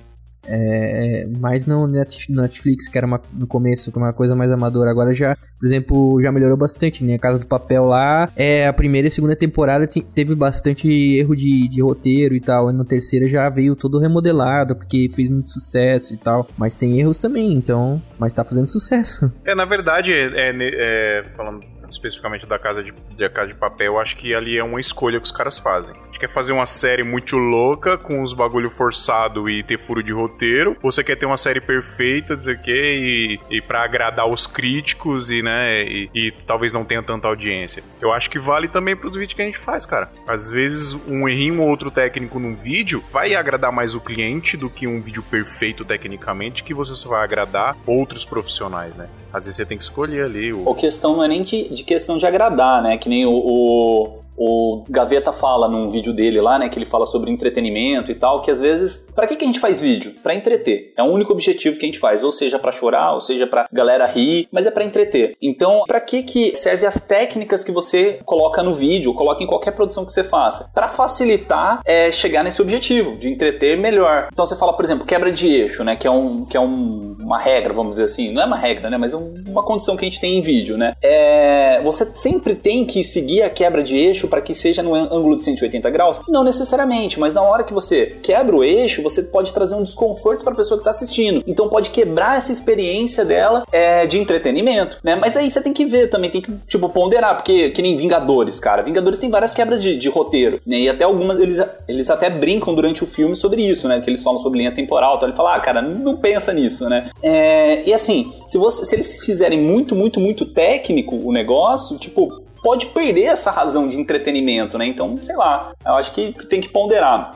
É, 0.47 1.27
mas 1.39 1.65
no 1.65 1.87
Net- 1.87 2.31
Netflix, 2.31 2.87
que 2.87 2.97
era 2.97 3.05
uma, 3.07 3.21
no 3.33 3.45
começo 3.47 3.91
uma 3.95 4.13
coisa 4.13 4.35
mais 4.35 4.51
amadora, 4.51 4.89
agora 4.89 5.13
já, 5.13 5.35
por 5.59 5.65
exemplo, 5.65 6.21
já 6.21 6.31
melhorou 6.31 6.57
bastante, 6.57 7.03
né? 7.03 7.15
A 7.15 7.19
Casa 7.19 7.39
do 7.39 7.45
Papel 7.45 7.85
lá, 7.85 8.29
é 8.35 8.67
a 8.67 8.73
primeira 8.73 9.07
e 9.07 9.11
segunda 9.11 9.35
temporada 9.35 9.85
te- 9.85 10.01
teve 10.01 10.33
bastante 10.35 10.87
erro 11.17 11.35
de, 11.35 11.67
de 11.67 11.81
roteiro 11.81 12.33
e 12.35 12.39
tal, 12.41 12.69
e 12.69 12.73
na 12.73 12.83
terceira 12.85 13.27
já 13.27 13.49
veio 13.49 13.75
todo 13.75 13.99
remodelado, 13.99 14.75
porque 14.75 15.09
fez 15.13 15.29
muito 15.29 15.49
sucesso 15.51 16.13
e 16.13 16.17
tal, 16.17 16.47
mas 16.57 16.75
tem 16.77 16.99
erros 16.99 17.19
também, 17.19 17.53
então, 17.53 18.01
mas 18.17 18.33
tá 18.33 18.43
fazendo 18.43 18.69
sucesso. 18.69 19.31
É, 19.45 19.55
na 19.55 19.65
verdade, 19.65 20.13
é, 20.13 20.29
é, 20.35 21.25
falando 21.35 21.61
especificamente 21.89 22.45
da 22.45 22.57
casa 22.57 22.81
de, 22.83 22.93
da 23.17 23.29
casa 23.29 23.47
de 23.47 23.55
papel, 23.59 23.99
acho 23.99 24.15
que 24.15 24.33
ali 24.33 24.57
é 24.57 24.63
uma 24.63 24.79
escolha 24.79 25.19
que 25.19 25.25
os 25.25 25.31
caras 25.31 25.59
fazem. 25.59 25.93
Quer 26.21 26.29
fazer 26.29 26.53
uma 26.53 26.67
série 26.67 27.03
muito 27.03 27.35
louca, 27.35 27.97
com 27.97 28.21
os 28.21 28.31
bagulho 28.31 28.69
forçado 28.69 29.49
e 29.49 29.63
ter 29.63 29.79
furo 29.79 30.03
de 30.03 30.11
roteiro, 30.11 30.77
ou 30.83 30.91
você 30.91 31.03
quer 31.03 31.15
ter 31.15 31.25
uma 31.25 31.35
série 31.35 31.59
perfeita, 31.59 32.37
dizer 32.37 32.61
que 32.61 32.71
e, 32.71 33.57
e 33.57 33.59
para 33.59 33.81
agradar 33.81 34.29
os 34.29 34.45
críticos 34.45 35.31
e, 35.31 35.41
né, 35.41 35.83
e, 35.83 36.11
e 36.13 36.31
talvez 36.45 36.71
não 36.71 36.83
tenha 36.83 37.01
tanta 37.01 37.27
audiência. 37.27 37.83
Eu 37.99 38.13
acho 38.13 38.29
que 38.29 38.37
vale 38.37 38.67
também 38.67 38.95
pros 38.95 39.15
vídeos 39.15 39.33
que 39.33 39.41
a 39.41 39.45
gente 39.45 39.57
faz, 39.57 39.83
cara. 39.87 40.11
Às 40.27 40.51
vezes 40.51 40.93
um 41.07 41.27
errinho 41.27 41.59
ou 41.59 41.67
outro 41.67 41.89
técnico 41.89 42.37
num 42.37 42.53
vídeo 42.53 43.03
vai 43.11 43.33
agradar 43.33 43.71
mais 43.71 43.95
o 43.95 43.99
cliente 43.99 44.55
do 44.55 44.69
que 44.69 44.85
um 44.85 45.01
vídeo 45.01 45.23
perfeito 45.23 45.83
tecnicamente, 45.83 46.63
que 46.63 46.71
você 46.71 46.93
só 46.93 47.09
vai 47.09 47.23
agradar 47.23 47.75
outros 47.87 48.25
profissionais, 48.25 48.95
né? 48.95 49.09
Às 49.33 49.45
vezes 49.45 49.55
você 49.55 49.65
tem 49.65 49.75
que 49.75 49.83
escolher 49.83 50.25
ali 50.25 50.53
o. 50.53 50.69
A 50.69 50.75
questão 50.75 51.15
não 51.15 51.23
é 51.23 51.27
nem 51.27 51.41
de, 51.41 51.69
de 51.69 51.83
questão 51.83 52.19
de 52.19 52.27
agradar, 52.27 52.83
né? 52.83 52.97
Que 52.97 53.09
nem 53.09 53.25
o, 53.25 53.31
o, 53.31 54.20
o 54.37 54.83
Gaveta 54.89 55.31
fala 55.33 55.67
num 55.67 55.89
vídeo 55.89 56.13
dele 56.13 56.41
lá, 56.41 56.57
né? 56.57 56.69
Que 56.69 56.77
ele 56.79 56.85
fala 56.85 57.05
sobre 57.05 57.31
entretenimento 57.31 58.11
e 58.11 58.15
tal, 58.15 58.41
que 58.41 58.49
às 58.51 58.59
vezes. 58.59 59.07
Pra 59.15 59.27
que, 59.27 59.35
que 59.35 59.43
a 59.43 59.47
gente 59.47 59.59
faz 59.59 59.81
vídeo? 59.81 60.13
Pra 60.23 60.33
entreter. 60.33 60.93
É 60.97 61.03
o 61.03 61.07
único 61.07 61.31
objetivo 61.33 61.77
que 61.77 61.85
a 61.85 61.87
gente 61.87 61.99
faz. 61.99 62.23
Ou 62.23 62.31
seja, 62.31 62.57
pra 62.59 62.71
chorar, 62.71 63.13
ou 63.13 63.21
seja, 63.21 63.45
pra 63.45 63.65
galera 63.71 64.05
rir, 64.05 64.47
mas 64.51 64.65
é 64.65 64.71
pra 64.71 64.83
entreter. 64.83 65.35
Então, 65.41 65.83
pra 65.87 65.99
que, 66.01 66.23
que 66.23 66.55
serve 66.55 66.85
as 66.85 67.01
técnicas 67.01 67.63
que 67.63 67.71
você 67.71 68.19
coloca 68.25 68.63
no 68.63 68.73
vídeo, 68.73 69.13
coloca 69.13 69.43
em 69.43 69.47
qualquer 69.47 69.71
produção 69.71 70.05
que 70.05 70.11
você 70.13 70.23
faça? 70.23 70.69
Pra 70.73 70.87
facilitar 70.87 71.81
é, 71.85 72.11
chegar 72.11 72.43
nesse 72.43 72.61
objetivo, 72.61 73.17
de 73.17 73.29
entreter 73.29 73.77
melhor. 73.79 74.27
Então 74.31 74.45
você 74.45 74.55
fala, 74.55 74.73
por 74.73 74.83
exemplo, 74.85 75.05
quebra 75.05 75.31
de 75.31 75.47
eixo, 75.47 75.83
né? 75.83 75.95
Que 75.95 76.07
é, 76.07 76.11
um, 76.11 76.45
que 76.45 76.55
é 76.57 76.59
um, 76.59 77.15
uma 77.19 77.39
regra, 77.39 77.73
vamos 77.73 77.91
dizer 77.91 78.05
assim. 78.05 78.31
Não 78.31 78.41
é 78.41 78.45
uma 78.45 78.57
regra, 78.57 78.89
né? 78.89 78.97
Mas 78.97 79.13
é 79.13 79.17
um- 79.17 79.33
uma 79.47 79.63
condição 79.63 79.95
que 79.95 80.05
a 80.05 80.09
gente 80.09 80.19
tem 80.19 80.37
em 80.37 80.41
vídeo, 80.41 80.77
né? 80.77 80.95
É, 81.01 81.81
você 81.83 82.05
sempre 82.05 82.55
tem 82.55 82.85
que 82.85 83.03
seguir 83.03 83.41
a 83.43 83.49
quebra 83.49 83.83
de 83.83 83.97
eixo 83.97 84.20
eixo 84.21 84.27
para 84.27 84.41
que 84.41 84.53
seja 84.53 84.83
no 84.83 84.93
ângulo 84.93 85.35
de 85.35 85.43
180 85.43 85.89
graus? 85.89 86.21
Não 86.27 86.43
necessariamente, 86.43 87.19
mas 87.19 87.33
na 87.33 87.41
hora 87.41 87.63
que 87.63 87.73
você 87.73 88.17
quebra 88.21 88.55
o 88.55 88.63
eixo, 88.63 89.01
você 89.01 89.23
pode 89.23 89.53
trazer 89.53 89.75
um 89.75 89.83
desconforto 89.83 90.43
para 90.43 90.53
a 90.53 90.55
pessoa 90.55 90.77
que 90.77 90.81
está 90.81 90.91
assistindo. 90.91 91.43
Então 91.47 91.69
pode 91.69 91.89
quebrar 91.89 92.37
essa 92.37 92.51
experiência 92.51 93.25
dela 93.25 93.63
é, 93.71 94.05
de 94.05 94.19
entretenimento, 94.19 94.97
né? 95.03 95.15
Mas 95.15 95.35
aí 95.35 95.49
você 95.49 95.61
tem 95.61 95.73
que 95.73 95.85
ver 95.85 96.09
também, 96.09 96.29
tem 96.29 96.41
que 96.41 96.53
tipo 96.67 96.87
ponderar, 96.89 97.35
porque 97.35 97.69
que 97.69 97.81
nem 97.81 97.95
Vingadores, 97.95 98.59
cara. 98.59 98.81
Vingadores 98.81 99.19
tem 99.19 99.29
várias 99.29 99.53
quebras 99.53 99.81
de, 99.81 99.95
de 99.95 100.09
roteiro, 100.09 100.59
né? 100.65 100.79
E 100.79 100.89
até 100.89 101.03
algumas 101.03 101.37
eles, 101.37 101.61
eles 101.87 102.09
até 102.09 102.29
brincam 102.29 102.73
durante 102.73 103.03
o 103.03 103.07
filme 103.07 103.35
sobre 103.35 103.61
isso, 103.61 103.87
né? 103.87 103.99
Que 103.99 104.09
eles 104.09 104.23
falam 104.23 104.39
sobre 104.39 104.59
linha 104.59 104.71
temporal, 104.71 105.17
então 105.17 105.27
ele 105.27 105.37
fala, 105.37 105.55
ah, 105.55 105.59
cara, 105.59 105.81
não 105.81 106.17
pensa 106.17 106.53
nisso, 106.53 106.89
né? 106.89 107.09
É, 107.21 107.87
e 107.87 107.93
assim, 107.93 108.33
se, 108.47 108.57
você, 108.57 108.85
se 108.85 108.95
eles 108.95 109.23
fizerem 109.23 109.59
muito, 109.59 109.95
muito, 109.95 110.19
muito 110.19 110.45
técnico 110.45 111.15
o 111.15 111.31
negócio, 111.31 111.97
tipo, 111.97 112.40
pode 112.61 112.87
perder 112.87 113.23
essa 113.23 113.51
razão 113.51 113.87
de 113.87 113.99
entretenimento, 113.99 114.77
né? 114.77 114.85
Então, 114.85 115.15
sei 115.21 115.35
lá, 115.35 115.73
eu 115.85 115.93
acho 115.93 116.11
que 116.13 116.31
tem 116.45 116.61
que 116.61 116.69
ponderar. 116.69 117.35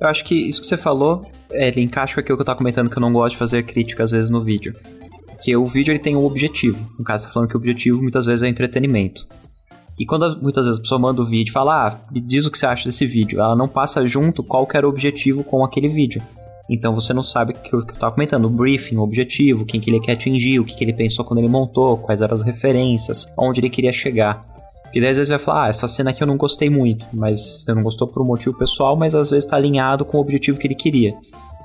Eu 0.00 0.08
acho 0.08 0.24
que 0.24 0.34
isso 0.34 0.60
que 0.60 0.66
você 0.66 0.76
falou, 0.76 1.24
é, 1.50 1.68
ele 1.68 1.80
encaixa 1.80 2.14
com 2.14 2.20
aquilo 2.20 2.36
que 2.36 2.42
eu 2.42 2.46
tava 2.46 2.58
comentando, 2.58 2.90
que 2.90 2.96
eu 2.96 3.00
não 3.00 3.12
gosto 3.12 3.32
de 3.32 3.38
fazer 3.38 3.62
crítica 3.62 4.02
às 4.04 4.10
vezes 4.10 4.30
no 4.30 4.40
vídeo. 4.40 4.74
Que 5.42 5.56
o 5.56 5.66
vídeo 5.66 5.92
ele 5.92 5.98
tem 5.98 6.16
um 6.16 6.24
objetivo. 6.24 6.88
No 6.98 7.04
caso, 7.04 7.22
você 7.22 7.28
tá 7.28 7.34
falando 7.34 7.48
que 7.48 7.56
o 7.56 7.58
objetivo 7.58 8.00
muitas 8.00 8.26
vezes 8.26 8.42
é 8.42 8.48
entretenimento. 8.48 9.26
E 9.98 10.06
quando 10.06 10.40
muitas 10.40 10.64
vezes 10.64 10.78
a 10.78 10.82
pessoa 10.82 10.98
manda 10.98 11.20
o 11.20 11.24
vídeo 11.24 11.50
e 11.50 11.52
fala, 11.52 11.86
ah, 11.86 11.96
me 12.10 12.20
diz 12.20 12.46
o 12.46 12.50
que 12.50 12.58
você 12.58 12.66
acha 12.66 12.88
desse 12.88 13.06
vídeo, 13.06 13.40
ela 13.40 13.54
não 13.54 13.68
passa 13.68 14.04
junto 14.04 14.42
qual 14.42 14.66
era 14.72 14.86
o 14.86 14.90
objetivo 14.90 15.44
com 15.44 15.64
aquele 15.64 15.88
vídeo. 15.88 16.22
Então 16.68 16.94
você 16.94 17.12
não 17.12 17.22
sabe 17.22 17.52
o 17.52 17.56
que 17.56 17.74
eu 17.74 17.84
tava 17.84 18.12
comentando, 18.12 18.46
o 18.46 18.50
briefing, 18.50 18.96
o 18.96 19.02
objetivo, 19.02 19.66
quem 19.66 19.80
que 19.80 19.90
ele 19.90 20.00
quer 20.00 20.12
atingir, 20.12 20.58
o 20.58 20.64
que, 20.64 20.74
que 20.74 20.82
ele 20.82 20.92
pensou 20.92 21.24
quando 21.24 21.38
ele 21.38 21.48
montou, 21.48 21.98
quais 21.98 22.22
eram 22.22 22.34
as 22.34 22.42
referências, 22.42 23.26
onde 23.36 23.60
ele 23.60 23.68
queria 23.68 23.92
chegar. 23.92 24.51
Porque 24.92 25.00
daí 25.00 25.08
às 25.08 25.16
vezes 25.16 25.30
vai 25.30 25.38
falar, 25.38 25.64
ah, 25.64 25.68
essa 25.68 25.88
cena 25.88 26.10
aqui 26.10 26.22
eu 26.22 26.26
não 26.26 26.36
gostei 26.36 26.68
muito, 26.68 27.06
mas 27.14 27.64
você 27.64 27.72
não 27.72 27.82
gostou 27.82 28.06
por 28.06 28.20
um 28.20 28.26
motivo 28.26 28.54
pessoal, 28.54 28.94
mas 28.94 29.14
às 29.14 29.30
vezes 29.30 29.46
está 29.46 29.56
alinhado 29.56 30.04
com 30.04 30.18
o 30.18 30.20
objetivo 30.20 30.58
que 30.58 30.66
ele 30.66 30.74
queria. 30.74 31.14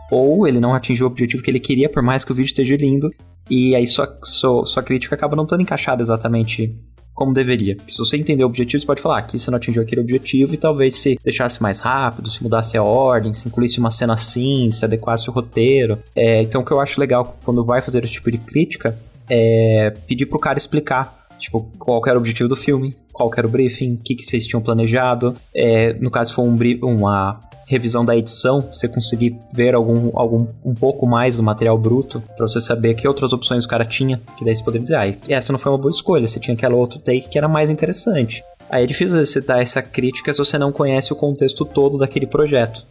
Ou 0.09 0.47
ele 0.47 0.61
não 0.61 0.73
atingiu 0.73 1.05
o 1.05 1.09
objetivo 1.09 1.43
que 1.43 1.51
ele 1.51 1.59
queria, 1.59 1.89
por 1.89 2.01
mais 2.01 2.23
que 2.23 2.31
o 2.31 2.33
vídeo 2.33 2.47
esteja 2.47 2.77
lindo, 2.77 3.11
e 3.49 3.75
aí 3.75 3.85
sua, 3.85 4.17
sua, 4.23 4.63
sua 4.63 4.81
crítica 4.81 5.13
acaba 5.13 5.35
não 5.35 5.43
estando 5.43 5.59
encaixada 5.59 6.01
exatamente 6.01 6.73
como 7.13 7.33
deveria. 7.33 7.75
Se 7.85 7.97
você 7.97 8.15
entender 8.15 8.45
o 8.45 8.47
objetivo, 8.47 8.79
você 8.79 8.87
pode 8.87 9.01
falar, 9.01 9.17
aqui 9.17 9.37
você 9.37 9.51
não 9.51 9.57
atingiu 9.57 9.81
aquele 9.81 9.99
objetivo 9.99 10.53
e 10.53 10.57
talvez 10.57 10.95
se 10.95 11.19
deixasse 11.21 11.61
mais 11.61 11.81
rápido, 11.81 12.29
se 12.29 12.41
mudasse 12.41 12.77
a 12.77 12.83
ordem, 12.83 13.33
se 13.33 13.49
incluísse 13.49 13.77
uma 13.77 13.91
cena 13.91 14.13
assim, 14.13 14.71
se 14.71 14.85
adequasse 14.85 15.29
o 15.29 15.33
roteiro. 15.33 15.99
É, 16.15 16.41
então 16.41 16.61
o 16.61 16.65
que 16.65 16.71
eu 16.71 16.79
acho 16.79 16.97
legal 16.97 17.37
quando 17.43 17.65
vai 17.65 17.81
fazer 17.81 18.05
esse 18.05 18.13
tipo 18.13 18.31
de 18.31 18.37
crítica 18.37 18.97
é 19.29 19.93
pedir 20.07 20.27
pro 20.27 20.39
cara 20.39 20.57
explicar 20.57 21.16
Tipo, 21.39 21.69
qual 21.78 22.02
era 22.08 22.15
o 22.15 22.19
objetivo 22.19 22.50
do 22.50 22.56
filme, 22.56 22.95
qual 23.13 23.32
era 23.36 23.47
o 23.47 23.50
briefing, 23.50 23.93
o 23.93 23.97
que, 23.97 24.15
que 24.15 24.23
vocês 24.23 24.45
tinham 24.45 24.62
planejado. 24.62 25.34
É, 25.54 25.93
no 25.93 26.10
caso, 26.10 26.34
for 26.34 26.43
um, 26.43 26.58
uma 26.84 27.39
revisão 27.67 28.06
da 28.06 28.15
edição, 28.15 28.62
você 28.62 28.88
conseguir 28.88 29.38
ver 29.54 29.76
algum, 29.76 30.10
algum 30.13 30.47
um 30.63 30.73
pouco 30.73 31.06
mais 31.06 31.38
do 31.38 31.43
material 31.43 31.78
bruto, 31.78 32.23
para 32.36 32.47
você 32.47 32.60
saber 32.60 32.95
que 32.95 33.08
outras 33.08 33.34
opções 33.34 33.65
o 33.65 33.67
cara 33.67 33.84
tinha, 33.84 34.21
que 34.38 34.45
daí 34.45 34.56
você 34.56 34.63
poderia 34.63 34.84
dizer, 34.84 34.95
ah, 34.95 35.17
essa 35.28 35.52
não 35.52 35.60
foi 35.60 35.71
uma 35.71 35.78
boa 35.78 35.91
escolha, 35.91 36.28
você 36.28 36.39
tinha 36.39 36.56
aquela 36.56 36.76
outro 36.76 37.00
take 37.00 37.28
que 37.28 37.38
era 37.38 37.47
mais 37.47 37.69
interessante. 37.69 38.43
Aí 38.69 38.84
é 38.84 38.88
difícil 38.88 39.17
dar 39.45 39.62
essa 39.62 39.82
crítica 39.82 40.32
se 40.32 40.39
você 40.39 40.58
não 40.58 40.71
conhece 40.71 41.12
o 41.12 41.15
contexto 41.15 41.65
todo 41.65 41.97
daquele 41.97 42.28
projeto. 42.28 42.86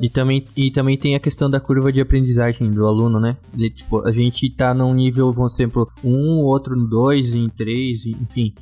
E 0.00 0.10
também, 0.10 0.44
e 0.54 0.70
também 0.70 0.98
tem 0.98 1.14
a 1.14 1.20
questão 1.20 1.48
da 1.48 1.58
curva 1.58 1.90
de 1.90 2.00
aprendizagem 2.00 2.70
do 2.70 2.86
aluno, 2.86 3.18
né? 3.18 3.36
Tipo, 3.74 4.06
a 4.06 4.12
gente 4.12 4.50
tá 4.50 4.74
num 4.74 4.92
nível, 4.92 5.32
por 5.32 5.50
exemplo, 5.50 5.90
um, 6.04 6.40
outro 6.40 6.76
no 6.76 6.86
dois, 6.86 7.34
em 7.34 7.48
três, 7.48 8.04
enfim, 8.04 8.52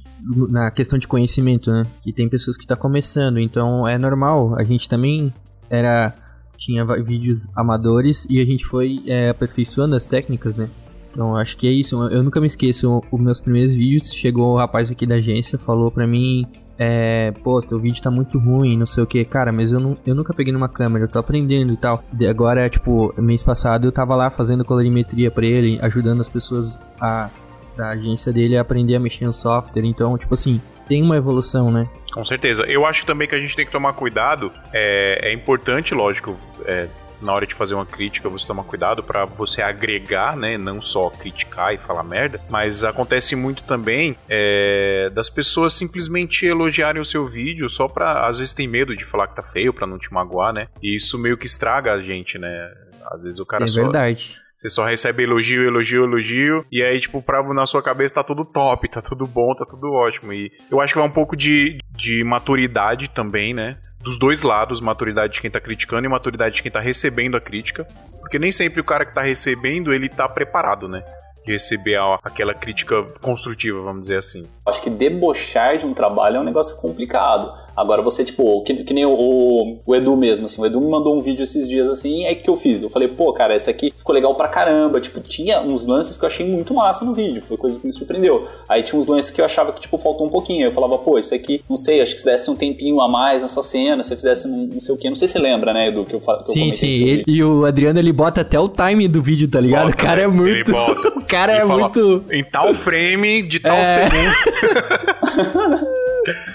na 0.49 0.71
questão 0.71 0.97
de 0.97 1.09
conhecimento, 1.09 1.73
né? 1.73 1.83
Que 2.03 2.13
tem 2.13 2.29
pessoas 2.29 2.57
que 2.57 2.67
tá 2.67 2.77
começando, 2.77 3.41
então 3.41 3.87
é 3.87 3.99
normal. 3.99 4.57
A 4.57 4.63
gente 4.63 4.89
também 4.89 5.33
era 5.69 6.15
tinha 6.57 6.85
vídeos 7.03 7.49
amadores 7.57 8.27
e 8.31 8.41
a 8.41 8.45
gente 8.45 8.65
foi 8.65 9.03
é, 9.07 9.29
aperfeiçoando 9.29 9.97
as 9.97 10.05
técnicas, 10.05 10.57
né? 10.57 10.71
Então 11.11 11.37
acho 11.37 11.57
que 11.57 11.67
é 11.67 11.71
isso. 11.71 12.01
Eu 12.09 12.23
nunca 12.23 12.41
me 12.41 12.47
esqueço. 12.47 13.03
Os 13.11 13.21
meus 13.21 13.41
primeiros 13.41 13.75
vídeos 13.75 14.13
chegou 14.13 14.53
o 14.53 14.57
rapaz 14.57 14.91
aqui 14.91 15.07
da 15.07 15.17
agência, 15.17 15.59
falou 15.59 15.91
para 15.91 16.07
mim 16.07 16.47
é, 16.79 17.33
pô, 17.43 17.61
teu 17.63 17.79
vídeo 17.79 18.03
tá 18.03 18.11
muito 18.11 18.39
ruim, 18.39 18.77
não 18.77 18.87
sei 18.87 19.03
o 19.03 19.07
que, 19.07 19.25
cara, 19.25 19.53
mas 19.53 19.71
eu, 19.71 19.81
não, 19.81 19.97
eu 20.07 20.15
nunca 20.15 20.35
peguei 20.35 20.53
numa 20.53 20.69
câmera, 20.69 21.05
eu 21.05 21.09
tô 21.09 21.19
aprendendo 21.19 21.73
e 21.73 21.77
tal. 21.77 22.03
De 22.13 22.27
agora, 22.27 22.69
tipo, 22.69 23.15
mês 23.17 23.43
passado 23.43 23.87
eu 23.87 23.93
tava 23.93 24.17
lá 24.17 24.31
fazendo 24.31 24.65
colorimetria 24.65 25.31
para 25.31 25.47
ele, 25.47 25.79
ajudando 25.83 26.21
as 26.21 26.29
pessoas 26.29 26.79
a, 27.01 27.31
da 27.77 27.91
agência 27.91 28.33
dele 28.33 28.57
a 28.57 28.63
aprender 28.63 28.97
a 28.97 29.01
mexer 29.01 29.25
no 29.25 29.33
software, 29.33 29.85
então, 29.85 30.17
tipo 30.19 30.35
assim, 30.35 30.61
tem 30.89 31.03
uma 31.03 31.17
evolução, 31.17 31.71
né? 31.71 31.89
Com 32.13 32.25
certeza. 32.25 32.65
Eu 32.65 32.85
acho 32.85 33.07
também 33.07 33.27
que 33.27 33.35
a 33.35 33.41
gente 33.41 33.57
tem 33.57 33.65
que 33.65 33.73
tomar 33.73 33.93
cuidado, 33.93 34.53
é, 34.73 35.31
é 35.31 35.33
importante, 35.33 35.95
lógico, 35.95 36.37
é, 36.65 36.89
na 37.25 37.33
hora 37.33 37.47
de 37.47 37.55
fazer 37.55 37.75
uma 37.75 37.87
crítica, 37.87 38.29
você 38.29 38.47
toma 38.47 38.63
cuidado 38.63 39.03
para 39.03 39.25
você 39.25 39.63
agregar, 39.63 40.37
né? 40.37 40.59
Não 40.59 40.81
só 40.83 41.11
criticar 41.11 41.75
e 41.75 41.79
falar 41.79 42.03
merda, 42.03 42.41
mas 42.49 42.85
acontece 42.85 43.35
muito 43.35 43.63
também 43.65 44.17
é, 44.29 45.11
das 45.13 45.31
pessoas 45.31 45.73
simplesmente 45.73 46.47
elogiarem 46.47 47.01
o 47.01 47.05
seu 47.05 47.27
vídeo 47.27 47.69
só 47.69 47.89
pra. 47.89 48.27
Às 48.27 48.39
vezes 48.39 48.53
tem 48.53 48.69
medo 48.69 48.97
de 48.97 49.05
falar 49.05 49.29
que 49.29 49.37
tá 49.37 49.43
feio 49.43 49.73
para 49.73 49.87
não 49.87 49.99
te 49.99 50.13
magoar, 50.13 50.53
né? 50.53 50.69
E 50.83 50.95
isso 50.95 51.19
meio 51.19 51.37
que 51.37 51.47
estraga 51.47 51.93
a 51.93 52.01
gente, 52.01 52.39
né? 52.39 52.73
Às 53.11 53.25
vezes 53.25 53.41
o 53.41 53.47
cara 53.47 53.65
é 53.65 53.69
só. 53.69 53.83
verdade. 53.83 54.44
Você 54.55 54.69
só 54.69 54.85
recebe 54.85 55.25
elogio, 55.25 55.67
elogio, 55.67 56.05
elogio. 56.05 56.65
E 56.71 56.83
aí, 56.83 57.01
tipo, 57.01 57.21
pra, 57.21 57.43
na 57.53 57.67
sua 57.67 57.83
cabeça 57.83 58.15
tá 58.15 58.23
tudo 58.23 58.45
top, 58.45 58.89
tá 58.89 59.03
tudo 59.03 59.27
bom, 59.27 59.55
tá 59.55 59.65
tudo 59.65 59.93
ótimo. 59.93 60.33
E 60.33 60.53
eu 60.71 60.81
acho 60.81 60.93
que 60.93 60.99
vai 60.99 61.09
um 61.09 61.13
pouco 61.13 61.37
de, 61.37 61.79
de 61.91 62.23
maturidade 62.25 63.09
também, 63.09 63.53
né? 63.53 63.79
dos 64.05 64.19
dois 64.19 64.43
lados, 64.43 64.83
maturidade 64.83 65.33
de 65.33 65.41
quem 65.41 65.51
tá 65.51 65.59
criticando 65.59 66.05
e 66.05 66.11
maturidade 66.11 66.57
de 66.57 66.63
quem 66.63 66.71
tá 66.71 66.79
recebendo 66.79 67.39
a 67.39 67.41
crítica. 67.41 67.89
Porque 68.21 68.39
nem 68.39 68.53
sempre 68.53 68.79
o 68.79 68.85
cara 68.85 69.07
que 69.07 69.15
tá 69.15 69.23
recebendo, 69.23 69.95
ele 69.95 70.11
tá 70.11 70.29
preparado, 70.29 70.87
né? 70.87 71.03
de 71.45 71.53
receber 71.53 71.97
a, 71.97 72.19
aquela 72.23 72.55
crítica 72.55 73.03
construtiva, 73.21 73.81
vamos 73.83 74.03
dizer 74.03 74.19
assim. 74.19 74.47
Acho 74.67 74.81
que 74.81 74.91
debochar 74.91 75.77
de 75.77 75.85
um 75.85 75.93
trabalho 75.93 76.37
é 76.37 76.41
um 76.41 76.45
negócio 76.45 76.81
complicado. 76.81 77.53
Agora 77.77 78.03
você, 78.03 78.25
tipo, 78.25 78.63
que, 78.63 78.75
que 78.85 78.95
nem 78.95 79.05
o, 79.05 79.79
o, 79.85 79.95
Edu 79.95 80.17
mesmo, 80.17 80.45
assim, 80.45 80.61
o 80.61 80.67
Edu 80.67 80.81
me 80.81 80.89
mandou 80.89 81.17
um 81.17 81.21
vídeo 81.21 81.43
esses 81.43 81.69
dias 81.69 81.89
assim, 81.89 82.25
aí 82.27 82.37
que 82.37 82.49
eu 82.49 82.57
fiz? 82.57 82.83
Eu 82.83 82.91
falei, 82.91 83.09
pô, 83.09 83.33
cara, 83.33 83.55
esse 83.55 83.69
aqui 83.69 83.93
ficou 83.97 84.15
legal 84.15 84.35
pra 84.35 84.49
caramba. 84.49 85.01
Tipo, 85.01 85.21
tinha 85.21 85.61
uns 85.61 85.87
lances 85.87 86.17
que 86.17 86.25
eu 86.25 86.29
achei 86.29 86.47
muito 86.47 86.75
massa 86.75 87.05
no 87.05 87.13
vídeo, 87.13 87.43
foi 87.43 87.57
coisa 87.57 87.79
que 87.79 87.87
me 87.87 87.93
surpreendeu. 87.93 88.47
Aí 88.69 88.83
tinha 88.83 88.99
uns 88.99 89.07
lances 89.07 89.31
que 89.31 89.41
eu 89.41 89.45
achava 89.45 89.73
que, 89.73 89.81
tipo, 89.81 89.99
faltou 89.99 90.27
um 90.27 90.31
pouquinho. 90.31 90.61
Aí 90.61 90.67
eu 90.67 90.73
falava, 90.73 90.99
pô, 90.99 91.19
esse 91.19 91.35
aqui, 91.35 91.63
não 91.69 91.77
sei, 91.77 92.01
acho 92.01 92.15
que 92.15 92.21
se 92.21 92.27
desse 92.27 92.51
um 92.51 92.57
tempinho 92.57 93.01
a 93.01 93.09
mais 93.09 93.43
nessa 93.43 93.63
cena, 93.63 94.03
se 94.03 94.15
fizesse 94.15 94.47
um, 94.47 94.69
não 94.73 94.81
sei 94.81 94.95
o 94.95 94.99
quê. 94.99 95.09
Não 95.09 95.17
sei 95.17 95.29
se 95.29 95.35
você 95.35 95.39
lembra, 95.41 95.73
né, 95.73 95.89
Edu, 95.89 96.05
que 96.05 96.15
eu, 96.15 96.21
que 96.21 96.53
sim, 96.53 96.67
eu 96.67 96.73
Sim, 96.73 96.95
sim, 96.95 97.05
ele, 97.05 97.25
e 97.27 97.43
o 97.43 97.65
Adriano, 97.65 97.99
ele 97.99 98.13
bota 98.13 98.41
até 98.43 98.59
o 98.59 98.69
time 98.69 99.09
do 99.09 99.23
vídeo, 99.23 99.49
tá 99.49 99.61
ligado? 99.61 99.87
Bota, 99.87 100.03
o 100.03 100.07
cara 100.07 100.23
é 100.23 100.27
muito... 100.27 100.73
o 101.17 101.25
cara 101.25 101.53
é 101.53 101.67
fala, 101.67 101.81
muito... 101.81 102.25
Em 102.31 102.45
tal 102.45 102.73
frame, 102.75 103.43
de 103.43 103.61
tal 103.61 103.77
é... 103.77 103.85
segundo... 103.85 104.35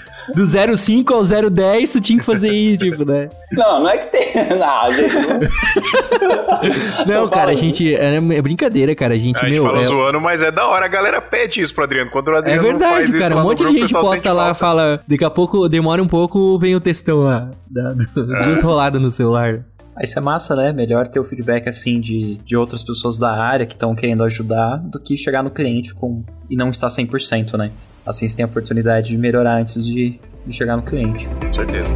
do 0.34 0.76
05 0.76 1.14
ao 1.14 1.22
010, 1.22 1.92
tu 1.92 2.00
tinha 2.00 2.18
que 2.18 2.24
fazer 2.24 2.50
isso, 2.50 2.78
tipo, 2.78 3.04
né? 3.04 3.28
Não, 3.52 3.80
não 3.80 3.88
é 3.88 3.98
que 3.98 4.06
tem. 4.06 4.20
Não, 4.58 4.92
gente. 4.92 5.14
Não, 7.06 7.22
não 7.22 7.28
cara, 7.28 7.52
a 7.52 7.54
gente. 7.54 7.94
É, 7.94 8.16
é, 8.16 8.42
brincadeira, 8.42 8.94
cara. 8.94 9.14
A 9.14 9.16
gente, 9.16 9.36
a 9.38 9.48
gente 9.48 9.54
meu, 9.54 9.64
fala 9.64 9.80
é... 9.80 9.84
zoando, 9.84 10.20
mas 10.20 10.42
é 10.42 10.50
da 10.50 10.66
hora. 10.66 10.84
A 10.84 10.88
galera 10.88 11.20
pede 11.20 11.60
isso 11.60 11.74
pro 11.74 11.84
Adriano. 11.84 12.10
Quando 12.10 12.28
o 12.28 12.36
Adriano 12.36 12.60
é 12.60 12.62
verdade, 12.62 12.94
faz 12.94 13.12
cara, 13.12 13.26
isso, 13.26 13.36
um 13.36 13.42
monte 13.42 13.64
de 13.64 13.72
gente 13.72 13.92
posta 13.92 14.32
lá, 14.32 14.54
falta. 14.54 14.54
fala. 14.54 15.00
Daqui 15.08 15.24
a 15.24 15.30
pouco, 15.30 15.68
demora 15.68 16.02
um 16.02 16.08
pouco, 16.08 16.58
vem 16.58 16.76
o 16.76 16.80
textão 16.80 17.20
lá. 17.20 17.50
Da, 17.68 17.92
do, 17.92 18.36
é. 18.36 18.46
Duas 18.46 18.62
roladas 18.62 19.00
no 19.00 19.10
celular. 19.10 19.64
Aí 19.96 20.04
isso 20.04 20.18
é 20.18 20.22
massa, 20.22 20.54
né? 20.54 20.72
Melhor 20.72 21.06
ter 21.08 21.20
o 21.20 21.24
feedback 21.24 21.68
assim 21.68 22.00
de, 22.00 22.36
de 22.36 22.56
outras 22.56 22.82
pessoas 22.82 23.18
da 23.18 23.32
área 23.32 23.66
que 23.66 23.74
estão 23.74 23.94
querendo 23.94 24.22
ajudar 24.24 24.76
do 24.78 25.00
que 25.00 25.16
chegar 25.16 25.42
no 25.42 25.50
cliente 25.50 25.92
com 25.92 26.24
e 26.48 26.56
não 26.56 26.70
estar 26.70 26.88
100%, 26.88 27.56
né? 27.58 27.70
Assim 28.04 28.28
você 28.28 28.36
tem 28.36 28.44
a 28.44 28.48
oportunidade 28.48 29.08
de 29.08 29.16
melhorar 29.16 29.56
antes 29.56 29.84
de, 29.84 30.18
de 30.46 30.52
chegar 30.52 30.76
no 30.76 30.82
cliente. 30.82 31.28
Com 31.28 31.52
certeza. 31.52 31.92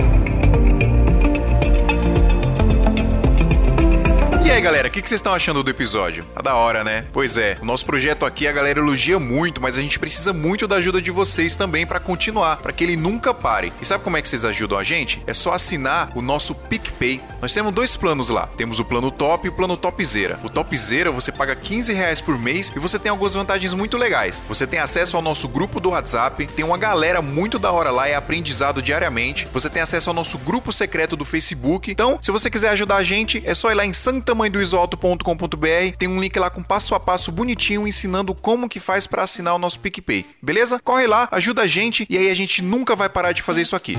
aí, 4.55 4.62
galera, 4.62 4.87
o 4.87 4.90
que, 4.90 5.03
que 5.03 5.09
vocês 5.09 5.19
estão 5.19 5.35
achando 5.35 5.62
do 5.64 5.71
episódio? 5.71 6.25
Tá 6.33 6.40
da 6.40 6.55
hora, 6.55 6.85
né? 6.85 7.07
Pois 7.12 7.37
é, 7.37 7.59
o 7.61 7.64
nosso 7.64 7.85
projeto 7.85 8.25
aqui 8.25 8.47
a 8.47 8.53
galera 8.53 8.79
elogia 8.79 9.19
muito, 9.19 9.61
mas 9.61 9.77
a 9.77 9.81
gente 9.81 9.99
precisa 9.99 10.33
muito 10.33 10.69
da 10.69 10.77
ajuda 10.77 11.03
de 11.03 11.11
vocês 11.11 11.57
também 11.57 11.85
para 11.85 11.99
continuar, 11.99 12.59
para 12.59 12.73
que 12.73 12.85
ele 12.85 12.97
nunca 12.97 13.35
pare. 13.35 13.73
E 13.83 13.85
sabe 13.85 14.05
como 14.05 14.17
é 14.17 14.23
que 14.23 14.29
vocês 14.29 14.45
ajudam 14.45 14.79
a 14.79 14.85
gente? 14.85 15.21
É 15.27 15.35
só 15.35 15.53
assinar 15.53 16.11
o 16.14 16.23
nosso 16.23 16.55
PicPay. 16.55 17.21
Nós 17.44 17.52
temos 17.52 17.74
dois 17.74 17.94
planos 17.94 18.30
lá. 18.30 18.46
Temos 18.46 18.80
o 18.80 18.85
plano 18.87 19.11
top 19.11 19.46
e 19.46 19.50
o 19.50 19.52
plano 19.52 19.76
topzera. 19.76 20.40
O 20.42 20.48
topzera 20.48 21.12
você 21.12 21.30
paga 21.30 21.54
15 21.54 21.92
reais 21.92 22.18
por 22.18 22.38
mês 22.38 22.72
e 22.74 22.78
você 22.78 22.98
tem 22.98 23.11
algumas 23.11 23.35
vantagens 23.35 23.74
muito 23.74 23.98
legais. 23.98 24.42
Você 24.48 24.66
tem 24.66 24.80
acesso 24.80 25.14
ao 25.14 25.22
nosso 25.22 25.46
grupo 25.46 25.78
do 25.78 25.90
WhatsApp, 25.90 26.46
tem 26.46 26.64
uma 26.64 26.78
galera 26.78 27.20
muito 27.20 27.59
da 27.59 27.70
hora 27.70 27.90
lá, 27.90 28.09
é 28.09 28.14
aprendizado 28.14 28.80
diariamente. 28.80 29.46
Você 29.52 29.68
tem 29.68 29.83
acesso 29.83 30.09
ao 30.09 30.14
nosso 30.14 30.38
grupo 30.38 30.72
secreto 30.72 31.16
do 31.16 31.24
Facebook. 31.26 31.90
Então, 31.90 32.18
se 32.22 32.30
você 32.30 32.48
quiser 32.48 32.70
ajudar 32.70 32.96
a 32.96 33.04
gente, 33.04 33.42
é 33.44 33.54
só 33.54 33.70
ir 33.70 33.74
lá 33.74 33.85
em 33.85 33.92
Santa 33.92 34.35
Mãe 34.35 34.50
do 34.50 34.62
isoalto.com.br, 34.62 35.96
tem 35.98 36.09
um 36.09 36.22
link 36.22 36.38
lá 36.38 36.48
com 36.48 36.62
passo 36.62 36.94
a 36.94 37.00
passo 37.00 37.30
bonitinho 37.30 37.87
ensinando 37.87 38.35
como 38.35 38.70
que 38.70 38.80
faz 38.80 39.07
para 39.07 39.22
assinar 39.22 39.54
o 39.54 39.59
nosso 39.59 39.80
PicPay. 39.80 40.24
Beleza? 40.40 40.80
Corre 40.83 41.07
lá, 41.07 41.28
ajuda 41.30 41.61
a 41.61 41.66
gente 41.66 42.07
e 42.09 42.16
aí 42.16 42.30
a 42.30 42.35
gente 42.35 42.62
nunca 42.62 42.96
vai 42.96 43.11
parar 43.11 43.33
de 43.33 43.42
fazer 43.42 43.61
isso 43.61 43.76
aqui. 43.76 43.98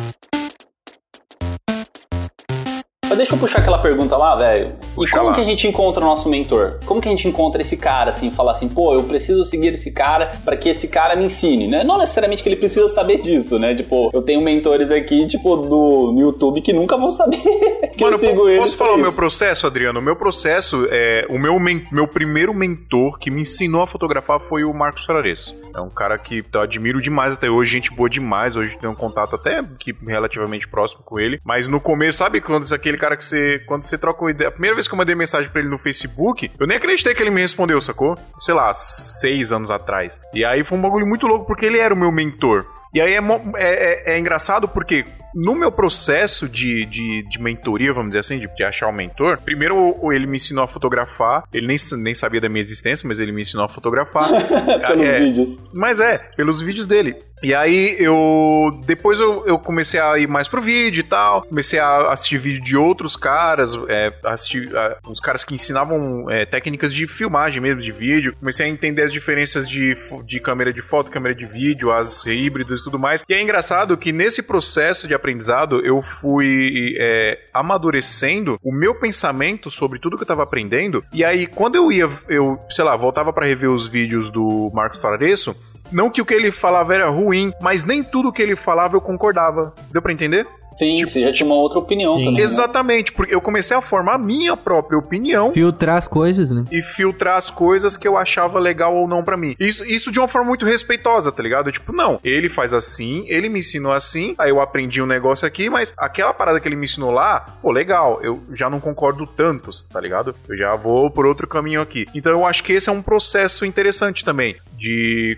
Mas 3.16 3.20
deixa 3.20 3.34
eu 3.36 3.40
puxar 3.40 3.60
aquela 3.60 3.78
pergunta 3.78 4.18
lá, 4.18 4.36
velho. 4.36 4.74
E 5.00 5.08
como 5.10 5.28
lá. 5.28 5.32
que 5.34 5.40
a 5.40 5.44
gente 5.46 5.66
encontra 5.66 6.04
o 6.04 6.06
nosso 6.06 6.28
mentor? 6.30 6.80
Como 6.86 7.00
que 7.00 7.08
a 7.08 7.12
gente 7.12 7.26
encontra 7.30 7.62
esse 7.62 7.78
cara, 7.78 8.10
assim, 8.10 8.30
falar 8.30 8.52
assim, 8.52 8.68
pô, 8.68 8.94
eu 8.94 9.04
preciso 9.04 9.46
seguir 9.46 9.74
esse 9.74 9.90
cara 9.92 10.34
pra 10.44 10.58
que 10.58 10.68
esse 10.68 10.90
cara 10.90 11.16
me 11.16 11.24
ensine, 11.24 11.66
né? 11.66 11.82
Não 11.82 11.98
necessariamente 11.98 12.44
que 12.44 12.50
ele 12.50 12.58
precisa 12.58 12.90
saber 12.90 13.22
disso, 13.22 13.58
né? 13.58 13.74
Tipo, 13.74 14.10
eu 14.14 14.22
tenho 14.22 14.42
mentores 14.42 14.92
aqui, 14.92 15.26
tipo, 15.28 15.56
do, 15.56 16.12
no 16.12 16.20
YouTube 16.20 16.60
que 16.62 16.74
nunca 16.74 16.98
vão 16.98 17.10
saber 17.10 17.38
que 17.96 18.04
Mano, 18.04 18.16
eu 18.16 18.20
sigo 18.20 18.42
po- 18.42 18.50
eles. 18.50 18.60
posso 18.60 18.76
falar 18.78 18.96
o 18.96 18.98
meu 18.98 19.14
processo, 19.14 19.66
Adriano? 19.66 20.00
O 20.00 20.04
meu 20.04 20.18
processo 20.18 20.86
é. 20.92 21.26
O 21.30 21.40
meu, 21.40 21.58
meu 21.92 22.08
primeiro 22.08 22.54
mentor 22.54 23.18
que 23.18 23.32
me 23.32 23.42
ensinou 23.42 23.82
a 23.84 23.88
fotografar 23.88 24.42
foi 24.42 24.66
o 24.66 24.74
Marcos 24.74 25.06
Fraresso. 25.06 25.56
É 25.74 25.80
um 25.80 25.90
cara 25.90 26.18
que 26.18 26.44
eu 26.54 26.62
admiro 26.62 27.02
demais 27.02 27.34
até 27.34 27.50
hoje, 27.50 27.72
gente 27.72 27.94
boa 27.94 28.10
demais. 28.10 28.56
Hoje 28.56 28.78
tenho 28.78 28.92
um 28.92 28.96
contato 28.96 29.36
até 29.36 29.64
que 29.80 29.94
relativamente 30.06 30.68
próximo 30.68 31.02
com 31.04 31.20
ele. 31.20 31.40
Mas 31.46 31.68
no 31.68 31.80
começo, 31.80 32.18
sabe 32.18 32.40
quando 32.42 32.66
aquele 32.74 32.98
cara 32.98 33.05
que 33.18 33.26
você. 33.26 33.60
Quando 33.68 33.84
você 33.84 33.98
troca 33.98 34.22
uma 34.24 34.32
ideia. 34.32 34.48
A 34.48 34.52
primeira 34.52 34.76
vez 34.76 34.88
que 34.88 34.94
eu 34.94 34.98
mandei 34.98 35.14
mensagem 35.16 35.52
pra 35.52 35.60
ele 35.60 35.70
no 35.70 35.78
Facebook, 35.78 36.50
eu 36.58 36.66
nem 36.66 36.78
acreditei 36.78 37.14
que 37.14 37.22
ele 37.22 37.30
me 37.30 37.42
respondeu, 37.42 37.82
sacou? 37.82 38.18
Sei 38.38 38.54
lá, 38.54 38.74
seis 38.74 39.52
anos 39.52 39.70
atrás. 39.70 40.22
E 40.34 40.46
aí 40.46 40.64
foi 40.64 40.78
um 40.78 40.82
bagulho 40.82 41.06
muito 41.06 41.28
louco, 41.28 41.46
porque 41.46 41.66
ele 41.66 41.78
era 41.80 41.94
o 41.94 41.98
meu 41.98 42.12
mentor. 42.12 42.66
E 42.94 43.02
aí 43.02 43.14
é, 43.14 43.18
é- 43.18 43.24
é- 43.58 44.16
é 44.16 44.18
engraçado 44.20 44.70
porque 44.70 45.04
no 45.36 45.54
meu 45.54 45.70
processo 45.70 46.48
de, 46.48 46.86
de, 46.86 47.24
de 47.28 47.42
mentoria, 47.42 47.92
vamos 47.92 48.12
dizer 48.12 48.20
assim, 48.20 48.40
de, 48.40 48.48
de 48.56 48.64
achar 48.64 48.88
um 48.88 48.94
mentor, 48.94 49.38
primeiro 49.42 49.94
ele 50.14 50.26
me 50.26 50.38
ensinou 50.38 50.64
a 50.64 50.68
fotografar, 50.68 51.44
ele 51.54 51.68
nem, 51.68 51.76
nem 51.98 52.16
sabia 52.16 52.40
da 52.40 52.48
minha 52.48 52.62
existência, 52.64 53.06
mas 53.06 53.20
ele 53.20 53.34
me 53.34 53.42
ensinou 53.42 53.66
a 53.66 53.68
fotografar. 53.70 54.30
Pelos 54.88 55.10
É, 55.10 55.20
vídeos. 55.20 55.70
mas 55.74 56.00
é, 56.00 56.20
pelos 56.38 56.62
vídeos 56.62 56.86
dele. 56.88 57.18
E 57.46 57.54
aí 57.54 57.96
eu. 58.00 58.72
Depois 58.88 59.22
eu, 59.22 59.46
eu 59.46 59.60
comecei 59.60 60.00
a 60.00 60.18
ir 60.18 60.28
mais 60.28 60.48
pro 60.48 60.60
vídeo 60.60 61.02
e 61.02 61.04
tal. 61.04 61.44
Comecei 61.44 61.78
a 61.78 62.12
assistir 62.12 62.40
vídeo 62.40 62.64
de 62.64 62.76
outros 62.76 63.16
caras, 63.16 63.78
é, 63.88 64.12
assistir 64.26 64.76
ah, 64.76 64.98
os 65.08 65.20
caras 65.20 65.44
que 65.44 65.54
ensinavam 65.54 66.26
é, 66.28 66.44
técnicas 66.44 66.92
de 66.92 67.06
filmagem 67.06 67.62
mesmo, 67.62 67.84
de 67.84 67.92
vídeo. 67.92 68.36
Comecei 68.40 68.66
a 68.66 68.70
entender 68.70 69.04
as 69.04 69.12
diferenças 69.12 69.70
de, 69.70 69.96
de 70.26 70.40
câmera 70.40 70.74
de 70.74 70.82
foto, 70.82 71.12
câmera 71.12 71.36
de 71.36 71.46
vídeo, 71.46 71.92
as 71.92 72.26
híbridas 72.26 72.80
e 72.80 72.84
tudo 72.84 72.98
mais. 72.98 73.24
E 73.30 73.34
é 73.36 73.40
engraçado 73.40 73.96
que 73.96 74.12
nesse 74.12 74.42
processo 74.42 75.08
de 75.08 75.14
aprendizado 75.14 75.86
eu 75.86 76.02
fui 76.02 76.96
é, 76.98 77.42
amadurecendo 77.54 78.60
o 78.64 78.72
meu 78.72 78.96
pensamento 78.96 79.70
sobre 79.70 80.00
tudo 80.00 80.18
que 80.18 80.24
eu 80.24 80.28
tava 80.28 80.42
aprendendo. 80.42 81.06
E 81.14 81.24
aí, 81.24 81.46
quando 81.46 81.76
eu 81.76 81.92
ia, 81.92 82.10
eu, 82.28 82.60
sei 82.72 82.84
lá, 82.84 82.96
voltava 82.96 83.32
pra 83.32 83.46
rever 83.46 83.70
os 83.70 83.86
vídeos 83.86 84.32
do 84.32 84.72
Marcos 84.74 85.00
Fararesso. 85.00 85.56
Não 85.92 86.10
que 86.10 86.22
o 86.22 86.26
que 86.26 86.34
ele 86.34 86.52
falava 86.52 86.94
era 86.94 87.10
ruim, 87.10 87.52
mas 87.62 87.84
nem 87.86 88.04
tudo 88.04 88.32
que 88.32 88.42
ele 88.42 88.56
falava 88.56 88.96
eu 88.96 89.02
concordava. 89.02 89.74
Deu 89.92 90.02
pra 90.02 90.12
entender? 90.14 90.48
Sim, 90.78 90.98
Tipo- 90.98 91.10
você 91.10 91.22
já 91.22 91.32
tinha 91.32 91.46
uma 91.46 91.56
outra 91.56 91.80
opinião 91.80 92.18
Sim. 92.18 92.26
também. 92.26 92.40
né? 92.40 92.44
Exatamente, 92.44 93.14
porque 93.14 93.34
eu 93.34 93.40
comecei 93.40 93.78
a 93.78 93.82
formar 93.82 94.16
a 94.16 94.18
minha 94.18 94.58
própria 94.58 95.00
opinião 95.00 95.50
Filtrar 95.54 95.96
as 95.96 96.06
coisas, 96.06 96.52
né? 96.52 96.66
e 96.70 96.82
filtrar 96.82 97.38
as 97.38 97.50
coisas 97.50 97.96
que 97.96 98.06
eu 98.06 98.18
achava 98.18 98.60
legal 98.60 98.94
ou 98.94 99.08
não 99.08 99.24
pra 99.24 99.38
mim. 99.38 99.56
Isso, 99.58 99.86
isso 99.86 100.12
de 100.12 100.20
uma 100.20 100.28
forma 100.28 100.50
muito 100.50 100.66
respeitosa, 100.66 101.32
tá 101.32 101.42
ligado? 101.42 101.72
Tipo, 101.72 101.94
não, 101.94 102.20
ele 102.22 102.50
faz 102.50 102.74
assim, 102.74 103.24
ele 103.30 103.48
me 103.48 103.60
ensinou 103.60 103.94
assim, 103.94 104.36
aí 104.38 104.50
eu 104.50 104.60
aprendi 104.60 105.02
um 105.02 105.06
negócio 105.06 105.48
aqui, 105.48 105.70
mas 105.70 105.94
aquela 105.98 106.34
parada 106.34 106.60
que 106.60 106.68
ele 106.68 106.76
me 106.76 106.84
ensinou 106.84 107.10
lá, 107.12 107.40
pô, 107.62 107.72
legal, 107.72 108.20
eu 108.22 108.44
já 108.52 108.70
não 108.70 108.82
concordo 108.82 109.26
tanto, 109.26 109.72
tá 109.90 110.02
ligado? 110.02 110.36
Eu 110.50 110.58
já 110.58 110.76
vou 110.76 111.10
por 111.10 111.26
outro 111.26 111.48
caminho 111.48 111.80
aqui. 111.80 112.06
Então 112.14 112.34
eu 112.34 112.46
acho 112.46 112.62
que 112.62 112.74
esse 112.74 112.90
é 112.90 112.92
um 112.92 113.02
processo 113.02 113.64
interessante 113.66 114.26
também, 114.26 114.58
de 114.78 115.38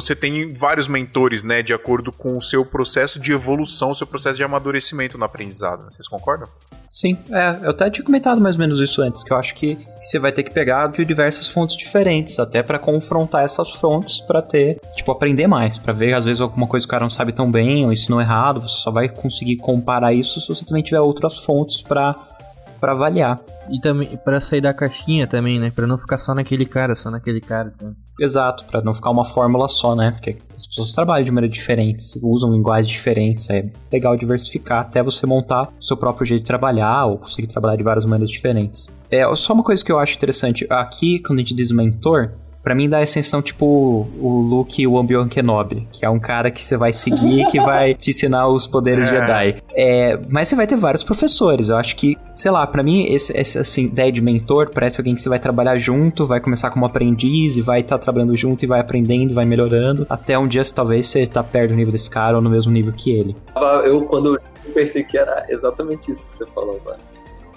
você 0.00 0.14
tem 0.14 0.52
vários 0.52 0.88
mentores, 0.88 1.42
né, 1.42 1.62
de 1.62 1.72
acordo 1.72 2.12
com 2.12 2.36
o 2.36 2.42
seu 2.42 2.64
processo 2.66 3.18
de 3.18 3.32
evolução, 3.32 3.92
o 3.92 3.94
seu 3.94 4.06
processo 4.06 4.36
de 4.36 4.44
amadurecimento 4.44 5.16
no 5.16 5.24
aprendizado. 5.24 5.84
né? 5.84 5.88
Vocês 5.90 6.06
concordam? 6.06 6.46
Sim, 6.90 7.16
é, 7.30 7.58
eu 7.62 7.70
até 7.70 7.88
tinha 7.88 8.04
comentado 8.04 8.40
mais 8.40 8.56
ou 8.56 8.60
menos 8.60 8.78
isso 8.78 9.00
antes, 9.00 9.24
que 9.24 9.32
eu 9.32 9.36
acho 9.36 9.54
que 9.54 9.78
você 10.00 10.18
vai 10.18 10.32
ter 10.32 10.42
que 10.42 10.52
pegar 10.52 10.86
de 10.88 11.04
diversas 11.04 11.48
fontes 11.48 11.76
diferentes, 11.76 12.38
até 12.38 12.62
pra 12.62 12.78
confrontar 12.78 13.42
essas 13.42 13.70
fontes 13.70 14.20
pra 14.20 14.42
ter, 14.42 14.78
tipo, 14.94 15.10
aprender 15.10 15.46
mais, 15.46 15.78
Pra 15.78 15.92
ver 15.92 16.14
às 16.14 16.24
vezes 16.24 16.40
alguma 16.40 16.66
coisa 16.66 16.86
que 16.86 16.90
o 16.90 16.90
cara 16.90 17.04
não 17.04 17.10
sabe 17.10 17.32
tão 17.32 17.50
bem 17.50 17.84
ou 17.84 17.92
ensinou 17.92 18.20
errado, 18.20 18.60
você 18.60 18.82
só 18.82 18.90
vai 18.90 19.08
conseguir 19.08 19.56
comparar 19.56 20.12
isso 20.12 20.40
se 20.40 20.48
você 20.48 20.64
também 20.64 20.82
tiver 20.82 21.00
outras 21.00 21.38
fontes 21.38 21.80
pra 21.80 22.35
para 22.80 22.92
avaliar. 22.92 23.40
E 23.70 23.80
também 23.80 24.16
pra 24.24 24.40
sair 24.40 24.60
da 24.60 24.72
caixinha 24.72 25.26
também, 25.26 25.58
né? 25.58 25.70
Pra 25.74 25.86
não 25.86 25.98
ficar 25.98 26.18
só 26.18 26.34
naquele 26.34 26.64
cara, 26.64 26.94
só 26.94 27.10
naquele 27.10 27.40
cara. 27.40 27.72
Então. 27.74 27.94
Exato, 28.20 28.64
pra 28.64 28.80
não 28.80 28.94
ficar 28.94 29.10
uma 29.10 29.24
fórmula 29.24 29.68
só, 29.68 29.94
né? 29.94 30.12
Porque 30.12 30.38
as 30.54 30.66
pessoas 30.66 30.92
trabalham 30.92 31.24
de 31.24 31.30
maneira 31.30 31.52
diferente, 31.52 32.02
usam 32.22 32.52
linguagens 32.52 32.88
diferentes, 32.88 33.50
é 33.50 33.68
legal 33.92 34.16
diversificar 34.16 34.80
até 34.80 35.02
você 35.02 35.26
montar 35.26 35.68
o 35.78 35.84
seu 35.84 35.96
próprio 35.96 36.26
jeito 36.26 36.42
de 36.42 36.46
trabalhar 36.46 37.06
ou 37.06 37.18
conseguir 37.18 37.48
trabalhar 37.48 37.76
de 37.76 37.82
várias 37.82 38.04
maneiras 38.04 38.30
diferentes. 38.30 38.88
É 39.10 39.22
só 39.34 39.52
uma 39.52 39.62
coisa 39.62 39.84
que 39.84 39.92
eu 39.92 39.98
acho 39.98 40.14
interessante, 40.14 40.66
aqui 40.70 41.18
quando 41.18 41.38
a 41.38 41.42
gente 41.42 41.54
diz 41.54 41.70
mentor, 41.70 42.32
Pra 42.66 42.74
mim 42.74 42.88
dá 42.88 42.98
a 42.98 43.06
sensação 43.06 43.40
tipo 43.40 43.64
o 43.64 44.40
Luke 44.40 44.82
e 44.82 44.88
o 44.88 44.94
Obi-Wan 44.94 45.28
Kenobi, 45.28 45.86
que 45.92 46.04
é 46.04 46.10
um 46.10 46.18
cara 46.18 46.50
que 46.50 46.60
você 46.60 46.76
vai 46.76 46.92
seguir, 46.92 47.46
que 47.46 47.60
vai 47.60 47.94
te 47.94 48.10
ensinar 48.10 48.48
os 48.48 48.66
poderes 48.66 49.06
É. 49.06 49.10
Jedi. 49.10 49.62
É, 49.72 50.18
mas 50.28 50.48
você 50.48 50.56
vai 50.56 50.66
ter 50.66 50.74
vários 50.74 51.04
professores. 51.04 51.68
Eu 51.68 51.76
acho 51.76 51.94
que, 51.94 52.18
sei 52.34 52.50
lá, 52.50 52.66
pra 52.66 52.82
mim 52.82 53.04
esse, 53.04 53.38
essa 53.38 53.60
assim, 53.60 53.84
ideia 53.84 54.10
de 54.10 54.20
mentor 54.20 54.70
parece 54.74 55.00
alguém 55.00 55.14
que 55.14 55.20
você 55.20 55.28
vai 55.28 55.38
trabalhar 55.38 55.78
junto, 55.78 56.26
vai 56.26 56.40
começar 56.40 56.70
como 56.70 56.84
aprendiz 56.84 57.56
e 57.56 57.62
vai 57.62 57.82
estar 57.82 57.98
trabalhando 57.98 58.34
junto 58.34 58.64
e 58.64 58.66
vai 58.66 58.80
aprendendo, 58.80 59.32
vai 59.32 59.44
melhorando, 59.44 60.04
até 60.10 60.36
um 60.36 60.48
dia 60.48 60.62
talvez 60.74 61.06
você 61.06 61.24
tá 61.24 61.44
perto 61.44 61.70
do 61.70 61.76
nível 61.76 61.92
desse 61.92 62.10
cara 62.10 62.34
ou 62.34 62.42
no 62.42 62.50
mesmo 62.50 62.72
nível 62.72 62.92
que 62.92 63.12
ele. 63.12 63.36
Eu, 63.84 64.04
quando 64.06 64.34
eu 64.34 64.72
pensei 64.74 65.04
que 65.04 65.16
era 65.16 65.46
exatamente 65.48 66.10
isso 66.10 66.26
que 66.26 66.32
você 66.32 66.46
falou, 66.46 66.80
mano. 66.84 66.98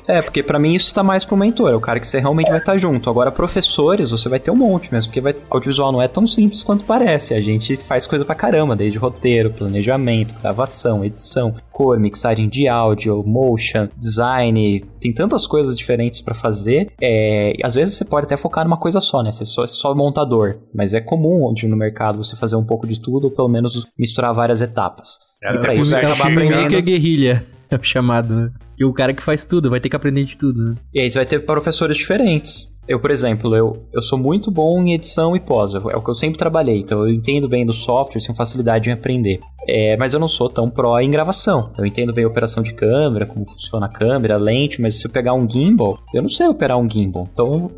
É, 0.09 0.23
porque 0.23 0.41
pra 0.41 0.57
mim 0.57 0.73
isso 0.73 0.91
tá 0.91 1.03
mais 1.03 1.23
pro 1.23 1.37
mentor, 1.37 1.71
é 1.71 1.75
o 1.75 1.79
cara 1.79 1.99
que 1.99 2.07
você 2.07 2.19
realmente 2.19 2.49
vai 2.49 2.57
estar 2.57 2.75
junto. 2.79 3.11
Agora, 3.11 3.31
professores, 3.31 4.09
você 4.09 4.27
vai 4.27 4.39
ter 4.39 4.49
um 4.49 4.55
monte 4.55 4.91
mesmo, 4.91 5.09
porque 5.09 5.21
vai, 5.21 5.35
audiovisual 5.51 5.91
não 5.91 6.01
é 6.01 6.07
tão 6.07 6.25
simples 6.25 6.63
quanto 6.63 6.83
parece. 6.83 7.35
A 7.35 7.41
gente 7.41 7.77
faz 7.77 8.07
coisa 8.07 8.25
pra 8.25 8.33
caramba, 8.33 8.75
desde 8.75 8.97
roteiro, 8.97 9.51
planejamento, 9.51 10.33
gravação, 10.41 11.05
edição, 11.05 11.53
cor, 11.71 11.99
mixagem 11.99 12.49
de 12.49 12.67
áudio, 12.67 13.23
motion, 13.23 13.87
design, 13.95 14.83
tem 14.99 15.13
tantas 15.13 15.45
coisas 15.45 15.77
diferentes 15.77 16.21
pra 16.21 16.33
fazer. 16.33 16.91
É, 16.99 17.53
e 17.55 17.61
às 17.63 17.75
vezes 17.75 17.95
você 17.95 18.03
pode 18.03 18.25
até 18.25 18.35
focar 18.35 18.65
numa 18.65 18.77
coisa 18.77 18.99
só, 18.99 19.21
né? 19.21 19.31
Você 19.31 19.43
é 19.43 19.45
só, 19.45 19.67
só 19.67 19.93
montador, 19.93 20.57
mas 20.73 20.95
é 20.95 21.01
comum 21.01 21.43
onde 21.43 21.67
no 21.67 21.77
mercado 21.77 22.17
você 22.17 22.35
fazer 22.35 22.55
um 22.55 22.65
pouco 22.65 22.87
de 22.87 22.99
tudo, 22.99 23.25
ou 23.25 23.31
pelo 23.31 23.47
menos 23.47 23.85
misturar 23.95 24.33
várias 24.33 24.59
etapas. 24.59 25.19
É, 25.43 25.53
e 25.53 25.59
pra 25.59 25.73
é 25.73 25.77
isso 25.77 25.91
você 25.91 25.97
acabar 25.97 26.31
aprendendo. 26.31 26.67
que 26.67 26.75
é 26.75 26.81
guerrilha, 26.81 27.45
é 27.69 27.75
o 27.77 27.83
chamado, 27.83 28.33
né? 28.33 28.51
E 28.77 28.85
o 28.85 28.93
cara 28.93 29.13
que 29.13 29.21
faz 29.21 29.43
tudo, 29.43 29.69
vai 29.69 29.79
ter 29.79 29.89
que 29.89 29.95
aprender 29.95 30.23
de 30.23 30.37
tudo, 30.37 30.63
né? 30.63 30.75
E 30.93 31.01
aí 31.01 31.09
você 31.09 31.19
vai 31.19 31.25
ter 31.25 31.39
professores 31.45 31.97
diferentes. 31.97 32.77
Eu, 32.87 32.99
por 32.99 33.11
exemplo, 33.11 33.55
eu, 33.55 33.85
eu 33.93 34.01
sou 34.01 34.17
muito 34.17 34.49
bom 34.49 34.81
em 34.81 34.93
edição 34.93 35.35
e 35.35 35.39
pós, 35.39 35.75
é 35.75 35.77
o 35.77 36.01
que 36.01 36.09
eu 36.09 36.15
sempre 36.15 36.39
trabalhei, 36.39 36.79
então 36.79 37.01
eu 37.01 37.13
entendo 37.13 37.47
bem 37.47 37.63
do 37.63 37.71
software, 37.71 38.19
tenho 38.19 38.35
facilidade 38.35 38.89
em 38.89 38.93
aprender. 38.93 39.39
É, 39.67 39.95
mas 39.95 40.15
eu 40.15 40.19
não 40.19 40.27
sou 40.27 40.49
tão 40.49 40.67
pró 40.67 40.99
em 40.99 41.11
gravação. 41.11 41.71
Eu 41.77 41.85
entendo 41.85 42.11
bem 42.11 42.25
a 42.25 42.27
operação 42.27 42.63
de 42.63 42.73
câmera, 42.73 43.27
como 43.27 43.45
funciona 43.45 43.85
a 43.85 43.89
câmera, 43.89 44.37
lente, 44.37 44.81
mas 44.81 44.95
se 44.95 45.05
eu 45.05 45.11
pegar 45.11 45.35
um 45.35 45.47
gimbal, 45.47 45.99
eu 46.15 46.23
não 46.23 46.29
sei 46.29 46.47
operar 46.47 46.79
um 46.79 46.89
gimbal. 46.89 47.27
Então, 47.31 47.69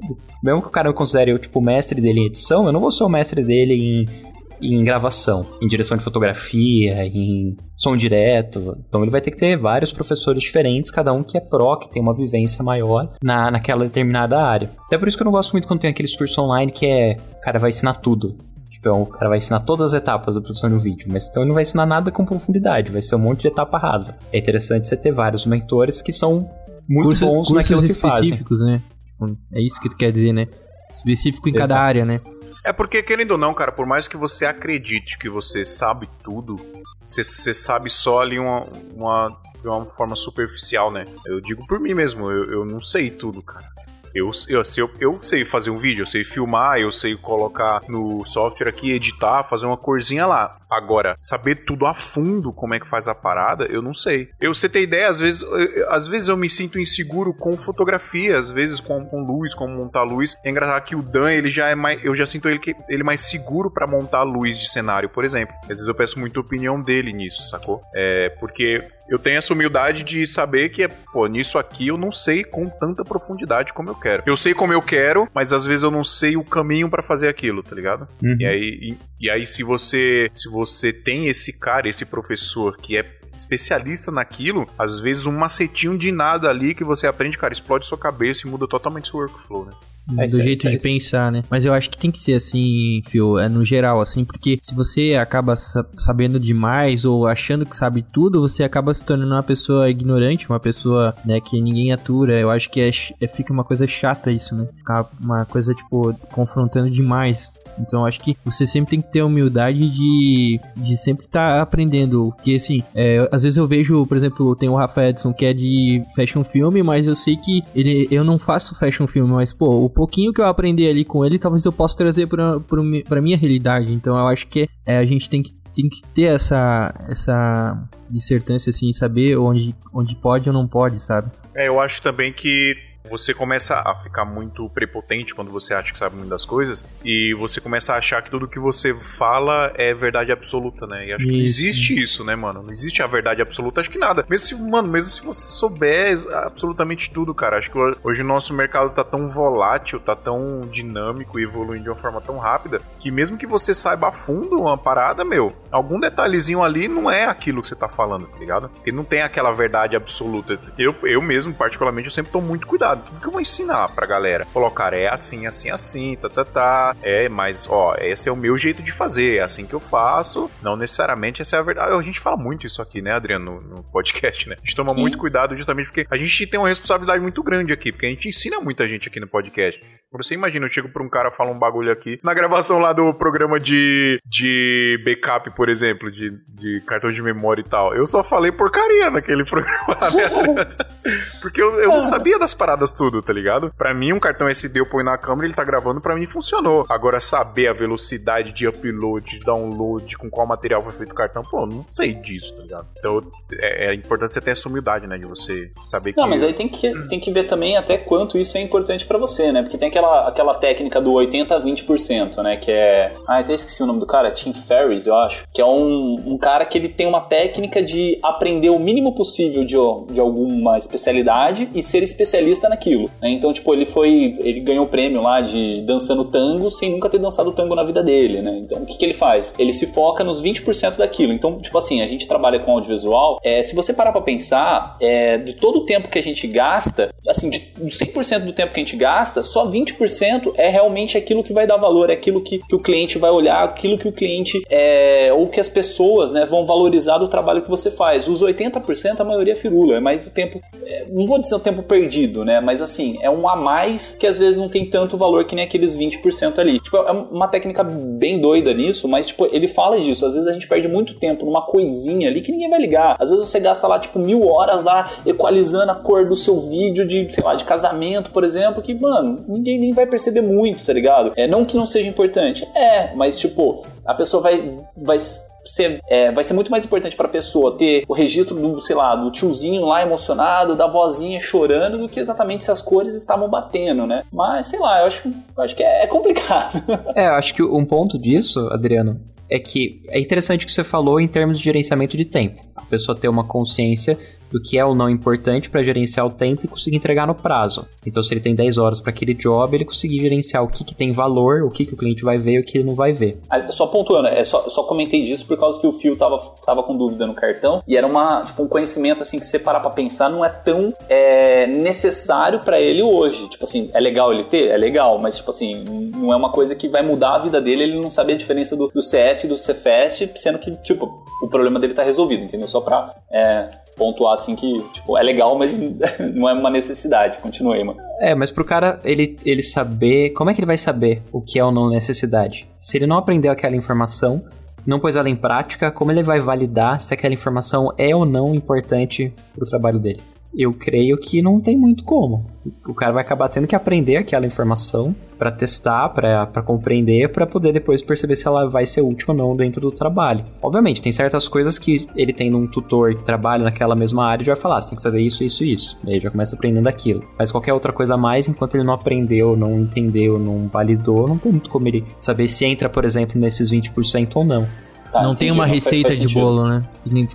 mesmo 0.42 0.62
que 0.62 0.68
o 0.70 0.72
cara 0.72 0.88
me 0.88 0.96
considere 0.96 1.32
eu, 1.32 1.38
tipo, 1.38 1.60
mestre 1.60 2.00
dele 2.00 2.22
em 2.22 2.26
edição, 2.28 2.66
eu 2.66 2.72
não 2.72 2.80
vou 2.80 2.92
ser 2.92 3.04
o 3.04 3.10
mestre 3.10 3.44
dele 3.44 3.74
em 3.74 4.31
em 4.62 4.84
gravação, 4.84 5.45
em 5.62 5.68
direção 5.68 5.97
de 5.97 6.03
fotografia, 6.03 7.05
em 7.05 7.55
som 7.76 7.95
direto. 7.95 8.78
Então 8.88 9.01
ele 9.01 9.12
vai 9.12 9.22
ter 9.22 9.32
que 9.32 9.38
ter 9.38 9.57
vários 9.57 9.91
professores 9.91 10.41
diferentes, 10.43 10.91
cada 10.91 11.12
um 11.14 11.24
que 11.24 11.38
é 11.38 11.41
pró, 11.41 11.76
que 11.76 11.89
tem 11.91 12.01
uma 12.01 12.14
vivência 12.14 12.64
maior 12.64 13.14
na, 13.24 13.49
naquela 13.51 13.84
determinada 13.84 14.39
área. 14.41 14.70
Até 14.86 14.97
por 14.97 15.07
isso 15.07 15.18
que 15.18 15.24
eu 15.24 15.26
não 15.26 15.32
gosto 15.32 15.51
muito 15.53 15.68
quando 15.68 15.80
tem 15.82 15.89
aqueles 15.89 16.16
cursos 16.16 16.38
online 16.38 16.72
que 16.72 16.86
é, 16.86 17.18
o 17.38 17.41
cara 17.41 17.59
vai 17.59 17.70
ensinar 17.72 17.95
tudo. 17.95 18.36
Tipo, 18.70 18.88
é 18.88 18.91
o 18.93 19.05
cara 19.05 19.28
vai 19.30 19.38
ensinar 19.38 19.59
todas 19.62 19.93
as 19.93 20.01
etapas 20.01 20.36
da 20.36 20.41
produção 20.41 20.70
de 20.70 20.76
um 20.76 20.80
vídeo, 20.80 21.07
mas 21.12 21.28
então 21.30 21.43
ele 21.43 21.49
não 21.49 21.55
vai 21.55 21.64
ensinar 21.64 21.86
nada 21.86 22.09
com 22.09 22.24
profundidade, 22.24 22.89
vai 22.89 23.01
ser 23.01 23.16
um 23.16 23.20
monte 23.20 23.41
de 23.41 23.47
etapa 23.49 23.78
rasa. 23.78 24.18
É 24.32 24.38
interessante 24.39 24.88
você 24.88 24.95
ter 24.95 25.12
vários 25.12 25.45
mentores 25.45 26.01
que 26.01 26.12
são 26.14 26.49
muito 26.88 27.07
Curso- 27.07 27.26
bons 27.26 27.51
naquilo 27.51 27.82
que 27.82 27.93
fazem. 27.93 28.22
específicos, 28.26 28.62
né? 28.62 28.82
Tipo, 29.05 29.38
é 29.53 29.62
isso 29.62 29.80
que 29.82 29.89
tu 29.89 29.97
quer 29.97 30.12
dizer, 30.12 30.32
né? 30.34 30.47
Específico 30.89 31.49
em 31.49 31.53
cada 31.53 31.66
Exato. 31.66 31.80
área, 31.82 32.05
né? 32.05 32.22
É 32.64 32.72
porque, 32.72 33.01
querendo 33.01 33.32
ou 33.32 33.38
não, 33.38 33.53
cara, 33.53 33.72
por 33.72 33.86
mais 33.86 34.07
que 34.07 34.16
você 34.16 34.45
acredite 34.45 35.18
que 35.18 35.28
você 35.28 35.66
sabe 35.66 36.07
tudo, 36.24 36.57
você, 37.05 37.24
você 37.24 37.53
sabe 37.53 37.89
só 37.89 38.22
ali 38.22 38.38
uma, 38.38 38.68
uma, 38.93 39.41
de 39.62 39.68
uma 39.68 39.86
forma 39.86 40.16
superficial, 40.16 40.91
né? 40.91 41.05
Eu 41.26 41.41
digo 41.41 41.66
por 41.66 41.80
mim 41.80 41.93
mesmo, 41.93 42.30
eu, 42.30 42.51
eu 42.51 42.66
não 42.66 42.80
sei 42.80 43.09
tudo, 43.09 43.41
cara. 43.41 43.68
Eu, 44.14 44.30
eu, 44.47 44.62
eu, 44.78 44.91
eu 44.99 45.20
sei 45.22 45.45
fazer 45.45 45.70
um 45.70 45.78
vídeo, 45.78 46.01
eu 46.01 46.05
sei 46.05 46.24
filmar, 46.24 46.80
eu 46.80 46.91
sei 46.91 47.16
colocar 47.16 47.82
no 47.88 48.26
software 48.26 48.70
aqui, 48.70 48.91
editar, 48.91 49.43
fazer 49.43 49.66
uma 49.66 49.78
corzinha 49.78 50.26
lá. 50.26 50.57
Agora, 50.70 51.16
saber 51.20 51.66
tudo 51.66 51.86
a 51.86 51.93
fundo 51.93 52.53
como 52.53 52.74
é 52.74 52.80
que 52.80 52.88
faz 52.88 53.07
a 53.07 53.14
parada, 53.14 53.66
eu 53.66 53.82
não 53.82 53.93
sei. 53.93 54.30
Eu, 54.39 54.53
você 54.53 54.70
tem 54.70 54.84
ideia, 54.84 55.09
às 55.09 55.20
vezes, 55.20 55.41
eu, 55.41 55.91
às 55.91 56.07
vezes 56.07 56.30
eu 56.30 56.38
me 56.38 56.49
sinto 56.49 56.80
inseguro 56.80 57.34
com 57.34 57.57
fotografia, 57.57 58.38
às 58.38 58.49
vezes 58.49 58.80
com, 58.80 59.05
com 59.05 59.22
luz, 59.22 59.53
como 59.53 59.76
montar 59.76 60.03
luz. 60.03 60.36
É 60.43 60.49
engraçado 60.49 60.84
que 60.84 60.95
o 60.95 61.01
Dan, 61.01 61.32
ele 61.32 61.49
já 61.49 61.68
é 61.68 61.76
mais. 61.76 62.03
Eu 62.03 62.16
já 62.16 62.26
sinto 62.26 62.47
ele, 62.47 62.59
que, 62.59 62.74
ele 62.88 63.03
mais 63.03 63.22
seguro 63.22 63.70
para 63.70 63.86
montar 63.86 64.24
luz 64.24 64.57
de 64.57 64.70
cenário, 64.70 65.09
por 65.09 65.26
exemplo. 65.26 65.53
Às 65.64 65.68
vezes 65.68 65.88
eu 65.88 65.95
peço 65.95 66.20
muita 66.20 66.39
opinião 66.39 66.82
dele 66.82 67.12
nisso, 67.12 67.49
sacou? 67.49 67.82
É, 67.93 68.30
porque 68.39 68.88
eu 69.12 69.20
tenho 69.20 69.38
essa 69.38 69.53
humildade 69.53 70.03
de 70.03 70.26
saber 70.26 70.70
que, 70.70 70.88
pô, 71.12 71.28
nisso 71.28 71.57
aqui 71.57 71.89
eu 71.89 71.97
não 71.97 72.14
sei 72.14 72.45
com 72.45 72.70
tanta 72.70 73.03
profundidade 73.03 73.74
como 73.74 73.89
eu 73.89 73.95
quero. 73.95 74.24
Eu 74.26 74.38
sei 74.38 74.53
como 74.53 74.72
eu 74.72 74.82
quero, 74.82 75.28
mas 75.36 75.51
às 75.51 75.66
vezes 75.66 75.84
eu 75.84 75.91
não 75.91 76.03
sei 76.03 76.38
o 76.38 76.45
caminho 76.45 76.89
para 76.89 77.03
fazer 77.03 77.28
aquilo, 77.28 77.62
tá 77.62 77.76
ligado? 77.76 78.07
Uhum. 78.24 78.38
E 78.39 78.45
aí, 78.45 78.80
e, 78.82 78.97
e 79.20 79.30
aí 79.30 79.45
se 79.45 79.64
você 79.64 80.32
se 80.34 80.49
você 80.49 80.93
tem 80.93 81.28
esse 81.28 81.59
cara, 81.59 81.89
esse 81.89 82.05
professor 82.05 82.78
que 82.78 82.97
é 82.97 83.05
especialista 83.36 84.12
naquilo, 84.12 84.66
às 84.80 84.99
vezes 84.99 85.26
um 85.26 85.38
macetinho 85.38 85.97
de 85.97 86.12
nada 86.12 86.49
ali 86.49 86.74
que 86.74 86.84
você 86.84 87.05
aprende, 87.05 87.38
cara, 87.38 87.51
explode 87.51 87.86
sua 87.86 87.97
cabeça 87.97 88.47
e 88.47 88.49
muda 88.49 88.66
totalmente 88.66 89.09
seu 89.09 89.20
workflow, 89.20 89.66
né? 89.66 89.72
É, 90.10 90.16
do 90.16 90.26
isso 90.28 90.38
jeito 90.38 90.58
isso 90.60 90.68
é- 90.68 90.76
de 90.76 90.82
pensar, 90.82 91.32
né? 91.32 91.43
Mas 91.49 91.66
eu 91.66 91.74
acho 91.74 91.89
que 91.89 91.97
tem 91.97 92.12
que 92.12 92.22
ser 92.22 92.34
assim, 92.34 93.02
Fio, 93.10 93.38
é 93.39 93.47
no 93.47 93.66
geral, 93.66 94.02
assim, 94.02 94.26
porque 94.26 94.58
se 94.62 94.74
você 94.76 95.16
acaba 95.20 95.56
sa- 95.56 95.86
sabendo 95.97 96.39
demais 96.39 97.06
ou 97.06 97.28
achando 97.28 97.66
que 97.66 97.76
sabe 97.76 98.04
tudo, 98.12 98.41
você 98.41 98.64
acaba 98.64 98.93
se 98.93 99.06
tornando 99.06 99.34
uma 99.34 99.43
pessoa 99.43 99.89
ignorante, 99.89 100.49
uma 100.49 100.60
pessoa, 100.60 101.16
né, 101.26 101.39
que 101.39 101.60
ninguém 101.62 101.91
atura. 101.91 102.39
Eu 102.39 102.49
acho 102.49 102.70
que 102.70 102.82
é, 102.82 102.89
é- 103.22 103.28
fica 103.28 103.54
uma 103.54 103.64
coisa 103.64 103.86
chata 103.88 104.32
isso, 104.32 104.56
né? 104.56 104.68
Ficar 104.78 105.06
uma 105.24 105.45
coisa, 105.45 105.74
tipo, 105.74 106.14
confrontando 106.32 106.89
demais. 106.89 107.60
Então 107.80 108.02
eu 108.02 108.06
acho 108.06 108.20
que 108.20 108.38
você 108.43 108.68
sempre 108.68 108.91
tem 108.91 109.02
que 109.02 109.12
ter 109.12 109.22
a 109.22 109.26
humildade 109.26 109.89
de, 109.89 110.60
de 110.76 110.97
sempre 110.97 111.26
estar 111.26 111.62
aprendendo. 111.62 112.34
Porque 112.36 112.56
assim, 112.56 112.84
é, 112.93 113.28
às 113.32 113.43
vezes 113.43 113.58
eu 113.58 113.66
vejo, 113.66 114.06
por 114.06 114.18
exemplo, 114.18 114.56
tem 114.56 114.70
o 114.70 114.76
Rafa 114.76 115.08
Edson 115.08 115.34
que 115.34 115.45
é 115.45 115.54
de 115.54 116.02
fashion 116.16 116.43
film, 116.43 116.84
mas 116.84 117.08
eu 117.08 117.16
sei 117.16 117.38
que 117.38 117.64
ele, 117.74 118.08
eu 118.12 118.24
não 118.26 118.38
faço 118.38 118.76
fashion 118.78 119.08
film, 119.08 119.28
mas 119.30 119.54
pô, 119.54 119.86
o 119.86 119.89
pouquinho 119.92 120.34
que 120.34 120.42
eu 120.42 120.46
aprendi 120.46 120.88
ali 120.88 121.06
com 121.06 121.26
ele, 121.26 121.39
talvez 121.39 121.66
eu 121.66 121.72
possa 121.72 121.96
trazer 121.96 122.28
pra 122.28 123.22
minha 123.22 123.38
realidade. 123.38 123.94
Então 123.94 124.18
eu 124.18 124.28
acho 124.28 124.48
que 124.48 124.68
é, 124.86 124.98
a 124.98 125.06
gente 125.06 125.30
tem 125.30 125.44
que, 125.44 125.54
tem 125.76 125.89
que 125.89 126.02
ter 126.14 126.34
essa, 126.34 126.94
essa 127.08 127.89
dissertância 128.10 128.70
assim, 128.70 128.92
saber 128.94 129.38
onde, 129.38 129.76
onde 129.94 130.16
pode 130.16 130.50
ou 130.50 130.54
não 130.54 130.68
pode, 130.68 131.02
sabe? 131.04 131.32
É, 131.56 131.68
eu 131.68 131.80
acho 131.80 132.02
também 132.02 132.32
que 132.32 132.76
você 133.10 133.34
começa 133.34 133.76
a 133.86 133.95
ficar 133.95 134.26
muito 134.26 134.70
prepotente 134.70 135.34
quando 135.34 135.52
você 135.52 135.74
acha 135.74 135.91
que 135.91 135.97
sabe 135.97 136.16
muito 136.16 136.30
das 136.30 136.45
coisas 136.45 136.86
e 137.04 137.34
você 137.34 137.60
começa 137.60 137.93
a 137.93 137.97
achar 137.97 138.22
que 138.22 138.30
tudo 138.30 138.47
que 138.47 138.60
você 138.60 138.93
fala 138.93 139.72
é 139.76 139.93
verdade 139.93 140.32
absoluta, 140.32 140.86
né? 140.88 141.08
E 141.08 141.14
acho 141.14 141.26
que 141.26 141.32
não 141.32 141.38
Isso. 141.39 141.62
existe 141.62 142.02
isso, 142.02 142.24
né, 142.24 142.36
mano? 142.36 142.62
Não 142.64 142.72
existe 142.72 143.02
a 143.02 143.08
verdade 143.08 143.41
absoluta, 143.41 143.82
acho 143.82 143.89
que 143.89 143.97
nada. 143.97 144.26
Mesmo 144.30 144.47
se, 144.47 144.56
mano, 144.56 144.88
mesmo 144.88 145.12
se 145.14 145.24
você 145.24 145.45
souber 145.47 146.14
absolutamente 146.34 147.12
tudo, 147.12 147.34
cara. 147.34 147.58
Acho 147.58 147.72
que 147.72 147.78
ho- 147.78 147.95
hoje 148.04 148.22
o 148.22 148.26
nosso 148.26 148.54
mercado 148.54 148.89
tá 148.91 149.04
tão 149.04 149.28
volátil, 149.30 149.99
tá 149.99 150.16
tão 150.16 150.68
dinâmico 150.72 151.39
e 151.39 151.43
evoluindo 151.43 151.84
de 151.84 151.89
uma 151.89 151.95
forma 151.95 152.22
tão 152.22 152.38
rápida 152.38 152.82
que 152.99 153.10
mesmo 153.12 153.38
que 153.38 153.47
você 153.47 153.74
saiba 153.74 154.08
a 154.10 154.12
fundo 154.12 154.60
uma 154.62 154.78
parada, 154.78 155.24
meu, 155.24 155.54
algum 155.72 155.99
detalhezinho 155.99 156.64
ali 156.64 156.88
não 156.88 157.10
é 157.10 157.26
aquilo 157.26 157.62
que 157.62 157.68
você 157.68 157.76
tá 157.76 157.88
falando, 157.88 158.28
tá 158.28 158.38
ligado? 158.38 158.70
Porque 158.70 158.91
não 158.91 159.04
tem 159.04 159.22
aquela 159.22 159.52
verdade 159.52 159.95
absoluta. 159.95 160.60
Eu, 160.78 160.95
eu 161.04 161.22
mesmo, 161.22 161.54
particularmente, 161.54 162.06
eu 162.08 162.12
sempre 162.12 162.32
tomo 162.32 162.47
muito 162.47 162.68
cuidado. 162.68 162.91
Tudo 162.96 163.20
que 163.20 163.28
eu 163.28 163.32
vou 163.32 163.42
ensinar 163.42 163.89
pra 163.89 164.08
galera. 164.08 164.46
Colocar 164.54 164.94
é 164.94 165.08
assim, 165.08 165.46
assim, 165.46 165.70
assim, 165.70 166.16
tá, 166.16 166.30
tá, 166.30 166.46
tá. 166.46 166.96
É, 167.02 167.28
mas, 167.30 167.68
ó, 167.70 167.96
esse 168.00 168.28
é 168.28 168.32
o 168.32 168.36
meu 168.36 168.58
jeito 168.58 168.82
de 168.82 168.92
fazer. 168.92 169.38
É 169.38 169.42
assim 169.42 169.66
que 169.66 169.74
eu 169.74 169.80
faço. 169.80 170.50
Não 170.62 170.76
necessariamente 170.76 171.42
essa 171.42 171.56
é 171.56 171.60
a 171.60 171.64
verdade. 171.64 171.94
A 171.94 172.02
gente 172.02 172.20
fala 172.20 172.38
muito 172.38 172.66
isso 172.66 172.82
aqui, 172.82 173.02
né, 173.02 173.12
Adriano, 173.12 173.62
no, 173.62 173.62
no 173.62 173.84
podcast, 173.84 174.48
né? 174.50 174.56
A 174.58 174.66
gente 174.66 174.76
toma 174.76 174.94
Sim. 174.94 175.02
muito 175.02 175.18
cuidado 175.18 175.56
justamente 175.56 175.88
porque 175.88 176.08
a 176.10 176.18
gente 176.18 176.48
tem 176.48 176.60
uma 176.60 176.70
responsabilidade 176.70 177.22
muito 177.22 177.42
grande 177.44 177.74
aqui. 177.74 177.92
Porque 177.92 178.06
a 178.06 178.10
gente 178.10 178.28
ensina 178.28 178.60
muita 178.60 178.88
gente 178.88 179.08
aqui 179.08 179.20
no 179.20 179.28
podcast. 179.28 179.82
Você 180.14 180.34
imagina, 180.34 180.66
eu 180.66 180.70
chego 180.70 180.89
pra 180.89 181.02
um 181.02 181.08
cara 181.08 181.32
fala 181.32 181.52
um 181.52 181.58
bagulho 181.58 181.89
aqui. 181.89 182.20
Na 182.22 182.34
gravação 182.34 182.80
lá 182.80 182.92
do 182.92 183.14
programa 183.14 183.58
de, 183.58 184.20
de 184.26 185.02
backup, 185.06 185.50
por 185.56 185.70
exemplo, 185.70 186.12
de, 186.12 186.32
de 186.50 186.82
cartão 186.82 187.10
de 187.10 187.22
memória 187.22 187.62
e 187.62 187.64
tal. 187.64 187.96
Eu 187.96 188.06
só 188.06 188.22
falei 188.22 188.52
porcaria 188.52 189.10
naquele 189.10 189.46
programa, 189.50 190.12
né? 190.12 190.76
Porque 191.42 191.62
eu, 191.62 191.80
eu 191.80 191.89
não 191.89 192.02
sabia 192.02 192.38
das 192.38 192.54
paradas 192.54 192.81
tudo, 192.90 193.22
tá 193.22 193.34
ligado? 193.34 193.72
Pra 193.78 193.94
mim, 193.94 194.14
um 194.14 194.20
cartão 194.20 194.48
SD 194.48 194.80
eu 194.80 194.86
ponho 194.86 195.06
na 195.06 195.18
câmera 195.18 195.48
ele 195.48 195.54
tá 195.54 195.64
gravando, 195.64 196.00
pra 196.00 196.16
mim 196.16 196.26
funcionou. 196.26 196.86
Agora, 196.90 197.20
saber 197.20 197.68
a 197.68 197.74
velocidade 197.74 198.52
de 198.54 198.68
upload, 198.68 199.40
de 199.40 199.40
download, 199.40 200.18
com 200.18 200.30
qual 200.30 200.48
material 200.48 200.82
foi 200.84 200.94
feito 200.94 201.12
o 201.12 201.16
cartão, 201.16 201.44
pô, 201.44 201.62
eu 201.62 201.68
não 201.68 201.86
sei 201.90 202.14
disso, 202.14 202.56
tá 202.56 202.62
ligado? 202.64 202.88
Então, 202.98 203.22
é, 203.54 203.88
é 203.88 203.94
importante 203.94 204.34
você 204.34 204.42
ter 204.42 204.52
essa 204.52 204.68
humildade, 204.70 205.08
né? 205.08 205.18
De 205.18 205.26
você 205.26 205.72
saber 205.86 206.14
que. 206.14 206.20
Não, 206.20 206.28
mas 206.28 206.44
aí 206.44 206.54
tem 206.54 206.68
que, 206.68 206.92
tem 207.08 207.20
que 207.20 207.32
ver 207.32 207.44
também 207.44 207.78
até 207.78 207.98
quanto 207.98 208.38
isso 208.38 208.58
é 208.58 208.62
importante 208.62 209.06
pra 209.06 209.18
você, 209.18 209.52
né? 209.52 209.62
Porque 209.62 209.78
tem 209.78 209.90
aquela, 209.90 210.28
aquela 210.28 210.54
técnica 210.56 211.02
do 211.02 211.12
80 211.12 211.56
a 211.56 211.62
20%, 211.62 212.42
né? 212.42 212.58
Que 212.58 212.72
é. 212.72 213.14
Ah, 213.28 213.40
até 213.40 213.54
esqueci 213.54 213.84
o 213.84 213.86
nome 213.86 214.00
do 214.00 214.06
cara, 214.06 214.32
Tim 214.32 214.54
Ferriss, 214.54 215.08
eu 215.08 215.18
acho. 215.18 215.46
Que 215.54 215.62
é 215.62 215.66
um, 215.66 216.16
um 216.26 216.38
cara 216.38 216.66
que 216.66 216.78
ele 216.78 216.90
tem 216.90 217.08
uma 217.08 217.22
técnica 217.22 217.82
de 217.82 218.20
aprender 218.24 218.70
o 218.70 218.80
mínimo 218.80 219.16
possível 219.16 219.64
de, 219.64 219.76
de 220.14 220.20
alguma 220.20 220.78
especialidade 220.78 221.70
e 221.74 221.82
ser 221.82 222.04
especialista 222.04 222.70
naquilo. 222.72 223.10
né? 223.22 223.30
Então, 223.30 223.54
tipo, 223.54 223.74
ele 223.74 223.86
foi. 223.86 224.38
Ele 224.40 224.62
ganhou 224.62 224.86
o 224.86 224.88
prêmio 224.88 225.22
lá 225.22 225.42
de 225.42 225.82
dançando 225.82 226.26
tango 226.26 226.72
sem 226.72 226.90
nunca 226.90 227.10
ter 227.10 227.20
dançado 227.20 227.52
tango 227.52 227.76
na 227.76 227.84
vida 227.84 228.02
dele, 228.02 228.42
né? 228.42 228.60
Então, 228.64 228.80
o 228.80 228.86
que, 228.86 228.98
que 228.98 229.06
ele 229.06 229.14
faz? 229.14 229.54
Ele 229.60 229.74
se 229.74 229.88
foca 229.88 230.24
nos 230.24 230.42
20% 230.42 230.98
daquilo. 230.98 231.34
Então, 231.34 231.60
tipo 231.60 231.78
assim, 231.78 232.02
a 232.02 232.06
gente 232.06 232.28
trabalha 232.28 232.60
com 232.60 232.72
audiovisual. 232.72 233.40
É, 233.44 233.62
se 233.64 233.76
você 233.76 233.94
parar 233.94 234.12
pra 234.12 234.22
pensar, 234.22 234.96
é, 235.00 235.38
de 235.38 235.54
todo 235.54 235.80
o 235.80 235.86
tempo 235.86 236.08
que 236.08 236.18
a 236.18 236.24
gente 236.24 236.48
gasta, 236.48 237.14
assim, 237.28 237.50
de 237.50 237.60
100% 237.60 238.40
do 238.46 238.54
tempo 238.54 238.74
que 238.74 238.80
a 238.80 238.84
gente 238.84 238.96
gasta, 238.96 239.44
só 239.44 239.68
20% 239.68 240.54
é 240.58 240.70
realmente 240.70 241.18
aquilo 241.18 241.44
que 241.44 241.54
vai 241.54 241.68
dar 241.68 241.78
valor, 241.78 242.10
é 242.10 242.14
aquilo 242.14 242.42
que, 242.42 242.60
que 242.60 242.76
o 242.76 242.80
cliente 242.80 243.18
vai 243.18 243.32
olhar, 243.32 243.64
aquilo 243.64 243.98
que 243.98 244.08
o 244.08 244.12
cliente 244.12 244.62
é, 244.70 245.32
ou 245.34 245.48
que 245.48 245.60
as 245.60 245.68
pessoas 245.68 246.32
né, 246.32 246.46
vão 246.46 246.66
valorizar 246.66 247.18
do 247.18 247.28
trabalho 247.28 247.62
que 247.62 247.70
você 247.70 247.92
faz. 247.92 248.28
Os 248.28 248.42
80% 248.42 249.20
a 249.20 249.24
maioria 249.24 249.54
é 249.54 249.56
firula, 249.56 249.98
é 249.98 250.00
mais 250.00 250.26
o 250.26 250.34
tempo, 250.34 250.62
é, 250.86 251.06
não 251.10 251.26
vou 251.26 251.40
dizer 251.40 251.56
o 251.56 251.60
tempo 251.60 251.84
perdido, 251.84 252.46
né? 252.46 252.61
Mas 252.62 252.82
assim, 252.82 253.18
é 253.22 253.30
um 253.30 253.47
a 253.47 253.55
mais 253.55 254.16
que 254.16 254.28
às 254.28 254.39
vezes 254.39 254.57
não 254.57 254.70
tem 254.70 254.86
tanto 254.86 255.18
valor 255.18 255.45
que 255.45 255.55
nem 255.55 255.66
aqueles 255.66 255.97
20% 255.97 256.59
ali. 256.59 256.80
Tipo, 256.80 256.97
é 256.97 257.12
uma 257.12 257.47
técnica 257.47 257.84
bem 257.84 258.39
doida 258.39 258.74
nisso, 258.74 259.07
mas 259.07 259.28
tipo, 259.28 259.47
ele 259.51 259.68
fala 259.68 259.99
disso. 259.99 260.26
Às 260.26 260.34
vezes 260.34 260.47
a 260.47 260.53
gente 260.53 260.68
perde 260.68 260.88
muito 260.88 261.16
tempo 261.16 261.45
numa 261.45 261.66
coisinha 261.66 262.30
ali 262.30 262.41
que 262.41 262.51
ninguém 262.51 262.70
vai 262.70 262.80
ligar. 262.80 263.16
Às 263.20 263.30
vezes 263.30 263.47
você 263.47 263.59
gasta 263.59 263.88
lá, 263.88 263.99
tipo, 263.99 264.20
mil 264.20 264.47
horas 264.47 264.84
lá 264.84 265.12
equalizando 265.26 265.91
a 265.91 265.95
cor 265.95 266.28
do 266.28 266.36
seu 266.36 266.59
vídeo 266.62 267.07
de, 267.07 267.32
sei 267.32 267.43
lá, 267.43 267.55
de 267.55 267.66
casamento, 267.66 268.32
por 268.32 268.43
exemplo, 268.43 268.82
que, 268.82 268.93
mano, 268.93 269.43
ninguém 269.47 269.80
nem 269.80 269.93
vai 269.93 270.05
perceber 270.05 270.41
muito, 270.41 270.86
tá 270.86 270.93
ligado? 270.93 271.34
É, 271.36 271.47
não 271.47 271.66
que 271.66 271.76
não 271.76 271.86
seja 271.86 272.09
importante. 272.09 272.68
É, 272.76 273.14
mas 273.16 273.39
tipo, 273.39 273.84
a 274.05 274.14
pessoa 274.14 274.41
vai. 274.41 274.78
vai 274.95 275.18
ser, 275.66 276.01
é, 276.07 276.32
vai 276.32 276.43
ser 276.43 276.53
muito 276.53 276.72
mais 276.72 276.86
importante 276.86 277.16
para 277.16 277.28
a 277.28 277.30
pessoa 277.30 277.78
ter 277.78 278.03
o 278.07 278.14
registro 278.14 278.55
do, 278.55 278.82
sei 278.82 278.95
lá, 278.95 279.16
do 279.16 279.32
tiozinho 279.32 279.86
lá 279.86 280.01
emocionado, 280.01 280.76
da 280.76 280.88
vozinha 280.88 281.39
chorando, 281.39 281.97
do 281.97 282.09
que 282.09 282.20
exatamente 282.20 282.64
se 282.64 282.72
as 282.72 282.82
cores 282.82 283.16
estavam 283.16 283.49
batendo, 283.49 284.05
né? 284.05 284.24
Mas, 284.32 284.68
sei 284.68 284.80
lá, 284.80 285.01
eu 285.01 285.07
acho, 285.07 285.28
eu 285.28 285.64
acho 285.64 285.76
que 285.76 285.84
é, 285.84 286.03
é 286.03 286.07
complicado. 286.07 286.82
É, 287.16 287.28
eu 287.28 287.34
acho 287.34 287.53
que 287.53 287.62
um 287.62 287.84
ponto 287.84 288.18
disso, 288.18 288.68
Adriano, 288.72 289.20
é 289.49 289.59
que 289.59 290.01
é 290.07 290.20
interessante 290.20 290.64
o 290.64 290.68
que 290.68 290.74
você 290.74 290.84
falou 290.84 291.20
em 291.20 291.28
termos 291.28 291.57
de 291.57 291.64
gerenciamento 291.66 292.16
de 292.16 292.24
tempo. 292.24 292.62
A 292.76 292.84
pessoa 292.84 293.18
ter 293.18 293.28
uma 293.28 293.43
consciência 293.43 294.18
do 294.52 294.62
que 294.62 294.78
é 294.78 294.86
ou 294.86 294.95
não 294.95 295.10
importante 295.10 295.70
para 295.70 295.84
gerenciar 295.84 296.26
o 296.26 296.30
tempo 296.30 296.62
e 296.66 296.68
conseguir 296.68 296.97
entregar 296.97 297.28
no 297.28 297.36
prazo. 297.36 297.86
Então, 298.06 298.22
se 298.22 298.34
ele 298.34 298.41
tem 298.41 298.56
10 298.56 298.78
horas 298.78 298.99
para 298.99 299.12
aquele 299.12 299.34
job, 299.34 299.76
ele 299.76 299.86
conseguir 299.86 300.20
gerenciar 300.20 300.64
o 300.64 300.68
que, 300.68 300.84
que 300.84 300.95
tem 300.95 301.12
valor, 301.12 301.64
o 301.64 301.70
que, 301.70 301.86
que 301.86 301.93
o 301.93 301.97
cliente 301.97 302.24
vai 302.24 302.38
ver 302.38 302.54
e 302.54 302.60
o 302.60 302.64
que 302.64 302.78
ele 302.78 302.86
não 302.86 302.95
vai 302.95 303.14
ver. 303.14 303.39
Ah, 303.49 303.72
Só 303.72 303.88
pontuando, 303.88 304.28
é 304.28 304.43
só, 304.43 304.68
só 304.68 304.84
comentei 304.84 305.24
disso 305.24 305.45
por 305.45 305.58
causa 305.58 305.80
que 305.80 305.88
o 305.88 305.91
Fio 305.91 306.16
tava, 306.16 306.38
tava 306.66 306.84
com 306.84 306.97
dúvida 306.97 307.26
no 307.28 307.34
cartão 307.34 307.82
e 307.88 307.95
era 307.95 308.06
uma, 308.06 308.43
tipo, 308.43 308.64
um 308.64 308.68
conhecimento 308.68 309.22
assim 309.22 309.39
que 309.39 309.45
você 309.45 309.60
parar 309.60 309.80
pra 309.80 309.89
pensar 309.89 310.30
não 310.30 310.43
é 310.43 310.49
tão 310.49 310.93
é, 311.08 311.68
necessário 311.68 312.60
pra 312.60 312.80
ele 312.80 313.02
hoje. 313.02 313.47
Tipo 313.49 313.64
assim, 313.64 313.89
é 313.93 313.99
legal 313.99 314.34
ele 314.34 314.43
ter? 314.43 314.70
É 314.70 314.78
legal, 314.78 315.20
mas 315.20 315.38
tipo 315.38 315.49
assim, 315.49 315.84
não 316.16 316.34
é 316.34 316.36
uma 316.36 316.52
coisa 316.52 316.76
que 316.76 316.88
vai 316.88 317.02
mudar 317.02 317.36
a 317.36 317.38
vida 317.39 317.62
dele, 317.62 317.84
ele 317.84 317.99
não 317.99 318.10
saber 318.10 318.34
a 318.34 318.38
diferença 318.38 318.76
do, 318.76 318.88
do 318.88 318.99
CF 318.99 319.47
do 319.47 319.56
CFest, 319.56 320.30
sendo 320.36 320.58
que, 320.58 320.72
tipo, 320.78 321.24
o 321.41 321.47
problema 321.47 321.80
dele 321.80 321.93
tá 321.93 322.04
resolvido, 322.04 322.43
entendeu? 322.43 322.68
Só 322.68 322.82
pra 322.82 323.16
é, 323.32 323.70
pontuar 323.97 324.38
assim 324.42 324.56
que, 324.56 324.84
tipo, 324.94 325.18
é 325.18 325.24
legal, 325.24 325.58
mas 325.58 325.78
não 326.34 326.50
é 326.50 326.54
uma 326.54 326.70
necessidade. 326.70 327.38
Continue 327.38 327.84
mano. 327.84 328.00
É, 328.20 328.36
mas 328.36 328.52
pro 328.52 328.66
cara 328.66 329.00
ele, 329.04 329.38
ele 329.46 329.64
saber. 329.64 330.32
Como 330.32 330.50
é 330.50 330.54
que 330.54 330.60
ele 330.60 330.68
vai 330.68 330.78
saber 330.78 331.22
o 331.32 331.42
que 331.42 331.60
é 331.60 331.64
ou 331.64 331.72
não 331.72 331.89
necessidade? 331.89 332.68
Se 332.78 332.98
ele 332.98 333.08
não 333.08 333.18
aprendeu 333.18 333.52
aquela 333.52 333.76
informação, 333.76 334.44
não 334.86 335.00
pôs 335.00 335.16
ela 335.16 335.30
em 335.30 335.36
prática, 335.36 335.92
como 335.92 336.12
ele 336.12 336.24
vai 336.24 336.39
validar 336.39 337.02
se 337.02 337.14
aquela 337.14 337.34
informação 337.34 337.94
é 337.98 338.16
ou 338.16 338.26
não 338.26 338.54
importante 338.56 339.34
pro 339.56 339.66
trabalho 339.66 340.00
dele? 340.00 340.22
Eu 340.54 340.74
creio 340.74 341.18
que 341.18 341.41
não 341.41 341.60
tem 341.60 341.78
muito 341.78 342.04
como. 342.04 342.45
O 342.86 342.93
cara 342.93 343.14
vai 343.14 343.24
acabar 343.24 343.47
tendo 343.49 343.68
que 343.68 343.76
aprender 343.76 344.18
aquela 344.18 344.45
informação 344.45 345.16
para 345.38 345.52
testar, 345.52 346.10
para 346.10 346.62
compreender, 346.62 347.32
para 347.32 347.47
poder 347.47 347.72
depois 347.72 348.02
perceber 348.02 348.36
se 348.36 348.45
ela 348.45 348.70
vai 348.70 348.86
ser 348.86 349.02
útil 349.02 349.28
ou 349.30 349.36
não 349.36 349.56
dentro 349.56 349.82
do 349.82 349.91
trabalho. 349.91 350.45
Obviamente, 350.62 351.02
tem 351.02 351.12
certas 351.12 351.47
coisas 351.47 351.80
que 351.80 352.06
ele 352.16 352.34
tem 352.34 352.49
num 352.49 352.68
tutor 352.68 353.16
que 353.16 353.24
trabalha 353.24 353.64
naquela 353.64 353.95
mesma 353.95 354.26
área 354.26 354.43
e 354.43 354.45
já 354.45 354.54
vai 354.54 354.62
falar, 354.62 354.82
você 354.82 354.89
tem 354.89 354.97
que 354.97 355.02
saber 355.02 355.22
isso, 355.22 355.43
isso 355.43 355.64
isso. 355.64 355.97
Daí 356.04 356.20
já 356.20 356.30
começa 356.30 356.56
aprendendo 356.56 356.88
aquilo. 356.88 357.24
Mas 357.39 357.52
qualquer 357.52 357.74
outra 357.74 357.91
coisa 357.91 358.14
a 358.14 358.18
mais, 358.18 358.47
enquanto 358.47 358.76
ele 358.76 358.84
não 358.84 358.93
aprendeu, 358.93 359.56
não 359.56 359.80
entendeu, 359.80 360.38
não 360.38 360.68
validou, 360.68 361.28
não 361.28 361.38
tem 361.38 361.52
muito 361.52 361.70
como 361.70 361.88
ele 361.88 362.06
saber 362.18 362.47
se 362.47 362.66
entra, 362.66 362.89
por 362.89 363.06
exemplo, 363.06 363.39
nesses 363.39 363.72
20% 363.72 364.36
ou 364.36 364.43
não. 364.43 364.68
Tá, 365.12 365.24
não 365.24 365.34
entendi, 365.34 365.39
tem 365.39 365.51
uma 365.51 365.66
receita 365.66 366.07
faz, 366.07 366.20
faz 366.20 366.30
de 366.30 366.34
bolo, 366.34 366.68
né? 366.68 366.84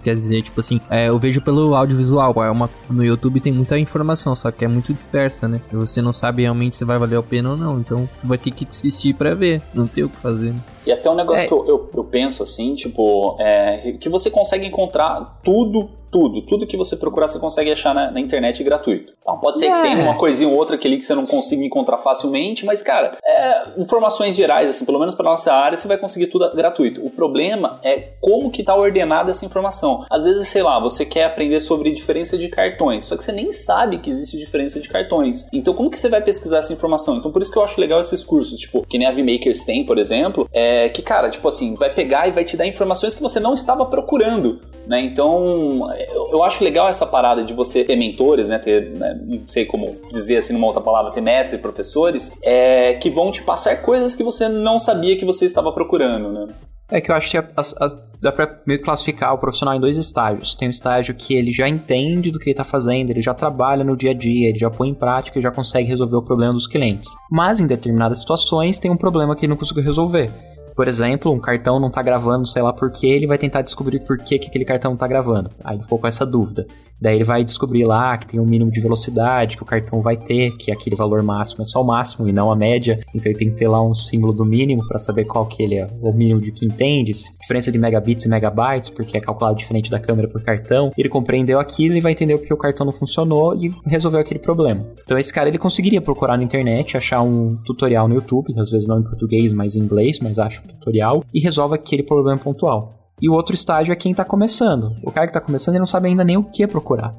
Quer 0.03 0.17
dizer, 0.17 0.43
tipo 0.43 0.59
assim, 0.61 0.81
é, 0.89 1.09
eu 1.09 1.19
vejo 1.19 1.41
pelo 1.43 1.75
audiovisual, 1.75 2.33
é 2.43 2.51
uma, 2.51 2.71
no 2.89 3.05
YouTube 3.05 3.41
tem 3.41 3.53
muita 3.53 3.79
informação, 3.79 4.35
só 4.35 4.51
que 4.51 4.65
é 4.65 4.69
muito 4.69 4.95
dispersa, 4.95 5.47
né? 5.47 5.61
E 5.71 5.77
você 5.77 6.01
não 6.01 6.13
sabe 6.13 6.43
realmente 6.43 6.79
se 6.79 6.85
vai 6.85 6.99
valer 6.99 7.19
a 7.19 7.23
pena 7.23 7.51
ou 7.51 7.57
não, 7.57 7.79
então 7.79 8.09
vai 8.25 8.39
ter 8.39 8.51
que 8.51 8.67
assistir 8.67 9.15
para 9.15 9.35
ver, 9.35 9.61
não 9.75 9.87
tem 9.87 10.05
o 10.05 10.09
que 10.09 10.17
fazer. 10.17 10.53
Né? 10.53 10.61
E 10.87 10.93
até 10.93 11.11
um 11.11 11.15
negócio 11.15 11.45
é. 11.45 11.49
que 11.49 11.53
eu, 11.53 11.67
eu, 11.67 11.91
eu, 11.95 12.05
penso 12.05 12.43
assim, 12.43 12.75
tipo, 12.75 13.37
é, 13.41 13.93
que 14.01 14.09
você 14.09 14.31
consegue 14.31 14.67
encontrar 14.67 15.41
tudo 15.43 15.91
tudo. 16.17 16.41
Tudo 16.43 16.67
que 16.67 16.77
você 16.77 16.97
procurar 16.97 17.29
você 17.29 17.39
consegue 17.39 17.71
achar 17.71 17.95
na, 17.95 18.11
na 18.11 18.21
internet 18.21 18.63
gratuito. 18.65 19.13
Então, 19.21 19.39
pode 19.39 19.59
ser 19.59 19.67
é. 19.67 19.73
que 19.73 19.83
tenha 19.83 19.99
uma 19.99 20.17
coisinha 20.17 20.49
ou 20.49 20.57
outra 20.57 20.77
ali 20.83 20.99
que 20.99 21.05
você 21.05 21.15
não 21.15 21.27
consiga 21.27 21.65
encontrar 21.65 21.99
facilmente, 21.99 22.65
mas, 22.65 22.81
cara, 22.81 23.19
é, 23.25 23.81
informações 23.81 24.35
gerais, 24.35 24.71
assim, 24.71 24.85
pelo 24.85 24.99
menos 24.99 25.15
para 25.15 25.29
nossa 25.29 25.53
área, 25.53 25.77
você 25.77 25.89
vai 25.89 25.99
conseguir 25.99 26.29
tudo 26.29 26.51
gratuito. 26.55 27.05
O 27.05 27.11
problema 27.11 27.81
é 27.83 28.13
como 28.21 28.51
que 28.51 28.63
tá 28.63 28.75
ordenada 28.75 29.31
essa 29.31 29.45
informação. 29.45 30.07
Às 30.09 30.25
vezes, 30.25 30.49
sei 30.49 30.63
lá, 30.63 30.79
você 30.79 31.05
quer 31.05 31.25
aprender 31.25 31.61
sobre 31.61 31.91
diferença 31.91 32.39
de 32.39 32.49
cartões, 32.49 33.05
só 33.05 33.17
que 33.17 33.25
você 33.25 33.33
nem 33.33 33.53
sabe 33.53 33.99
que 33.99 34.09
existe 34.09 34.39
diferença 34.39 34.81
de 34.81 34.89
cartões. 34.89 35.47
Então, 35.53 35.75
como 35.75 35.91
que 35.91 35.99
você 35.99 36.09
vai 36.09 36.23
pesquisar 36.23 36.59
essa 36.59 36.73
informação? 36.73 37.17
Então, 37.17 37.31
por 37.31 37.43
isso 37.43 37.53
que 37.53 37.59
eu 37.59 37.63
acho 37.63 37.81
legal 37.81 38.01
esses 38.01 38.23
cursos, 38.25 38.61
tipo, 38.61 38.87
que 38.87 38.97
nem 38.97 39.07
a 39.07 39.11
VMakers 39.11 39.65
tem, 39.65 39.85
por 39.85 39.99
exemplo, 39.99 40.49
é 40.53 40.76
que, 40.89 41.03
cara, 41.03 41.29
tipo 41.29 41.47
assim, 41.49 41.75
vai 41.75 41.93
pegar 41.93 42.29
e 42.29 42.31
vai 42.31 42.45
te 42.45 42.57
dar 42.57 42.67
informações 42.67 43.15
que 43.15 43.23
você 43.23 43.41
não 43.41 43.55
estava 43.55 43.85
procurando, 43.87 44.61
né? 44.87 45.01
Então, 45.01 45.91
eu, 46.09 46.31
eu, 46.33 46.43
acho 46.43 46.63
legal 46.63 46.89
essa 46.89 47.07
parada 47.07 47.43
de 47.45 47.53
você 47.53 47.85
ter 47.85 47.97
mentores, 47.97 48.49
né? 48.49 48.59
Ter, 48.59 48.91
né, 48.97 49.19
não 49.23 49.49
sei 49.49 49.65
como 49.65 49.97
dizer 50.11 50.39
assim 50.39 50.53
numa 50.53 50.67
outra 50.67 50.81
palavra, 50.81 51.13
ter 51.13 51.21
mestre, 51.21 51.59
professores, 51.59 52.33
é, 52.43 52.95
que 52.95 53.11
vão 53.11 53.31
te 53.31 53.43
passar 53.43 53.83
coisas 53.83 54.15
que 54.15 54.23
você 54.23 54.49
não 54.49 54.79
sabia 54.79 55.17
que 55.17 55.25
você 55.25 55.45
estava 55.45 55.73
procurando, 55.73 56.33
né? 56.33 56.49
É 56.89 57.01
que 57.01 57.11
eu 57.11 57.17
acho 57.17 57.31
que 57.31 57.37
a, 57.37 57.41
a, 57.41 57.85
a, 57.85 57.97
dá 58.21 58.31
pra 58.31 58.61
meio 58.65 58.81
classificar 58.81 59.35
o 59.35 59.39
profissional 59.39 59.75
em 59.75 59.81
dois 59.81 59.97
estágios. 59.97 60.55
Tem 60.55 60.69
um 60.69 60.71
estágio 60.71 61.15
que 61.15 61.35
ele 61.35 61.51
já 61.51 61.69
entende 61.69 62.31
do 62.31 62.39
que 62.39 62.51
ele 62.51 62.57
tá 62.57 62.65
fazendo, 62.65 63.11
ele 63.11 63.23
já 63.23 63.35
trabalha 63.35 63.83
no 63.83 63.97
dia 63.97 64.13
a 64.13 64.15
dia, 64.15 64.49
ele 64.49 64.59
já 64.59 64.71
põe 64.71 64.91
em 64.91 64.95
prática 64.95 65.39
e 65.39 65.43
já 65.43 65.51
consegue 65.51 65.89
resolver 65.89 66.17
o 66.17 66.23
problema 66.23 66.53
dos 66.53 66.69
clientes. 66.69 67.13
Mas 67.31 67.59
em 67.59 67.67
determinadas 67.67 68.21
situações 68.21 68.79
tem 68.79 68.91
um 68.91 68.97
problema 68.97 69.35
que 69.35 69.45
ele 69.45 69.51
não 69.51 69.57
conseguiu 69.57 69.83
resolver. 69.83 70.31
Por 70.77 70.87
exemplo, 70.87 71.33
um 71.33 71.41
cartão 71.41 71.81
não 71.81 71.91
tá 71.91 72.03
gravando, 72.03 72.47
sei 72.47 72.61
lá 72.61 72.71
por 72.71 72.91
que, 72.91 73.07
ele 73.07 73.27
vai 73.27 73.39
tentar 73.39 73.63
descobrir 73.63 74.01
por 74.01 74.19
que, 74.19 74.39
que 74.39 74.49
aquele 74.49 74.65
cartão 74.65 74.91
não 74.91 74.99
tá 74.99 75.07
gravando. 75.07 75.51
Aí 75.65 75.77
ele 75.77 75.83
ficou 75.83 75.99
com 75.99 76.07
essa 76.07 76.27
dúvida. 76.27 76.67
Daí 77.01 77.15
ele 77.15 77.25
vai 77.25 77.45
descobrir 77.45 77.85
lá 77.85 78.17
que 78.17 78.27
tem 78.27 78.41
um 78.41 78.47
mínimo 78.47 78.71
de 78.71 78.81
velocidade 78.81 79.57
que 79.57 79.63
o 79.63 79.67
cartão 79.67 80.01
vai 80.01 80.17
ter, 80.17 80.57
que 80.57 80.73
aquele 80.73 80.97
valor 80.97 81.23
máximo 81.23 81.63
é 81.63 81.65
só 81.65 81.83
o 81.83 81.87
máximo 81.87 82.29
e 82.29 82.33
não 82.33 82.51
a 82.51 82.57
média. 82.57 83.01
Então 83.15 83.31
ele 83.31 83.39
tem 83.39 83.51
que 83.51 83.57
ter 83.57 83.69
lá 83.69 83.83
um 83.83 83.95
símbolo 83.95 84.33
do 84.33 84.45
mínimo 84.45 84.87
para 84.87 84.99
saber 84.99 85.25
qual 85.25 85.47
que 85.47 85.63
ele 85.63 85.77
é 85.77 85.87
o 86.01 86.13
mínimo 86.13 86.41
de 86.41 86.51
que 86.51 86.65
entende, 86.65 87.13
diferença 87.41 87.71
de 87.71 87.79
megabits 87.79 88.25
e 88.25 88.29
megabytes, 88.29 88.91
porque 88.91 89.17
é 89.17 89.21
calculado 89.21 89.57
diferente 89.57 89.91
da 89.91 90.01
câmera 90.01 90.29
por 90.29 90.43
cartão. 90.43 90.91
Ele 90.97 91.09
compreendeu 91.09 91.61
aquilo 91.61 91.97
e 91.97 92.01
vai 92.01 92.13
entender 92.13 92.39
porque 92.39 92.53
o 92.53 92.57
cartão 92.57 92.87
não 92.87 92.93
funcionou 92.93 93.55
e 93.55 93.73
resolveu 93.85 94.21
aquele 94.21 94.41
problema. 94.41 94.87
Então 95.03 95.19
esse 95.19 95.33
cara 95.33 95.49
ele 95.49 95.59
conseguiria 95.59 96.01
procurar 96.01 96.37
na 96.37 96.45
internet, 96.45 96.97
achar 96.97 97.23
um 97.23 97.57
tutorial 97.65 98.09
no 98.09 98.15
YouTube, 98.15 98.55
às 98.59 98.71
vezes 98.71 98.89
não 98.89 99.01
em 99.01 99.05
português, 99.05 99.53
mas 99.53 99.77
em 99.77 99.81
inglês, 99.81 100.19
mas 100.21 100.39
acho 100.39 100.63
tutorial 100.63 101.25
e 101.33 101.41
resolve 101.41 101.75
aquele 101.75 102.03
problema 102.03 102.39
pontual. 102.39 103.06
E 103.21 103.29
o 103.29 103.33
outro 103.33 103.55
estágio 103.55 103.93
é 103.93 103.97
quem 103.97 104.13
está 104.13 104.25
começando. 104.25 104.95
O 105.03 105.11
cara 105.11 105.27
que 105.27 105.31
está 105.31 105.41
começando 105.41 105.75
ele 105.75 105.81
não 105.81 105.87
sabe 105.87 106.09
ainda 106.09 106.25
nem 106.25 106.37
o 106.37 106.45
que 106.45 106.67
procurar. 106.67 107.13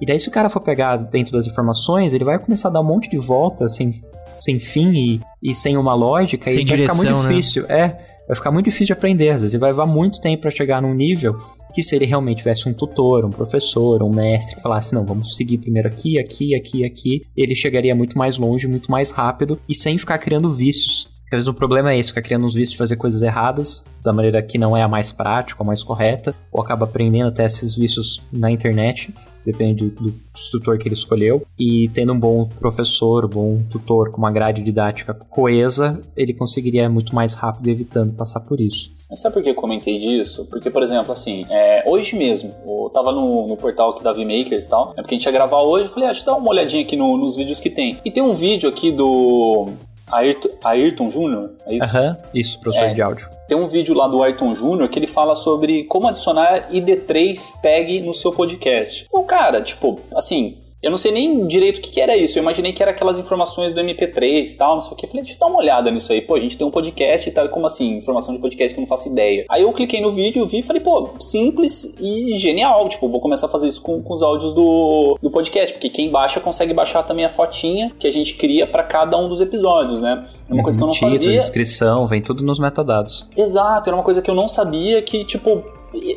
E 0.00 0.06
daí 0.06 0.18
se 0.18 0.28
o 0.28 0.32
cara 0.32 0.50
for 0.50 0.60
pegar 0.60 0.96
dentro 0.96 1.32
das 1.32 1.46
informações, 1.46 2.12
ele 2.12 2.24
vai 2.24 2.38
começar 2.38 2.68
a 2.68 2.72
dar 2.72 2.80
um 2.80 2.84
monte 2.84 3.08
de 3.08 3.16
voltas 3.16 3.76
sem, 3.76 3.92
sem 4.38 4.58
fim 4.58 4.92
e, 4.92 5.20
e 5.42 5.54
sem 5.54 5.76
uma 5.76 5.94
lógica 5.94 6.50
sem 6.50 6.62
e 6.62 6.66
vai 6.66 6.76
direção, 6.76 6.96
ficar 6.96 7.10
muito 7.10 7.22
né? 7.22 7.28
difícil. 7.28 7.64
É, 7.66 7.88
vai 8.26 8.34
ficar 8.34 8.50
muito 8.50 8.66
difícil 8.66 8.86
de 8.86 8.92
aprender 8.92 9.30
às 9.30 9.42
vezes. 9.42 9.58
Vai 9.58 9.70
levar 9.70 9.86
muito 9.86 10.20
tempo 10.20 10.42
para 10.42 10.50
chegar 10.50 10.82
num 10.82 10.92
nível 10.92 11.38
que 11.72 11.82
se 11.82 11.94
ele 11.94 12.06
realmente 12.06 12.38
tivesse 12.38 12.66
um 12.66 12.72
tutor, 12.72 13.26
um 13.26 13.30
professor, 13.30 14.02
um 14.02 14.08
mestre 14.08 14.56
que 14.56 14.62
falasse, 14.62 14.94
não, 14.94 15.04
vamos 15.04 15.36
seguir 15.36 15.58
primeiro 15.58 15.86
aqui, 15.86 16.18
aqui, 16.18 16.54
aqui, 16.54 16.84
aqui, 16.86 17.26
ele 17.36 17.54
chegaria 17.54 17.94
muito 17.94 18.16
mais 18.16 18.38
longe, 18.38 18.66
muito 18.66 18.90
mais 18.90 19.10
rápido 19.10 19.60
e 19.68 19.74
sem 19.74 19.98
ficar 19.98 20.16
criando 20.16 20.50
vícios 20.50 21.06
às 21.26 21.38
vezes 21.38 21.48
o 21.48 21.54
problema 21.54 21.92
é 21.92 21.98
isso, 21.98 22.10
ficar 22.10 22.22
criando 22.22 22.46
uns 22.46 22.54
vícios 22.54 22.72
de 22.72 22.78
fazer 22.78 22.96
coisas 22.96 23.20
erradas, 23.20 23.84
da 24.02 24.12
maneira 24.12 24.40
que 24.40 24.58
não 24.58 24.76
é 24.76 24.82
a 24.82 24.88
mais 24.88 25.10
prática, 25.10 25.62
a 25.62 25.66
mais 25.66 25.82
correta, 25.82 26.34
ou 26.52 26.60
acaba 26.60 26.84
aprendendo 26.84 27.28
até 27.28 27.44
esses 27.44 27.74
vícios 27.74 28.22
na 28.32 28.50
internet, 28.50 29.12
depende 29.44 29.88
do, 29.88 30.10
do 30.10 30.14
tutor 30.50 30.78
que 30.78 30.86
ele 30.86 30.94
escolheu, 30.94 31.44
e 31.58 31.88
tendo 31.88 32.12
um 32.12 32.18
bom 32.18 32.48
professor, 32.60 33.24
um 33.24 33.28
bom 33.28 33.58
tutor 33.70 34.10
com 34.10 34.18
uma 34.18 34.30
grade 34.30 34.62
didática 34.62 35.14
coesa, 35.14 36.00
ele 36.16 36.32
conseguiria 36.32 36.88
muito 36.88 37.14
mais 37.14 37.34
rápido 37.34 37.68
evitando 37.68 38.12
passar 38.12 38.40
por 38.40 38.60
isso. 38.60 38.94
Mas 39.08 39.20
sabe 39.20 39.34
por 39.34 39.42
que 39.42 39.50
eu 39.50 39.54
comentei 39.54 39.98
disso? 39.98 40.46
Porque, 40.46 40.68
por 40.68 40.82
exemplo, 40.82 41.12
assim, 41.12 41.46
é, 41.48 41.84
hoje 41.88 42.16
mesmo, 42.16 42.54
eu 42.66 42.90
tava 42.90 43.12
no, 43.12 43.46
no 43.46 43.56
portal 43.56 43.90
aqui 43.90 44.02
da 44.02 44.12
VMakers 44.12 44.64
e 44.64 44.68
tal, 44.68 44.92
é 44.96 45.02
porque 45.02 45.14
a 45.14 45.18
gente 45.18 45.26
ia 45.26 45.32
gravar 45.32 45.62
hoje, 45.62 45.88
eu 45.88 45.92
falei, 45.92 46.08
ah, 46.08 46.12
deixa 46.12 46.22
eu 46.22 46.26
dar 46.26 46.36
uma 46.36 46.50
olhadinha 46.50 46.82
aqui 46.82 46.96
no, 46.96 47.16
nos 47.16 47.36
vídeos 47.36 47.60
que 47.60 47.70
tem. 47.70 48.00
E 48.04 48.10
tem 48.10 48.22
um 48.22 48.34
vídeo 48.34 48.68
aqui 48.68 48.90
do 48.90 49.68
Ayrton, 50.10 50.48
Ayrton 50.62 51.10
Júnior, 51.10 51.50
é 51.66 51.74
isso? 51.76 51.96
Aham, 51.96 52.16
isso, 52.32 52.60
professor 52.60 52.88
é, 52.88 52.94
de 52.94 53.02
áudio. 53.02 53.28
Tem 53.48 53.56
um 53.56 53.68
vídeo 53.68 53.94
lá 53.94 54.06
do 54.06 54.22
Ayrton 54.22 54.54
Júnior 54.54 54.88
que 54.88 54.98
ele 54.98 55.06
fala 55.06 55.34
sobre 55.34 55.84
como 55.84 56.08
adicionar 56.08 56.70
ID3 56.70 57.60
tag 57.60 58.00
no 58.00 58.14
seu 58.14 58.32
podcast. 58.32 59.06
O 59.10 59.24
cara, 59.24 59.60
tipo, 59.62 60.00
assim, 60.14 60.58
eu 60.86 60.90
não 60.90 60.96
sei 60.96 61.10
nem 61.10 61.48
direito 61.48 61.78
o 61.78 61.80
que, 61.80 61.90
que, 61.90 62.00
era 62.00 62.16
isso. 62.16 62.38
Eu 62.38 62.42
imaginei 62.44 62.72
que 62.72 62.80
era 62.80 62.92
aquelas 62.92 63.18
informações 63.18 63.72
do 63.72 63.80
MP3 63.80 64.52
e 64.52 64.56
tal, 64.56 64.74
não 64.74 64.80
sei 64.80 64.92
o 64.92 64.94
que. 64.94 65.04
Eu 65.04 65.10
falei, 65.10 65.24
deixa 65.24 65.36
eu 65.36 65.40
dar 65.40 65.46
uma 65.48 65.58
olhada 65.58 65.90
nisso 65.90 66.12
aí. 66.12 66.20
Pô, 66.20 66.36
a 66.36 66.38
gente 66.38 66.56
tem 66.56 66.64
um 66.64 66.70
podcast 66.70 67.28
e 67.28 67.32
tal. 67.32 67.48
Como 67.48 67.66
assim? 67.66 67.96
Informação 67.96 68.32
de 68.32 68.40
podcast 68.40 68.72
que 68.72 68.78
eu 68.78 68.82
não 68.82 68.86
faço 68.86 69.08
ideia. 69.08 69.46
Aí 69.48 69.62
eu 69.62 69.72
cliquei 69.72 70.00
no 70.00 70.12
vídeo, 70.12 70.46
vi 70.46 70.60
e 70.60 70.62
falei, 70.62 70.80
pô, 70.80 71.10
simples 71.18 71.92
e 72.00 72.38
genial. 72.38 72.88
Tipo, 72.88 73.08
vou 73.08 73.20
começar 73.20 73.46
a 73.46 73.48
fazer 73.48 73.66
isso 73.66 73.82
com, 73.82 74.00
com 74.00 74.14
os 74.14 74.22
áudios 74.22 74.52
do, 74.52 75.18
do 75.20 75.28
podcast. 75.28 75.72
Porque 75.72 75.88
quem 75.88 76.08
baixa 76.08 76.38
consegue 76.38 76.72
baixar 76.72 77.02
também 77.02 77.24
a 77.24 77.28
fotinha 77.28 77.92
que 77.98 78.06
a 78.06 78.12
gente 78.12 78.34
cria 78.34 78.64
para 78.64 78.84
cada 78.84 79.18
um 79.18 79.28
dos 79.28 79.40
episódios, 79.40 80.00
né? 80.00 80.28
É 80.48 80.54
uma 80.54 80.62
coisa 80.62 80.78
que 80.78 80.84
eu 80.84 80.86
não 80.86 80.94
Título, 80.94 81.10
fazia. 81.10 81.32
descrição, 81.32 82.06
vem 82.06 82.22
tudo 82.22 82.44
nos 82.44 82.60
metadados. 82.60 83.26
Exato, 83.36 83.90
era 83.90 83.96
uma 83.96 84.04
coisa 84.04 84.22
que 84.22 84.30
eu 84.30 84.34
não 84.36 84.46
sabia 84.46 85.02
que, 85.02 85.24
tipo, 85.24 85.64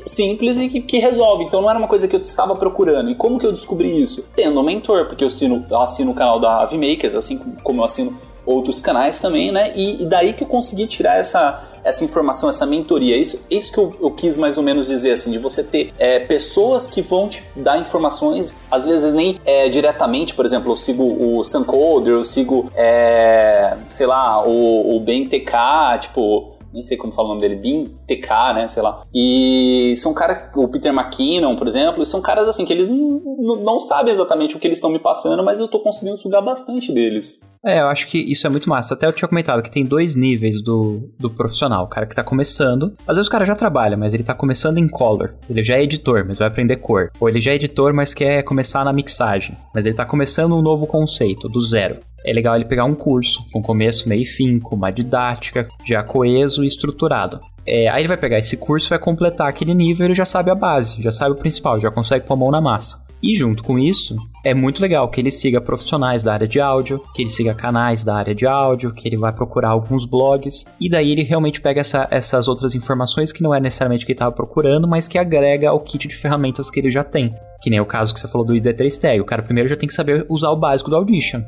simples 0.05 0.59
e 0.59 0.69
que, 0.69 0.81
que, 0.81 0.97
resolve. 0.99 1.43
Então 1.43 1.61
não 1.61 1.69
era 1.69 1.79
uma 1.79 1.87
coisa 1.87 2.07
que 2.07 2.15
eu 2.15 2.19
estava 2.19 2.55
procurando. 2.55 3.09
E 3.09 3.15
como 3.15 3.39
que 3.39 3.45
eu 3.45 3.51
descobri 3.51 4.01
isso? 4.01 4.27
Tendo 4.35 4.59
um 4.59 4.63
mentor, 4.63 5.07
porque 5.07 5.23
eu 5.23 5.27
assino, 5.27 5.65
eu 5.69 5.81
assino 5.81 6.11
o 6.11 6.15
canal 6.15 6.39
da 6.39 6.61
Avimakers, 6.61 7.15
assim 7.15 7.37
como 7.63 7.81
eu 7.81 7.85
assino 7.85 8.17
outros 8.45 8.81
canais 8.81 9.19
também, 9.19 9.51
né? 9.51 9.73
E, 9.75 10.01
e, 10.01 10.05
daí 10.05 10.33
que 10.33 10.43
eu 10.43 10.47
consegui 10.47 10.87
tirar 10.87 11.19
essa, 11.19 11.61
essa 11.83 12.03
informação, 12.03 12.49
essa 12.49 12.65
mentoria. 12.65 13.15
Isso, 13.15 13.45
isso 13.49 13.71
que 13.71 13.77
eu, 13.77 13.95
eu 14.01 14.11
quis 14.11 14.37
mais 14.37 14.57
ou 14.57 14.63
menos 14.63 14.87
dizer, 14.87 15.11
assim, 15.11 15.31
de 15.31 15.37
você 15.37 15.63
ter 15.63 15.93
é, 15.99 16.19
pessoas 16.19 16.87
que 16.87 17.01
vão 17.01 17.29
te 17.29 17.43
dar 17.55 17.79
informações, 17.79 18.55
às 18.71 18.85
vezes 18.85 19.13
nem 19.13 19.39
é, 19.45 19.69
diretamente, 19.69 20.33
por 20.33 20.45
exemplo, 20.45 20.71
eu 20.71 20.75
sigo 20.75 21.03
o 21.03 21.43
Suncoder, 21.43 22.13
eu 22.13 22.23
sigo, 22.23 22.71
é, 22.75 23.77
sei 23.89 24.07
lá, 24.07 24.43
o, 24.43 24.95
o 24.95 24.99
Ben 24.99 25.27
TK, 25.27 25.99
tipo 26.01 26.58
nem 26.79 26.81
sei 26.81 26.97
como 26.97 27.11
fala 27.11 27.27
o 27.27 27.31
nome 27.35 27.41
dele, 27.41 27.55
Bin 27.55 27.85
TK, 28.07 28.53
né, 28.55 28.67
sei 28.67 28.81
lá. 28.81 29.03
E 29.13 29.93
são 29.97 30.13
caras, 30.13 30.39
o 30.55 30.67
Peter 30.67 30.93
McKinnon, 30.93 31.55
por 31.55 31.67
exemplo, 31.67 32.03
são 32.05 32.21
caras 32.21 32.47
assim 32.47 32.65
que 32.65 32.71
eles 32.71 32.89
não 32.89 33.79
sabem 33.79 34.13
exatamente 34.13 34.55
o 34.55 34.59
que 34.59 34.67
eles 34.67 34.77
estão 34.77 34.89
me 34.89 34.99
passando, 34.99 35.43
mas 35.43 35.59
eu 35.59 35.67
tô 35.67 35.79
conseguindo 35.79 36.17
sugar 36.17 36.41
bastante 36.41 36.91
deles. 36.91 37.39
É, 37.65 37.81
eu 37.81 37.87
acho 37.87 38.07
que 38.07 38.17
isso 38.17 38.47
é 38.47 38.49
muito 38.49 38.69
massa. 38.69 38.93
Até 38.93 39.05
eu 39.05 39.11
tinha 39.11 39.27
comentado 39.27 39.61
que 39.61 39.69
tem 39.69 39.83
dois 39.83 40.15
níveis 40.15 40.61
do, 40.61 41.11
do 41.19 41.29
profissional. 41.29 41.83
O 41.83 41.87
cara 41.89 42.05
que 42.05 42.15
tá 42.15 42.23
começando. 42.23 42.95
Às 43.05 43.17
vezes 43.17 43.27
o 43.27 43.31
cara 43.31 43.43
já 43.43 43.53
trabalha, 43.53 43.97
mas 43.97 44.13
ele 44.13 44.23
tá 44.23 44.33
começando 44.33 44.77
em 44.77 44.87
color. 44.87 45.35
Ele 45.49 45.61
já 45.61 45.75
é 45.75 45.83
editor, 45.83 46.23
mas 46.25 46.39
vai 46.39 46.47
aprender 46.47 46.77
cor. 46.77 47.11
Ou 47.19 47.27
ele 47.27 47.41
já 47.41 47.51
é 47.51 47.55
editor, 47.55 47.93
mas 47.93 48.13
quer 48.13 48.43
começar 48.43 48.85
na 48.85 48.93
mixagem. 48.93 49.57
Mas 49.75 49.85
ele 49.85 49.95
tá 49.95 50.05
começando 50.05 50.55
um 50.55 50.61
novo 50.61 50.87
conceito, 50.87 51.49
do 51.49 51.59
zero 51.59 51.99
é 52.25 52.33
legal 52.33 52.55
ele 52.55 52.65
pegar 52.65 52.85
um 52.85 52.95
curso 52.95 53.45
com 53.51 53.61
começo, 53.61 54.07
meio 54.07 54.21
e 54.21 54.25
fim, 54.25 54.59
com 54.59 54.75
uma 54.75 54.91
didática 54.91 55.67
já 55.85 56.03
coeso 56.03 56.63
e 56.63 56.67
estruturado. 56.67 57.39
É, 57.65 57.87
aí 57.87 58.01
ele 58.01 58.07
vai 58.07 58.17
pegar 58.17 58.39
esse 58.39 58.57
curso, 58.57 58.89
vai 58.89 58.99
completar 58.99 59.47
aquele 59.47 59.73
nível, 59.73 60.05
ele 60.05 60.13
já 60.13 60.25
sabe 60.25 60.49
a 60.49 60.55
base, 60.55 61.01
já 61.01 61.11
sabe 61.11 61.33
o 61.33 61.37
principal, 61.37 61.79
já 61.79 61.91
consegue 61.91 62.25
pôr 62.25 62.33
a 62.33 62.37
mão 62.37 62.51
na 62.51 62.61
massa. 62.61 63.07
E 63.21 63.35
junto 63.35 63.63
com 63.63 63.77
isso, 63.77 64.15
é 64.45 64.53
muito 64.53 64.81
legal 64.81 65.09
que 65.09 65.19
ele 65.19 65.29
siga 65.29 65.59
profissionais 65.59 66.23
da 66.23 66.33
área 66.33 66.47
de 66.47 66.61
áudio, 66.61 67.03
que 67.13 67.21
ele 67.21 67.29
siga 67.29 67.53
canais 67.53 68.03
da 68.03 68.15
área 68.15 68.33
de 68.33 68.47
áudio, 68.47 68.93
que 68.93 69.07
ele 69.07 69.17
vai 69.17 69.33
procurar 69.33 69.69
alguns 69.69 70.05
blogs, 70.05 70.63
e 70.79 70.89
daí 70.89 71.11
ele 71.11 71.23
realmente 71.23 71.59
pega 71.59 71.81
essa, 71.81 72.07
essas 72.09 72.47
outras 72.47 72.73
informações 72.75 73.33
que 73.33 73.43
não 73.43 73.53
é 73.53 73.59
necessariamente 73.59 74.03
o 74.03 74.05
que 74.05 74.13
ele 74.13 74.15
estava 74.15 74.31
procurando, 74.31 74.87
mas 74.87 75.07
que 75.07 75.17
agrega 75.17 75.69
ao 75.69 75.81
kit 75.81 76.07
de 76.07 76.15
ferramentas 76.15 76.71
que 76.71 76.79
ele 76.79 76.89
já 76.89 77.03
tem. 77.03 77.35
Que 77.61 77.69
nem 77.69 77.81
o 77.81 77.85
caso 77.85 78.13
que 78.13 78.19
você 78.19 78.27
falou 78.27 78.47
do 78.47 78.53
ID3 78.53 78.97
Tag. 78.99 79.19
O 79.19 79.25
cara 79.25 79.43
primeiro 79.43 79.67
já 79.67 79.75
tem 79.75 79.87
que 79.87 79.93
saber 79.93 80.25
usar 80.29 80.49
o 80.49 80.55
básico 80.55 80.89
do 80.89 80.95
Audition. 80.95 81.43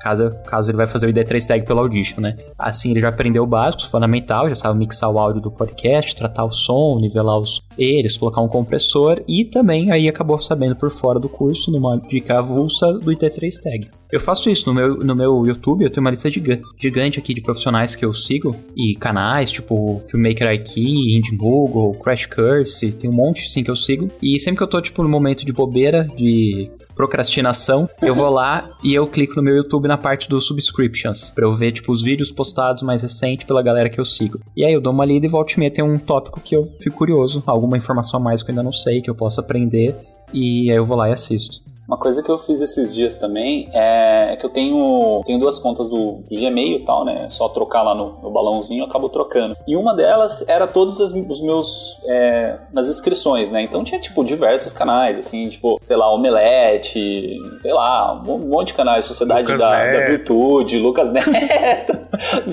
Caso, 0.00 0.30
caso 0.46 0.70
ele 0.70 0.76
vai 0.76 0.86
fazer 0.86 1.06
o 1.06 1.12
ID3 1.12 1.46
Tag 1.46 1.64
pelo 1.64 1.80
Audition, 1.80 2.20
né? 2.20 2.36
Assim 2.58 2.90
ele 2.90 3.00
já 3.00 3.08
aprendeu 3.08 3.42
o 3.42 3.46
básico, 3.46 3.86
fundamental, 3.86 4.48
já 4.48 4.54
sabe 4.54 4.78
mixar 4.78 5.10
o 5.10 5.18
áudio 5.18 5.40
do 5.40 5.50
podcast, 5.50 6.14
tratar 6.14 6.44
o 6.44 6.52
som, 6.52 6.98
nivelar 7.00 7.38
os 7.38 7.62
eles, 7.76 8.16
colocar 8.16 8.40
um 8.40 8.48
compressor 8.48 9.22
e 9.26 9.44
também 9.44 9.90
aí 9.90 10.08
acabou 10.08 10.38
sabendo 10.38 10.76
por 10.76 10.90
fora 10.90 11.18
do 11.18 11.28
curso, 11.28 11.70
numa 11.70 11.98
dica 11.98 12.38
avulsa 12.38 12.92
do 12.92 13.10
ID3 13.10 13.50
Tag. 13.62 13.90
Eu 14.12 14.20
faço 14.20 14.50
isso 14.50 14.68
no 14.68 14.74
meu, 14.74 14.98
no 14.98 15.16
meu 15.16 15.46
YouTube, 15.46 15.84
eu 15.84 15.90
tenho 15.90 16.04
uma 16.04 16.10
lista 16.10 16.28
gigante, 16.28 16.62
gigante 16.78 17.18
aqui 17.18 17.32
de 17.32 17.40
profissionais 17.40 17.96
que 17.96 18.04
eu 18.04 18.12
sigo 18.12 18.54
e 18.76 18.94
canais, 18.94 19.50
tipo 19.50 19.98
Filmmaker 20.10 20.52
IQ, 20.52 20.80
Indie 20.80 21.34
Google, 21.34 21.94
Crash 21.94 22.26
Course, 22.26 22.92
tem 22.92 23.08
um 23.08 23.14
monte 23.14 23.50
sim 23.50 23.64
que 23.64 23.70
eu 23.70 23.76
sigo. 23.76 24.10
E 24.22 24.38
sempre 24.38 24.58
que 24.58 24.62
eu 24.64 24.66
tô 24.66 24.82
tipo 24.82 25.02
no 25.02 25.08
momento 25.08 25.46
de 25.46 25.52
bobeira, 25.52 26.06
de 26.14 26.70
procrastinação, 26.94 27.88
eu 28.00 28.14
vou 28.14 28.30
lá 28.30 28.70
e 28.82 28.94
eu 28.94 29.06
clico 29.06 29.36
no 29.36 29.42
meu 29.42 29.56
YouTube 29.56 29.88
na 29.88 29.98
parte 29.98 30.28
dos 30.28 30.46
subscriptions, 30.46 31.30
pra 31.30 31.44
eu 31.44 31.54
ver, 31.54 31.72
tipo, 31.72 31.92
os 31.92 32.02
vídeos 32.02 32.30
postados 32.30 32.82
mais 32.82 33.02
recentes 33.02 33.46
pela 33.46 33.62
galera 33.62 33.90
que 33.90 34.00
eu 34.00 34.04
sigo. 34.04 34.40
E 34.56 34.64
aí 34.64 34.72
eu 34.72 34.80
dou 34.80 34.92
uma 34.92 35.04
lida 35.04 35.26
e 35.26 35.28
volto 35.28 35.52
e 35.52 35.58
meia 35.58 35.70
tem 35.70 35.84
um 35.84 35.98
tópico 35.98 36.40
que 36.40 36.54
eu 36.54 36.70
fico 36.80 36.96
curioso, 36.96 37.42
alguma 37.46 37.76
informação 37.76 38.20
a 38.20 38.22
mais 38.22 38.42
que 38.42 38.50
eu 38.50 38.52
ainda 38.52 38.62
não 38.62 38.72
sei, 38.72 39.00
que 39.00 39.10
eu 39.10 39.14
possa 39.14 39.40
aprender, 39.40 39.96
e 40.32 40.70
aí 40.70 40.76
eu 40.76 40.84
vou 40.84 40.96
lá 40.96 41.08
e 41.08 41.12
assisto. 41.12 41.71
Uma 41.86 41.96
coisa 41.96 42.22
que 42.22 42.30
eu 42.30 42.38
fiz 42.38 42.60
esses 42.60 42.94
dias 42.94 43.18
também 43.18 43.68
é 43.72 44.36
que 44.38 44.46
eu 44.46 44.50
tenho, 44.50 45.20
tenho 45.26 45.38
duas 45.38 45.58
contas 45.58 45.88
do, 45.88 46.22
do 46.28 46.36
Gmail 46.36 46.76
e 46.78 46.84
tal, 46.84 47.04
né? 47.04 47.26
Só 47.28 47.48
trocar 47.48 47.82
lá 47.82 47.94
no, 47.94 48.18
no 48.22 48.30
balãozinho, 48.30 48.82
eu 48.82 48.86
acabo 48.86 49.08
trocando. 49.08 49.56
E 49.66 49.76
uma 49.76 49.94
delas 49.94 50.46
era 50.48 50.66
todos 50.66 51.00
as, 51.00 51.10
os 51.10 51.40
meus. 51.40 52.00
É, 52.06 52.56
nas 52.72 52.88
inscrições, 52.88 53.50
né? 53.50 53.62
Então 53.62 53.82
tinha, 53.82 54.00
tipo, 54.00 54.24
diversos 54.24 54.72
canais, 54.72 55.18
assim, 55.18 55.48
tipo, 55.48 55.78
sei 55.82 55.96
lá, 55.96 56.12
Omelete, 56.12 57.40
sei 57.58 57.72
lá, 57.72 58.14
um 58.26 58.38
monte 58.38 58.68
de 58.68 58.74
canais, 58.74 59.04
Sociedade 59.04 59.48
da, 59.56 59.92
da, 59.92 60.06
Virtude, 60.06 60.78
Lucas 60.78 61.10
Neto, 61.12 61.98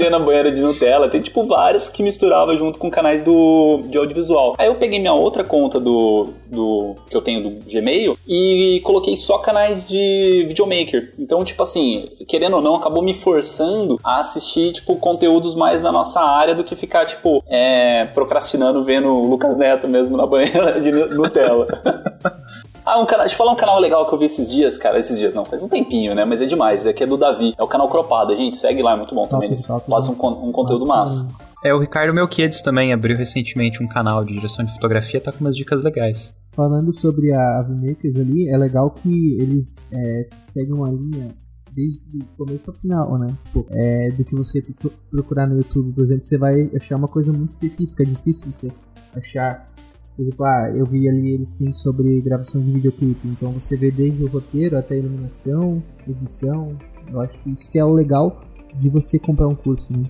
na 0.10 0.20
Banheira 0.20 0.52
de 0.52 0.62
Nutella. 0.62 1.08
Tem, 1.08 1.22
tipo, 1.22 1.46
vários 1.46 1.88
que 1.88 2.02
misturava 2.02 2.58
junto 2.58 2.80
com 2.80 2.90
canais 2.90 3.24
do, 3.24 3.82
de 3.86 3.98
audiovisual. 3.98 4.56
Aí 4.58 4.68
eu 4.68 4.76
peguei 4.76 5.00
minha 5.00 5.14
outra 5.14 5.44
conta 5.44 5.80
do, 5.80 6.34
do 6.50 6.96
que 7.10 7.16
eu 7.16 7.22
tenho 7.22 7.50
do 7.50 7.56
Gmail 7.66 8.16
e 8.28 8.82
coloquei 8.84 9.16
só 9.16 9.38
canais 9.38 9.88
de 9.88 10.46
videomaker. 10.48 11.14
Então, 11.18 11.44
tipo 11.44 11.62
assim, 11.62 12.08
querendo 12.28 12.56
ou 12.56 12.62
não, 12.62 12.76
acabou 12.76 13.04
me 13.04 13.14
forçando 13.14 14.00
a 14.04 14.20
assistir, 14.20 14.74
tipo, 14.74 14.96
conteúdos 14.96 15.56
mais 15.56 15.82
da 15.82 15.92
nossa 15.92 16.22
área 16.22 16.56
do 16.56 16.64
que 16.64 16.76
ficar, 16.76 17.06
tipo, 17.06 17.44
é, 17.48 18.06
procrastinando 18.06 18.84
vendo 18.84 19.10
o 19.10 19.28
Lucas 19.28 19.58
Neto 19.58 19.88
mesmo 19.88 20.18
na 20.18 20.26
banheira 20.26 20.80
de 20.82 20.92
Nutella. 20.92 21.68
Ah, 22.86 22.98
um 22.98 23.06
canal, 23.06 23.26
deixa 23.26 23.36
eu 23.36 23.38
falar 23.38 23.52
um 23.52 23.56
canal 23.56 23.80
legal 23.80 24.04
que 24.08 24.14
eu 24.14 24.18
vi 24.18 24.26
esses 24.26 24.50
dias, 24.50 24.76
cara. 24.76 24.98
Esses 24.98 25.20
dias 25.20 25.36
não, 25.36 25.46
faz 25.46 25.62
um 25.62 25.70
tempinho, 25.70 26.16
né? 26.16 26.26
Mas 26.26 26.42
é 26.42 26.48
demais. 26.48 26.88
É 26.88 26.94
que 26.94 27.04
é 27.04 27.06
do 27.06 27.18
Davi. 27.18 27.54
É 27.56 27.62
o 27.62 27.68
canal 27.68 27.88
Cropada. 27.88 28.36
Gente, 28.36 28.58
segue 28.58 28.82
lá, 28.82 28.94
é 28.94 28.96
muito 28.96 29.14
bom 29.14 29.28
também. 29.28 29.50
Eles 29.50 29.68
passam 29.88 30.16
um, 30.20 30.48
um 30.48 30.52
conteúdo 30.52 30.88
massa. 30.88 31.30
É, 31.62 31.74
o 31.74 31.80
Ricardo 31.80 32.14
Melquiades 32.14 32.62
também 32.62 32.94
abriu 32.94 33.18
recentemente 33.18 33.84
um 33.84 33.88
canal 33.88 34.24
de 34.24 34.34
direção 34.34 34.64
de 34.64 34.74
fotografia, 34.74 35.20
tá 35.20 35.32
com 35.32 35.44
umas 35.44 35.58
dicas 35.58 35.84
legais. 35.84 36.34
Falando 36.54 36.94
sobre 36.94 37.34
a 37.34 37.60
Avimakers 37.60 38.18
ali, 38.18 38.48
é 38.48 38.58
legal 38.58 38.90
que 38.92 39.38
eles 39.42 39.88
é, 39.92 40.30
seguem 40.46 40.74
uma 40.74 40.90
linha 40.90 41.28
desde 41.74 42.00
o 42.18 42.26
começo 42.38 42.72
ao 42.72 42.78
final, 42.78 43.18
né? 43.20 43.28
Tipo, 43.46 43.66
é, 43.70 44.10
do 44.12 44.24
que 44.24 44.36
você 44.36 44.64
procurar 45.12 45.48
no 45.48 45.58
YouTube, 45.58 45.94
por 45.94 46.04
exemplo, 46.06 46.26
você 46.26 46.38
vai 46.38 46.70
achar 46.76 46.96
uma 46.96 47.10
coisa 47.10 47.34
muito 47.34 47.52
específica, 47.52 48.04
é 48.04 48.06
difícil 48.06 48.52
você 48.52 48.72
achar. 49.14 49.70
Por 50.16 50.24
exemplo, 50.24 50.46
ah, 50.46 50.72
eu 50.74 50.86
vi 50.86 51.08
ali 51.08 51.34
eles 51.34 51.54
têm 51.54 51.74
sobre 51.74 52.22
gravação 52.22 52.62
de 52.62 52.72
videoclipe, 52.72 53.28
então 53.28 53.52
você 53.52 53.78
vê 53.78 53.92
desde 53.92 54.24
o 54.24 54.28
roteiro 54.28 54.78
até 54.78 54.96
a 54.96 54.98
iluminação, 54.98 55.84
edição. 56.08 56.78
Eu 57.12 57.20
acho 57.22 57.38
que 57.42 57.50
isso 57.52 57.70
que 57.70 57.80
é 57.80 57.84
o 57.84 57.92
legal 57.92 58.42
de 58.76 58.90
você 58.90 59.18
comprar 59.20 59.48
um 59.48 59.56
curso, 59.56 59.92
né? 59.92 60.10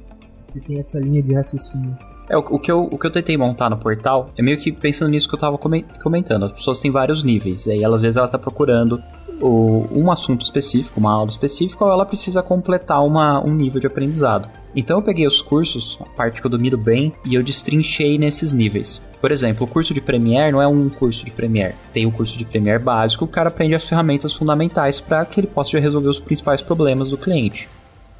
Você 0.49 0.59
tem 0.59 0.79
essa 0.79 0.99
linha 0.99 1.21
de 1.21 1.33
raciocínio. 1.33 1.95
É, 2.27 2.35
o, 2.35 2.39
o, 2.39 2.59
que 2.59 2.71
eu, 2.71 2.83
o 2.83 2.97
que 2.97 3.05
eu 3.05 3.11
tentei 3.11 3.37
montar 3.37 3.69
no 3.69 3.77
portal 3.77 4.31
é 4.35 4.41
meio 4.41 4.57
que 4.57 4.71
pensando 4.71 5.11
nisso 5.11 5.29
que 5.29 5.35
eu 5.35 5.39
tava 5.39 5.57
comentando. 5.57 6.45
As 6.45 6.51
pessoas 6.51 6.79
têm 6.79 6.89
vários 6.89 7.23
níveis, 7.23 7.67
e 7.67 7.71
aí 7.71 7.85
às 7.85 8.01
vezes 8.01 8.17
ela 8.17 8.27
tá 8.27 8.37
procurando 8.37 9.01
o, 9.39 9.87
um 9.91 10.11
assunto 10.11 10.41
específico, 10.41 10.99
uma 10.99 11.11
aula 11.11 11.29
específica, 11.29 11.85
ou 11.85 11.91
ela 11.91 12.05
precisa 12.05 12.41
completar 12.41 13.03
uma, 13.05 13.43
um 13.43 13.53
nível 13.53 13.79
de 13.79 13.85
aprendizado. 13.85 14.49
Então 14.75 14.97
eu 14.97 15.03
peguei 15.03 15.25
os 15.25 15.41
cursos, 15.41 15.97
a 16.01 16.05
parte 16.05 16.41
que 16.41 16.45
eu 16.45 16.51
domino 16.51 16.77
bem, 16.77 17.13
e 17.25 17.35
eu 17.35 17.43
destrinchei 17.43 18.17
nesses 18.17 18.51
níveis. 18.51 19.05
Por 19.21 19.31
exemplo, 19.31 19.65
o 19.65 19.69
curso 19.69 19.93
de 19.93 20.01
Premiere 20.01 20.51
não 20.51 20.61
é 20.61 20.67
um 20.67 20.89
curso 20.89 21.25
de 21.25 21.31
Premiere. 21.31 21.75
Tem 21.93 22.05
o 22.05 22.11
curso 22.11 22.37
de 22.37 22.45
Premiere 22.45 22.81
básico, 22.81 23.25
o 23.25 23.27
cara 23.27 23.49
aprende 23.49 23.75
as 23.75 23.87
ferramentas 23.87 24.33
fundamentais 24.33 24.99
para 24.99 25.25
que 25.25 25.39
ele 25.39 25.47
possa 25.47 25.79
resolver 25.79 26.09
os 26.09 26.19
principais 26.19 26.61
problemas 26.61 27.09
do 27.09 27.17
cliente. 27.17 27.67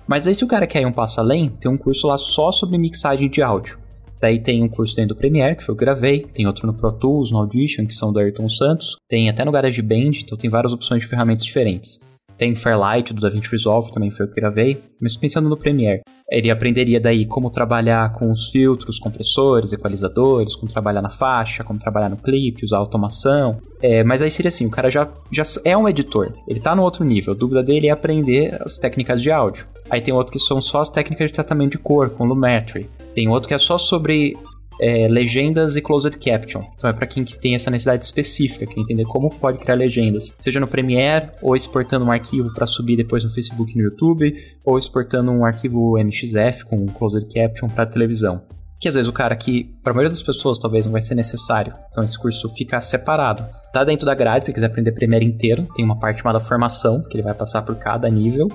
Mas 0.10 0.26
aí 0.26 0.34
se 0.34 0.44
o 0.44 0.48
cara 0.48 0.66
quer 0.66 0.82
ir 0.82 0.88
um 0.88 0.92
passo 0.92 1.20
além, 1.20 1.50
tem 1.50 1.70
um 1.70 1.78
curso 1.78 2.08
lá 2.08 2.18
só 2.18 2.52
sobre 2.52 2.80
mixagem 2.80 3.30
de 3.30 3.44
áudio. 3.44 3.78
Daí 4.20 4.42
tem 4.42 4.64
um 4.64 4.68
curso 4.68 4.96
dentro 4.96 5.14
do 5.14 5.20
Premiere, 5.20 5.56
que 5.56 5.70
eu 5.70 5.76
gravei, 5.76 6.22
tem 6.22 6.48
outro 6.48 6.66
no 6.66 6.74
Pro 6.74 6.92
Tools, 6.92 7.30
no 7.32 7.38
Audition, 7.38 7.86
que 7.86 7.94
são 7.94 8.12
do 8.12 8.18
Ayrton 8.18 8.50
Santos, 8.50 8.98
tem 9.08 9.30
até 9.30 9.46
no 9.46 9.52
GarageBand, 9.52 10.22
então 10.24 10.36
tem 10.36 10.50
várias 10.50 10.74
opções 10.74 11.04
de 11.04 11.08
ferramentas 11.08 11.46
diferentes. 11.46 12.00
Tem 12.40 12.56
Fairlight 12.56 13.14
do 13.14 13.20
DaVinci 13.20 13.52
Resolve, 13.52 13.92
também 13.92 14.10
foi 14.10 14.26
o 14.26 14.30
que 14.30 14.40
gravei, 14.40 14.82
mas 15.02 15.18
pensando 15.18 15.50
no 15.50 15.58
Premiere, 15.58 16.02
ele 16.32 16.50
aprenderia 16.50 16.98
daí 16.98 17.26
como 17.26 17.50
trabalhar 17.50 18.14
com 18.14 18.32
os 18.32 18.48
filtros, 18.48 18.98
compressores, 18.98 19.74
equalizadores, 19.74 20.56
como 20.56 20.72
trabalhar 20.72 21.02
na 21.02 21.10
faixa, 21.10 21.66
como 21.66 21.78
trabalhar 21.78 22.08
no 22.08 22.16
clipe, 22.16 22.64
usar 22.64 22.78
automação. 22.78 23.60
É, 23.82 24.06
mas 24.06 24.22
aí 24.22 24.32
seria 24.32 24.48
assim, 24.48 24.66
o 24.66 24.72
cara 24.72 24.90
já, 24.90 25.12
já 25.30 25.44
é 25.66 25.76
um 25.76 25.88
editor, 25.90 26.32
ele 26.48 26.62
tá 26.62 26.74
no 26.74 26.82
outro 26.82 27.04
nível, 27.04 27.34
a 27.34 27.38
dúvida 27.38 27.62
dele 27.62 27.88
é 27.88 27.92
aprender 27.92 28.58
as 28.64 28.78
técnicas 28.78 29.22
de 29.22 29.30
áudio. 29.30 29.68
Aí 29.90 30.00
tem 30.00 30.14
outro 30.14 30.32
que 30.32 30.40
são 30.40 30.62
só 30.62 30.80
as 30.80 30.90
técnicas 30.90 31.32
de 31.32 31.34
tratamento 31.34 31.74
de 31.74 31.80
cor, 31.80 32.10
com 32.10 32.24
Lumetri. 32.24 32.90
Tem 33.14 33.28
outro 33.28 33.50
que 33.50 33.54
é 33.54 33.58
só 33.58 33.78
sobre 33.78 34.38
é, 34.80 35.08
legendas 35.08 35.76
e 35.76 35.82
closed 35.82 36.18
caption. 36.18 36.64
Então 36.78 36.90
é 36.90 36.94
para 36.94 37.06
quem 37.06 37.24
que 37.24 37.38
tem 37.38 37.56
essa 37.56 37.70
necessidade 37.70 38.06
específica, 38.06 38.66
quer 38.66 38.80
entender 38.80 39.04
como 39.04 39.30
pode 39.30 39.60
criar 39.60 39.76
legendas, 39.76 40.34
seja 40.40 40.60
no 40.60 40.68
Premiere 40.68 41.30
ou 41.42 41.56
exportando 41.56 42.06
um 42.06 42.12
arquivo 42.12 42.54
para 42.54 42.66
subir 42.66 42.96
depois 42.96 43.24
no 43.24 43.32
Facebook 43.32 43.74
e 43.74 43.78
no 43.78 43.84
YouTube, 43.84 44.34
ou 44.66 44.78
exportando 44.78 45.32
um 45.32 45.46
arquivo 45.46 45.98
MXF 45.98 46.66
com 46.66 46.86
closed 46.88 47.28
caption 47.34 47.68
para 47.68 47.86
televisão. 47.86 48.42
Que 48.80 48.88
às 48.88 48.96
vezes 48.96 49.10
o 49.10 49.14
cara 49.14 49.36
que, 49.36 49.66
para 49.84 49.92
a 49.92 49.94
maioria 49.94 50.10
das 50.10 50.24
pessoas, 50.24 50.58
talvez 50.58 50.86
não 50.86 50.94
vai 50.94 51.02
ser 51.02 51.14
necessário. 51.14 51.74
Então 51.90 52.02
esse 52.02 52.18
curso 52.18 52.48
fica 52.56 52.80
separado. 52.80 53.46
Tá 53.74 53.84
dentro 53.84 54.06
da 54.06 54.16
grade, 54.16 54.46
se 54.46 54.52
você 54.52 54.54
quiser 54.54 54.68
aprender 54.68 54.94
Premiere 54.94 55.26
inteiro, 55.26 55.68
tem 55.76 55.84
uma 55.84 56.00
parte 56.00 56.22
chamada 56.22 56.40
formação, 56.40 57.02
que 57.02 57.18
ele 57.18 57.24
vai 57.24 57.34
passar 57.34 57.62
por 57.62 57.76
cada 57.76 58.10
nível. 58.10 58.48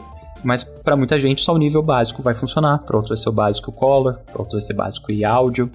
Mas 0.42 0.64
para 0.64 0.96
muita 0.96 1.18
gente 1.18 1.42
só 1.42 1.54
o 1.54 1.58
nível 1.58 1.82
básico 1.82 2.22
vai 2.22 2.34
funcionar. 2.34 2.78
Para 2.78 2.96
outro 2.96 3.10
vai 3.10 3.16
ser 3.16 3.28
o 3.28 3.32
básico 3.32 3.70
color, 3.70 4.20
para 4.30 4.40
outro 4.40 4.52
vai 4.52 4.60
ser 4.60 4.74
básico 4.74 5.12
e 5.12 5.24
áudio. 5.24 5.70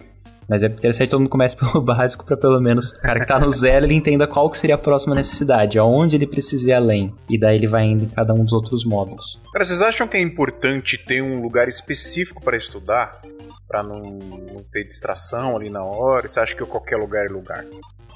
Mas 0.50 0.64
é 0.64 0.68
interessante 0.68 1.08
que 1.08 1.12
todo 1.12 1.20
mundo 1.22 1.30
comece 1.30 1.56
pelo 1.60 1.82
básico 1.82 2.26
para 2.26 2.36
pelo 2.36 2.60
menos 2.60 2.92
o 2.92 3.02
cara 3.02 3.20
que 3.20 3.28
tá 3.28 3.40
no 3.40 3.50
zero 3.52 3.86
ele 3.86 3.94
entenda 3.94 4.28
qual 4.28 4.50
que 4.50 4.58
seria 4.58 4.76
a 4.76 4.78
próxima 4.78 5.16
necessidade, 5.16 5.78
aonde 5.78 6.16
ele 6.16 6.26
precisa 6.26 6.70
ir 6.70 6.74
além. 6.74 7.16
E 7.30 7.40
daí 7.40 7.56
ele 7.56 7.68
vai 7.68 7.86
indo 7.86 8.06
em 8.06 8.10
cada 8.10 8.34
um 8.34 8.44
dos 8.44 8.54
outros 8.54 8.84
módulos. 8.84 9.40
Cara, 9.54 9.64
vocês 9.64 9.82
acham 9.82 10.08
que 10.08 10.18
é 10.18 10.22
importante 10.22 10.98
ter 10.98 11.22
um 11.22 11.42
lugar 11.42 11.68
específico 11.68 12.42
para 12.44 12.58
estudar? 12.58 13.22
Para 13.68 13.84
não, 13.84 14.02
não 14.02 14.64
ter 14.72 14.84
distração 14.84 15.56
ali 15.56 15.70
na 15.70 15.84
hora? 15.84 16.28
Você 16.28 16.40
acha 16.40 16.56
que 16.56 16.66
qualquer 16.66 16.98
lugar 16.98 17.26
é 17.26 17.30
lugar? 17.30 17.64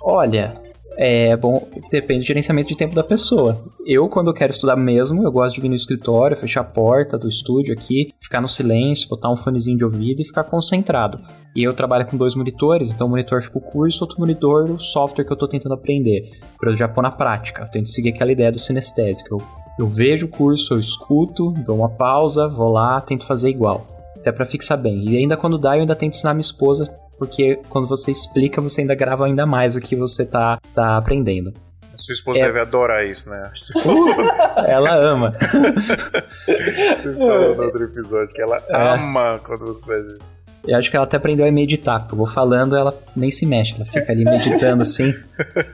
Olha, 0.02 0.60
é 0.98 1.36
bom, 1.36 1.68
depende 1.90 2.20
do 2.20 2.28
gerenciamento 2.28 2.70
de 2.70 2.78
tempo 2.78 2.94
da 2.94 3.04
pessoa. 3.04 3.64
Eu, 3.86 4.08
quando 4.08 4.28
eu 4.28 4.34
quero 4.34 4.52
estudar 4.52 4.76
mesmo, 4.76 5.24
eu 5.24 5.32
gosto 5.32 5.56
de 5.56 5.62
vir 5.62 5.70
no 5.70 5.76
escritório, 5.76 6.38
fechar 6.38 6.62
a 6.62 6.66
porta 6.66 7.18
do 7.18 7.28
estúdio 7.28 7.74
aqui, 7.74 8.14
ficar 8.22 8.42
no 8.42 8.48
silêncio, 8.48 9.10
botar 9.10 9.32
um 9.32 9.36
fonezinho 9.36 9.78
de 9.78 9.84
ouvido 9.84 10.22
e 10.22 10.26
ficar 10.26 10.44
concentrado. 10.44 11.20
E 11.56 11.64
eu 11.64 11.74
trabalho 11.74 12.06
com 12.06 12.18
dois 12.18 12.36
monitores, 12.36 12.94
então 12.94 13.08
o 13.08 13.10
monitor 13.10 13.42
fica 13.42 13.58
o 13.58 13.62
curso, 13.62 14.04
outro 14.04 14.20
monitor 14.20 14.70
o 14.70 14.80
software 14.80 15.26
que 15.26 15.32
eu 15.32 15.36
estou 15.36 15.48
tentando 15.48 15.74
aprender. 15.74 16.30
Para 16.60 16.72
eu 16.72 16.76
já 16.76 16.88
pôr 16.88 17.02
na 17.02 17.12
prática. 17.12 17.64
Eu 17.64 17.72
tento 17.72 17.90
seguir 17.90 18.10
aquela 18.10 18.32
ideia 18.32 18.52
do 18.52 18.60
sinestésico. 18.60 19.36
Eu, 19.36 19.42
eu 19.80 19.88
vejo 19.88 20.26
o 20.26 20.30
curso, 20.30 20.74
eu 20.74 20.80
escuto, 20.80 21.52
dou 21.66 21.78
uma 21.78 21.90
pausa, 21.90 22.48
vou 22.48 22.72
lá, 22.72 23.02
tento 23.02 23.26
fazer 23.26 23.50
igual. 23.50 23.86
Até 24.16 24.32
para 24.32 24.46
fixar 24.46 24.82
bem. 24.82 25.10
E 25.10 25.18
ainda 25.18 25.36
quando 25.36 25.58
dá, 25.58 25.76
eu 25.76 25.82
ainda 25.82 25.96
tento 25.96 26.14
ensinar 26.14 26.34
minha 26.34 26.42
esposa 26.42 26.86
porque 27.24 27.58
quando 27.70 27.88
você 27.88 28.12
explica, 28.12 28.60
você 28.60 28.82
ainda 28.82 28.94
grava 28.94 29.26
ainda 29.26 29.46
mais 29.46 29.78
o 29.78 29.80
que 29.80 29.96
você 29.96 30.26
tá, 30.26 30.60
tá 30.76 30.98
aprendendo. 30.98 31.54
Sua 31.96 32.12
esposa 32.12 32.40
é... 32.40 32.46
deve 32.48 32.60
adorar 32.60 33.06
isso, 33.06 33.30
né? 33.30 33.50
Uh, 33.86 34.70
ela 34.70 34.94
ama. 34.96 35.32
você 35.32 37.14
falou 37.14 37.56
no 37.56 37.64
outro 37.64 37.84
episódio 37.86 38.28
que 38.34 38.42
ela 38.42 38.58
é. 38.68 38.76
ama 38.76 39.40
quando 39.44 39.66
você 39.66 39.86
faz 39.86 40.06
isso. 40.06 40.20
Eu 40.66 40.78
acho 40.78 40.90
que 40.90 40.96
ela 40.96 41.06
até 41.06 41.18
aprendeu 41.18 41.46
a 41.46 41.52
meditar. 41.52 42.08
Eu 42.10 42.18
vou 42.18 42.28
falando, 42.28 42.76
ela 42.76 42.94
nem 43.16 43.30
se 43.30 43.46
mexe, 43.46 43.76
ela 43.76 43.86
fica 43.86 44.12
ali 44.12 44.24
meditando 44.24 44.82
assim. 44.82 45.14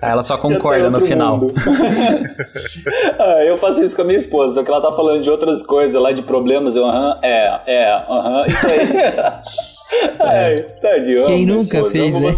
Aí 0.01 0.11
ela 0.11 0.23
só 0.23 0.37
concorda 0.37 0.89
no 0.89 1.01
final. 1.01 1.39
ah, 3.19 3.43
eu 3.43 3.57
faço 3.57 3.83
isso 3.83 3.95
com 3.95 4.01
a 4.01 4.05
minha 4.05 4.17
esposa, 4.17 4.55
só 4.55 4.63
que 4.63 4.71
ela 4.71 4.81
tá 4.81 4.91
falando 4.91 5.21
de 5.21 5.29
outras 5.29 5.61
coisas 5.61 6.01
lá, 6.01 6.11
de 6.11 6.23
problemas. 6.23 6.75
Eu, 6.75 6.85
aham, 6.85 7.15
é, 7.21 7.59
é, 7.67 7.91
aham, 7.93 8.47
isso 8.47 8.67
aí. 8.67 8.79
Ai, 10.19 10.61
tadinho. 10.81 11.25
Quem 11.25 11.45
nunca 11.45 11.83
fez, 11.83 12.19
né? 12.19 12.31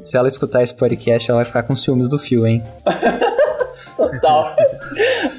Se 0.00 0.16
ela 0.16 0.28
escutar 0.28 0.62
esse 0.62 0.74
podcast, 0.74 1.30
ela 1.30 1.38
vai 1.38 1.44
ficar 1.44 1.62
com 1.64 1.74
ciúmes 1.74 2.08
do 2.08 2.18
fio, 2.18 2.46
hein? 2.46 2.62
Total. 3.96 4.56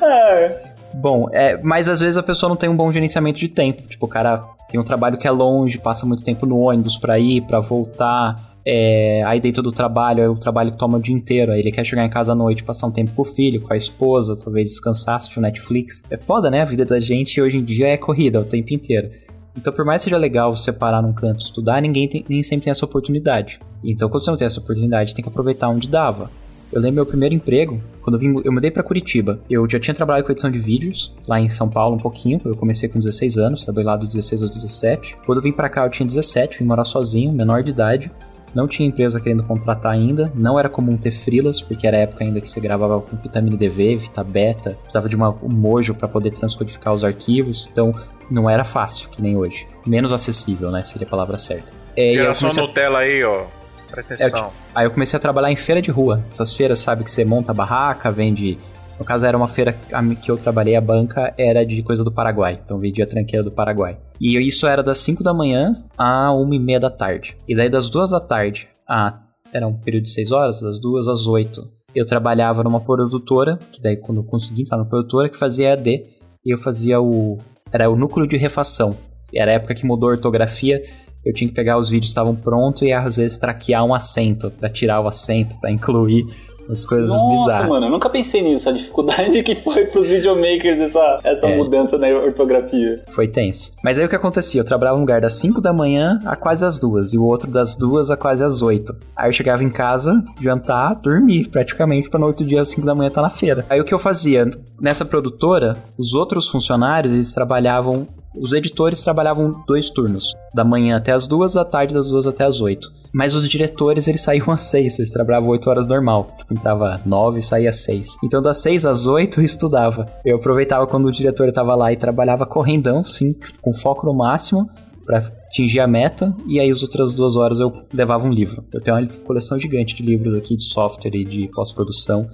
Ai. 0.01 0.55
Bom, 0.95 1.29
é, 1.31 1.57
mas 1.61 1.87
às 1.87 1.99
vezes 1.99 2.17
a 2.17 2.23
pessoa 2.23 2.49
não 2.49 2.55
tem 2.55 2.67
um 2.69 2.75
bom 2.75 2.91
gerenciamento 2.91 3.39
de 3.39 3.47
tempo. 3.47 3.83
Tipo, 3.83 4.07
o 4.07 4.09
cara 4.09 4.41
tem 4.69 4.79
um 4.79 4.83
trabalho 4.83 5.17
que 5.17 5.27
é 5.27 5.31
longe, 5.31 5.77
passa 5.77 6.05
muito 6.05 6.23
tempo 6.23 6.45
no 6.45 6.57
ônibus 6.57 6.97
pra 6.97 7.19
ir, 7.19 7.41
pra 7.43 7.59
voltar. 7.59 8.35
É, 8.65 9.23
aí 9.25 9.39
dentro 9.39 9.63
do 9.63 9.71
trabalho, 9.71 10.21
é 10.21 10.27
o 10.27 10.35
trabalho 10.35 10.71
que 10.71 10.77
toma 10.77 10.97
o 10.97 11.01
dia 11.01 11.15
inteiro. 11.15 11.51
Aí 11.51 11.59
ele 11.59 11.71
quer 11.71 11.85
chegar 11.85 12.03
em 12.03 12.09
casa 12.09 12.31
à 12.31 12.35
noite, 12.35 12.63
passar 12.63 12.87
um 12.87 12.91
tempo 12.91 13.11
com 13.15 13.21
o 13.21 13.25
filho, 13.25 13.61
com 13.61 13.71
a 13.71 13.77
esposa, 13.77 14.35
talvez 14.35 14.69
descansar, 14.69 15.15
assistir 15.15 15.39
o 15.39 15.41
Netflix. 15.41 16.03
É 16.09 16.17
foda, 16.17 16.49
né? 16.49 16.61
A 16.61 16.65
vida 16.65 16.83
da 16.83 16.99
gente 16.99 17.39
hoje 17.39 17.57
em 17.59 17.63
dia 17.63 17.89
é 17.89 17.97
corrida 17.97 18.41
o 18.41 18.43
tempo 18.43 18.73
inteiro. 18.73 19.09
Então, 19.58 19.74
por 19.74 19.84
mais 19.84 20.01
que 20.01 20.05
seja 20.05 20.18
legal 20.18 20.55
separar 20.55 21.01
num 21.01 21.12
canto 21.12 21.43
estudar, 21.43 21.82
ninguém 21.82 22.08
tem, 22.08 22.24
nem 22.30 22.43
sempre 22.43 22.66
tem 22.66 22.72
essa 22.72 22.86
oportunidade. 22.86 23.60
Então, 23.84 24.08
quando 24.08 24.24
você 24.24 24.30
não 24.30 24.38
tem 24.38 24.45
essa 24.45 24.60
oportunidade, 24.60 25.16
tem 25.16 25.24
que 25.24 25.30
aproveitar 25.30 25.68
onde 25.70 25.88
dava. 25.88 26.30
Eu 26.72 26.82
lembro 26.82 26.95
meu 26.95 27.05
primeiro 27.05 27.34
emprego, 27.34 27.82
quando 28.01 28.16
eu, 28.16 28.20
vim, 28.20 28.41
eu 28.43 28.51
mudei 28.51 28.70
para 28.70 28.84
Curitiba. 28.84 29.39
Eu 29.49 29.68
já 29.70 29.80
tinha 29.80 29.93
trabalhado 29.93 30.26
com 30.26 30.32
edição 30.32 30.51
de 30.51 30.60
vídeos, 30.60 31.16
lá 31.28 31.39
em 31.39 31.49
São 31.49 31.70
Paulo 31.70 31.95
um 31.95 31.99
pouquinho. 31.99 32.39
Eu 32.43 32.55
comecei 32.55 32.88
com 32.89 32.99
16 32.99 33.38
anos, 33.38 33.64
trabalhei 33.64 33.88
lá 33.88 33.95
dos 33.95 34.10
16 34.10 34.41
aos 34.41 34.51
17. 34.51 35.18
Quando 35.26 35.39
eu 35.39 35.43
vim 35.43 35.53
para 35.53 35.70
cá, 35.70 35.86
eu 35.86 35.89
tinha 35.89 36.05
17, 36.05 36.60
vim 36.60 36.66
morar 36.66 36.84
sozinho, 36.84 37.32
menor 37.32 37.64
de 37.64 37.72
idade. 37.72 38.12
Não 38.53 38.68
tinha 38.68 38.88
empresa 38.88 39.20
querendo 39.20 39.43
contratar 39.43 39.91
ainda, 39.91 40.32
não 40.34 40.58
era 40.58 40.70
comum 40.70 40.97
ter 40.97 41.12
frilas, 41.12 41.62
porque 41.62 41.86
era 41.86 41.97
a 41.97 41.99
época 42.01 42.24
ainda 42.24 42.41
que 42.41 42.49
você 42.49 42.60
gravava 42.60 42.99
com 43.01 43.18
fita 43.18 43.41
mini 43.41 43.58
DV, 43.58 43.99
fita 43.99 44.24
beta, 44.24 44.78
precisava 44.82 45.08
de 45.08 45.16
uma, 45.16 45.30
um 45.43 45.49
mojo 45.49 45.93
para 45.93 46.08
poder 46.08 46.32
transcodificar 46.32 46.93
os 46.93 47.03
arquivos, 47.03 47.68
então 47.72 47.93
não 48.30 48.49
era 48.49 48.63
fácil, 48.63 49.09
que 49.09 49.21
nem 49.21 49.36
hoje. 49.38 49.67
Menos 49.86 50.11
acessível, 50.11 50.71
né? 50.71 50.84
Seria 50.84 51.07
a 51.07 51.09
palavra 51.09 51.38
certa. 51.38 51.73
É, 51.95 52.13
Geração 52.13 52.49
a- 52.49 52.53
Nutella 52.61 52.99
aí, 52.99 53.23
ó. 53.23 53.45
Presta 53.89 54.13
é, 54.13 54.15
atenção. 54.28 54.39
tipo, 54.49 54.53
aí 54.75 54.86
eu 54.86 54.91
comecei 54.91 55.17
a 55.17 55.19
trabalhar 55.19 55.51
em 55.51 55.55
feira 55.55 55.82
de 55.82 55.89
rua. 55.89 56.23
Essas 56.30 56.53
feiras, 56.53 56.80
sabe, 56.80 57.03
que 57.03 57.11
você 57.11 57.23
monta 57.23 57.51
a 57.51 57.55
barraca, 57.55 58.11
vende. 58.11 58.57
No 58.99 59.05
caso, 59.05 59.25
era 59.25 59.38
uma 59.38 59.47
feira 59.47 59.75
que 60.21 60.30
eu 60.32 60.38
trabalhei, 60.38 60.75
a 60.75 60.82
banca 60.82 61.34
era 61.38 61.63
de 61.65 61.82
coisa 61.84 62.03
do 62.03 62.11
Paraguai. 62.11 62.59
Então 62.63 62.80
vendia 62.80 63.05
tranqueira 63.07 63.43
do 63.43 63.51
Paraguai. 63.51 63.97
E 64.19 64.38
isso 64.45 64.65
era 64.67 64.82
das 64.84 64.97
5 64.97 65.23
da 65.23 65.34
manhã 65.34 65.84
a 65.97 66.34
1 66.34 66.53
e 66.53 66.59
meia 66.59 66.80
da 66.80 66.89
tarde. 66.89 67.38
E 67.47 67.55
daí 67.55 67.69
das 67.69 67.89
2 67.89 68.09
da 68.09 68.19
tarde 68.19 68.67
a. 68.88 69.19
Era 69.53 69.65
um 69.65 69.73
período 69.73 70.03
de 70.05 70.11
6 70.11 70.32
horas, 70.32 70.61
das 70.61 70.78
2 70.80 71.07
às 71.07 71.25
8. 71.28 71.65
Eu 71.95 72.05
trabalhava 72.05 72.63
numa 72.63 72.82
produtora, 72.82 73.57
que 73.71 73.82
daí 73.82 73.95
quando 73.95 74.17
eu 74.19 74.23
consegui 74.23 74.63
entrar 74.63 74.78
na 74.78 74.84
produtora, 74.86 75.30
que 75.30 75.38
fazia 75.38 75.69
EAD. 75.69 76.03
E 76.45 76.53
eu 76.53 76.57
fazia 76.57 76.99
o. 76.99 77.38
Era 77.72 77.89
o 77.89 77.95
núcleo 77.95 78.28
de 78.28 78.38
refação. 78.38 78.97
Era 79.34 79.51
a 79.51 79.55
época 79.55 79.76
que 79.76 79.86
mudou 79.86 80.09
a 80.09 80.13
ortografia 80.13 80.82
eu 81.28 81.34
tinha 81.34 81.49
que 81.49 81.53
pegar 81.53 81.78
os 81.78 81.89
vídeos 81.89 82.05
que 82.05 82.11
estavam 82.11 82.34
prontos 82.34 82.84
e 82.84 82.93
às 82.93 83.18
vezes 83.18 83.38
traquear 83.38 83.84
um 83.84 83.93
acento, 83.93 84.49
pra 84.49 84.70
tirar 84.70 85.01
o 85.01 85.07
acento, 85.07 85.59
pra 85.59 85.70
incluir 85.70 86.26
as 86.70 86.86
coisas 86.86 87.09
Nossa, 87.09 87.28
bizarras. 87.45 87.70
mano, 87.70 87.86
eu 87.88 87.89
nunca 87.91 88.09
pensei 88.09 88.41
nisso, 88.41 88.68
a 88.70 88.72
dificuldade 88.72 89.41
que 89.43 89.55
foi 89.55 89.86
pros 89.86 90.07
videomakers 90.09 90.80
essa, 90.80 91.20
essa 91.24 91.47
É. 91.47 91.55
mudança 91.57 91.97
na 91.97 92.07
ortografia. 92.07 93.03
Foi 93.09 93.28
tenso. 93.28 93.72
Mas 93.84 93.97
aí 93.97 94.05
o 94.05 94.09
que 94.09 94.15
acontecia? 94.15 94.61
Eu 94.61 94.65
trabalhava 94.65 94.97
num 94.97 95.03
lugar 95.03 95.22
das 95.22 95.34
5 95.34 95.61
da 95.61 95.72
manhã 95.74 96.20
a 96.26 96.36
quase 96.36 96.65
as 96.65 96.78
duas, 96.80 97.13
e 97.13 97.18
o 97.18 97.24
outro 97.24 97.49
das 97.49 97.76
duas 97.76 98.11
a 98.11 98.18
quase 98.18 98.43
as 98.43 98.61
8. 98.61 98.93
Aí 99.15 99.30
eu 99.30 99.34
chegava 99.34 99.63
em 99.63 99.70
casa, 99.70 100.20
jantar, 100.39 100.95
dormir, 100.95 101.47
praticamente, 101.49 102.09
pra 102.09 102.20
no 102.20 102.28
outro 102.28 102.45
dia 102.45 102.61
às 102.61 102.68
5 102.70 102.86
da 102.86 102.93
manhã 102.95 103.07
estar 103.09 103.22
na 103.22 103.30
feira. 103.30 103.65
Aí 103.70 103.80
o 103.80 103.86
que 103.86 103.93
eu 103.93 103.99
fazia? 103.99 104.49
Nessa 104.80 105.03
produtora, 105.05 105.78
os 105.97 106.13
outros 106.13 106.47
funcionários, 106.49 107.13
eles 107.13 107.34
trabalhavam. 107.34 108.07
Os 108.39 108.53
editores 108.53 109.03
trabalhavam 109.03 109.63
dois 109.65 109.89
turnos, 109.89 110.33
da 110.53 110.63
manhã 110.63 110.97
até 110.97 111.11
as 111.11 111.25
duas, 111.25 111.53
da 111.53 111.65
tarde 111.65 111.93
das 111.93 112.09
duas 112.09 112.27
até 112.27 112.43
as 112.43 112.61
oito. 112.61 112.91
Mas 113.11 113.35
os 113.35 113.49
diretores, 113.49 114.07
eles 114.07 114.21
saíam 114.21 114.49
às 114.51 114.61
seis, 114.61 114.99
eles 114.99 115.11
trabalhavam 115.11 115.49
oito 115.49 115.69
horas 115.69 115.88
normal. 115.88 116.27
Tipo, 116.38 116.53
entrava 116.53 117.01
nove 117.05 117.39
e 117.39 117.41
saía 117.41 117.69
às 117.69 117.83
seis. 117.83 118.15
Então 118.23 118.41
das 118.41 118.57
seis 118.57 118.85
às 118.85 119.07
oito 119.07 119.39
eu 119.39 119.45
estudava. 119.45 120.05
Eu 120.23 120.38
aproveitava 120.38 120.85
quando 120.85 121.05
o 121.05 121.11
diretor 121.11 121.47
estava 121.47 121.75
lá 121.75 121.91
e 121.91 121.97
trabalhava 121.97 122.45
correndão, 122.45 123.03
sim, 123.03 123.35
com 123.61 123.73
foco 123.73 124.05
no 124.05 124.13
máximo, 124.13 124.69
pra 125.05 125.19
atingir 125.47 125.79
a 125.79 125.88
meta. 125.88 126.35
E 126.45 126.59
aí 126.59 126.69
as 126.69 126.83
outras 126.83 127.13
duas 127.13 127.35
horas 127.35 127.59
eu 127.59 127.73
levava 127.93 128.27
um 128.27 128.31
livro. 128.31 128.63
Eu 128.73 128.81
tenho 128.81 128.97
uma 128.97 129.07
coleção 129.25 129.57
gigante 129.57 129.95
de 129.95 130.03
livros 130.03 130.38
aqui 130.38 130.55
de 130.55 130.63
software 130.63 131.15
e 131.15 131.23
de 131.23 131.47
pós-produção. 131.47 132.27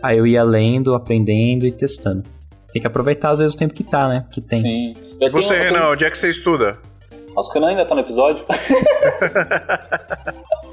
Aí 0.00 0.16
eu 0.16 0.26
ia 0.26 0.44
lendo, 0.44 0.94
aprendendo 0.94 1.66
e 1.66 1.72
testando. 1.72 2.22
Tem 2.72 2.80
que 2.82 2.86
aproveitar 2.86 3.30
às 3.30 3.38
vezes 3.38 3.54
o 3.54 3.56
tempo 3.56 3.72
que 3.74 3.82
tá, 3.84 4.08
né? 4.08 4.26
Que 4.30 4.40
tem. 4.40 4.60
Sim. 4.60 4.94
Eu 5.20 5.28
E 5.28 5.30
você, 5.30 5.54
tenho- 5.54 5.62
Renan, 5.74 5.88
onde 5.90 6.04
é 6.04 6.10
que 6.10 6.18
você 6.18 6.28
estuda? 6.28 6.78
Nossa, 7.34 7.50
o 7.50 7.54
Renan 7.54 7.68
ainda 7.68 7.84
tá 7.84 7.94
no 7.94 8.00
episódio? 8.00 8.44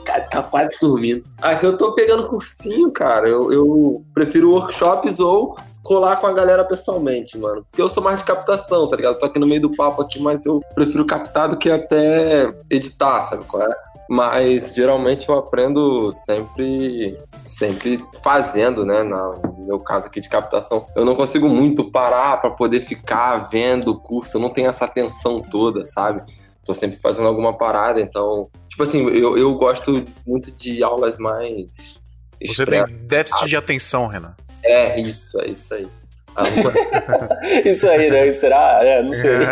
Cara, 0.05 0.21
tá 0.29 0.43
quase 0.43 0.69
dormindo. 0.79 1.23
Aqui 1.41 1.65
eu 1.65 1.77
tô 1.77 1.93
pegando 1.93 2.27
cursinho, 2.27 2.91
cara. 2.91 3.27
Eu, 3.27 3.51
eu 3.51 4.03
prefiro 4.13 4.51
workshops 4.51 5.19
ou 5.19 5.57
colar 5.83 6.17
com 6.17 6.27
a 6.27 6.33
galera 6.33 6.63
pessoalmente, 6.63 7.37
mano. 7.37 7.65
Porque 7.69 7.81
eu 7.81 7.89
sou 7.89 8.01
mais 8.03 8.19
de 8.19 8.25
captação, 8.25 8.87
tá 8.89 8.95
ligado? 8.95 9.17
Tô 9.17 9.25
aqui 9.25 9.39
no 9.39 9.47
meio 9.47 9.61
do 9.61 9.71
papo 9.71 10.01
aqui, 10.01 10.19
mas 10.21 10.45
eu 10.45 10.59
prefiro 10.73 11.05
captar 11.05 11.49
do 11.49 11.57
que 11.57 11.69
até 11.69 12.51
editar, 12.69 13.21
sabe 13.21 13.43
qual 13.45 13.63
é? 13.63 13.75
Mas 14.10 14.74
geralmente 14.74 15.28
eu 15.28 15.36
aprendo 15.36 16.12
sempre 16.12 17.18
sempre 17.45 18.03
fazendo, 18.22 18.86
né? 18.86 19.03
No 19.03 19.66
meu 19.66 19.80
caso 19.80 20.08
aqui 20.08 20.22
de 20.22 20.30
captação, 20.30 20.86
eu 20.95 21.03
não 21.03 21.16
consigo 21.16 21.49
muito 21.49 21.89
parar 21.89 22.38
pra 22.41 22.51
poder 22.51 22.82
ficar 22.82 23.38
vendo 23.49 23.91
o 23.91 23.99
curso, 23.99 24.38
eu 24.38 24.41
não 24.41 24.49
tenho 24.49 24.70
essa 24.70 24.86
atenção 24.86 25.41
toda, 25.41 25.86
sabe? 25.86 26.22
Tô 26.64 26.74
sempre 26.74 26.97
fazendo 26.97 27.28
alguma 27.28 27.58
parada, 27.58 27.99
então 28.01 28.49
Tipo 28.76 28.84
assim, 28.84 29.08
eu, 29.08 29.38
eu 29.38 29.56
gosto 29.56 30.03
muito 30.28 30.51
de 30.51 30.84
aulas 30.84 31.18
mais. 31.18 31.97
Você 32.45 32.66
tem 32.66 32.84
déficit 33.08 33.47
de 33.47 33.56
atenção, 33.56 34.08
Renan. 34.08 34.36
É, 34.62 34.99
isso, 34.99 35.39
é 35.39 35.45
isso 35.49 35.74
aí. 35.74 35.88
Isso 37.65 37.88
aí, 37.88 38.09
né? 38.09 38.31
Será? 38.33 38.79
É, 38.83 39.01
não 39.01 39.13
sei. 39.13 39.31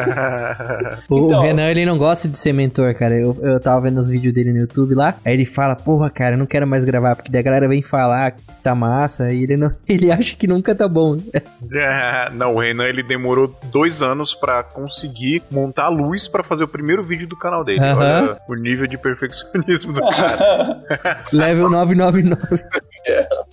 O, 1.10 1.16
o 1.16 1.28
Então- 1.28 1.42
Renan, 1.42 1.70
ele 1.70 1.86
não 1.86 1.98
gosta 1.98 2.28
de 2.28 2.38
ser 2.38 2.54
mentor, 2.54 2.94
cara. 2.96 3.14
Eu, 3.16 3.38
eu 3.42 3.60
tava 3.60 3.82
vendo 3.82 4.00
os 4.00 4.10
vídeos 4.10 4.34
dele 4.34 4.52
no 4.52 4.60
YouTube 4.60 4.96
lá. 4.96 5.16
Aí 5.26 5.34
ele 5.34 5.46
fala, 5.46 5.76
porra, 5.76 6.10
cara, 6.10 6.36
eu 6.36 6.38
não 6.40 6.46
quero 6.46 6.66
mais 6.68 6.84
gravar, 6.84 7.16
porque 7.16 7.32
daí 7.32 7.42
a 7.42 7.44
galera 7.44 7.68
vem 7.68 7.82
falar 7.82 8.32
que 8.32 8.42
tá 8.64 8.74
massa. 8.76 9.32
E 9.32 9.44
ele, 9.44 9.58
não, 9.58 9.72
ele 9.88 10.12
acha 10.12 10.36
que 10.36 10.48
nunca 10.48 10.74
tá 10.76 10.88
bom. 10.88 11.18
É, 11.34 12.30
Não, 12.32 12.54
o 12.54 12.60
Renan 12.60 12.86
ele 12.86 13.04
demorou 13.04 13.54
dois 13.66 14.02
anos 14.02 14.34
pra 14.34 14.64
conseguir 14.64 15.44
montar 15.52 15.86
a 15.86 15.90
luz 15.90 16.28
pra 16.28 16.44
fazer 16.44 16.64
o 16.64 16.68
primeiro 16.68 17.04
vídeo 17.04 17.28
do 17.28 17.38
canal 17.38 17.64
dele. 17.64 17.80
Aham. 17.82 18.30
Olha 18.30 18.38
o 18.48 18.56
nível 18.56 18.88
de 18.88 18.98
perfeccionismo 18.98 19.94
do 19.94 20.02
cara. 20.02 20.82
Level 21.32 21.70
999. 21.70 22.64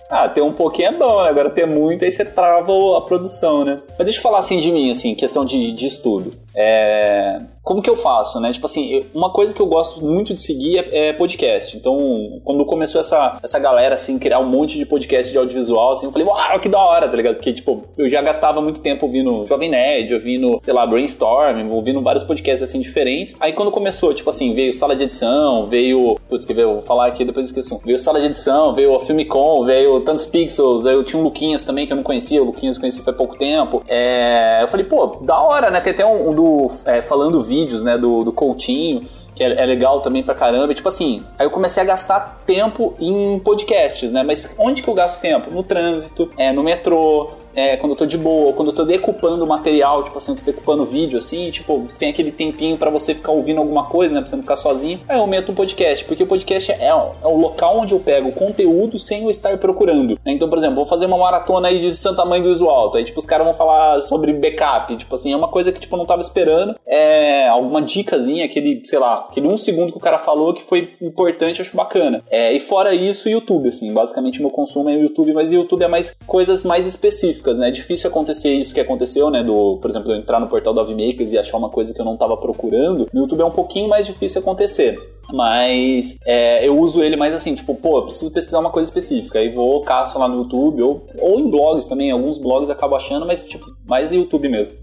Ah, 0.09 0.29
ter 0.29 0.41
um 0.41 0.53
pouquinho 0.53 0.89
é 0.89 0.97
bom, 0.97 1.23
né? 1.23 1.29
Agora 1.29 1.49
ter 1.49 1.65
muito, 1.65 2.05
aí 2.05 2.11
você 2.11 2.23
trava 2.23 2.71
o- 2.71 2.95
a 2.95 3.05
produção, 3.05 3.20
né? 3.65 3.81
Mas 3.97 4.05
deixa 4.05 4.19
eu 4.19 4.23
falar 4.23 4.39
assim 4.39 4.59
de 4.59 4.71
mim, 4.71 4.91
assim, 4.91 5.15
questão 5.15 5.45
de, 5.45 5.71
de 5.71 5.87
estudo. 5.87 6.33
É... 6.55 7.39
Como 7.63 7.81
que 7.81 7.89
eu 7.89 7.95
faço, 7.95 8.39
né? 8.39 8.51
Tipo 8.51 8.65
assim, 8.65 9.05
uma 9.13 9.31
coisa 9.31 9.53
que 9.53 9.61
eu 9.61 9.67
gosto 9.67 10.03
muito 10.03 10.33
de 10.33 10.39
seguir 10.39 10.79
é, 10.91 11.09
é 11.09 11.13
podcast. 11.13 11.77
Então, 11.77 12.41
quando 12.43 12.65
começou 12.65 12.99
essa, 12.99 13.37
essa 13.43 13.59
galera, 13.59 13.93
assim, 13.93 14.17
criar 14.17 14.39
um 14.39 14.49
monte 14.49 14.77
de 14.77 14.85
podcast 14.85 15.31
de 15.31 15.37
audiovisual, 15.37 15.91
assim, 15.91 16.07
eu 16.07 16.11
falei, 16.11 16.27
uau, 16.27 16.59
que 16.59 16.67
da 16.67 16.79
hora, 16.79 17.07
tá 17.07 17.15
ligado? 17.15 17.35
Porque, 17.35 17.53
tipo, 17.53 17.83
eu 17.97 18.07
já 18.07 18.21
gastava 18.21 18.61
muito 18.61 18.81
tempo 18.81 19.05
ouvindo 19.05 19.43
Jovem 19.45 19.69
Nerd, 19.69 20.13
ouvindo, 20.13 20.59
sei 20.61 20.73
lá, 20.73 20.85
Brainstorm, 20.87 21.71
ouvindo 21.71 22.01
vários 22.01 22.23
podcasts, 22.23 22.67
assim, 22.67 22.79
diferentes. 22.79 23.35
Aí 23.39 23.53
quando 23.53 23.69
começou, 23.69 24.13
tipo 24.13 24.29
assim, 24.29 24.53
veio 24.53 24.73
sala 24.73 24.95
de 24.95 25.03
edição, 25.03 25.67
veio... 25.67 26.17
Putz, 26.27 26.45
que 26.45 26.53
veio, 26.53 26.69
eu 26.69 26.73
vou 26.75 26.83
falar 26.83 27.07
aqui, 27.07 27.23
depois 27.23 27.45
esqueço. 27.45 27.79
Veio 27.85 27.99
sala 27.99 28.19
de 28.19 28.25
edição, 28.25 28.73
veio 28.73 28.95
a 28.95 28.99
Filmicom, 29.01 29.65
veio 29.65 29.99
tantos 30.01 30.25
pixels, 30.25 30.85
aí 30.85 30.95
eu 30.95 31.03
tinha 31.03 31.19
um 31.19 31.23
Luquinhas 31.23 31.63
também, 31.63 31.85
que 31.85 31.93
eu 31.93 31.97
não 31.97 32.03
conhecia, 32.03 32.41
o 32.41 32.45
Luquinhas 32.45 32.75
eu 32.75 32.81
conheci 32.81 33.01
faz 33.03 33.15
pouco 33.15 33.37
tempo. 33.37 33.83
É, 33.87 34.59
eu 34.63 34.67
falei, 34.67 34.85
pô, 34.85 35.17
da 35.21 35.39
hora, 35.39 35.69
né? 35.69 35.79
Tem 35.79 35.93
até 35.93 36.05
um, 36.05 36.29
um 36.29 36.33
do... 36.33 36.71
é, 36.85 37.01
falando 37.01 37.50
vídeos, 37.51 37.83
né, 37.83 37.97
do, 37.97 38.23
do 38.23 38.31
Coutinho, 38.31 39.05
que 39.35 39.43
é, 39.43 39.61
é 39.61 39.65
legal 39.65 39.99
também 39.99 40.23
pra 40.23 40.33
caramba. 40.33 40.73
Tipo 40.73 40.87
assim, 40.87 41.23
aí 41.37 41.45
eu 41.45 41.51
comecei 41.51 41.83
a 41.83 41.85
gastar 41.85 42.41
tempo 42.45 42.93
em 42.97 43.39
podcasts, 43.39 44.11
né? 44.11 44.23
Mas 44.23 44.55
onde 44.57 44.81
que 44.81 44.89
eu 44.89 44.93
gasto 44.93 45.19
tempo? 45.19 45.51
No 45.51 45.63
trânsito, 45.63 46.29
é, 46.37 46.53
no 46.53 46.63
metrô, 46.63 47.31
é, 47.55 47.77
quando 47.77 47.93
eu 47.93 47.97
tô 47.97 48.05
de 48.05 48.17
boa, 48.17 48.53
quando 48.53 48.69
eu 48.69 48.75
tô 48.75 48.83
decupando 48.85 49.45
material, 49.45 50.03
tipo 50.03 50.17
assim, 50.17 50.31
eu 50.31 50.37
tô 50.37 50.43
decupando 50.43 50.85
vídeo, 50.85 51.17
assim, 51.17 51.49
tipo, 51.51 51.87
tem 51.97 52.09
aquele 52.09 52.31
tempinho 52.31 52.77
pra 52.77 52.89
você 52.89 53.13
ficar 53.13 53.31
ouvindo 53.31 53.59
alguma 53.59 53.85
coisa, 53.85 54.13
né? 54.13 54.21
Pra 54.21 54.27
você 54.27 54.35
não 54.35 54.43
ficar 54.43 54.55
sozinho. 54.55 54.99
Aí 55.07 55.17
eu 55.17 55.27
meto 55.27 55.51
um 55.51 55.55
podcast, 55.55 56.05
porque 56.05 56.23
o 56.23 56.27
podcast 56.27 56.71
é, 56.71 56.87
é 56.87 56.93
o 57.27 57.37
local 57.37 57.79
onde 57.79 57.93
eu 57.93 57.99
pego 57.99 58.31
conteúdo 58.31 58.97
sem 58.99 59.23
eu 59.23 59.29
estar 59.29 59.57
procurando. 59.57 60.19
né? 60.25 60.31
Então, 60.33 60.49
por 60.49 60.57
exemplo, 60.57 60.75
vou 60.75 60.85
fazer 60.85 61.05
uma 61.05 61.17
maratona 61.17 61.67
aí 61.67 61.79
de 61.79 61.95
Santa 61.95 62.25
Mãe 62.25 62.41
do 62.41 62.49
Iso 62.49 62.67
Alto. 62.69 62.97
Aí, 62.97 63.03
tipo, 63.03 63.19
os 63.19 63.25
caras 63.25 63.45
vão 63.45 63.53
falar 63.53 64.01
sobre 64.01 64.33
backup. 64.33 64.95
Tipo 64.95 65.15
assim, 65.15 65.31
é 65.33 65.35
uma 65.35 65.47
coisa 65.47 65.71
que, 65.71 65.79
tipo, 65.79 65.95
eu 65.95 65.99
não 65.99 66.05
tava 66.05 66.21
esperando. 66.21 66.75
É 66.85 67.47
alguma 67.47 67.81
dicasinha, 67.81 68.45
aquele, 68.45 68.81
sei 68.85 68.99
lá, 68.99 69.25
aquele 69.29 69.47
um 69.47 69.57
segundo 69.57 69.91
que 69.91 69.97
o 69.97 70.01
cara 70.01 70.17
falou 70.17 70.53
que 70.53 70.61
foi 70.61 70.93
importante, 71.01 71.59
eu 71.59 71.65
acho 71.65 71.75
bacana. 71.75 72.23
É, 72.29 72.53
e 72.53 72.59
fora 72.59 72.93
isso, 72.93 73.29
YouTube, 73.29 73.67
assim. 73.67 73.93
Basicamente, 73.93 74.41
meu 74.41 74.49
consumo 74.49 74.89
é 74.89 74.95
YouTube, 74.95 75.33
mas 75.33 75.51
o 75.51 75.55
YouTube 75.55 75.83
é 75.83 75.87
mais 75.87 76.15
coisas 76.25 76.63
mais 76.63 76.85
específicas. 76.85 77.40
Específicas, 77.41 77.57
né? 77.57 77.67
É 77.67 77.71
difícil 77.71 78.09
acontecer 78.09 78.53
isso 78.53 78.73
que 78.73 78.79
aconteceu, 78.79 79.29
né? 79.29 79.43
Do, 79.43 79.77
por 79.81 79.89
exemplo, 79.89 80.11
eu 80.11 80.15
entrar 80.15 80.39
no 80.39 80.47
portal 80.47 80.73
da 80.73 80.83
Makers 80.83 81.31
e 81.31 81.37
achar 81.37 81.57
uma 81.57 81.69
coisa 81.69 81.93
que 81.93 81.99
eu 81.99 82.05
não 82.05 82.13
estava 82.13 82.37
procurando. 82.37 83.07
No 83.11 83.21
YouTube 83.21 83.41
é 83.41 83.45
um 83.45 83.51
pouquinho 83.51 83.89
mais 83.89 84.05
difícil 84.05 84.39
acontecer. 84.39 84.97
Mas 85.33 86.17
é, 86.25 86.65
eu 86.67 86.77
uso 86.77 87.03
ele 87.03 87.15
mais 87.15 87.33
assim, 87.33 87.55
tipo, 87.55 87.73
pô, 87.75 87.99
eu 87.99 88.03
preciso 88.03 88.31
pesquisar 88.33 88.59
uma 88.59 88.69
coisa 88.69 88.89
específica. 88.89 89.39
Aí 89.39 89.49
vou, 89.49 89.81
caço 89.81 90.19
lá 90.19 90.27
no 90.27 90.37
YouTube, 90.37 90.81
ou, 90.81 91.05
ou 91.19 91.39
em 91.39 91.49
blogs 91.49 91.87
também. 91.87 92.11
Alguns 92.11 92.37
blogs 92.37 92.69
acabo 92.69 92.95
achando, 92.95 93.25
mas 93.25 93.43
tipo, 93.43 93.65
mais 93.87 94.11
YouTube 94.11 94.47
mesmo. 94.49 94.75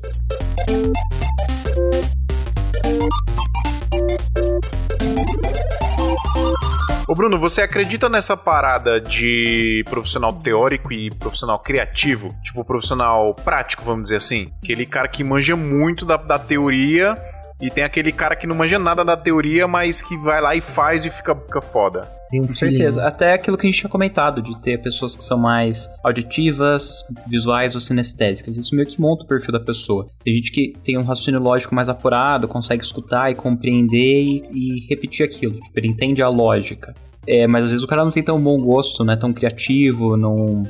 Ô 7.08 7.14
Bruno, 7.14 7.40
você 7.40 7.62
acredita 7.62 8.06
nessa 8.06 8.36
parada 8.36 9.00
de 9.00 9.82
profissional 9.88 10.30
teórico 10.30 10.92
e 10.92 11.08
profissional 11.08 11.58
criativo? 11.58 12.28
Tipo, 12.42 12.62
profissional 12.62 13.34
prático, 13.34 13.82
vamos 13.82 14.02
dizer 14.02 14.16
assim? 14.16 14.52
Aquele 14.62 14.84
cara 14.84 15.08
que 15.08 15.24
manja 15.24 15.56
muito 15.56 16.04
da, 16.04 16.18
da 16.18 16.38
teoria 16.38 17.14
e 17.60 17.70
tem 17.70 17.82
aquele 17.82 18.12
cara 18.12 18.36
que 18.36 18.46
não 18.46 18.54
manja 18.54 18.78
nada 18.78 19.04
da 19.04 19.16
teoria, 19.16 19.66
mas 19.66 20.00
que 20.00 20.16
vai 20.16 20.40
lá 20.40 20.54
e 20.54 20.60
faz 20.60 21.04
e 21.04 21.10
fica, 21.10 21.34
fica 21.34 21.60
foda. 21.60 22.08
Com 22.30 22.54
certeza. 22.54 23.02
Até 23.02 23.32
aquilo 23.32 23.56
que 23.56 23.66
a 23.66 23.70
gente 23.70 23.80
tinha 23.80 23.90
comentado, 23.90 24.42
de 24.42 24.56
ter 24.60 24.80
pessoas 24.80 25.16
que 25.16 25.24
são 25.24 25.38
mais 25.38 25.90
auditivas, 26.04 27.04
visuais 27.26 27.74
ou 27.74 27.80
sinestésicas. 27.80 28.56
Isso 28.56 28.74
meio 28.76 28.86
que 28.86 29.00
monta 29.00 29.24
o 29.24 29.26
perfil 29.26 29.52
da 29.52 29.60
pessoa. 29.60 30.06
Tem 30.22 30.34
gente 30.36 30.52
que 30.52 30.74
tem 30.84 30.98
um 30.98 31.02
raciocínio 31.02 31.40
lógico 31.40 31.74
mais 31.74 31.88
apurado, 31.88 32.46
consegue 32.46 32.84
escutar 32.84 33.30
e 33.30 33.34
compreender 33.34 34.22
e, 34.22 34.44
e 34.52 34.86
repetir 34.88 35.24
aquilo. 35.24 35.54
Tipo, 35.54 35.78
ele 35.78 35.88
entende 35.88 36.22
a 36.22 36.28
lógica. 36.28 36.94
É, 37.26 37.46
mas 37.46 37.64
às 37.64 37.70
vezes 37.70 37.84
o 37.84 37.86
cara 37.86 38.04
não 38.04 38.10
tem 38.10 38.22
tão 38.22 38.40
bom 38.40 38.58
gosto, 38.60 39.04
não 39.04 39.12
é 39.12 39.16
tão 39.16 39.32
criativo, 39.32 40.16
não, 40.16 40.62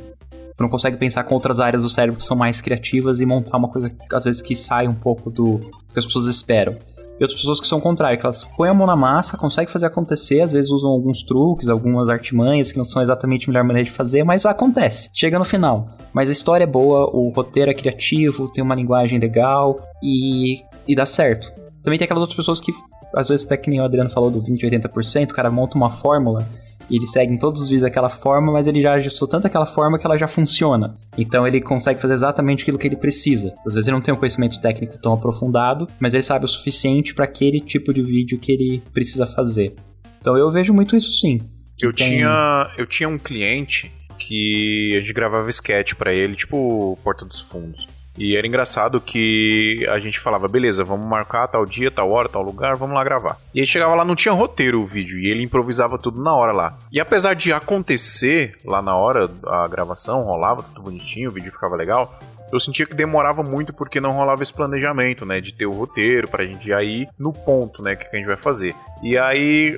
não 0.65 0.69
consegue 0.69 0.97
pensar 0.97 1.23
com 1.25 1.35
outras 1.35 1.61
áreas 1.61 1.83
do 1.83 1.89
cérebro 1.89 2.19
que 2.19 2.25
são 2.25 2.37
mais 2.37 2.61
criativas 2.61 3.21
e 3.21 3.27
montar 3.27 3.57
uma 3.57 3.69
coisa, 3.69 3.93
às 4.13 4.25
vezes, 4.25 4.43
que 4.43 4.57
sai 4.57 4.89
um 4.89 4.95
pouco 4.95 5.31
do 5.31 5.59
que 5.93 5.99
as 5.99 6.05
pessoas 6.05 6.27
esperam. 6.27 6.75
E 7.19 7.25
outras 7.25 7.41
pessoas 7.41 7.61
que 7.61 7.67
são 7.67 7.81
contrárias, 7.81 8.21
que 8.21 8.27
elas 8.27 8.45
põem 8.57 8.71
a 8.71 8.75
mão 8.75 8.87
na 8.87 8.95
massa, 8.95 9.37
conseguem 9.37 9.73
fazer 9.73 9.87
acontecer, 9.87 10.41
às 10.41 10.53
vezes 10.53 10.71
usam 10.71 10.91
alguns 10.91 11.25
truques, 11.25 11.69
algumas 11.69 12.09
artimanhas 12.09 12.71
que 12.71 12.79
não 12.79 12.85
são 12.85 13.03
exatamente 13.03 13.49
a 13.49 13.53
melhor 13.53 13.65
maneira 13.65 13.89
de 13.89 13.91
fazer, 13.91 14.23
mas 14.23 14.47
acontece. 14.47 15.11
Chega 15.13 15.37
no 15.37 15.45
final. 15.45 15.89
Mas 16.13 16.29
a 16.29 16.33
história 16.33 16.63
é 16.63 16.67
boa, 16.67 17.11
o 17.13 17.31
roteiro 17.31 17.73
é 17.73 17.75
criativo, 17.75 18.49
tem 18.49 18.63
uma 18.63 18.75
linguagem 18.75 19.19
legal 19.19 19.81
e, 20.01 20.63
e 20.87 20.95
dá 20.95 21.05
certo. 21.05 21.53
Também 21.83 21.99
tem 21.99 22.05
aquelas 22.05 22.21
outras 22.21 22.37
pessoas 22.37 22.61
que, 22.61 22.73
às 23.15 23.29
vezes, 23.29 23.47
até 23.47 23.57
que 23.57 23.69
nem 23.69 23.81
o 23.81 23.85
Adriano 23.85 24.11
falou 24.11 24.31
do 24.31 24.41
20 24.41 24.65
80%, 24.65 25.33
o 25.33 25.35
cara 25.35 25.51
monta 25.51 25.77
uma 25.77 25.91
fórmula 25.91 26.47
e 26.91 26.97
ele 26.97 27.07
segue 27.07 27.33
em 27.33 27.39
todos 27.39 27.63
os 27.63 27.69
vídeos 27.69 27.85
aquela 27.85 28.11
forma, 28.11 28.53
mas 28.53 28.67
ele 28.67 28.81
já 28.81 28.95
ajustou 28.95 29.29
tanto 29.29 29.47
aquela 29.47 29.67
forma 29.67 29.99
que 29.99 30.07
ela 30.07 30.17
já 30.17 30.29
funciona. 30.29 30.97
Então 31.17 31.47
ele 31.47 31.61
consegue 31.61 32.01
fazer 32.01 32.15
exatamente 32.15 32.63
aquilo 32.63 32.79
que 32.79 32.87
ele 32.87 32.97
precisa. 32.97 33.55
Às 33.67 33.75
vezes 33.75 33.89
ele 33.89 33.97
não 33.97 34.03
tem 34.03 34.15
um 34.15 34.17
conhecimento 34.17 34.61
técnico 34.61 34.99
tão 34.99 35.13
aprofundado, 35.13 35.89
mas 36.01 36.15
ele 36.15 36.23
sabe 36.23 36.45
o 36.45 36.49
suficiente 36.49 37.15
para 37.15 37.25
aquele 37.25 37.61
tipo 37.61 37.93
de 37.93 38.03
vídeo 38.03 38.39
que 38.39 38.53
ele 38.53 38.83
precisa 38.93 39.27
fazer. 39.27 39.75
Então 40.21 40.37
eu 40.37 40.51
vejo 40.51 40.73
muito 40.73 40.97
isso 40.97 41.13
sim. 41.13 41.41
Eu 41.81 41.93
tem... 41.93 42.11
tinha 42.11 42.71
eu 42.77 42.87
tinha 42.87 43.09
um 43.09 43.19
cliente 43.19 43.93
que 44.19 44.97
a 44.97 45.01
gente 45.01 45.13
gravava 45.13 45.49
sketch 45.49 45.95
para 45.95 46.13
ele, 46.13 46.35
tipo 46.35 46.99
Porta 47.05 47.25
dos 47.25 47.41
Fundos. 47.41 47.87
E 48.19 48.37
era 48.37 48.47
engraçado 48.47 49.01
que 49.01 49.87
a 49.89 50.01
gente 50.01 50.19
falava, 50.19 50.49
beleza, 50.49 50.83
vamos 50.83 51.09
marcar 51.09 51.47
tal 51.47 51.65
dia, 51.65 51.91
tal 51.91 52.11
hora, 52.11 52.29
tal 52.29 52.43
lugar, 52.43 52.75
vamos 52.77 52.97
lá 52.97 53.05
gravar. 53.05 53.39
E 53.55 53.61
aí 53.61 53.67
chegava 53.67 53.95
lá, 53.95 54.05
não 54.05 54.17
tinha 54.17 54.35
roteiro 54.35 54.81
o 54.81 54.87
vídeo, 54.87 55.19
e 55.19 55.31
ele 55.31 55.45
improvisava 55.45 55.99
tudo 55.99 56.21
na 56.21 56.35
hora 56.35 56.53
lá. 56.53 56.77
E 56.91 57.01
apesar 57.01 57.35
de 57.35 57.53
acontecer 57.53 58.57
lá 58.65 58.83
na 58.83 58.97
hora, 58.97 59.31
a 59.47 59.69
gravação 59.69 60.23
rolava 60.23 60.63
tudo 60.63 60.83
bonitinho, 60.83 61.31
o 61.31 61.33
vídeo 61.33 61.53
ficava 61.53 61.77
legal, 61.77 62.19
eu 62.53 62.59
sentia 62.59 62.87
que 62.87 62.95
demorava 62.95 63.43
muito 63.43 63.73
porque 63.73 64.01
não 64.01 64.11
rolava 64.11 64.43
esse 64.43 64.53
planejamento, 64.53 65.27
né? 65.27 65.41
De 65.41 65.53
ter 65.53 65.67
o 65.67 65.73
roteiro 65.73 66.29
pra 66.29 66.47
gente 66.47 66.67
já 66.67 66.83
ir 66.83 67.09
no 67.19 67.33
ponto, 67.33 67.83
né? 67.83 67.95
Que 67.95 68.07
a 68.07 68.19
gente 68.19 68.27
vai 68.27 68.37
fazer. 68.37 68.75
E 69.03 69.19
aí 69.19 69.77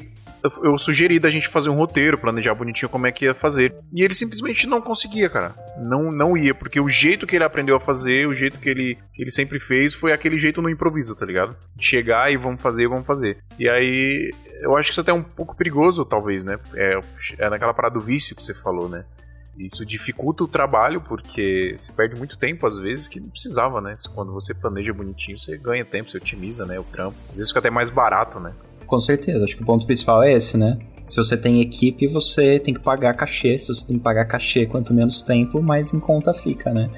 eu, 0.63 0.79
sugeri 0.79 1.19
da 1.19 1.31
gente 1.31 1.49
fazer 1.49 1.71
um 1.71 1.75
roteiro, 1.75 2.19
planejar 2.19 2.55
bonitinho 2.55 2.89
como 2.89 3.07
é 3.07 3.13
que 3.13 3.25
ia 3.25 3.35
fazer. 3.35 3.75
E 3.93 4.03
ele 4.03 4.15
simplesmente 4.15 4.67
não 4.67 4.81
conseguia, 4.81 5.29
cara. 5.29 5.55
Não, 5.79 6.11
não 6.11 6.37
ia, 6.37 6.55
porque 6.55 6.81
o 6.81 6.89
jeito 6.89 7.27
que 7.27 7.37
ele 7.37 7.45
aprendeu 7.45 7.77
a 7.77 7.81
fazer, 7.81 8.27
o 8.27 8.35
jeito 8.35 8.59
que 8.59 8.69
ele, 8.69 8.99
que 9.15 9.23
ele 9.23 9.31
sempre 9.31 9.59
fez, 9.59 9.95
foi 9.95 10.13
aquele 10.13 10.39
jeito 10.39 10.63
no 10.63 10.71
improviso, 10.71 11.15
tá 11.15 11.27
ligado? 11.27 11.57
Chegar 11.79 12.33
e 12.33 12.37
vamos 12.37 12.61
fazer, 12.61 12.89
vamos 12.89 13.07
fazer. 13.07 13.39
E 13.59 13.69
aí, 13.69 14.31
eu 14.61 14.77
acho 14.77 14.89
que 14.89 14.93
isso 14.93 15.01
até 15.01 15.11
é 15.11 15.15
um 15.15 15.23
pouco 15.23 15.57
perigoso, 15.57 16.05
talvez, 16.05 16.45
né? 16.45 16.59
É, 16.75 17.01
é 17.39 17.51
naquela 17.51 17.75
parada 17.75 17.95
do 17.95 18.01
vício 18.01 18.35
que 18.35 18.43
você 18.43 18.55
falou, 18.55 18.89
né? 18.89 19.05
Isso 19.59 19.85
dificulta 19.85 20.45
o 20.45 20.49
trabalho, 20.49 21.03
porque 21.03 21.75
se 21.79 21.93
perde 21.93 22.17
muito 22.17 22.39
tempo, 22.39 22.67
às 22.67 22.79
vezes, 22.79 23.09
que 23.09 23.21
não 23.21 23.29
precisava, 23.29 23.81
né? 23.81 23.95
Quando 24.15 24.33
você 24.33 24.55
planeja 24.55 24.93
bonitinho, 24.93 25.39
você 25.39 25.59
ganha 25.59 25.85
tempo, 25.85 26.11
você 26.11 26.17
otimiza, 26.17 26.65
né? 26.65 26.79
O 26.79 26.85
trampo. 26.85 27.17
Às 27.29 27.37
vezes 27.37 27.49
fica 27.49 27.61
até 27.61 27.71
mais 27.71 27.91
barato, 27.91 28.41
né? 28.41 28.55
Com 28.91 28.99
certeza, 28.99 29.45
acho 29.45 29.57
que 29.57 29.63
o 29.63 29.65
ponto 29.65 29.87
principal 29.87 30.21
é 30.21 30.33
esse, 30.33 30.57
né? 30.59 30.77
Se 31.01 31.17
você 31.17 31.37
tem 31.37 31.61
equipe, 31.61 32.09
você 32.09 32.59
tem 32.59 32.75
que 32.75 32.81
pagar 32.81 33.15
cachê. 33.15 33.57
Se 33.57 33.69
você 33.69 33.87
tem 33.87 33.99
que 33.99 34.03
pagar 34.03 34.25
cachê, 34.25 34.67
quanto 34.67 34.93
menos 34.93 35.23
tempo, 35.23 35.63
mais 35.63 35.95
em 35.95 36.01
conta 36.01 36.35
fica, 36.35 36.75
né? 36.75 36.91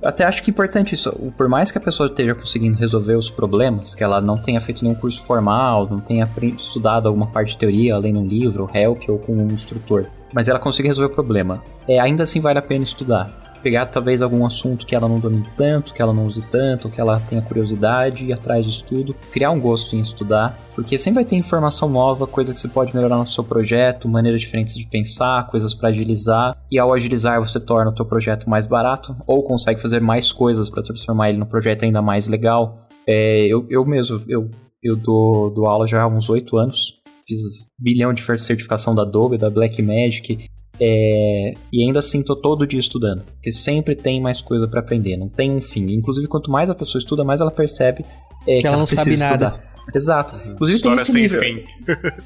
Até 0.00 0.22
acho 0.22 0.40
que 0.40 0.50
é 0.50 0.52
importante 0.52 0.94
isso. 0.94 1.10
Por 1.36 1.48
mais 1.48 1.72
que 1.72 1.78
a 1.78 1.80
pessoa 1.80 2.06
esteja 2.06 2.32
conseguindo 2.32 2.76
resolver 2.76 3.16
os 3.16 3.28
problemas, 3.28 3.92
que 3.96 4.04
ela 4.04 4.20
não 4.20 4.40
tenha 4.40 4.60
feito 4.60 4.84
nenhum 4.84 4.94
curso 4.94 5.26
formal, 5.26 5.88
não 5.90 5.98
tenha 5.98 6.30
estudado 6.56 7.08
alguma 7.08 7.26
parte 7.26 7.50
de 7.50 7.58
teoria, 7.58 7.96
além 7.96 8.12
de 8.12 8.18
um 8.20 8.24
livro, 8.24 8.70
help 8.72 9.08
ou 9.08 9.18
com 9.18 9.32
um 9.32 9.48
instrutor, 9.48 10.06
mas 10.32 10.46
ela 10.46 10.60
consiga 10.60 10.88
resolver 10.88 11.10
o 11.12 11.14
problema, 11.14 11.60
é, 11.88 11.98
ainda 11.98 12.22
assim 12.22 12.38
vale 12.38 12.60
a 12.60 12.62
pena 12.62 12.84
estudar 12.84 13.49
pegar 13.60 13.86
talvez 13.86 14.22
algum 14.22 14.44
assunto 14.44 14.86
que 14.86 14.94
ela 14.94 15.08
não 15.08 15.18
domine 15.18 15.46
tanto, 15.56 15.92
que 15.92 16.02
ela 16.02 16.12
não 16.12 16.26
use 16.26 16.42
tanto, 16.42 16.88
que 16.88 17.00
ela 17.00 17.20
tenha 17.20 17.42
curiosidade, 17.42 18.24
ir 18.24 18.32
atrás 18.32 18.64
de 18.64 18.70
estudo, 18.70 19.14
criar 19.30 19.50
um 19.50 19.60
gosto 19.60 19.94
em 19.94 20.00
estudar, 20.00 20.58
porque 20.74 20.98
sempre 20.98 21.16
vai 21.16 21.24
ter 21.24 21.36
informação 21.36 21.88
nova, 21.88 22.26
coisa 22.26 22.52
que 22.52 22.60
você 22.60 22.68
pode 22.68 22.94
melhorar 22.94 23.18
no 23.18 23.26
seu 23.26 23.44
projeto, 23.44 24.08
maneiras 24.08 24.40
diferentes 24.40 24.74
de 24.74 24.86
pensar, 24.86 25.46
coisas 25.48 25.74
para 25.74 25.90
agilizar, 25.90 26.56
e 26.70 26.78
ao 26.78 26.92
agilizar 26.92 27.40
você 27.40 27.60
torna 27.60 27.90
o 27.90 27.94
teu 27.94 28.04
projeto 28.04 28.48
mais 28.48 28.66
barato, 28.66 29.14
ou 29.26 29.42
consegue 29.42 29.80
fazer 29.80 30.00
mais 30.00 30.32
coisas 30.32 30.70
para 30.70 30.82
transformar 30.82 31.28
ele 31.28 31.38
num 31.38 31.46
projeto 31.46 31.84
ainda 31.84 32.00
mais 32.00 32.28
legal. 32.28 32.88
É, 33.06 33.46
eu, 33.46 33.66
eu 33.68 33.84
mesmo, 33.84 34.22
eu, 34.28 34.50
eu 34.82 34.96
dou, 34.96 35.50
dou 35.50 35.66
aula 35.66 35.86
já 35.86 36.02
há 36.02 36.06
uns 36.06 36.30
oito 36.30 36.56
anos, 36.56 37.00
fiz 37.26 37.68
bilhão 37.78 38.12
de 38.12 38.22
certificação 38.38 38.94
da 38.94 39.02
Adobe, 39.02 39.38
da 39.38 39.50
Blackmagic, 39.50 40.48
é, 40.80 41.52
e 41.70 41.84
ainda 41.84 41.98
assim 41.98 42.22
tô 42.22 42.34
todo 42.34 42.66
dia 42.66 42.80
estudando, 42.80 43.22
porque 43.22 43.50
sempre 43.50 43.94
tem 43.94 44.20
mais 44.20 44.40
coisa 44.40 44.66
para 44.66 44.80
aprender, 44.80 45.16
não 45.16 45.28
tem 45.28 45.50
um 45.50 45.60
fim. 45.60 45.92
Inclusive, 45.92 46.26
quanto 46.26 46.50
mais 46.50 46.70
a 46.70 46.74
pessoa 46.74 46.98
estuda, 46.98 47.22
mais 47.22 47.40
ela 47.40 47.50
percebe 47.50 48.02
é, 48.46 48.56
que, 48.56 48.60
que, 48.62 48.66
ela, 48.66 48.78
não 48.78 48.86
sabe 48.86 49.16
nada. 49.18 49.46
Estudar. 49.46 49.69
Exato. 49.94 50.34
Inclusive 50.46 50.76
História 50.76 50.96
tem 50.96 51.02
esse 51.02 51.12
sem 51.12 51.22
nível. 51.22 51.40
Fim. 51.40 51.64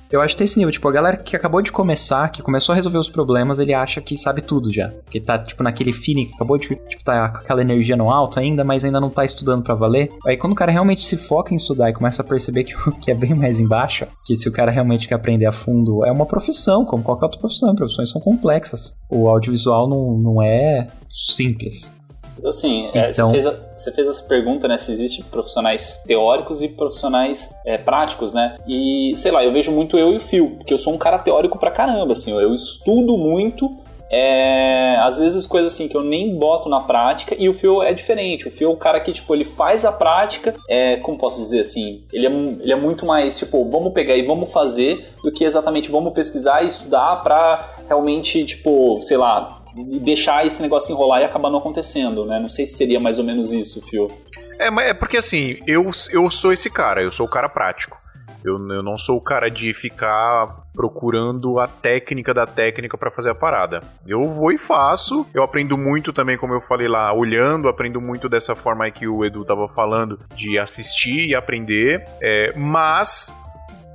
eu 0.10 0.20
acho 0.20 0.34
que 0.34 0.38
tem 0.38 0.44
esse 0.44 0.58
nível. 0.58 0.72
Tipo, 0.72 0.88
a 0.88 0.92
galera 0.92 1.16
que 1.16 1.36
acabou 1.36 1.62
de 1.62 1.72
começar, 1.72 2.28
que 2.30 2.42
começou 2.42 2.72
a 2.72 2.76
resolver 2.76 2.98
os 2.98 3.08
problemas, 3.08 3.58
ele 3.58 3.72
acha 3.72 4.00
que 4.00 4.16
sabe 4.16 4.42
tudo 4.42 4.72
já. 4.72 4.92
Que 5.10 5.20
tá, 5.20 5.38
tipo, 5.38 5.62
naquele 5.62 5.92
feeling 5.92 6.26
que 6.26 6.34
acabou 6.34 6.58
de, 6.58 6.68
tipo, 6.68 7.04
tá 7.04 7.28
com 7.28 7.38
aquela 7.38 7.60
energia 7.60 7.96
no 7.96 8.10
alto 8.10 8.38
ainda, 8.38 8.64
mas 8.64 8.84
ainda 8.84 9.00
não 9.00 9.10
tá 9.10 9.24
estudando 9.24 9.62
para 9.62 9.74
valer. 9.74 10.10
Aí 10.26 10.36
quando 10.36 10.52
o 10.52 10.56
cara 10.56 10.72
realmente 10.72 11.02
se 11.02 11.16
foca 11.16 11.52
em 11.52 11.56
estudar 11.56 11.90
e 11.90 11.92
começa 11.92 12.22
a 12.22 12.24
perceber 12.24 12.64
que, 12.64 12.74
que 13.00 13.10
é 13.10 13.14
bem 13.14 13.34
mais 13.34 13.60
embaixo, 13.60 14.06
que 14.24 14.34
se 14.34 14.48
o 14.48 14.52
cara 14.52 14.70
realmente 14.70 15.08
quer 15.08 15.14
aprender 15.14 15.46
a 15.46 15.52
fundo, 15.52 16.04
é 16.04 16.12
uma 16.12 16.26
profissão, 16.26 16.84
como 16.84 17.02
qualquer 17.02 17.26
outra 17.26 17.40
profissão. 17.40 17.74
Profissões 17.74 18.10
são 18.10 18.20
complexas. 18.20 18.96
O 19.10 19.28
audiovisual 19.28 19.88
não, 19.88 20.18
não 20.18 20.42
é 20.42 20.86
simples. 21.10 21.94
Mas 22.34 22.44
assim, 22.44 22.90
é, 22.94 23.10
então... 23.10 23.28
você, 23.28 23.32
fez 23.32 23.46
a, 23.46 23.54
você, 23.76 23.92
fez 23.92 24.08
essa 24.08 24.22
pergunta, 24.22 24.68
né? 24.68 24.76
Se 24.76 24.90
existem 24.90 25.24
profissionais 25.24 26.00
teóricos 26.06 26.62
e 26.62 26.68
profissionais 26.68 27.50
é, 27.64 27.78
práticos, 27.78 28.32
né? 28.32 28.56
E, 28.66 29.14
sei 29.16 29.30
lá, 29.30 29.44
eu 29.44 29.52
vejo 29.52 29.72
muito 29.72 29.98
eu 29.98 30.12
e 30.12 30.16
o 30.16 30.20
Fio, 30.20 30.56
porque 30.56 30.74
eu 30.74 30.78
sou 30.78 30.92
um 30.92 30.98
cara 30.98 31.18
teórico 31.18 31.58
pra 31.58 31.70
caramba, 31.70 32.12
assim, 32.12 32.32
eu 32.32 32.52
estudo 32.54 33.16
muito, 33.16 33.70
é, 34.10 34.96
às 35.00 35.18
vezes 35.18 35.46
coisas 35.46 35.72
assim 35.72 35.88
que 35.88 35.96
eu 35.96 36.02
nem 36.02 36.36
boto 36.36 36.68
na 36.68 36.80
prática 36.80 37.34
e 37.36 37.48
o 37.48 37.54
Phil 37.54 37.82
é 37.82 37.92
diferente. 37.92 38.46
O 38.46 38.50
Phil 38.50 38.70
é 38.70 38.72
o 38.72 38.76
cara 38.76 39.00
que, 39.00 39.12
tipo, 39.12 39.34
ele 39.34 39.44
faz 39.44 39.84
a 39.84 39.90
prática, 39.90 40.54
é, 40.68 40.96
como 40.98 41.18
posso 41.18 41.40
dizer 41.40 41.60
assim, 41.60 42.04
ele 42.12 42.26
é, 42.26 42.30
ele 42.30 42.72
é 42.72 42.76
muito 42.76 43.04
mais, 43.04 43.38
tipo, 43.38 43.68
vamos 43.68 43.92
pegar 43.92 44.16
e 44.16 44.22
vamos 44.22 44.52
fazer 44.52 45.14
do 45.22 45.32
que 45.32 45.44
exatamente 45.44 45.90
vamos 45.90 46.12
pesquisar 46.12 46.62
e 46.62 46.68
estudar 46.68 47.22
pra 47.22 47.74
realmente, 47.88 48.44
tipo, 48.44 49.00
sei 49.02 49.16
lá, 49.16 49.63
deixar 50.00 50.46
esse 50.46 50.62
negócio 50.62 50.92
enrolar 50.92 51.22
e 51.22 51.24
acabar 51.24 51.50
não 51.50 51.58
acontecendo, 51.58 52.24
né? 52.24 52.38
Não 52.38 52.48
sei 52.48 52.64
se 52.66 52.76
seria 52.76 53.00
mais 53.00 53.18
ou 53.18 53.24
menos 53.24 53.52
isso, 53.52 53.80
Phil. 53.82 54.10
É, 54.58 54.70
mas 54.70 54.88
é 54.88 54.94
porque 54.94 55.16
assim, 55.16 55.58
eu, 55.66 55.90
eu 56.10 56.30
sou 56.30 56.52
esse 56.52 56.70
cara, 56.70 57.02
eu 57.02 57.10
sou 57.10 57.26
o 57.26 57.30
cara 57.30 57.48
prático. 57.48 57.98
Eu, 58.44 58.56
eu 58.68 58.82
não 58.82 58.98
sou 58.98 59.16
o 59.16 59.22
cara 59.22 59.48
de 59.48 59.72
ficar 59.72 60.64
procurando 60.74 61.58
a 61.58 61.66
técnica 61.66 62.34
da 62.34 62.44
técnica 62.46 62.98
para 62.98 63.10
fazer 63.10 63.30
a 63.30 63.34
parada. 63.34 63.80
Eu 64.06 64.22
vou 64.34 64.52
e 64.52 64.58
faço. 64.58 65.26
Eu 65.32 65.42
aprendo 65.42 65.78
muito 65.78 66.12
também, 66.12 66.36
como 66.36 66.52
eu 66.52 66.60
falei 66.60 66.86
lá, 66.86 67.10
olhando, 67.10 67.68
aprendo 67.68 68.02
muito 68.02 68.28
dessa 68.28 68.54
forma 68.54 68.90
que 68.90 69.08
o 69.08 69.24
Edu 69.24 69.46
tava 69.46 69.66
falando, 69.68 70.18
de 70.36 70.58
assistir 70.58 71.28
e 71.28 71.34
aprender. 71.34 72.04
É, 72.20 72.52
mas 72.54 73.34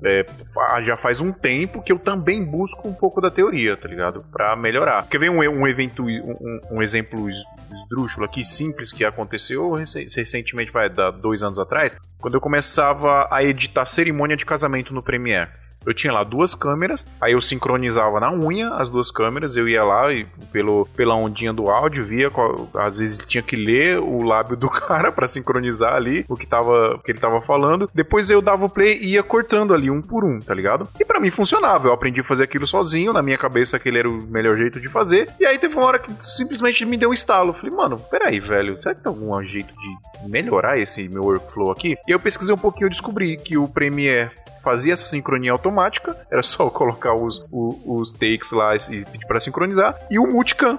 é, 0.03 0.25
já 0.81 0.95
faz 0.97 1.21
um 1.21 1.31
tempo 1.31 1.81
que 1.81 1.91
eu 1.91 1.99
também 1.99 2.43
busco 2.43 2.87
um 2.87 2.93
pouco 2.93 3.19
da 3.21 3.29
teoria, 3.29 3.75
tá 3.77 3.87
ligado? 3.87 4.23
Pra 4.31 4.55
melhorar. 4.55 5.07
Quer 5.07 5.19
ver 5.19 5.29
um, 5.29 5.39
um 5.39 5.67
evento, 5.67 6.03
um, 6.05 6.59
um 6.71 6.81
exemplo 6.81 7.29
es- 7.29 7.43
esdrúxulo 7.83 8.25
aqui, 8.25 8.43
simples, 8.43 8.91
que 8.93 9.03
aconteceu 9.05 9.71
rece- 9.73 10.07
recentemente, 10.15 10.71
vai, 10.71 10.89
dar 10.89 11.11
dois 11.11 11.43
anos 11.43 11.59
atrás, 11.59 11.95
quando 12.19 12.33
eu 12.35 12.41
começava 12.41 13.27
a 13.31 13.43
editar 13.43 13.85
cerimônia 13.85 14.35
de 14.35 14.45
casamento 14.45 14.93
no 14.93 15.03
Premiere. 15.03 15.49
Eu 15.85 15.93
tinha 15.93 16.11
lá 16.11 16.23
duas 16.23 16.53
câmeras, 16.53 17.07
aí 17.21 17.33
eu 17.33 17.41
sincronizava 17.41 18.19
na 18.19 18.31
unha 18.31 18.73
as 18.75 18.89
duas 18.89 19.11
câmeras, 19.11 19.55
eu 19.55 19.67
ia 19.67 19.83
lá 19.83 20.11
e 20.13 20.25
pelo, 20.51 20.85
pela 20.95 21.15
ondinha 21.15 21.53
do 21.53 21.69
áudio, 21.69 22.03
via 22.03 22.29
qual, 22.29 22.69
às 22.75 22.97
vezes 22.97 23.17
tinha 23.17 23.41
que 23.41 23.55
ler 23.55 23.97
o 23.99 24.23
lábio 24.23 24.57
do 24.57 24.69
cara 24.69 25.11
pra 25.11 25.27
sincronizar 25.27 25.95
ali 25.95 26.25
o 26.27 26.35
que, 26.35 26.45
tava, 26.45 26.95
o 26.95 26.99
que 26.99 27.11
ele 27.11 27.19
tava 27.19 27.41
falando. 27.41 27.89
Depois 27.93 28.29
eu 28.29 28.41
dava 28.41 28.65
o 28.65 28.69
play 28.69 28.97
e 28.99 29.13
ia 29.13 29.23
cortando 29.23 29.73
ali 29.73 29.89
um 29.89 30.01
por 30.01 30.23
um, 30.23 30.39
tá 30.39 30.53
ligado? 30.53 30.87
E 30.99 31.05
pra 31.05 31.19
mim 31.19 31.31
funcionava, 31.31 31.87
eu 31.87 31.93
aprendi 31.93 32.19
a 32.21 32.23
fazer 32.23 32.43
aquilo 32.43 32.67
sozinho, 32.67 33.13
na 33.13 33.21
minha 33.21 33.37
cabeça 33.37 33.77
aquele 33.77 33.99
era 33.99 34.09
o 34.09 34.23
melhor 34.27 34.57
jeito 34.57 34.79
de 34.79 34.87
fazer. 34.87 35.29
E 35.39 35.45
aí 35.45 35.57
teve 35.57 35.75
uma 35.75 35.85
hora 35.85 35.99
que 35.99 36.11
simplesmente 36.19 36.85
me 36.85 36.97
deu 36.97 37.09
um 37.09 37.13
estalo. 37.13 37.53
Falei, 37.53 37.75
mano, 37.75 37.97
peraí, 37.99 38.39
velho, 38.39 38.77
será 38.77 38.95
que 38.95 39.01
tem 39.01 39.09
algum 39.09 39.41
jeito 39.43 39.73
de 39.73 40.29
melhorar 40.29 40.77
esse 40.77 41.07
meu 41.07 41.23
workflow 41.23 41.71
aqui? 41.71 41.95
E 42.07 42.11
eu 42.11 42.19
pesquisei 42.19 42.53
um 42.53 42.57
pouquinho 42.57 42.87
e 42.87 42.89
descobri 42.89 43.37
que 43.37 43.57
o 43.57 43.67
Premiere 43.67 44.31
fazia 44.63 44.93
essa 44.93 45.03
sincronia 45.09 45.51
automática, 45.51 46.15
era 46.31 46.41
só 46.41 46.69
colocar 46.69 47.13
os, 47.13 47.39
o- 47.51 47.95
os, 47.99 48.11
takes 48.13 48.51
lá 48.51 48.75
e 48.75 49.05
pedir 49.05 49.25
pra 49.27 49.39
sincronizar, 49.39 49.95
e 50.09 50.19
o 50.19 50.27
multicam, 50.27 50.77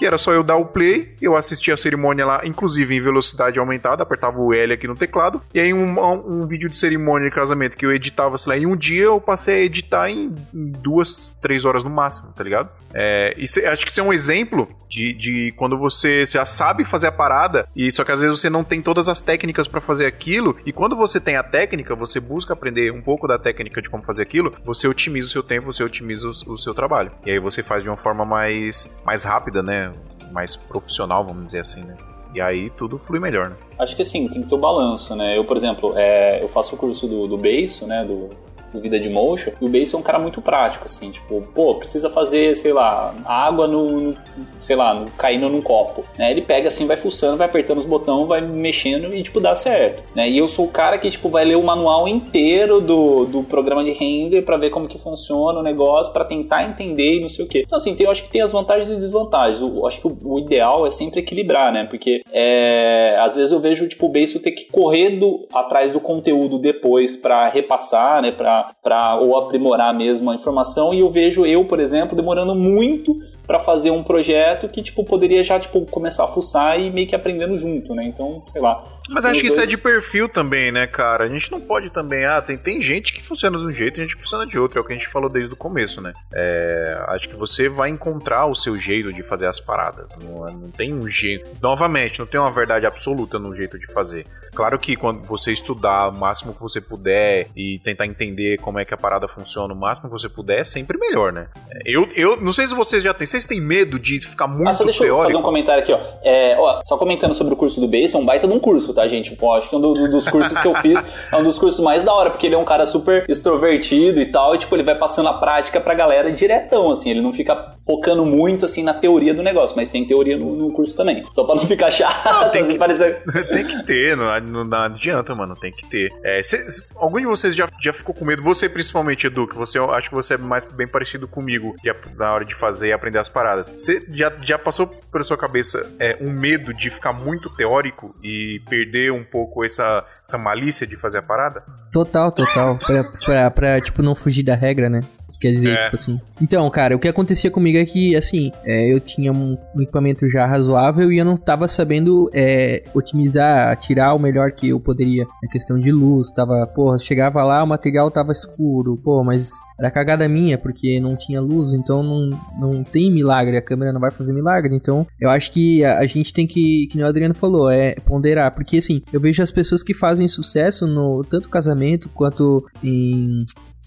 que 0.00 0.06
era 0.06 0.16
só 0.16 0.32
eu 0.32 0.42
dar 0.42 0.56
o 0.56 0.64
play, 0.64 1.14
eu 1.20 1.36
assistia 1.36 1.74
a 1.74 1.76
cerimônia 1.76 2.24
lá, 2.24 2.40
inclusive 2.42 2.96
em 2.96 3.02
velocidade 3.02 3.58
aumentada, 3.58 4.02
apertava 4.02 4.40
o 4.40 4.54
L 4.54 4.72
aqui 4.72 4.88
no 4.88 4.94
teclado, 4.94 5.42
e 5.52 5.60
aí 5.60 5.74
um, 5.74 6.00
um 6.26 6.46
vídeo 6.46 6.70
de 6.70 6.76
cerimônia 6.78 7.28
de 7.28 7.34
casamento 7.34 7.76
que 7.76 7.84
eu 7.84 7.92
editava, 7.92 8.38
sei 8.38 8.50
lá, 8.50 8.58
em 8.58 8.64
um 8.64 8.74
dia 8.74 9.02
eu 9.02 9.20
passei 9.20 9.56
a 9.56 9.58
editar 9.58 10.08
em, 10.08 10.34
duas, 10.54 11.30
três 11.42 11.66
horas 11.66 11.84
no 11.84 11.90
máximo, 11.90 12.32
tá 12.34 12.42
ligado? 12.42 12.70
É, 12.94 13.34
é- 13.36 13.68
acho 13.68 13.84
que 13.84 13.90
isso 13.90 14.00
é 14.00 14.02
um 14.02 14.12
exemplo 14.12 14.68
de, 14.88 15.12
de 15.12 15.52
quando 15.52 15.76
você 15.76 16.24
já 16.26 16.46
sabe 16.46 16.82
fazer 16.82 17.08
a 17.08 17.12
parada, 17.12 17.68
e 17.76 17.92
só 17.92 18.02
que 18.02 18.10
às 18.10 18.22
vezes 18.22 18.40
você 18.40 18.48
não 18.48 18.64
tem 18.64 18.80
todas 18.80 19.06
as 19.06 19.20
técnicas 19.20 19.68
pra 19.68 19.82
fazer 19.82 20.06
aquilo, 20.06 20.56
e 20.64 20.72
quando 20.72 20.96
você 20.96 21.20
tem 21.20 21.36
a 21.36 21.42
técnica, 21.42 21.94
você 21.94 22.18
busca 22.18 22.54
aprender 22.54 22.90
um 22.90 23.02
pouco 23.02 23.28
da 23.28 23.38
técnica 23.38 23.82
de 23.82 23.90
como 23.90 24.02
fazer 24.02 24.22
aquilo, 24.22 24.56
você 24.64 24.88
otimiza 24.88 25.28
o 25.28 25.30
seu 25.30 25.42
tempo, 25.42 25.70
você 25.70 25.84
otimiza 25.84 26.26
o, 26.26 26.52
o 26.54 26.56
seu 26.56 26.72
trabalho. 26.72 27.12
E 27.26 27.32
aí 27.32 27.38
você 27.38 27.62
faz 27.62 27.82
de 27.82 27.90
uma 27.90 27.98
forma 27.98 28.24
mais, 28.24 28.92
mais 29.04 29.24
rápida, 29.24 29.62
né? 29.62 29.89
Mais 30.32 30.56
profissional, 30.56 31.24
vamos 31.24 31.46
dizer 31.46 31.60
assim, 31.60 31.82
né? 31.82 31.96
E 32.32 32.40
aí 32.40 32.70
tudo 32.70 32.98
flui 32.98 33.18
melhor, 33.18 33.50
né? 33.50 33.56
Acho 33.78 33.96
que 33.96 34.02
assim, 34.02 34.28
tem 34.28 34.40
que 34.42 34.48
ter 34.48 34.54
o 34.54 34.58
balanço, 34.58 35.16
né? 35.16 35.36
Eu, 35.36 35.44
por 35.44 35.56
exemplo, 35.56 35.94
é, 35.96 36.42
eu 36.42 36.48
faço 36.48 36.76
o 36.76 36.78
curso 36.78 37.08
do, 37.08 37.26
do 37.26 37.36
Beiso, 37.36 37.86
né? 37.86 38.04
Do, 38.04 38.30
do 38.72 38.80
Vida 38.80 38.98
de 39.00 39.08
Motion, 39.08 39.52
e 39.60 39.64
o 39.64 39.68
Beiso 39.68 39.96
é 39.96 39.98
um 39.98 40.02
cara 40.02 40.18
muito 40.18 40.40
prático, 40.40 40.84
assim, 40.84 41.10
tipo, 41.10 41.42
pô, 41.54 41.74
precisa 41.76 42.08
fazer, 42.10 42.54
sei 42.56 42.72
lá, 42.72 43.14
água 43.24 43.66
no, 43.66 44.00
no- 44.00 44.16
sei 44.60 44.76
lá, 44.76 44.94
no, 44.94 45.10
caindo 45.12 45.48
num 45.48 45.60
copo, 45.62 46.04
né? 46.18 46.30
Ele 46.30 46.42
pega 46.42 46.68
assim, 46.68 46.86
vai 46.86 46.96
fuçando, 46.96 47.36
vai 47.36 47.46
apertando 47.46 47.78
os 47.78 47.86
botões, 47.86 48.28
vai 48.28 48.40
mexendo 48.40 49.14
e, 49.14 49.22
tipo, 49.22 49.40
dá 49.40 49.54
certo, 49.54 50.02
né? 50.14 50.28
E 50.28 50.38
eu 50.38 50.46
sou 50.48 50.66
o 50.66 50.68
cara 50.68 50.98
que, 50.98 51.10
tipo, 51.10 51.28
vai 51.28 51.44
ler 51.44 51.56
o 51.56 51.62
manual 51.62 52.06
inteiro 52.08 52.80
do, 52.80 53.24
do 53.26 53.42
programa 53.42 53.82
de 53.84 53.92
render 53.92 54.42
pra 54.42 54.56
ver 54.56 54.70
como 54.70 54.86
que 54.88 54.98
funciona 54.98 55.58
o 55.60 55.62
negócio, 55.62 56.12
pra 56.12 56.24
tentar 56.24 56.64
entender 56.64 57.16
e 57.16 57.20
não 57.20 57.28
sei 57.28 57.44
o 57.44 57.48
quê. 57.48 57.62
Então, 57.66 57.76
assim, 57.76 57.94
tem, 57.94 58.04
eu 58.06 58.10
acho 58.12 58.24
que 58.24 58.30
tem 58.30 58.40
as 58.42 58.52
vantagens 58.52 58.90
e 58.90 58.96
desvantagens. 58.96 59.60
Eu, 59.60 59.74
eu 59.76 59.86
acho 59.86 60.00
que 60.00 60.06
o, 60.06 60.16
o 60.24 60.38
ideal 60.38 60.86
é 60.86 60.90
sempre 60.90 61.20
equilibrar, 61.20 61.72
né? 61.72 61.84
Porque 61.88 62.22
é, 62.32 63.16
às 63.20 63.36
vezes 63.36 63.52
eu 63.52 63.60
vejo 63.60 63.88
tipo 63.88 64.06
o 64.06 64.08
Beiso 64.08 64.38
ter 64.40 64.52
que 64.52 64.64
correr 64.66 65.10
do, 65.10 65.46
atrás 65.52 65.92
do 65.92 66.00
conteúdo 66.00 66.58
depois 66.58 67.16
pra 67.16 67.48
repassar, 67.48 68.22
né? 68.22 68.30
Pra, 68.30 68.59
pra, 68.82 69.16
ou 69.16 69.36
aprimorar 69.36 69.94
mesmo 69.94 70.30
a 70.30 70.34
informação. 70.34 70.92
E 70.94 71.00
eu 71.00 71.10
vejo 71.10 71.44
eu, 71.46 71.64
por 71.64 71.80
exemplo, 71.80 72.16
demorando 72.16 72.54
muito 72.54 73.14
pra 73.50 73.58
fazer 73.58 73.90
um 73.90 74.04
projeto 74.04 74.68
que 74.68 74.80
tipo 74.80 75.02
poderia 75.02 75.42
já 75.42 75.58
tipo 75.58 75.84
começar 75.86 76.22
a 76.22 76.28
fuçar 76.28 76.78
e 76.78 76.88
meio 76.88 77.08
que 77.08 77.16
aprendendo 77.16 77.58
junto, 77.58 77.96
né? 77.96 78.04
Então, 78.04 78.44
sei 78.52 78.62
lá. 78.62 78.84
Mas 79.12 79.24
acho 79.24 79.40
que 79.40 79.46
isso 79.48 79.56
é 79.56 79.64
dois- 79.66 79.70
de 79.70 79.76
perfil 79.76 80.28
também, 80.28 80.70
né, 80.70 80.86
cara? 80.86 81.24
A 81.24 81.28
gente 81.28 81.50
não 81.50 81.60
pode 81.60 81.90
também. 81.90 82.24
Ah, 82.24 82.40
tem, 82.40 82.56
tem 82.56 82.80
gente 82.80 83.12
que 83.12 83.20
funciona 83.20 83.58
de 83.58 83.66
um 83.66 83.72
jeito 83.72 83.98
e 83.98 84.04
gente 84.04 84.14
que 84.14 84.22
funciona 84.22 84.46
de 84.46 84.56
outro. 84.56 84.78
É 84.78 84.82
o 84.82 84.84
que 84.84 84.92
a 84.92 84.96
gente 84.96 85.08
falou 85.08 85.28
desde 85.28 85.52
o 85.52 85.56
começo, 85.56 86.00
né? 86.00 86.12
É, 86.32 87.02
acho 87.08 87.28
que 87.28 87.34
você 87.34 87.68
vai 87.68 87.90
encontrar 87.90 88.46
o 88.46 88.54
seu 88.54 88.76
jeito 88.78 89.12
de 89.12 89.24
fazer 89.24 89.46
as 89.48 89.58
paradas. 89.58 90.14
Não, 90.22 90.46
é- 90.46 90.52
não 90.52 90.68
tem 90.70 90.94
um 90.94 91.08
jeito. 91.10 91.50
Novamente, 91.60 92.20
não 92.20 92.26
tem 92.26 92.40
uma 92.40 92.52
verdade 92.52 92.86
absoluta 92.86 93.36
no 93.36 93.52
jeito 93.56 93.76
de 93.80 93.92
fazer. 93.92 94.24
Claro 94.54 94.78
que 94.78 94.94
quando 94.94 95.22
você 95.26 95.50
estudar 95.52 96.08
o 96.08 96.12
máximo 96.12 96.54
que 96.54 96.60
você 96.60 96.80
puder 96.80 97.48
e 97.56 97.80
tentar 97.80 98.06
entender 98.06 98.58
como 98.60 98.78
é 98.78 98.84
que 98.84 98.94
a 98.94 98.96
parada 98.96 99.26
funciona 99.26 99.74
o 99.74 99.76
máximo 99.76 100.06
que 100.08 100.12
você 100.12 100.28
puder, 100.28 100.60
é 100.60 100.64
sempre 100.64 100.96
melhor, 100.98 101.32
né? 101.32 101.48
Eu, 101.84 102.08
eu 102.14 102.36
não 102.40 102.52
sei 102.52 102.66
se 102.66 102.74
vocês 102.76 103.02
já 103.02 103.12
têm. 103.12 103.26
Vocês 103.26 103.39
têm 103.46 103.60
medo 103.60 103.98
de 103.98 104.20
ficar 104.20 104.46
muito 104.46 104.68
Ah, 104.68 104.72
só 104.72 104.84
deixa 104.84 105.02
eu 105.04 105.08
teórico? 105.08 105.26
fazer 105.28 105.36
um 105.38 105.42
comentário 105.42 105.82
aqui, 105.82 105.92
ó. 105.92 105.98
É, 106.22 106.56
ó. 106.58 106.80
Só 106.84 106.96
comentando 106.96 107.34
sobre 107.34 107.54
o 107.54 107.56
curso 107.56 107.80
do 107.80 107.88
Base, 107.88 108.14
é 108.14 108.18
um 108.18 108.24
baita 108.24 108.46
de 108.46 108.52
um 108.54 108.58
curso, 108.60 108.94
tá, 108.94 109.06
gente? 109.08 109.34
Pô, 109.36 109.52
acho 109.54 109.68
que 109.68 109.76
um 109.76 109.80
do- 109.80 109.94
do- 109.94 110.10
dos 110.10 110.28
cursos 110.28 110.56
que 110.58 110.66
eu 110.66 110.74
fiz 110.76 111.04
é 111.32 111.36
um 111.36 111.42
dos 111.42 111.58
cursos 111.58 111.80
mais 111.80 112.04
da 112.04 112.12
hora, 112.12 112.30
porque 112.30 112.46
ele 112.46 112.54
é 112.54 112.58
um 112.58 112.64
cara 112.64 112.86
super 112.86 113.24
extrovertido 113.28 114.20
e 114.20 114.26
tal, 114.26 114.54
e 114.54 114.58
tipo, 114.58 114.74
ele 114.76 114.82
vai 114.82 114.94
passando 114.94 115.28
a 115.28 115.34
prática 115.34 115.80
pra 115.80 115.94
galera 115.94 116.30
diretão, 116.32 116.90
assim, 116.90 117.10
ele 117.10 117.20
não 117.20 117.32
fica 117.32 117.72
focando 117.84 118.24
muito, 118.24 118.64
assim, 118.64 118.82
na 118.82 118.94
teoria 118.94 119.34
do 119.34 119.42
negócio, 119.42 119.76
mas 119.76 119.88
tem 119.88 120.04
teoria 120.06 120.36
no, 120.36 120.54
no 120.56 120.72
curso 120.72 120.96
também. 120.96 121.24
Só 121.32 121.44
pra 121.44 121.54
não 121.54 121.62
ficar 121.66 121.90
chato, 121.90 122.50
tem 122.52 122.62
assim, 122.62 122.72
que- 122.72 122.78
parecer... 122.78 123.22
tem 123.52 123.66
que 123.66 123.82
ter, 123.84 124.16
não, 124.16 124.40
não, 124.40 124.64
não 124.64 124.78
adianta, 124.78 125.34
mano, 125.34 125.54
tem 125.54 125.72
que 125.72 125.86
ter. 125.88 126.10
É, 126.22 126.42
cê- 126.42 126.64
algum 126.96 127.18
de 127.18 127.26
vocês 127.26 127.54
já, 127.54 127.68
já 127.80 127.92
ficou 127.92 128.14
com 128.14 128.24
medo? 128.24 128.42
Você, 128.42 128.68
principalmente, 128.68 129.26
Edu, 129.26 129.46
que 129.46 129.56
você, 129.56 129.78
eu 129.78 129.90
acho 129.92 130.08
que 130.08 130.14
você 130.14 130.34
é 130.34 130.38
mais 130.38 130.64
bem 130.64 130.86
parecido 130.86 131.26
comigo 131.28 131.74
ap- 131.88 132.06
na 132.16 132.32
hora 132.32 132.44
de 132.44 132.54
fazer 132.54 132.88
e 132.88 132.92
aprender 132.92 133.18
as 133.18 133.28
paradas. 133.30 133.68
Você 133.70 134.06
já, 134.10 134.32
já 134.42 134.58
passou 134.58 134.86
pela 134.86 135.24
sua 135.24 135.36
cabeça 135.36 135.90
é, 135.98 136.16
um 136.20 136.30
medo 136.30 136.74
de 136.74 136.90
ficar 136.90 137.12
muito 137.12 137.48
teórico 137.54 138.14
e 138.22 138.60
perder 138.68 139.12
um 139.12 139.24
pouco 139.24 139.64
essa, 139.64 140.04
essa 140.22 140.36
malícia 140.36 140.86
de 140.86 140.96
fazer 140.96 141.18
a 141.18 141.22
parada? 141.22 141.62
Total, 141.92 142.30
total. 142.30 142.78
Pra, 142.78 143.04
pra, 143.04 143.50
pra, 143.50 143.80
tipo, 143.80 144.02
não 144.02 144.14
fugir 144.14 144.42
da 144.42 144.54
regra, 144.54 144.88
né? 144.88 145.00
Quer 145.40 145.52
dizer, 145.52 145.70
É. 145.70 145.84
tipo 145.84 145.94
assim. 145.96 146.20
Então, 146.40 146.68
cara, 146.70 146.94
o 146.94 146.98
que 146.98 147.08
acontecia 147.08 147.50
comigo 147.50 147.78
é 147.78 147.84
que, 147.84 148.14
assim, 148.14 148.52
é, 148.64 148.92
eu 148.92 149.00
tinha 149.00 149.32
um, 149.32 149.56
um 149.74 149.82
equipamento 149.82 150.28
já 150.28 150.44
razoável 150.46 151.10
e 151.10 151.18
eu 151.18 151.24
não 151.24 151.36
tava 151.36 151.66
sabendo 151.66 152.28
é, 152.34 152.82
otimizar, 152.94 153.74
tirar 153.78 154.14
o 154.14 154.18
melhor 154.18 154.52
que 154.52 154.68
eu 154.68 154.78
poderia. 154.80 155.26
Na 155.42 155.48
questão 155.50 155.78
de 155.78 155.90
luz, 155.90 156.30
tava, 156.32 156.66
porra, 156.74 156.98
chegava 156.98 157.42
lá, 157.42 157.62
o 157.64 157.66
material 157.66 158.10
tava 158.10 158.32
escuro, 158.32 158.96
pô, 159.02 159.24
mas 159.24 159.50
era 159.78 159.90
cagada 159.90 160.28
minha, 160.28 160.58
porque 160.58 161.00
não 161.00 161.16
tinha 161.16 161.40
luz, 161.40 161.72
então 161.72 162.02
não, 162.02 162.30
não 162.58 162.84
tem 162.84 163.10
milagre, 163.10 163.56
a 163.56 163.62
câmera 163.62 163.92
não 163.94 164.00
vai 164.00 164.10
fazer 164.10 164.34
milagre. 164.34 164.74
Então, 164.76 165.06
eu 165.18 165.30
acho 165.30 165.50
que 165.50 165.82
a, 165.82 165.98
a 166.00 166.06
gente 166.06 166.34
tem 166.34 166.46
que, 166.46 166.86
que 166.90 166.96
nem 166.96 167.04
o 167.06 167.08
Adriano 167.08 167.34
falou, 167.34 167.70
é 167.70 167.94
ponderar. 168.04 168.52
Porque, 168.54 168.76
assim, 168.76 169.00
eu 169.10 169.18
vejo 169.20 169.42
as 169.42 169.50
pessoas 169.50 169.82
que 169.82 169.94
fazem 169.94 170.28
sucesso 170.28 170.86
no 170.86 171.24
tanto 171.24 171.48
casamento 171.48 172.10
quanto 172.10 172.62
em 172.84 173.38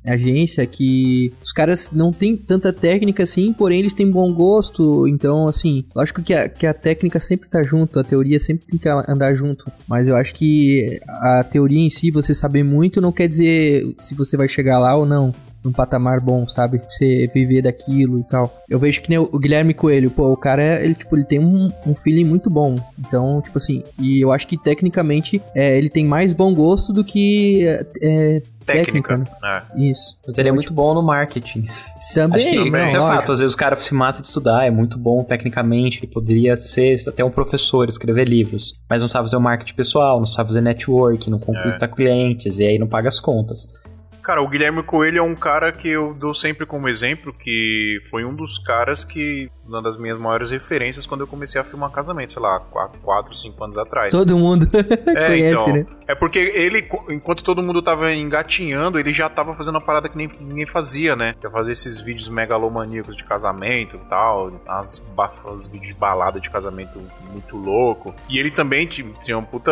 agência 0.05 0.65
que 0.65 1.33
os 1.43 1.51
caras 1.51 1.91
não 1.91 2.11
têm 2.11 2.35
tanta 2.35 2.73
técnica 2.73 3.23
assim, 3.23 3.53
porém 3.53 3.79
eles 3.79 3.93
têm 3.93 4.09
bom 4.09 4.33
gosto, 4.33 5.07
então 5.07 5.47
assim, 5.47 5.85
lógico 5.95 6.21
que 6.21 6.33
a, 6.33 6.49
que 6.49 6.65
a 6.65 6.73
técnica 6.73 7.19
sempre 7.19 7.49
tá 7.49 7.63
junto, 7.63 7.99
a 7.99 8.03
teoria 8.03 8.39
sempre 8.39 8.65
tem 8.65 8.79
que 8.79 8.89
andar 8.89 9.33
junto, 9.33 9.65
mas 9.87 10.07
eu 10.07 10.15
acho 10.15 10.33
que 10.35 10.99
a 11.07 11.43
teoria 11.43 11.79
em 11.79 11.89
si, 11.89 12.11
você 12.11 12.33
saber 12.33 12.63
muito, 12.63 13.01
não 13.01 13.11
quer 13.11 13.27
dizer 13.27 13.95
se 13.99 14.13
você 14.13 14.35
vai 14.35 14.47
chegar 14.47 14.79
lá 14.79 14.95
ou 14.95 15.05
não. 15.05 15.33
Num 15.63 15.71
patamar 15.71 16.19
bom, 16.19 16.47
sabe? 16.47 16.81
Você 16.89 17.25
viver 17.33 17.61
daquilo 17.61 18.19
e 18.19 18.23
tal. 18.23 18.61
Eu 18.69 18.79
vejo 18.79 19.01
que 19.01 19.09
nem 19.09 19.17
o 19.17 19.39
Guilherme 19.39 19.73
Coelho, 19.73 20.09
pô, 20.11 20.31
o 20.31 20.37
cara, 20.37 20.83
ele, 20.83 20.93
tipo, 20.95 21.15
ele 21.15 21.25
tem 21.25 21.39
um, 21.39 21.69
um 21.85 21.95
feeling 21.95 22.25
muito 22.25 22.49
bom. 22.49 22.75
Então, 22.99 23.41
tipo 23.41 23.57
assim, 23.57 23.83
e 23.99 24.23
eu 24.23 24.31
acho 24.31 24.47
que 24.47 24.57
tecnicamente 24.57 25.41
é, 25.55 25.77
ele 25.77 25.89
tem 25.89 26.05
mais 26.05 26.33
bom 26.33 26.53
gosto 26.53 26.91
do 26.91 27.03
que 27.03 27.65
é, 27.67 27.85
é, 28.01 28.41
Técnica. 28.65 29.17
Técnica, 29.17 29.37
É. 29.43 29.89
isso. 29.89 30.17
Mas 30.25 30.37
ele 30.37 30.49
é 30.49 30.51
muito 30.51 30.73
bom 30.73 30.93
no 30.93 31.01
marketing. 31.01 31.67
Também, 32.13 32.35
Acho 32.35 32.49
que 32.49 32.69
não, 32.69 32.85
isso 32.85 32.95
é 32.95 32.99
fato. 32.99 33.31
Às 33.31 33.39
vezes 33.39 33.55
o 33.55 33.57
cara 33.57 33.75
se 33.75 33.91
mata 33.93 34.21
de 34.21 34.27
estudar, 34.27 34.67
é 34.67 34.69
muito 34.69 34.99
bom 34.99 35.23
tecnicamente, 35.23 35.97
ele 35.99 36.05
poderia 36.05 36.55
ser 36.55 36.99
até 37.07 37.25
um 37.25 37.31
professor, 37.31 37.89
escrever 37.89 38.29
livros, 38.29 38.75
mas 38.87 39.01
não 39.01 39.09
sabe 39.09 39.25
fazer 39.25 39.35
o 39.35 39.41
marketing 39.41 39.73
pessoal, 39.73 40.19
não 40.19 40.25
sabe 40.27 40.49
fazer 40.49 40.61
network, 40.61 41.27
não 41.27 41.39
conquista 41.39 41.87
clientes, 41.87 42.59
e 42.59 42.65
aí 42.65 42.77
não 42.77 42.85
paga 42.85 43.07
as 43.09 43.19
contas. 43.19 43.81
Cara, 44.23 44.41
o 44.41 44.47
Guilherme 44.47 44.81
Coelho 44.83 45.19
é 45.19 45.21
um 45.21 45.35
cara 45.35 45.71
que 45.73 45.89
eu 45.89 46.13
dou 46.13 46.33
sempre 46.33 46.65
como 46.65 46.87
exemplo, 46.87 47.33
que 47.33 48.01
foi 48.09 48.23
um 48.23 48.33
dos 48.33 48.57
caras 48.57 49.03
que, 49.03 49.47
uma 49.67 49.81
das 49.81 49.97
minhas 49.97 50.17
maiores 50.17 50.49
referências 50.51 51.05
quando 51.05 51.21
eu 51.21 51.27
comecei 51.27 51.59
a 51.59 51.63
filmar 51.63 51.91
casamento, 51.91 52.31
sei 52.31 52.41
lá, 52.41 52.59
4, 52.59 53.35
5 53.35 53.63
anos 53.63 53.77
atrás. 53.77 54.11
Todo 54.11 54.37
mundo 54.37 54.65
É, 55.15 55.27
conhece, 55.27 55.61
então, 55.69 55.73
né? 55.73 55.85
É 56.07 56.15
porque 56.15 56.39
ele, 56.39 56.87
enquanto 57.09 57.43
todo 57.43 57.61
mundo 57.61 57.81
tava 57.81 58.13
engatinhando, 58.13 58.97
ele 58.97 59.11
já 59.11 59.29
tava 59.29 59.53
fazendo 59.55 59.75
uma 59.75 59.81
parada 59.81 60.07
que 60.07 60.17
nem 60.17 60.29
ninguém 60.39 60.65
fazia, 60.67 61.15
né? 61.15 61.35
Que 61.39 61.47
é 61.47 61.49
fazer 61.49 61.71
esses 61.73 61.99
vídeos 61.99 62.29
megalomaníacos 62.29 63.17
de 63.17 63.25
casamento 63.25 63.97
e 63.97 64.09
tal, 64.09 64.53
as, 64.67 65.05
os 65.45 65.67
vídeos 65.67 65.87
de 65.87 65.93
balada 65.93 66.39
de 66.39 66.49
casamento 66.49 66.97
muito 67.29 67.57
louco. 67.57 68.15
E 68.29 68.39
ele 68.39 68.51
também 68.51 68.87
ti- 68.87 69.05
tinha 69.21 69.37
uma 69.37 69.45
puta 69.45 69.71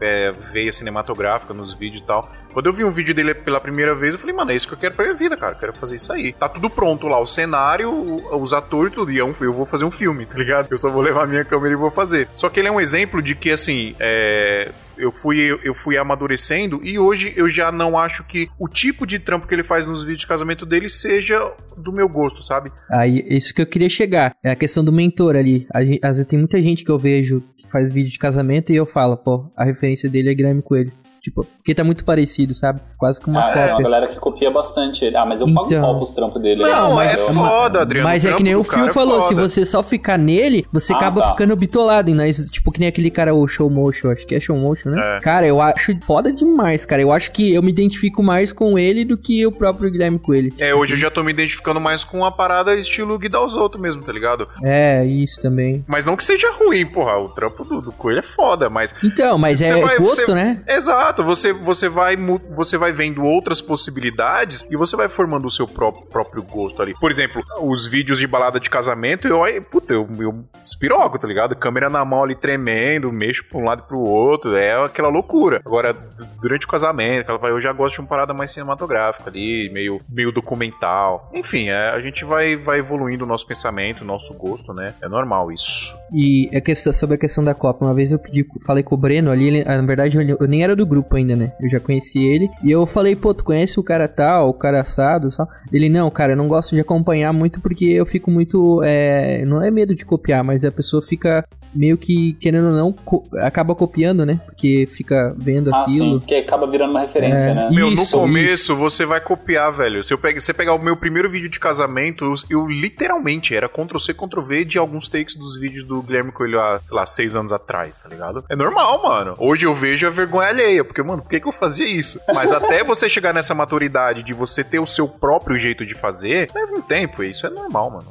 é, 0.00 0.32
veia 0.52 0.72
cinematográfica 0.72 1.54
nos 1.54 1.72
vídeos 1.72 2.02
e 2.02 2.06
tal. 2.06 2.28
Quando 2.56 2.68
eu 2.68 2.72
vi 2.72 2.84
um 2.84 2.90
vídeo 2.90 3.14
dele 3.14 3.34
pela 3.34 3.60
primeira 3.60 3.94
vez, 3.94 4.14
eu 4.14 4.18
falei, 4.18 4.34
mano, 4.34 4.50
é 4.50 4.54
isso 4.54 4.66
que 4.66 4.72
eu 4.72 4.78
quero 4.78 4.94
pra 4.94 5.04
minha 5.04 5.14
vida, 5.14 5.36
cara. 5.36 5.54
Eu 5.54 5.58
quero 5.58 5.72
fazer 5.74 5.96
isso 5.96 6.10
aí. 6.10 6.32
Tá 6.32 6.48
tudo 6.48 6.70
pronto 6.70 7.06
lá, 7.06 7.20
o 7.20 7.26
cenário, 7.26 7.92
os 8.34 8.54
atores, 8.54 8.94
tudo. 8.94 9.12
E 9.12 9.18
é 9.18 9.20
eu 9.20 9.52
vou 9.52 9.66
fazer 9.66 9.84
um 9.84 9.90
filme, 9.90 10.24
tá 10.24 10.38
ligado? 10.38 10.68
Eu 10.70 10.78
só 10.78 10.88
vou 10.88 11.02
levar 11.02 11.28
minha 11.28 11.44
câmera 11.44 11.74
e 11.74 11.76
vou 11.76 11.90
fazer. 11.90 12.26
Só 12.34 12.48
que 12.48 12.58
ele 12.58 12.68
é 12.68 12.72
um 12.72 12.80
exemplo 12.80 13.20
de 13.20 13.34
que, 13.34 13.50
assim, 13.50 13.94
é 14.00 14.70
eu 14.96 15.12
fui, 15.12 15.54
eu 15.62 15.74
fui 15.74 15.98
amadurecendo 15.98 16.80
e 16.82 16.98
hoje 16.98 17.30
eu 17.36 17.46
já 17.50 17.70
não 17.70 17.98
acho 17.98 18.24
que 18.24 18.48
o 18.58 18.66
tipo 18.66 19.06
de 19.06 19.18
trampo 19.18 19.46
que 19.46 19.54
ele 19.54 19.62
faz 19.62 19.86
nos 19.86 20.00
vídeos 20.00 20.20
de 20.20 20.26
casamento 20.26 20.64
dele 20.64 20.88
seja 20.88 21.52
do 21.76 21.92
meu 21.92 22.08
gosto, 22.08 22.42
sabe? 22.42 22.72
Aí, 22.90 23.22
isso 23.28 23.52
que 23.52 23.60
eu 23.60 23.66
queria 23.66 23.90
chegar. 23.90 24.34
É 24.42 24.50
a 24.50 24.56
questão 24.56 24.82
do 24.82 24.90
mentor 24.90 25.36
ali. 25.36 25.68
Gente, 25.76 26.00
às 26.02 26.12
vezes 26.12 26.24
tem 26.24 26.38
muita 26.38 26.62
gente 26.62 26.82
que 26.82 26.90
eu 26.90 26.98
vejo 26.98 27.42
que 27.58 27.70
faz 27.70 27.92
vídeo 27.92 28.10
de 28.10 28.18
casamento 28.18 28.72
e 28.72 28.76
eu 28.76 28.86
falo, 28.86 29.18
pô, 29.18 29.50
a 29.54 29.62
referência 29.62 30.08
dele 30.08 30.30
é 30.30 30.34
Guilherme 30.34 30.62
Coelho. 30.62 30.90
Tipo, 31.26 31.44
porque 31.44 31.74
tá 31.74 31.82
muito 31.82 32.04
parecido, 32.04 32.54
sabe? 32.54 32.80
Quase 32.96 33.20
que 33.20 33.28
uma 33.28 33.40
Ah, 33.40 33.50
é, 33.50 33.60
uma 33.64 33.68
cópia. 33.70 33.82
galera 33.82 34.06
que 34.06 34.16
copia 34.20 34.48
bastante 34.48 35.04
ele. 35.04 35.16
Ah, 35.16 35.26
mas 35.26 35.40
eu 35.40 35.52
pago 35.52 35.66
Então. 35.66 35.80
pau 35.82 35.96
pros 35.96 36.12
trampos 36.12 36.40
dele. 36.40 36.62
Não, 36.62 36.94
mas 36.94 37.14
é 37.14 37.18
eu- 37.20 37.32
foda, 37.34 37.80
Adriano. 37.80 38.08
Mas 38.08 38.24
é 38.24 38.32
que 38.32 38.44
nem 38.44 38.54
o 38.54 38.62
Phil 38.62 38.86
é 38.86 38.92
falou, 38.92 39.20
se 39.22 39.30
foda. 39.34 39.48
você 39.48 39.66
só 39.66 39.82
ficar 39.82 40.16
nele, 40.16 40.64
você 40.72 40.92
Ah, 40.92 40.96
acaba 40.96 41.20
tá. 41.22 41.30
ficando 41.30 41.56
bitolado, 41.56 42.14
né? 42.14 42.30
Tipo 42.32 42.70
que 42.70 42.78
nem 42.78 42.88
aquele 42.88 43.10
cara, 43.10 43.34
o 43.34 43.48
Show 43.48 43.68
Motion, 43.68 44.10
acho 44.12 44.24
que 44.24 44.36
é 44.36 44.40
Show 44.40 44.56
Motion, 44.56 44.90
né? 44.90 45.16
É. 45.16 45.20
Cara, 45.20 45.44
eu 45.48 45.60
acho 45.60 45.98
foda 46.06 46.32
demais, 46.32 46.86
cara. 46.86 47.02
Eu 47.02 47.10
acho 47.10 47.32
que 47.32 47.52
eu 47.52 47.60
me 47.60 47.72
identifico 47.72 48.22
mais 48.22 48.52
com 48.52 48.78
ele 48.78 49.04
do 49.04 49.18
que 49.18 49.44
o 49.44 49.50
próprio 49.50 49.90
Guilherme 49.90 50.20
Coelho. 50.20 50.52
É, 50.60 50.72
hoje 50.76 50.94
eu 50.94 50.98
já 50.98 51.10
tô 51.10 51.24
me 51.24 51.32
identificando 51.32 51.80
mais 51.80 52.04
com 52.04 52.24
a 52.24 52.30
parada 52.30 52.72
estilo 52.76 53.18
Guidar 53.18 53.44
os 53.44 53.56
outros 53.56 53.82
mesmo, 53.82 54.00
tá 54.02 54.12
ligado? 54.12 54.46
É, 54.62 55.04
isso 55.04 55.40
também. 55.42 55.84
Mas 55.88 56.06
não 56.06 56.16
que 56.16 56.22
seja 56.22 56.52
ruim, 56.52 56.86
porra. 56.86 57.18
O 57.18 57.28
trampo 57.30 57.64
do, 57.64 57.80
do 57.80 57.90
coelho 57.90 58.20
é 58.20 58.22
foda, 58.22 58.70
mas. 58.70 58.94
Então, 59.02 59.36
mas 59.38 59.60
é 59.60 59.80
vai- 59.80 59.98
gosto, 59.98 60.26
você- 60.26 60.34
né? 60.34 60.60
Exato, 60.68 61.15
você, 61.24 61.52
você, 61.52 61.88
vai, 61.88 62.16
você 62.16 62.76
vai 62.76 62.92
vendo 62.92 63.22
outras 63.24 63.60
possibilidades 63.60 64.66
e 64.70 64.76
você 64.76 64.96
vai 64.96 65.08
formando 65.08 65.46
o 65.46 65.50
seu 65.50 65.66
pró- 65.66 65.92
próprio 65.92 66.42
gosto 66.42 66.82
ali. 66.82 66.94
Por 66.98 67.10
exemplo, 67.10 67.42
os 67.62 67.86
vídeos 67.86 68.18
de 68.18 68.26
balada 68.26 68.58
de 68.60 68.68
casamento, 68.68 69.26
eu, 69.28 69.42
puta, 69.62 69.92
eu, 69.94 70.08
eu 70.18 70.44
espiroco, 70.64 71.18
tá 71.18 71.26
ligado? 71.28 71.54
Câmera 71.56 71.88
na 71.88 72.04
mão 72.04 72.22
ali 72.24 72.34
tremendo, 72.34 73.12
mexo 73.12 73.44
pra 73.48 73.58
um 73.58 73.64
lado 73.64 73.82
e 73.84 73.88
pro 73.88 73.98
outro, 74.00 74.56
é 74.56 74.84
aquela 74.84 75.08
loucura. 75.08 75.60
Agora, 75.64 75.94
durante 76.40 76.66
o 76.66 76.68
casamento, 76.68 77.30
eu 77.30 77.60
já 77.60 77.72
gosto 77.72 77.94
de 77.94 78.00
uma 78.00 78.08
parada 78.08 78.34
mais 78.34 78.52
cinematográfica 78.52 79.30
ali, 79.30 79.70
meio, 79.72 79.98
meio 80.08 80.32
documental. 80.32 81.30
Enfim, 81.34 81.68
é, 81.68 81.90
a 81.90 82.00
gente 82.00 82.24
vai, 82.24 82.56
vai 82.56 82.78
evoluindo 82.78 83.24
o 83.24 83.28
nosso 83.28 83.46
pensamento, 83.46 84.02
o 84.02 84.04
nosso 84.04 84.34
gosto, 84.34 84.72
né? 84.72 84.94
É 85.02 85.08
normal 85.08 85.52
isso. 85.52 85.94
E 86.12 86.50
a 86.56 86.60
questão, 86.60 86.92
sobre 86.92 87.16
a 87.16 87.18
questão 87.18 87.44
da 87.44 87.54
Copa, 87.54 87.84
uma 87.84 87.94
vez 87.94 88.10
eu 88.12 88.18
pedi, 88.18 88.46
falei 88.64 88.82
com 88.82 88.94
o 88.94 88.98
Breno 88.98 89.30
ali, 89.30 89.46
ele- 89.48 89.64
na 89.64 89.82
verdade 89.82 90.16
eu 90.16 90.46
nem 90.48 90.62
era 90.64 90.74
do 90.74 90.86
grupo 90.86 91.05
ainda, 91.14 91.36
né? 91.36 91.52
Eu 91.62 91.70
já 91.70 91.78
conheci 91.78 92.18
ele. 92.26 92.48
E 92.64 92.70
eu 92.70 92.86
falei, 92.86 93.14
pô, 93.14 93.32
tu 93.32 93.44
conhece 93.44 93.78
o 93.78 93.82
cara 93.84 94.08
tal, 94.08 94.48
o 94.48 94.54
cara 94.54 94.80
assado 94.80 95.28
e 95.28 95.36
tal? 95.36 95.46
Ele, 95.72 95.88
não, 95.88 96.10
cara, 96.10 96.32
eu 96.32 96.36
não 96.36 96.48
gosto 96.48 96.74
de 96.74 96.80
acompanhar 96.80 97.32
muito 97.32 97.60
porque 97.60 97.84
eu 97.84 98.06
fico 98.06 98.30
muito. 98.30 98.82
É, 98.82 99.44
não 99.44 99.62
é 99.62 99.70
medo 99.70 99.94
de 99.94 100.04
copiar, 100.04 100.42
mas 100.42 100.64
a 100.64 100.72
pessoa 100.72 101.02
fica 101.02 101.44
meio 101.74 101.98
que, 101.98 102.32
querendo 102.40 102.68
ou 102.68 102.72
não, 102.72 102.90
co- 102.92 103.22
acaba 103.38 103.74
copiando, 103.74 104.24
né? 104.24 104.40
Porque 104.46 104.86
fica 104.90 105.34
vendo 105.36 105.70
Ah, 105.74 105.84
sim, 105.86 106.00
aquilo. 106.00 106.18
porque 106.20 106.34
acaba 106.36 106.66
virando 106.66 106.90
uma 106.92 107.00
referência, 107.00 107.50
É. 107.50 107.54
né? 107.54 107.68
Meu, 107.70 107.88
Isso, 107.90 108.16
no 108.16 108.22
começo 108.22 108.74
você 108.74 109.04
vai 109.04 109.20
copiar, 109.20 109.70
velho. 109.72 110.02
Se 110.02 110.12
eu 110.14 110.16
pego, 110.16 110.40
você 110.40 110.54
pegar 110.54 110.72
o 110.72 110.82
meu 110.82 110.96
primeiro 110.96 111.28
vídeo 111.30 111.50
de 111.50 111.60
casamento, 111.60 112.24
eu, 112.24 112.34
eu 112.62 112.66
literalmente 112.66 113.54
era 113.54 113.68
Ctrl-C, 113.68 114.14
Ctrl-V 114.14 114.64
de 114.64 114.78
alguns 114.78 115.08
takes 115.08 115.36
dos 115.36 115.58
vídeos 115.60 115.84
do 115.84 116.00
Guilherme 116.02 116.32
Coelho 116.32 116.58
há, 116.60 116.78
sei 116.78 116.96
lá, 116.96 117.04
seis 117.04 117.36
anos 117.36 117.52
atrás, 117.52 118.02
tá 118.02 118.08
ligado? 118.08 118.42
É 118.50 118.56
normal, 118.56 119.02
mano. 119.02 119.34
Hoje 119.38 119.66
eu 119.66 119.74
vejo 119.74 120.06
a 120.06 120.10
vergonha 120.10 120.48
alheia, 120.48 120.82
porque, 120.96 121.02
mano, 121.02 121.22
por 121.22 121.28
que, 121.28 121.40
que 121.40 121.46
eu 121.46 121.52
fazia 121.52 121.86
isso? 121.86 122.18
Mas 122.32 122.50
até 122.52 122.82
você 122.82 123.06
chegar 123.06 123.34
nessa 123.34 123.54
maturidade 123.54 124.22
de 124.22 124.32
você 124.32 124.64
ter 124.64 124.78
o 124.78 124.86
seu 124.86 125.06
próprio 125.06 125.58
jeito 125.58 125.84
de 125.84 125.94
fazer, 125.94 126.48
leva 126.54 126.72
um 126.72 126.80
tempo, 126.80 127.22
e 127.22 127.32
isso 127.32 127.46
é 127.46 127.50
normal, 127.50 127.90
mano. 127.90 128.06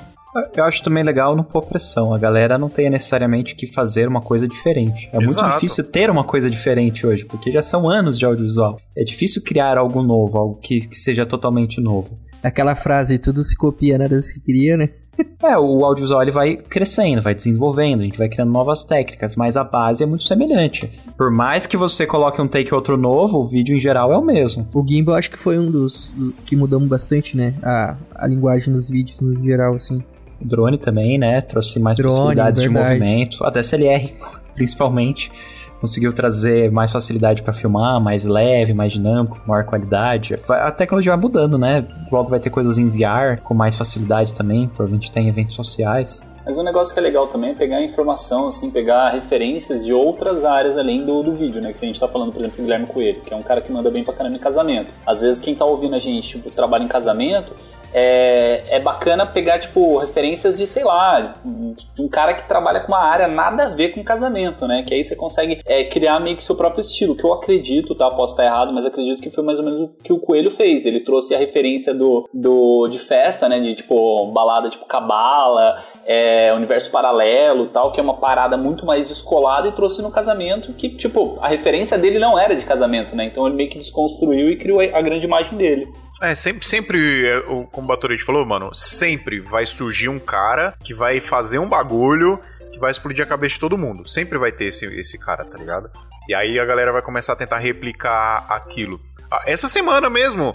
Eu 0.53 0.65
acho 0.65 0.83
também 0.83 1.01
legal 1.01 1.33
não 1.35 1.45
pôr 1.45 1.65
pressão. 1.65 2.13
A 2.13 2.19
galera 2.19 2.57
não 2.57 2.69
tem 2.69 2.89
necessariamente 2.89 3.55
que 3.55 3.65
fazer 3.65 4.07
uma 4.07 4.21
coisa 4.21 4.45
diferente. 4.47 5.09
É 5.13 5.17
muito 5.17 5.31
Exato. 5.31 5.53
difícil 5.53 5.89
ter 5.89 6.11
uma 6.11 6.25
coisa 6.25 6.49
diferente 6.49 7.07
hoje, 7.07 7.25
porque 7.25 7.49
já 7.49 7.63
são 7.63 7.89
anos 7.89 8.19
de 8.19 8.25
audiovisual. 8.25 8.77
É 8.95 9.03
difícil 9.03 9.41
criar 9.41 9.77
algo 9.77 10.03
novo, 10.03 10.37
algo 10.37 10.59
que, 10.59 10.81
que 10.81 10.95
seja 10.95 11.25
totalmente 11.25 11.79
novo. 11.79 12.19
Aquela 12.43 12.75
frase, 12.75 13.17
tudo 13.17 13.43
se 13.43 13.55
copia, 13.55 13.97
nada 13.97 14.21
se 14.21 14.39
cria, 14.43 14.77
né? 14.77 14.89
É, 15.43 15.57
o 15.57 15.85
audiovisual 15.85 16.21
ele 16.21 16.31
vai 16.31 16.55
crescendo, 16.55 17.21
vai 17.21 17.35
desenvolvendo, 17.35 18.01
a 18.01 18.03
gente 18.03 18.17
vai 18.17 18.27
criando 18.27 18.51
novas 18.51 18.83
técnicas, 18.83 19.35
mas 19.35 19.55
a 19.55 19.63
base 19.63 20.03
é 20.03 20.05
muito 20.05 20.23
semelhante. 20.23 20.89
Por 21.17 21.29
mais 21.31 21.65
que 21.65 21.77
você 21.77 22.05
coloque 22.05 22.41
um 22.41 22.47
take 22.47 22.73
ou 22.73 22.77
outro 22.79 22.97
novo, 22.97 23.39
o 23.39 23.43
vídeo 23.45 23.75
em 23.75 23.79
geral 23.79 24.11
é 24.11 24.17
o 24.17 24.21
mesmo. 24.23 24.67
O 24.73 24.83
Gimbal 24.87 25.15
acho 25.15 25.29
que 25.29 25.37
foi 25.37 25.59
um 25.59 25.69
dos 25.69 26.11
do- 26.15 26.33
que 26.45 26.55
mudamos 26.55 26.87
bastante, 26.87 27.37
né? 27.37 27.53
A, 27.61 27.95
a 28.15 28.27
linguagem 28.27 28.73
dos 28.73 28.89
vídeos 28.89 29.19
no 29.21 29.43
geral, 29.43 29.75
assim. 29.75 30.03
O 30.41 30.45
drone 30.45 30.77
também, 30.77 31.17
né? 31.17 31.39
Trouxe 31.41 31.79
mais 31.79 31.97
Drone, 31.97 32.11
possibilidades 32.15 32.61
de 32.61 32.67
verdade. 32.69 32.89
movimento. 32.99 33.43
A 33.43 33.49
DSLR, 33.49 34.11
principalmente, 34.55 35.31
conseguiu 35.85 36.11
trazer 36.11 36.71
mais 36.71 36.91
facilidade 36.91 37.43
para 37.43 37.53
filmar, 37.53 38.01
mais 38.01 38.25
leve, 38.25 38.73
mais 38.73 38.91
dinâmico, 38.91 39.39
maior 39.45 39.63
qualidade. 39.65 40.37
A 40.49 40.71
tecnologia 40.71 41.11
vai 41.11 41.21
mudando, 41.21 41.57
né? 41.57 41.85
Logo 42.11 42.29
vai 42.29 42.39
ter 42.39 42.49
coisas 42.49 42.77
em 42.79 42.87
VR 42.87 43.39
com 43.43 43.53
mais 43.53 43.75
facilidade 43.75 44.33
também, 44.33 44.67
provavelmente 44.67 45.11
tem 45.11 45.27
eventos 45.27 45.53
sociais. 45.53 46.25
Mas 46.43 46.57
um 46.57 46.63
negócio 46.63 46.93
que 46.93 46.99
é 46.99 47.03
legal 47.03 47.27
também 47.27 47.51
é 47.51 47.53
pegar 47.53 47.81
informação, 47.81 48.47
assim, 48.47 48.69
pegar 48.69 49.09
referências 49.09 49.83
de 49.83 49.91
outras 49.91 50.43
áreas 50.43 50.77
além 50.77 51.03
do, 51.03 51.23
do 51.23 51.33
vídeo, 51.33 51.61
né? 51.61 51.71
Que 51.71 51.79
se 51.79 51.85
a 51.85 51.87
gente 51.87 51.99
tá 51.99 52.07
falando, 52.07 52.31
por 52.31 52.39
exemplo, 52.39 52.57
do 52.57 52.63
Guilherme 52.63 52.85
Coelho, 52.85 53.21
que 53.21 53.33
é 53.33 53.37
um 53.37 53.41
cara 53.41 53.61
que 53.61 53.71
manda 53.71 53.89
bem 53.89 54.03
pra 54.03 54.13
caramba 54.13 54.35
em 54.35 54.39
casamento. 54.39 54.91
Às 55.05 55.21
vezes 55.21 55.41
quem 55.41 55.55
tá 55.55 55.65
ouvindo 55.65 55.95
a 55.95 55.99
gente, 55.99 56.29
tipo, 56.29 56.51
trabalha 56.51 56.83
em 56.83 56.87
casamento, 56.87 57.51
é, 57.97 58.75
é 58.75 58.79
bacana 58.81 59.25
pegar, 59.25 59.57
tipo, 59.57 59.97
referências 59.97 60.57
de, 60.57 60.67
sei 60.67 60.83
lá, 60.83 61.35
de 61.95 62.01
um 62.01 62.09
cara 62.09 62.33
que 62.33 62.45
trabalha 62.45 62.81
com 62.81 62.89
uma 62.89 62.99
área 62.99 63.25
nada 63.25 63.67
a 63.67 63.69
ver 63.69 63.93
com 63.93 64.03
casamento, 64.03 64.67
né? 64.67 64.83
Que 64.83 64.93
aí 64.93 65.01
você 65.01 65.15
consegue 65.15 65.61
é, 65.65 65.85
criar 65.85 66.19
meio 66.19 66.35
que 66.35 66.43
seu 66.43 66.55
próprio 66.55 66.81
estilo, 66.81 67.15
que 67.15 67.23
eu 67.23 67.31
acredito, 67.31 67.95
tá? 67.95 68.11
Posso 68.11 68.33
estar 68.33 68.43
errado, 68.43 68.73
mas 68.73 68.85
acredito 68.85 69.21
que 69.21 69.31
foi 69.31 69.45
mais 69.45 69.59
ou 69.59 69.63
menos 69.63 69.79
o 69.79 69.87
que 70.03 70.11
o 70.11 70.19
Coelho 70.19 70.51
fez. 70.51 70.85
Ele 70.85 70.99
trouxe 70.99 71.33
a 71.33 71.37
referência 71.37 71.93
do, 71.93 72.27
do 72.33 72.89
de 72.89 72.99
festa, 72.99 73.47
né? 73.47 73.61
De, 73.61 73.73
tipo, 73.75 74.29
balada 74.33 74.69
tipo 74.69 74.85
cabala, 74.85 75.81
é, 76.05 76.53
universo 76.53 76.91
paralelo 76.91 77.67
tal, 77.67 77.91
que 77.91 77.99
é 77.99 78.03
uma 78.03 78.17
parada 78.17 78.55
muito 78.55 78.85
mais 78.85 79.09
descolada 79.09 79.67
e 79.67 79.71
trouxe 79.71 80.01
no 80.01 80.11
casamento 80.11 80.71
que, 80.73 80.89
tipo, 80.89 81.37
a 81.41 81.47
referência 81.47 81.97
dele 81.97 82.19
não 82.19 82.37
era 82.37 82.55
de 82.55 82.63
casamento, 82.63 83.15
né? 83.15 83.25
Então 83.25 83.47
ele 83.47 83.55
meio 83.55 83.69
que 83.69 83.79
desconstruiu 83.79 84.51
e 84.51 84.57
criou 84.57 84.79
a 84.79 85.01
grande 85.01 85.25
imagem 85.25 85.57
dele. 85.57 85.91
É, 86.21 86.35
sempre, 86.35 86.65
sempre, 86.65 87.27
é, 87.27 87.41
como 87.41 87.67
o 87.85 87.87
Batorete 87.87 88.23
falou, 88.23 88.45
mano, 88.45 88.73
sempre 88.73 89.39
vai 89.39 89.65
surgir 89.65 90.07
um 90.07 90.19
cara 90.19 90.75
que 90.83 90.93
vai 90.93 91.19
fazer 91.19 91.57
um 91.57 91.67
bagulho 91.67 92.39
que 92.71 92.79
vai 92.79 92.91
explodir 92.91 93.23
a 93.23 93.27
cabeça 93.27 93.55
de 93.55 93.61
todo 93.61 93.77
mundo. 93.77 94.07
Sempre 94.07 94.37
vai 94.37 94.51
ter 94.51 94.65
esse, 94.65 94.85
esse 94.99 95.17
cara, 95.17 95.43
tá 95.43 95.57
ligado? 95.57 95.89
E 96.27 96.35
aí 96.35 96.59
a 96.59 96.65
galera 96.65 96.91
vai 96.91 97.01
começar 97.01 97.33
a 97.33 97.35
tentar 97.35 97.57
replicar 97.57 98.45
aquilo. 98.49 98.99
Ah, 99.31 99.41
Essa 99.47 99.67
semana 99.67 100.09
mesmo, 100.09 100.53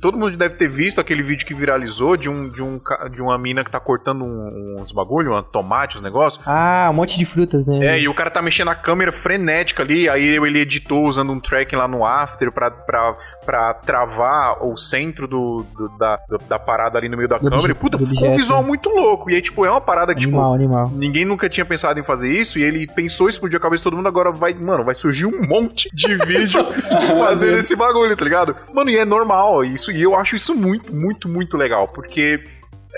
todo 0.00 0.18
mundo 0.18 0.36
deve 0.36 0.54
ter 0.56 0.68
visto 0.68 1.00
aquele 1.00 1.22
vídeo 1.22 1.46
que 1.46 1.54
viralizou 1.54 2.16
de, 2.16 2.28
um, 2.28 2.48
de, 2.48 2.62
um, 2.62 2.80
de 3.12 3.22
uma 3.22 3.38
mina 3.38 3.62
que 3.64 3.70
tá 3.70 3.78
cortando 3.80 4.24
um- 4.24 4.76
uns 4.80 4.92
bagulho, 4.92 5.36
um 5.36 5.42
tomate, 5.42 5.96
uns 5.96 6.02
negócios. 6.02 6.42
Ah, 6.46 6.88
um 6.90 6.94
monte 6.94 7.18
de 7.18 7.24
frutas, 7.24 7.66
né? 7.66 7.86
É, 7.86 8.00
e 8.00 8.08
o 8.08 8.14
cara 8.14 8.30
tá 8.30 8.40
mexendo 8.42 8.68
a 8.68 8.74
câmera 8.74 9.12
frenética 9.12 9.82
ali, 9.82 10.08
aí 10.08 10.26
ele 10.26 10.58
editou 10.60 11.06
usando 11.06 11.32
um 11.32 11.40
tracking 11.40 11.76
lá 11.76 11.86
no 11.88 12.04
After 12.04 12.52
pra, 12.52 12.70
pra, 12.70 13.14
pra 13.44 13.74
travar 13.74 14.64
o 14.64 14.76
centro 14.76 15.26
do, 15.26 15.64
do- 15.76 15.88
da, 15.98 16.18
da 16.48 16.58
parada 16.58 16.98
ali 16.98 17.08
no 17.08 17.16
meio 17.16 17.28
da 17.28 17.36
Do 17.38 17.44
câmera. 17.44 17.56
E, 17.62 17.64
obje- 17.64 17.74
puta, 17.74 17.98
ficou 17.98 18.12
um 18.14 18.16
objeto. 18.18 18.36
visual 18.36 18.62
muito 18.62 18.88
louco. 18.88 19.30
E 19.30 19.34
aí, 19.34 19.42
tipo, 19.42 19.64
é 19.64 19.70
uma 19.70 19.80
parada 19.80 20.14
que, 20.14 20.24
Animal, 20.24 20.52
tipo, 20.52 20.54
animal. 20.54 20.90
ninguém 20.94 21.24
nunca 21.24 21.48
tinha 21.48 21.64
pensado 21.64 21.98
em 21.98 22.02
fazer 22.02 22.30
isso, 22.30 22.58
e 22.58 22.62
ele 22.62 22.86
pensou 22.86 23.28
explodir 23.28 23.56
a 23.56 23.60
cabeça 23.60 23.80
de 23.80 23.84
todo 23.84 23.96
mundo, 23.96 24.08
agora 24.08 24.30
vai, 24.30 24.54
mano, 24.54 24.84
vai 24.84 24.94
surgir 24.94 25.26
um 25.26 25.46
monte 25.46 25.88
de 25.94 26.16
vídeo 26.16 26.60
fazendo 27.18 27.58
esse 27.58 27.74
bagulho, 27.76 27.97
tá 28.16 28.24
ligado? 28.24 28.56
Mano, 28.72 28.90
e 28.90 28.96
é 28.96 29.04
normal 29.04 29.64
isso, 29.64 29.90
e 29.90 30.02
eu 30.02 30.14
acho 30.14 30.36
isso 30.36 30.54
muito, 30.54 30.94
muito, 30.94 31.28
muito 31.28 31.56
legal, 31.56 31.88
porque 31.88 32.44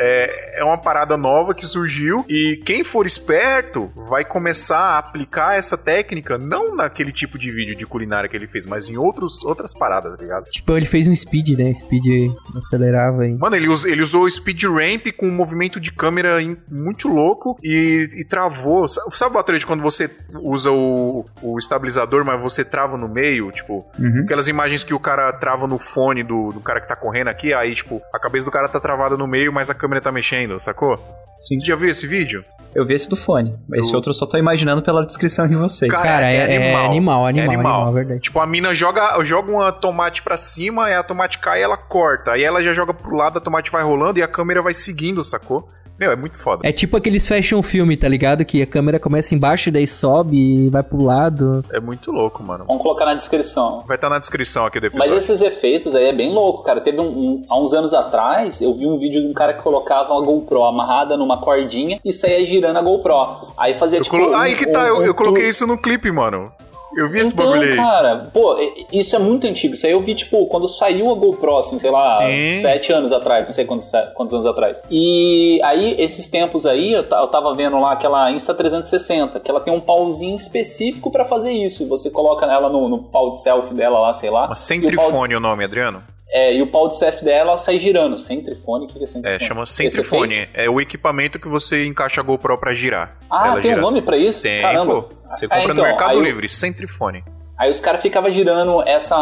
é, 0.01 0.61
é 0.61 0.65
uma 0.65 0.79
parada 0.79 1.17
nova 1.17 1.55
que 1.55 1.65
surgiu 1.67 2.25
e 2.29 2.61
quem 2.65 2.83
for 2.83 3.05
esperto 3.07 3.91
vai 4.09 4.25
começar 4.25 4.79
a 4.79 4.99
aplicar 4.99 5.57
essa 5.59 5.77
técnica 5.77 6.39
não 6.39 6.75
naquele 6.75 7.13
tipo 7.13 7.39
de 7.39 7.51
vídeo 7.51 7.77
de 7.77 7.85
culinária 7.87 8.29
que 8.29 8.37
ele 8.37 8.47
fez, 8.47 8.65
mas 8.67 8.89
em 8.89 8.97
outros, 8.97 9.45
outras 9.45 9.75
paradas, 9.75 10.17
tá 10.17 10.23
ligado? 10.23 10.45
Tipo, 10.51 10.77
ele 10.77 10.87
fez 10.87 11.07
um 11.07 11.15
speed, 11.15 11.59
né? 11.59 11.75
Speed 11.75 12.33
acelerava 12.57 13.27
e... 13.27 13.35
Mano, 13.37 13.57
ele, 13.57 13.69
us- 13.69 13.85
ele 13.85 14.03
usou 14.03 14.23
o 14.25 14.31
speed 14.31 14.65
ramp 14.65 15.07
com 15.17 15.27
um 15.27 15.33
movimento 15.35 15.81
de 15.81 15.93
câmera 15.93 16.43
in- 16.43 16.57
muito 16.71 17.09
louco 17.09 17.57
e, 17.63 18.09
e 18.17 18.25
travou. 18.25 18.87
Sa- 18.89 19.03
Sabe 19.11 19.33
o 19.33 19.35
Batrete 19.35 19.67
quando 19.67 19.83
você 19.83 20.11
usa 20.41 20.71
o, 20.71 21.25
o 21.43 21.59
estabilizador, 21.59 22.25
mas 22.25 22.41
você 22.41 22.65
trava 22.65 22.97
no 22.97 23.09
meio? 23.09 23.51
Tipo, 23.53 23.87
Uhum. 23.99 24.23
aquelas 24.25 24.49
imagens 24.49 24.85
que 24.85 24.95
o 24.95 24.99
cara 25.01 25.33
trava 25.35 25.67
no 25.67 25.79
fone 25.79 26.23
do, 26.23 26.49
do 26.51 26.61
cara 26.61 26.81
que 26.81 26.89
tá 26.89 26.97
correndo 26.97 27.29
aqui, 27.29 27.53
aí, 27.53 27.75
tipo, 27.75 28.01
a 28.15 28.19
cabeça 28.19 28.45
do 28.45 28.51
cara 28.51 28.69
tá 28.69 28.79
travada 28.81 29.17
no 29.17 29.27
meio, 29.27 29.53
mas 29.53 29.69
a 29.71 29.75
câmera 29.75 29.90
câmera 29.91 30.01
tá 30.01 30.13
mexendo, 30.13 30.61
sacou? 30.61 30.97
Sim. 31.35 31.57
Você 31.59 31.67
já 31.67 31.75
viu 31.75 31.89
esse 31.91 32.07
vídeo? 32.07 32.45
Eu 32.73 32.85
vi 32.87 32.95
esse 32.95 33.09
do 33.09 33.17
fone. 33.17 33.59
Esse 33.75 33.91
Do- 33.91 33.97
outro 33.97 34.11
eu 34.11 34.15
só 34.15 34.25
tô 34.25 34.39
imaginando 34.39 34.81
pela 34.81 35.05
descrição 35.05 35.49
de 35.49 35.57
vocês. 35.57 35.91
Cara, 35.91 36.05
Cara, 36.07 36.31
é 36.31 36.37
é, 36.37 36.39
é 36.39 36.57
animal. 36.57 36.85
animal, 36.85 37.27
É 37.27 37.31
animal, 37.31 37.49
animal. 37.55 37.75
animal, 37.75 37.93
verdade. 37.93 38.21
Tipo, 38.21 38.39
a 38.39 38.47
mina 38.47 38.73
joga, 38.73 39.21
joga 39.25 39.51
uma 39.51 39.73
tomate 39.73 40.23
pra 40.23 40.37
cima, 40.37 40.85
aí 40.85 40.95
a 40.95 41.03
tomate 41.03 41.41
cai 41.41 41.59
e 41.59 41.63
ela 41.65 41.77
corta. 41.77 42.31
Aí 42.33 42.45
ela 42.45 42.63
já 42.63 42.73
joga 42.73 42.95
pro 42.95 43.17
lado, 43.17 43.39
a 43.39 43.41
tomate 43.41 43.73
vai 43.73 43.83
rolando 43.83 44.21
e 44.21 44.23
a 44.23 44.29
câmera 44.29 44.63
vai 44.63 44.73
seguindo, 44.73 45.25
sacou? 45.25 45.69
Meu, 46.01 46.11
é 46.11 46.17
muito 46.17 46.39
foda. 46.39 46.63
É 46.67 46.73
tipo 46.73 46.97
aqueles 46.97 47.27
fashion 47.27 47.63
filme, 47.63 47.95
tá 47.95 48.09
ligado? 48.09 48.43
Que 48.43 48.63
a 48.63 48.67
câmera 48.67 48.99
começa 48.99 49.35
embaixo 49.35 49.69
e 49.69 49.73
daí 49.73 49.87
sobe 49.87 50.35
e 50.35 50.71
vai 50.71 50.83
pro 50.83 51.03
lado. 51.03 51.63
É 51.71 51.79
muito 51.79 52.11
louco, 52.11 52.43
mano. 52.43 52.65
Vamos 52.67 52.81
colocar 52.83 53.05
na 53.05 53.13
descrição. 53.13 53.85
Vai 53.87 53.99
estar 53.99 54.09
na 54.09 54.19
descrição 54.19 54.65
aqui 54.65 54.81
do 54.81 54.91
Mas 54.95 55.13
esses 55.13 55.43
efeitos 55.43 55.95
aí 55.95 56.07
é 56.07 56.13
bem 56.15 56.33
louco, 56.33 56.63
cara. 56.63 56.81
Teve 56.81 57.01
um, 57.01 57.05
um- 57.09 57.43
há 57.51 57.61
uns 57.61 57.75
anos 57.75 57.93
atrás, 57.93 58.63
eu 58.63 58.73
vi 58.73 58.87
um 58.87 58.99
vídeo 58.99 59.21
de 59.21 59.27
um 59.29 59.35
cara 59.35 59.53
que 59.53 59.63
colocava 59.63 60.15
uma 60.15 60.23
GoPro 60.25 60.65
amarrada 60.65 61.19
numa 61.19 61.39
cordinha 61.39 62.01
e 62.03 62.13
saía 62.15 62.47
girando 62.47 62.79
a 62.79 62.83
GoPro. 62.83 63.53
Aí 63.59 63.75
fazia 63.75 63.99
Eu 63.99 64.03
tipo. 64.05 64.17
colo... 64.17 64.31
um- 64.33 64.37
Aí 64.37 64.55
que 64.57 64.67
tá, 64.67 64.85
um- 64.85 64.87
eu, 64.87 65.03
eu 65.03 65.15
coloquei 65.15 65.47
isso 65.51 65.67
no 65.67 65.77
clipe, 65.77 66.11
mano. 66.11 66.51
Eu 66.97 67.09
vi 67.09 67.21
esse 67.21 67.33
Então, 67.33 67.47
bagulho 67.51 67.71
aí. 67.71 67.77
cara, 67.77 68.31
pô, 68.33 68.57
isso 68.93 69.15
é 69.15 69.19
muito 69.19 69.47
antigo. 69.47 69.75
Isso 69.75 69.87
aí 69.87 69.93
eu 69.93 70.01
vi, 70.01 70.15
tipo, 70.15 70.45
quando 70.47 70.67
saiu 70.67 71.11
a 71.11 71.15
GoPro, 71.15 71.57
assim, 71.59 71.79
sei 71.79 71.91
lá, 71.91 72.09
Sim. 72.19 72.53
sete 72.55 72.93
anos 72.93 73.13
atrás, 73.13 73.47
não 73.47 73.53
sei 73.53 73.65
quantos, 73.65 73.91
quantos 74.15 74.35
anos 74.35 74.47
atrás. 74.47 74.83
E 74.91 75.61
aí, 75.63 75.95
esses 75.99 76.27
tempos 76.29 76.67
aí, 76.67 76.93
eu, 76.93 77.03
eu 77.03 77.29
tava 77.29 77.55
vendo 77.55 77.79
lá 77.79 77.93
aquela 77.93 78.31
Insta360, 78.33 79.41
que 79.41 79.51
ela 79.51 79.61
tem 79.61 79.73
um 79.73 79.81
pauzinho 79.81 80.35
específico 80.35 81.11
pra 81.11 81.25
fazer 81.25 81.53
isso. 81.53 81.87
Você 81.89 82.11
coloca 82.11 82.47
ela 82.47 82.69
no, 82.69 82.89
no 82.89 82.99
pau 83.05 83.31
de 83.31 83.41
selfie 83.41 83.75
dela 83.75 84.01
lá, 84.01 84.13
sei 84.13 84.31
lá. 84.31 84.47
Mas 84.49 84.69
e 84.71 84.79
o 84.87 84.97
pau 84.97 85.13
de- 85.13 85.37
o 85.37 85.41
nome, 85.41 85.65
Adriano? 85.65 86.03
É, 86.33 86.55
e 86.55 86.63
o 86.63 86.67
pau 86.69 86.87
de 86.89 86.97
selfie 86.97 87.25
dela 87.25 87.57
sai 87.57 87.79
girando. 87.79 88.17
Centrifone? 88.17 88.85
O 88.85 88.89
que 88.89 88.99
é 88.99 89.03
É, 89.03 89.07
centrifone? 89.07 89.45
chama 89.45 89.63
Esse 89.65 89.73
centrifone. 89.75 90.49
É 90.55 90.71
o 90.71 90.81
equipamento 90.81 91.39
que 91.41 91.49
você 91.49 91.85
encaixa 91.87 92.21
a 92.21 92.25
GoPro 92.25 92.57
pra 92.57 92.73
girar. 92.75 93.17
Ah, 93.31 93.59
tem 93.61 93.75
um 93.75 93.81
nome 93.81 94.01
pra 94.01 94.17
isso? 94.17 94.43
Tem, 94.43 94.63
Caramba. 94.63 95.03
pô. 95.03 95.09
Você 95.37 95.47
Ah, 95.47 95.49
compra 95.59 95.63
então, 95.73 95.75
no 95.75 95.83
Mercado 95.83 96.15
eu- 96.15 96.23
Livre, 96.23 96.49
centrifone. 96.49 97.25
Aí 97.59 97.71
os 97.71 97.79
caras 97.81 98.01
ficavam 98.01 98.31
girando 98.31 98.81
essa 98.89 99.15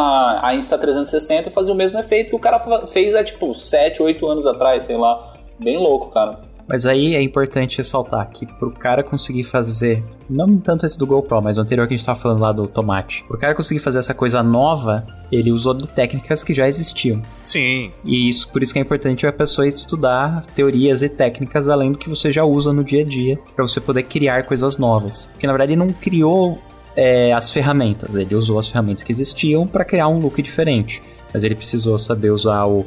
a 0.43 0.55
Insta360 0.55 1.49
e 1.49 1.51
faziam 1.51 1.75
o 1.75 1.77
mesmo 1.79 1.99
efeito 1.99 2.31
que 2.31 2.37
o 2.37 2.39
cara 2.39 2.61
fez 2.87 3.15
há 3.15 3.25
tipo 3.25 3.53
7, 3.55 4.01
8 4.03 4.27
anos 4.29 4.47
atrás, 4.47 4.85
sei 4.85 4.97
lá. 4.97 5.35
Bem 5.59 5.77
louco, 5.77 6.11
cara. 6.11 6.39
Mas 6.69 6.85
aí 6.85 7.15
é 7.15 7.23
importante 7.23 7.79
ressaltar 7.79 8.29
que 8.31 8.45
pro 8.45 8.71
cara 8.71 9.03
conseguir 9.03 9.43
fazer, 9.45 10.05
não 10.29 10.59
tanto 10.59 10.85
esse 10.85 10.99
do 10.99 11.07
GoPro, 11.07 11.41
mas 11.41 11.57
o 11.57 11.63
anterior 11.63 11.89
que 11.89 11.95
a 11.95 11.97
gente 11.97 12.05
tava 12.05 12.19
falando 12.19 12.41
lá 12.41 12.53
do 12.53 12.69
tomate, 12.69 13.25
pro 13.27 13.39
cara 13.39 13.55
conseguir 13.55 13.81
fazer 13.81 13.99
essa 13.99 14.13
coisa 14.13 14.43
nova, 14.43 15.07
ele 15.33 15.51
usou 15.51 15.73
de 15.73 15.89
técnicas 15.89 16.45
que 16.45 16.53
já 16.53 16.69
existiam. 16.69 17.23
Sim. 17.43 17.91
E 18.05 18.29
isso, 18.29 18.51
por 18.53 18.63
isso 18.63 18.75
que 18.75 18.79
é 18.79 18.83
importante 18.83 19.27
a 19.27 19.33
pessoa 19.33 19.67
estudar 19.67 20.45
teorias 20.55 21.01
e 21.01 21.09
técnicas 21.09 21.69
além 21.71 21.93
do 21.93 21.99
que 21.99 22.09
você 22.09 22.31
já 22.31 22.45
usa 22.45 22.71
no 22.71 22.85
dia 22.85 23.01
a 23.01 23.05
dia, 23.05 23.39
para 23.57 23.67
você 23.67 23.81
poder 23.81 24.03
criar 24.03 24.43
coisas 24.43 24.77
novas. 24.77 25.27
Porque 25.33 25.47
na 25.47 25.55
verdade 25.55 25.73
ele 25.73 25.79
não 25.79 25.89
criou 25.89 26.59
é, 26.95 27.33
as 27.33 27.51
ferramentas, 27.51 28.15
ele 28.15 28.35
usou 28.35 28.59
as 28.59 28.69
ferramentas 28.69 29.03
que 29.03 29.13
existiam 29.13 29.67
para 29.67 29.85
criar 29.85 30.09
um 30.09 30.19
look 30.19 30.43
diferente. 30.43 31.03
Mas 31.33 31.45
ele 31.45 31.55
precisou 31.55 31.97
saber 31.97 32.31
usar 32.31 32.67
o, 32.67 32.85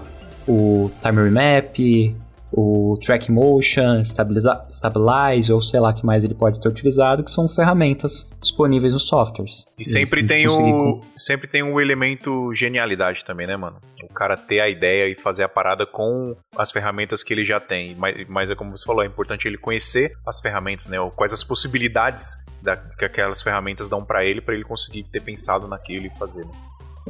o 0.47 0.91
time 1.01 1.23
remap, 1.23 1.79
o 2.53 2.97
track 3.01 3.31
motion, 3.31 4.03
stabilize, 4.71 5.51
ou 5.51 5.61
sei 5.61 5.79
lá 5.79 5.93
que 5.93 6.05
mais 6.05 6.23
ele 6.23 6.33
pode 6.33 6.59
ter 6.59 6.67
utilizado, 6.67 7.23
que 7.23 7.31
são 7.31 7.47
ferramentas 7.47 8.27
disponíveis 8.39 8.93
nos 8.93 9.07
softwares. 9.07 9.65
E 9.79 9.85
sempre 9.85 10.21
se 10.21 10.27
tem 10.27 10.47
o. 10.47 10.51
com- 10.57 11.01
Sempre 11.17 11.47
tem 11.47 11.63
um 11.63 11.79
elemento 11.79 12.53
genialidade 12.53 13.23
também, 13.23 13.47
né, 13.47 13.55
mano? 13.55 13.77
O 14.03 14.13
cara 14.13 14.35
ter 14.35 14.59
a 14.59 14.67
ideia 14.67 15.07
e 15.07 15.15
fazer 15.15 15.43
a 15.43 15.49
parada 15.49 15.85
com 15.85 16.35
as 16.57 16.71
ferramentas 16.71 17.23
que 17.23 17.33
ele 17.33 17.45
já 17.45 17.59
tem. 17.59 17.95
Mas, 17.95 18.25
mas 18.27 18.49
é 18.49 18.55
como 18.55 18.75
você 18.75 18.85
falou, 18.85 19.03
é 19.03 19.05
importante 19.05 19.47
ele 19.47 19.57
conhecer 19.57 20.11
as 20.25 20.39
ferramentas, 20.39 20.87
né? 20.87 20.99
Ou 20.99 21.11
Quais 21.11 21.31
as 21.33 21.43
possibilidades 21.43 22.43
da- 22.61 22.75
que 22.77 23.05
aquelas 23.05 23.41
ferramentas 23.41 23.87
dão 23.87 24.03
pra 24.03 24.25
ele, 24.25 24.41
pra 24.41 24.53
ele 24.55 24.63
conseguir 24.63 25.03
ter 25.03 25.21
pensado 25.21 25.67
naquilo 25.67 26.07
e 26.07 26.09
fazer. 26.17 26.43
né? 26.45 26.51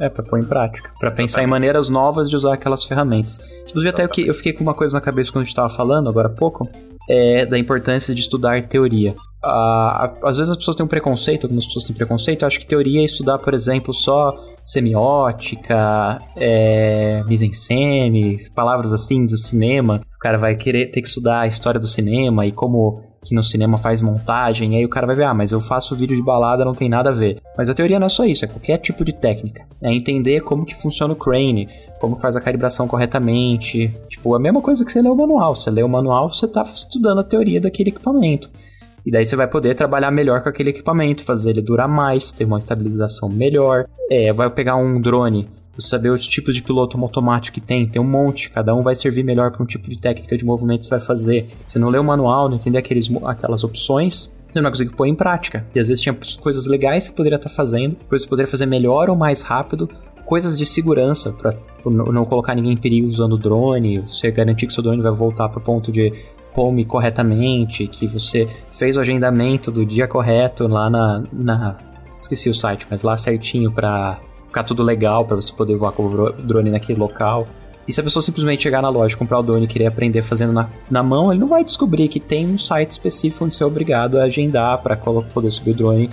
É, 0.00 0.08
pra 0.08 0.22
pôr 0.22 0.40
em 0.40 0.44
prática. 0.44 0.90
Pra 0.98 1.10
pensar 1.10 1.42
em 1.42 1.46
maneiras 1.46 1.88
novas 1.88 2.30
de 2.30 2.36
usar 2.36 2.54
aquelas 2.54 2.84
ferramentas. 2.84 3.38
Inclusive, 3.68 3.90
até 3.90 4.08
que, 4.08 4.26
eu 4.26 4.34
fiquei 4.34 4.52
com 4.52 4.62
uma 4.62 4.74
coisa 4.74 4.96
na 4.96 5.00
cabeça 5.00 5.30
quando 5.30 5.42
a 5.42 5.44
gente 5.44 5.54
tava 5.54 5.68
falando, 5.68 6.08
agora 6.08 6.28
há 6.28 6.30
pouco, 6.30 6.68
é 7.08 7.44
da 7.44 7.58
importância 7.58 8.14
de 8.14 8.20
estudar 8.20 8.62
teoria. 8.66 9.14
Ah, 9.44 10.12
às 10.22 10.36
vezes 10.36 10.50
as 10.50 10.56
pessoas 10.56 10.76
têm 10.76 10.84
um 10.84 10.88
preconceito, 10.88 11.44
algumas 11.44 11.66
pessoas 11.66 11.84
têm 11.84 11.94
preconceito, 11.94 12.42
eu 12.42 12.46
acho 12.46 12.60
que 12.60 12.66
teoria 12.66 13.00
é 13.00 13.04
estudar, 13.04 13.38
por 13.38 13.54
exemplo, 13.54 13.92
só 13.92 14.32
semiótica, 14.62 16.20
é, 16.36 17.22
mise-en-scène, 17.26 18.36
palavras 18.54 18.92
assim 18.92 19.26
do 19.26 19.36
cinema. 19.36 20.00
O 20.16 20.18
cara 20.18 20.38
vai 20.38 20.54
querer 20.54 20.86
ter 20.86 21.02
que 21.02 21.08
estudar 21.08 21.40
a 21.40 21.46
história 21.46 21.80
do 21.80 21.88
cinema 21.88 22.46
e 22.46 22.52
como 22.52 23.11
que 23.24 23.34
no 23.34 23.42
cinema 23.42 23.78
faz 23.78 24.02
montagem, 24.02 24.74
e 24.74 24.76
aí 24.78 24.84
o 24.84 24.88
cara 24.88 25.06
vai 25.06 25.14
ver, 25.14 25.24
ah, 25.24 25.34
mas 25.34 25.52
eu 25.52 25.60
faço 25.60 25.94
vídeo 25.94 26.16
de 26.16 26.22
balada, 26.22 26.64
não 26.64 26.74
tem 26.74 26.88
nada 26.88 27.10
a 27.10 27.12
ver. 27.12 27.40
Mas 27.56 27.68
a 27.68 27.74
teoria 27.74 27.98
não 27.98 28.06
é 28.06 28.10
só 28.10 28.24
isso, 28.24 28.44
é 28.44 28.48
qualquer 28.48 28.78
tipo 28.78 29.04
de 29.04 29.12
técnica. 29.12 29.64
É 29.82 29.92
entender 29.92 30.40
como 30.40 30.66
que 30.66 30.74
funciona 30.74 31.12
o 31.12 31.16
crane, 31.16 31.68
como 32.00 32.18
faz 32.18 32.34
a 32.34 32.40
calibração 32.40 32.88
corretamente. 32.88 33.92
Tipo, 34.08 34.34
a 34.34 34.40
mesma 34.40 34.60
coisa 34.60 34.84
que 34.84 34.90
você 34.90 35.00
lê 35.00 35.08
o 35.08 35.14
manual. 35.14 35.54
Você 35.54 35.70
lê 35.70 35.82
o 35.82 35.88
manual, 35.88 36.32
você 36.32 36.48
tá 36.48 36.62
estudando 36.62 37.20
a 37.20 37.24
teoria 37.24 37.60
daquele 37.60 37.90
equipamento. 37.90 38.50
E 39.06 39.10
daí 39.10 39.24
você 39.24 39.36
vai 39.36 39.46
poder 39.46 39.74
trabalhar 39.74 40.10
melhor 40.10 40.42
com 40.42 40.48
aquele 40.48 40.70
equipamento, 40.70 41.22
fazer 41.22 41.50
ele 41.50 41.62
durar 41.62 41.88
mais, 41.88 42.32
ter 42.32 42.44
uma 42.44 42.58
estabilização 42.58 43.28
melhor. 43.28 43.86
É, 44.10 44.32
vai 44.32 44.50
pegar 44.50 44.76
um 44.76 45.00
drone, 45.00 45.48
você 45.76 45.88
saber 45.88 46.10
os 46.10 46.26
tipos 46.26 46.54
de 46.54 46.62
piloto 46.62 46.98
automático 47.00 47.54
que 47.54 47.60
tem, 47.60 47.88
tem 47.88 48.00
um 48.00 48.04
monte, 48.04 48.50
cada 48.50 48.74
um 48.74 48.82
vai 48.82 48.94
servir 48.94 49.24
melhor 49.24 49.50
para 49.50 49.62
um 49.62 49.66
tipo 49.66 49.88
de 49.88 49.98
técnica 49.98 50.36
de 50.36 50.44
movimento 50.44 50.80
que 50.80 50.84
você 50.86 50.90
vai 50.90 51.00
fazer. 51.00 51.46
Você 51.64 51.78
não 51.78 51.88
lê 51.88 51.98
o 51.98 52.04
manual, 52.04 52.48
não 52.48 52.56
entender 52.56 52.78
aqueles, 52.78 53.10
aquelas 53.24 53.64
opções, 53.64 54.32
você 54.50 54.58
não 54.58 54.64
vai 54.64 54.72
conseguir 54.72 54.94
pôr 54.94 55.06
em 55.06 55.14
prática. 55.14 55.66
E 55.74 55.80
às 55.80 55.88
vezes 55.88 56.02
tinha 56.02 56.16
coisas 56.40 56.66
legais 56.66 57.04
que 57.04 57.10
você 57.10 57.16
poderia 57.16 57.36
estar 57.36 57.48
fazendo, 57.48 57.96
coisas 58.08 58.24
que 58.24 58.28
você 58.28 58.28
poderia 58.28 58.50
fazer 58.50 58.66
melhor 58.66 59.08
ou 59.08 59.16
mais 59.16 59.40
rápido, 59.40 59.88
coisas 60.26 60.58
de 60.58 60.66
segurança 60.66 61.32
para 61.32 61.54
não 61.84 62.24
colocar 62.24 62.54
ninguém 62.54 62.72
em 62.72 62.76
perigo 62.76 63.08
usando 63.08 63.32
o 63.32 63.38
drone, 63.38 64.00
você 64.00 64.30
garantir 64.30 64.66
que 64.66 64.72
seu 64.72 64.82
drone 64.82 65.02
vai 65.02 65.12
voltar 65.12 65.48
para 65.48 65.58
o 65.58 65.62
ponto 65.62 65.90
de 65.90 66.12
home 66.54 66.84
corretamente, 66.84 67.86
que 67.86 68.06
você 68.06 68.46
fez 68.72 68.96
o 68.96 69.00
agendamento 69.00 69.70
do 69.70 69.86
dia 69.86 70.06
correto 70.06 70.68
lá 70.68 70.90
na, 70.90 71.24
na 71.32 71.78
esqueci 72.14 72.50
o 72.50 72.54
site, 72.54 72.86
mas 72.90 73.02
lá 73.02 73.16
certinho 73.16 73.72
para 73.72 74.20
ficar 74.52 74.64
tudo 74.64 74.82
legal 74.82 75.24
para 75.24 75.36
você 75.36 75.52
poder 75.52 75.76
voar 75.76 75.92
com 75.92 76.04
o 76.06 76.10
dro- 76.10 76.32
drone 76.32 76.70
naquele 76.70 76.98
local. 76.98 77.46
E 77.88 77.92
se 77.92 77.98
a 78.00 78.04
pessoa 78.04 78.22
simplesmente 78.22 78.62
chegar 78.62 78.80
na 78.82 78.88
loja, 78.88 79.16
comprar 79.16 79.38
o 79.40 79.42
drone 79.42 79.64
e 79.64 79.66
querer 79.66 79.86
aprender 79.86 80.22
fazendo 80.22 80.52
na, 80.52 80.68
na 80.90 81.02
mão, 81.02 81.32
ele 81.32 81.40
não 81.40 81.48
vai 81.48 81.64
descobrir 81.64 82.06
que 82.08 82.20
tem 82.20 82.46
um 82.46 82.56
site 82.58 82.90
específico 82.90 83.44
onde 83.44 83.56
você 83.56 83.64
é 83.64 83.66
obrigado 83.66 84.20
a 84.20 84.24
agendar 84.24 84.78
para 84.82 84.96
poder 84.96 85.50
subir 85.50 85.72
o 85.72 85.74
drone, 85.74 86.08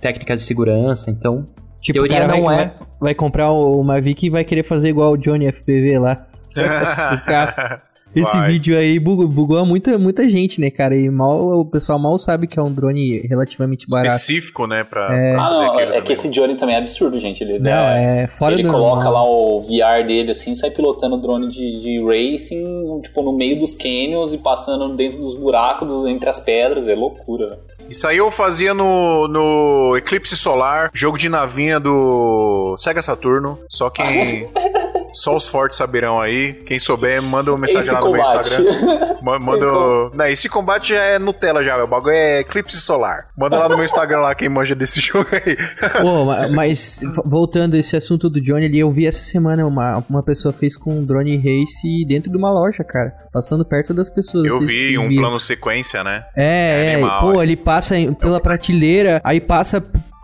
técnicas 0.00 0.40
de 0.40 0.46
segurança. 0.46 1.10
Então, 1.10 1.44
Tipo, 1.82 1.94
teoria 1.98 2.16
o 2.16 2.20
cara 2.20 2.32
não 2.38 2.44
vai, 2.44 2.54
é. 2.54 2.58
vai, 2.66 2.74
vai 3.00 3.14
comprar 3.14 3.50
o 3.50 3.82
Mavic 3.82 4.24
e 4.26 4.30
vai 4.30 4.44
querer 4.44 4.62
fazer 4.62 4.88
igual 4.88 5.12
o 5.12 5.16
Johnny 5.18 5.50
FPV 5.52 5.98
lá. 5.98 6.22
O 6.56 7.24
cara- 7.26 7.82
Esse 8.14 8.36
Vai. 8.36 8.50
vídeo 8.52 8.76
aí 8.76 8.98
bugou, 8.98 9.26
bugou 9.26 9.64
muita, 9.64 9.96
muita 9.98 10.28
gente, 10.28 10.60
né, 10.60 10.70
cara? 10.70 10.94
E 10.94 11.08
mal, 11.08 11.60
o 11.60 11.64
pessoal 11.64 11.98
mal 11.98 12.18
sabe 12.18 12.46
que 12.46 12.58
é 12.58 12.62
um 12.62 12.70
drone 12.72 13.20
relativamente 13.26 13.88
barato. 13.88 14.14
Específico, 14.16 14.66
né? 14.66 14.82
Pra, 14.84 15.06
É. 15.16 15.32
pra 15.32 15.42
Ah, 15.46 15.50
não, 15.50 15.80
é 15.80 15.86
também. 15.86 16.02
que 16.02 16.12
esse 16.12 16.28
Johnny 16.30 16.54
também 16.54 16.74
é 16.74 16.78
absurdo, 16.78 17.18
gente. 17.18 17.42
Ele, 17.42 17.58
Não, 17.58 17.70
é 17.70 18.26
fora 18.28 18.54
ele 18.54 18.64
do 18.64 18.68
coloca 18.70 19.04
normal. 19.04 19.12
lá 19.12 19.24
o 19.24 19.60
VR 19.62 20.06
dele 20.06 20.30
assim, 20.32 20.54
sai 20.54 20.70
pilotando 20.70 21.16
o 21.16 21.18
drone 21.18 21.48
de, 21.48 21.80
de 21.80 22.04
racing, 22.04 23.00
tipo, 23.02 23.22
no 23.22 23.32
meio 23.32 23.58
dos 23.58 23.74
canyons 23.74 24.32
e 24.34 24.38
passando 24.38 24.94
dentro 24.94 25.18
dos 25.18 25.34
buracos, 25.34 25.88
do- 25.88 26.06
entre 26.08 26.28
as 26.28 26.38
pedras. 26.38 26.88
É 26.88 26.94
loucura, 26.94 27.46
velho. 27.48 27.60
Isso 27.88 28.06
aí 28.06 28.16
eu 28.18 28.30
fazia 28.30 28.72
no, 28.72 29.26
no 29.28 29.96
Eclipse 29.96 30.36
Solar, 30.36 30.90
jogo 30.94 31.18
de 31.18 31.28
navinha 31.28 31.80
do 31.80 32.74
Sega 32.78 33.02
Saturno. 33.02 33.58
Só 33.68 33.90
quem. 33.90 34.46
só 35.12 35.36
os 35.36 35.46
fortes 35.46 35.76
saberão 35.78 36.20
aí. 36.20 36.54
Quem 36.66 36.78
souber, 36.78 37.22
manda 37.22 37.50
uma 37.52 37.58
mensagem 37.58 37.82
Esse 37.82 37.92
lá 37.92 38.00
no 38.00 38.12
meu 38.12 38.22
combate. 38.22 38.48
Instagram. 38.50 39.12
Ma- 39.22 39.38
Manda. 39.38 39.66
Não, 40.14 40.26
esse 40.26 40.48
combate 40.48 40.90
já 40.94 41.02
é 41.02 41.18
Nutella 41.18 41.62
já, 41.62 41.76
meu. 41.76 41.84
O 41.84 41.88
bagulho 41.88 42.14
é 42.14 42.40
Eclipse 42.40 42.80
Solar. 42.80 43.28
Manda 43.36 43.58
lá 43.58 43.68
no 43.68 43.76
meu 43.76 43.84
Instagram 43.84 44.20
lá 44.20 44.34
quem 44.34 44.48
manja 44.48 44.74
desse 44.74 45.00
jogo 45.02 45.28
aí. 45.32 45.56
Pô, 46.00 46.24
ma- 46.24 46.48
mas 46.48 47.00
voltando 47.24 47.74
a 47.74 47.78
esse 47.78 47.96
assunto 47.96 48.28
do 48.28 48.40
Johnny 48.40 48.66
ali, 48.66 48.80
eu 48.80 48.90
vi 48.90 49.06
essa 49.06 49.20
semana 49.20 49.64
uma, 49.66 50.04
uma 50.10 50.22
pessoa 50.22 50.52
fez 50.52 50.76
com 50.76 50.98
um 50.98 51.04
drone 51.04 51.36
race 51.36 52.04
dentro 52.06 52.30
de 52.30 52.36
uma 52.36 52.50
loja, 52.50 52.82
cara. 52.84 53.12
Passando 53.32 53.64
perto 53.64 53.94
das 53.94 54.10
pessoas. 54.10 54.44
Eu 54.44 54.60
vi 54.60 54.98
um 54.98 55.08
viram? 55.08 55.22
plano 55.22 55.38
sequência, 55.40 56.02
né? 56.02 56.24
É, 56.36 56.44
É 56.44 56.86
é, 56.90 56.94
animal, 56.94 57.20
pô, 57.20 57.40
é. 57.40 57.44
ele 57.44 57.56
passa 57.56 57.94
pela 58.18 58.40
prateleira, 58.40 59.20
aí 59.24 59.40
passa 59.40 59.82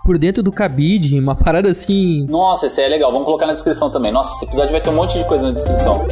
por 0.09 0.17
dentro 0.17 0.43
do 0.43 0.51
cabide, 0.51 1.21
uma 1.21 1.35
parada 1.35 1.71
assim. 1.71 2.25
Nossa, 2.31 2.65
esse 2.65 2.81
é 2.81 2.89
legal. 2.89 3.13
Vamos 3.13 3.27
colocar 3.27 3.47
na 3.47 3.53
descrição 3.53 3.91
também. 3.91 4.11
Nossa, 4.11 4.37
esse 4.37 4.47
episódio 4.47 4.73
vai 4.73 4.81
ter 4.81 4.89
um 4.89 4.95
monte 4.95 5.19
de 5.19 5.25
coisa 5.27 5.49
na 5.49 5.53
descrição. 5.53 6.03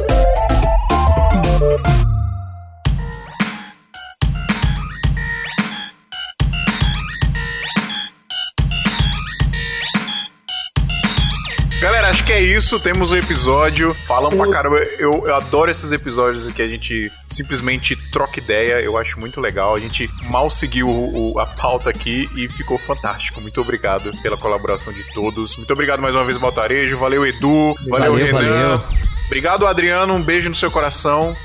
É 12.37 12.41
isso, 12.41 12.79
temos 12.79 13.11
um 13.11 13.15
episódio. 13.17 13.93
Falam 13.93 14.29
pra 14.29 14.47
caramba. 14.51 14.77
Eu, 14.99 15.23
eu 15.25 15.35
adoro 15.35 15.71
esses 15.71 15.91
episódios 15.91 16.47
em 16.47 16.51
que 16.51 16.61
a 16.61 16.67
gente 16.67 17.11
simplesmente 17.25 17.95
troca 18.11 18.39
ideia. 18.39 18.79
Eu 18.81 18.97
acho 18.97 19.19
muito 19.19 19.41
legal. 19.41 19.75
A 19.75 19.79
gente 19.79 20.07
mal 20.29 20.49
seguiu 20.49 20.87
o- 20.87 21.33
o- 21.33 21.39
a 21.39 21.45
pauta 21.45 21.89
aqui 21.89 22.29
e 22.35 22.47
ficou 22.49 22.77
fantástico. 22.79 23.41
Muito 23.41 23.59
obrigado 23.59 24.11
pela 24.21 24.37
colaboração 24.37 24.93
de 24.93 25.03
todos. 25.13 25.55
Muito 25.57 25.71
obrigado 25.73 26.01
mais 26.01 26.13
uma 26.13 26.23
vez, 26.23 26.37
Baltarejo. 26.37 26.97
Valeu, 26.97 27.25
Edu. 27.25 27.75
Valeu, 27.89 28.11
Valeu, 28.11 28.15
Renan. 28.15 28.43
valeu. 28.43 28.81
Obrigado, 29.25 29.65
Adriano. 29.67 30.13
Um 30.13 30.21
beijo 30.21 30.47
no 30.49 30.55
seu 30.55 30.69
coração. 30.71 31.35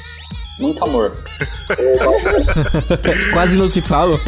Muito 0.59 0.85
amor. 0.85 1.17
Quase 3.33 3.57
não 3.57 3.69
se 3.69 3.81
fala. 3.81 4.19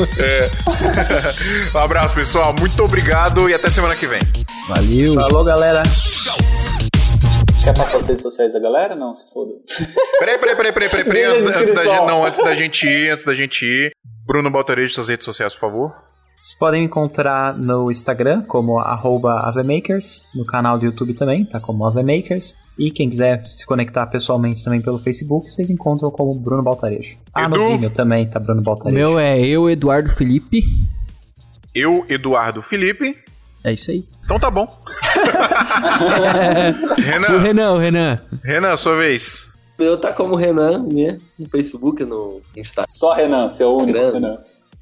Um 1.75 1.79
abraço, 1.79 2.15
pessoal. 2.15 2.55
Muito 2.59 2.83
obrigado 2.83 3.49
e 3.49 3.55
até 3.55 3.69
semana 3.71 3.95
que 3.95 4.07
vem. 4.07 4.21
Valeu. 4.69 5.15
Falou, 5.15 5.45
galera. 5.45 5.83
Quer 7.65 7.75
passar 7.77 7.99
as 7.99 8.07
redes 8.07 8.23
sociais 8.23 8.53
da 8.53 8.61
galera? 8.61 8.95
Não, 8.95 9.15
se 9.15 9.33
foda. 9.33 9.53
Peraí, 10.19 10.39
peraí, 10.39 10.57
peraí, 10.57 10.73
peraí, 10.73 10.89
peraí, 10.91 11.05
peraí. 11.05 11.25
Antes, 11.25 11.45
antes 11.45 11.75
da 11.75 11.85
não, 11.85 12.25
antes 12.27 12.43
da 12.43 12.55
gente 12.55 12.87
ir, 12.87 13.11
antes 13.11 13.25
da 13.25 13.33
gente 13.33 13.65
ir. 13.65 13.93
Bruno 14.27 14.51
Baltarejo, 14.51 14.93
suas 14.93 15.09
redes 15.09 15.25
sociais, 15.25 15.55
por 15.55 15.61
favor. 15.61 15.95
Vocês 16.39 16.59
podem 16.59 16.81
me 16.81 16.87
encontrar 16.87 17.57
no 17.57 17.91
Instagram 17.91 18.43
como 18.43 18.79
arroba 18.79 19.41
avemakers, 19.49 20.27
no 20.35 20.45
canal 20.45 20.79
do 20.79 20.85
YouTube 20.85 21.15
também, 21.15 21.45
tá 21.45 21.59
como 21.59 21.87
avemakers. 21.87 22.55
E 22.79 22.91
quem 22.91 23.09
quiser 23.09 23.47
se 23.49 23.65
conectar 23.65 24.07
pessoalmente 24.09 24.63
também 24.65 24.83
pelo 24.83 24.99
Facebook, 24.99 25.49
vocês 25.49 25.71
encontram 25.71 26.11
como 26.11 26.35
Bruno 26.35 26.63
Baltarejo. 26.63 27.17
Ah, 27.33 27.45
Edu? 27.45 27.57
no 27.57 27.69
Vimeo 27.69 27.91
também 27.91 28.29
tá 28.29 28.39
Bruno 28.41 28.61
O 28.61 28.65
Baltarejo. 28.65 28.97
meu 28.97 29.19
é 29.19 29.41
eu, 29.41 29.71
Eduardo 29.71 30.11
Felipe. 30.11 30.63
Eu, 31.75 32.05
Eduardo 32.09 32.61
Felipe. 32.63 33.17
É 33.63 33.73
isso 33.73 33.91
aí. 33.91 34.05
Então 34.25 34.39
tá 34.39 34.51
bom. 34.51 34.67
E 36.95 36.95
o 36.95 37.01
Renan, 37.03 37.39
Renan, 37.41 37.73
o 37.73 37.79
Renan. 37.79 38.21
Renan, 38.43 38.77
sua 38.77 38.97
vez. 38.97 39.53
Eu 39.79 39.97
tá 39.99 40.13
como 40.13 40.35
Renan, 40.37 40.85
né? 40.85 41.19
No 41.39 41.49
Facebook, 41.49 42.05
no 42.05 42.41
Instagram. 42.57 42.87
Só 42.89 43.13
Renan, 43.15 43.49
seu 43.49 43.75
único 43.77 43.93
Grande. 43.99 44.15
Renan. 44.15 44.39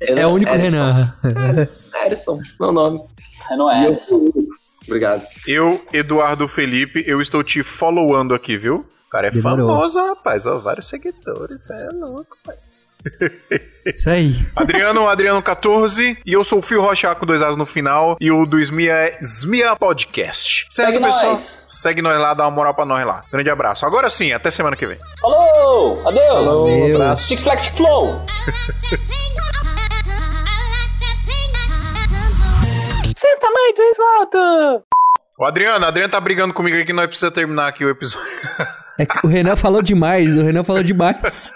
É 0.09 0.27
o 0.27 0.31
único 0.31 0.53
Erison. 0.53 1.11
Renan. 1.23 1.69
Erison, 2.05 2.41
meu 2.61 2.73
nome. 2.73 3.01
Renan 3.49 3.85
Erison. 3.87 4.29
Obrigado. 4.87 5.23
Eu, 5.47 5.85
Eduardo 5.93 6.49
Felipe, 6.49 7.05
eu 7.07 7.21
estou 7.21 7.43
te 7.45 7.63
followando 7.63 8.35
aqui, 8.35 8.57
viu? 8.57 8.85
O 9.07 9.11
cara 9.11 9.29
é 9.29 9.31
Demorou. 9.31 9.69
famoso, 9.69 9.99
rapaz. 10.05 10.47
Ó, 10.47 10.59
vários 10.59 10.89
seguidores. 10.89 11.71
É 11.71 11.89
louco, 11.93 12.37
pai. 12.45 12.57
Isso 13.85 14.09
aí. 14.11 14.37
Adriano, 14.55 15.09
Adriano 15.09 15.43
14. 15.43 16.17
E 16.25 16.33
eu 16.33 16.45
sou 16.45 16.61
o 16.61 16.63
Fio 16.63 16.81
Rocha 16.81 17.13
com 17.17 17.27
dois 17.27 17.43
As 17.43 17.57
no 17.57 17.67
final. 17.67 18.17
E 18.21 18.31
o 18.31 18.47
do 18.47 18.61
Smia 18.61 18.93
é 18.93 19.19
Smia 19.21 19.75
Podcast. 19.75 20.67
Certo, 20.71 20.93
Segue 20.93 21.05
pessoal? 21.05 21.31
nós. 21.33 21.65
Segue 21.69 22.01
nós 22.03 22.17
lá, 22.21 22.33
dá 22.33 22.45
uma 22.45 22.53
moral 22.53 22.75
pra 22.75 22.85
nós 22.87 23.05
lá. 23.05 23.23
Grande 23.31 23.51
abraço. 23.51 23.85
Agora 23.85 24.09
sim, 24.09 24.33
até 24.33 24.51
semana 24.53 24.77
que 24.77 24.87
vem. 24.87 24.99
Falou! 25.21 26.07
Adeus! 26.09 26.47
Valeu. 26.47 26.95
abraço. 26.95 27.29
Tic 27.29 27.41
Flac 33.43 33.75
Tic 33.75 33.97
Flow! 34.31 34.85
O 35.37 35.45
Adriano, 35.45 35.85
o 35.85 35.89
Adriano 35.89 36.11
tá 36.11 36.21
brigando 36.21 36.55
comigo 36.55 36.79
aqui, 36.79 36.93
nós 36.93 37.07
precisamos 37.07 37.35
terminar 37.35 37.69
aqui 37.69 37.85
o 37.85 37.91
episódio. 37.91 38.29
É 38.99 39.07
que 39.07 39.27
o 39.27 39.29
Renan 39.29 39.57
falou 39.57 39.83
demais. 39.83 40.37
O 40.37 40.43
Renan 40.43 40.63
falou 40.63 40.83
demais. 40.83 41.51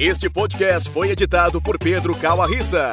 Este 0.00 0.28
podcast 0.28 0.90
foi 0.90 1.10
editado 1.10 1.60
por 1.62 1.78
Pedro 1.78 2.16
Calarissa. 2.16 2.90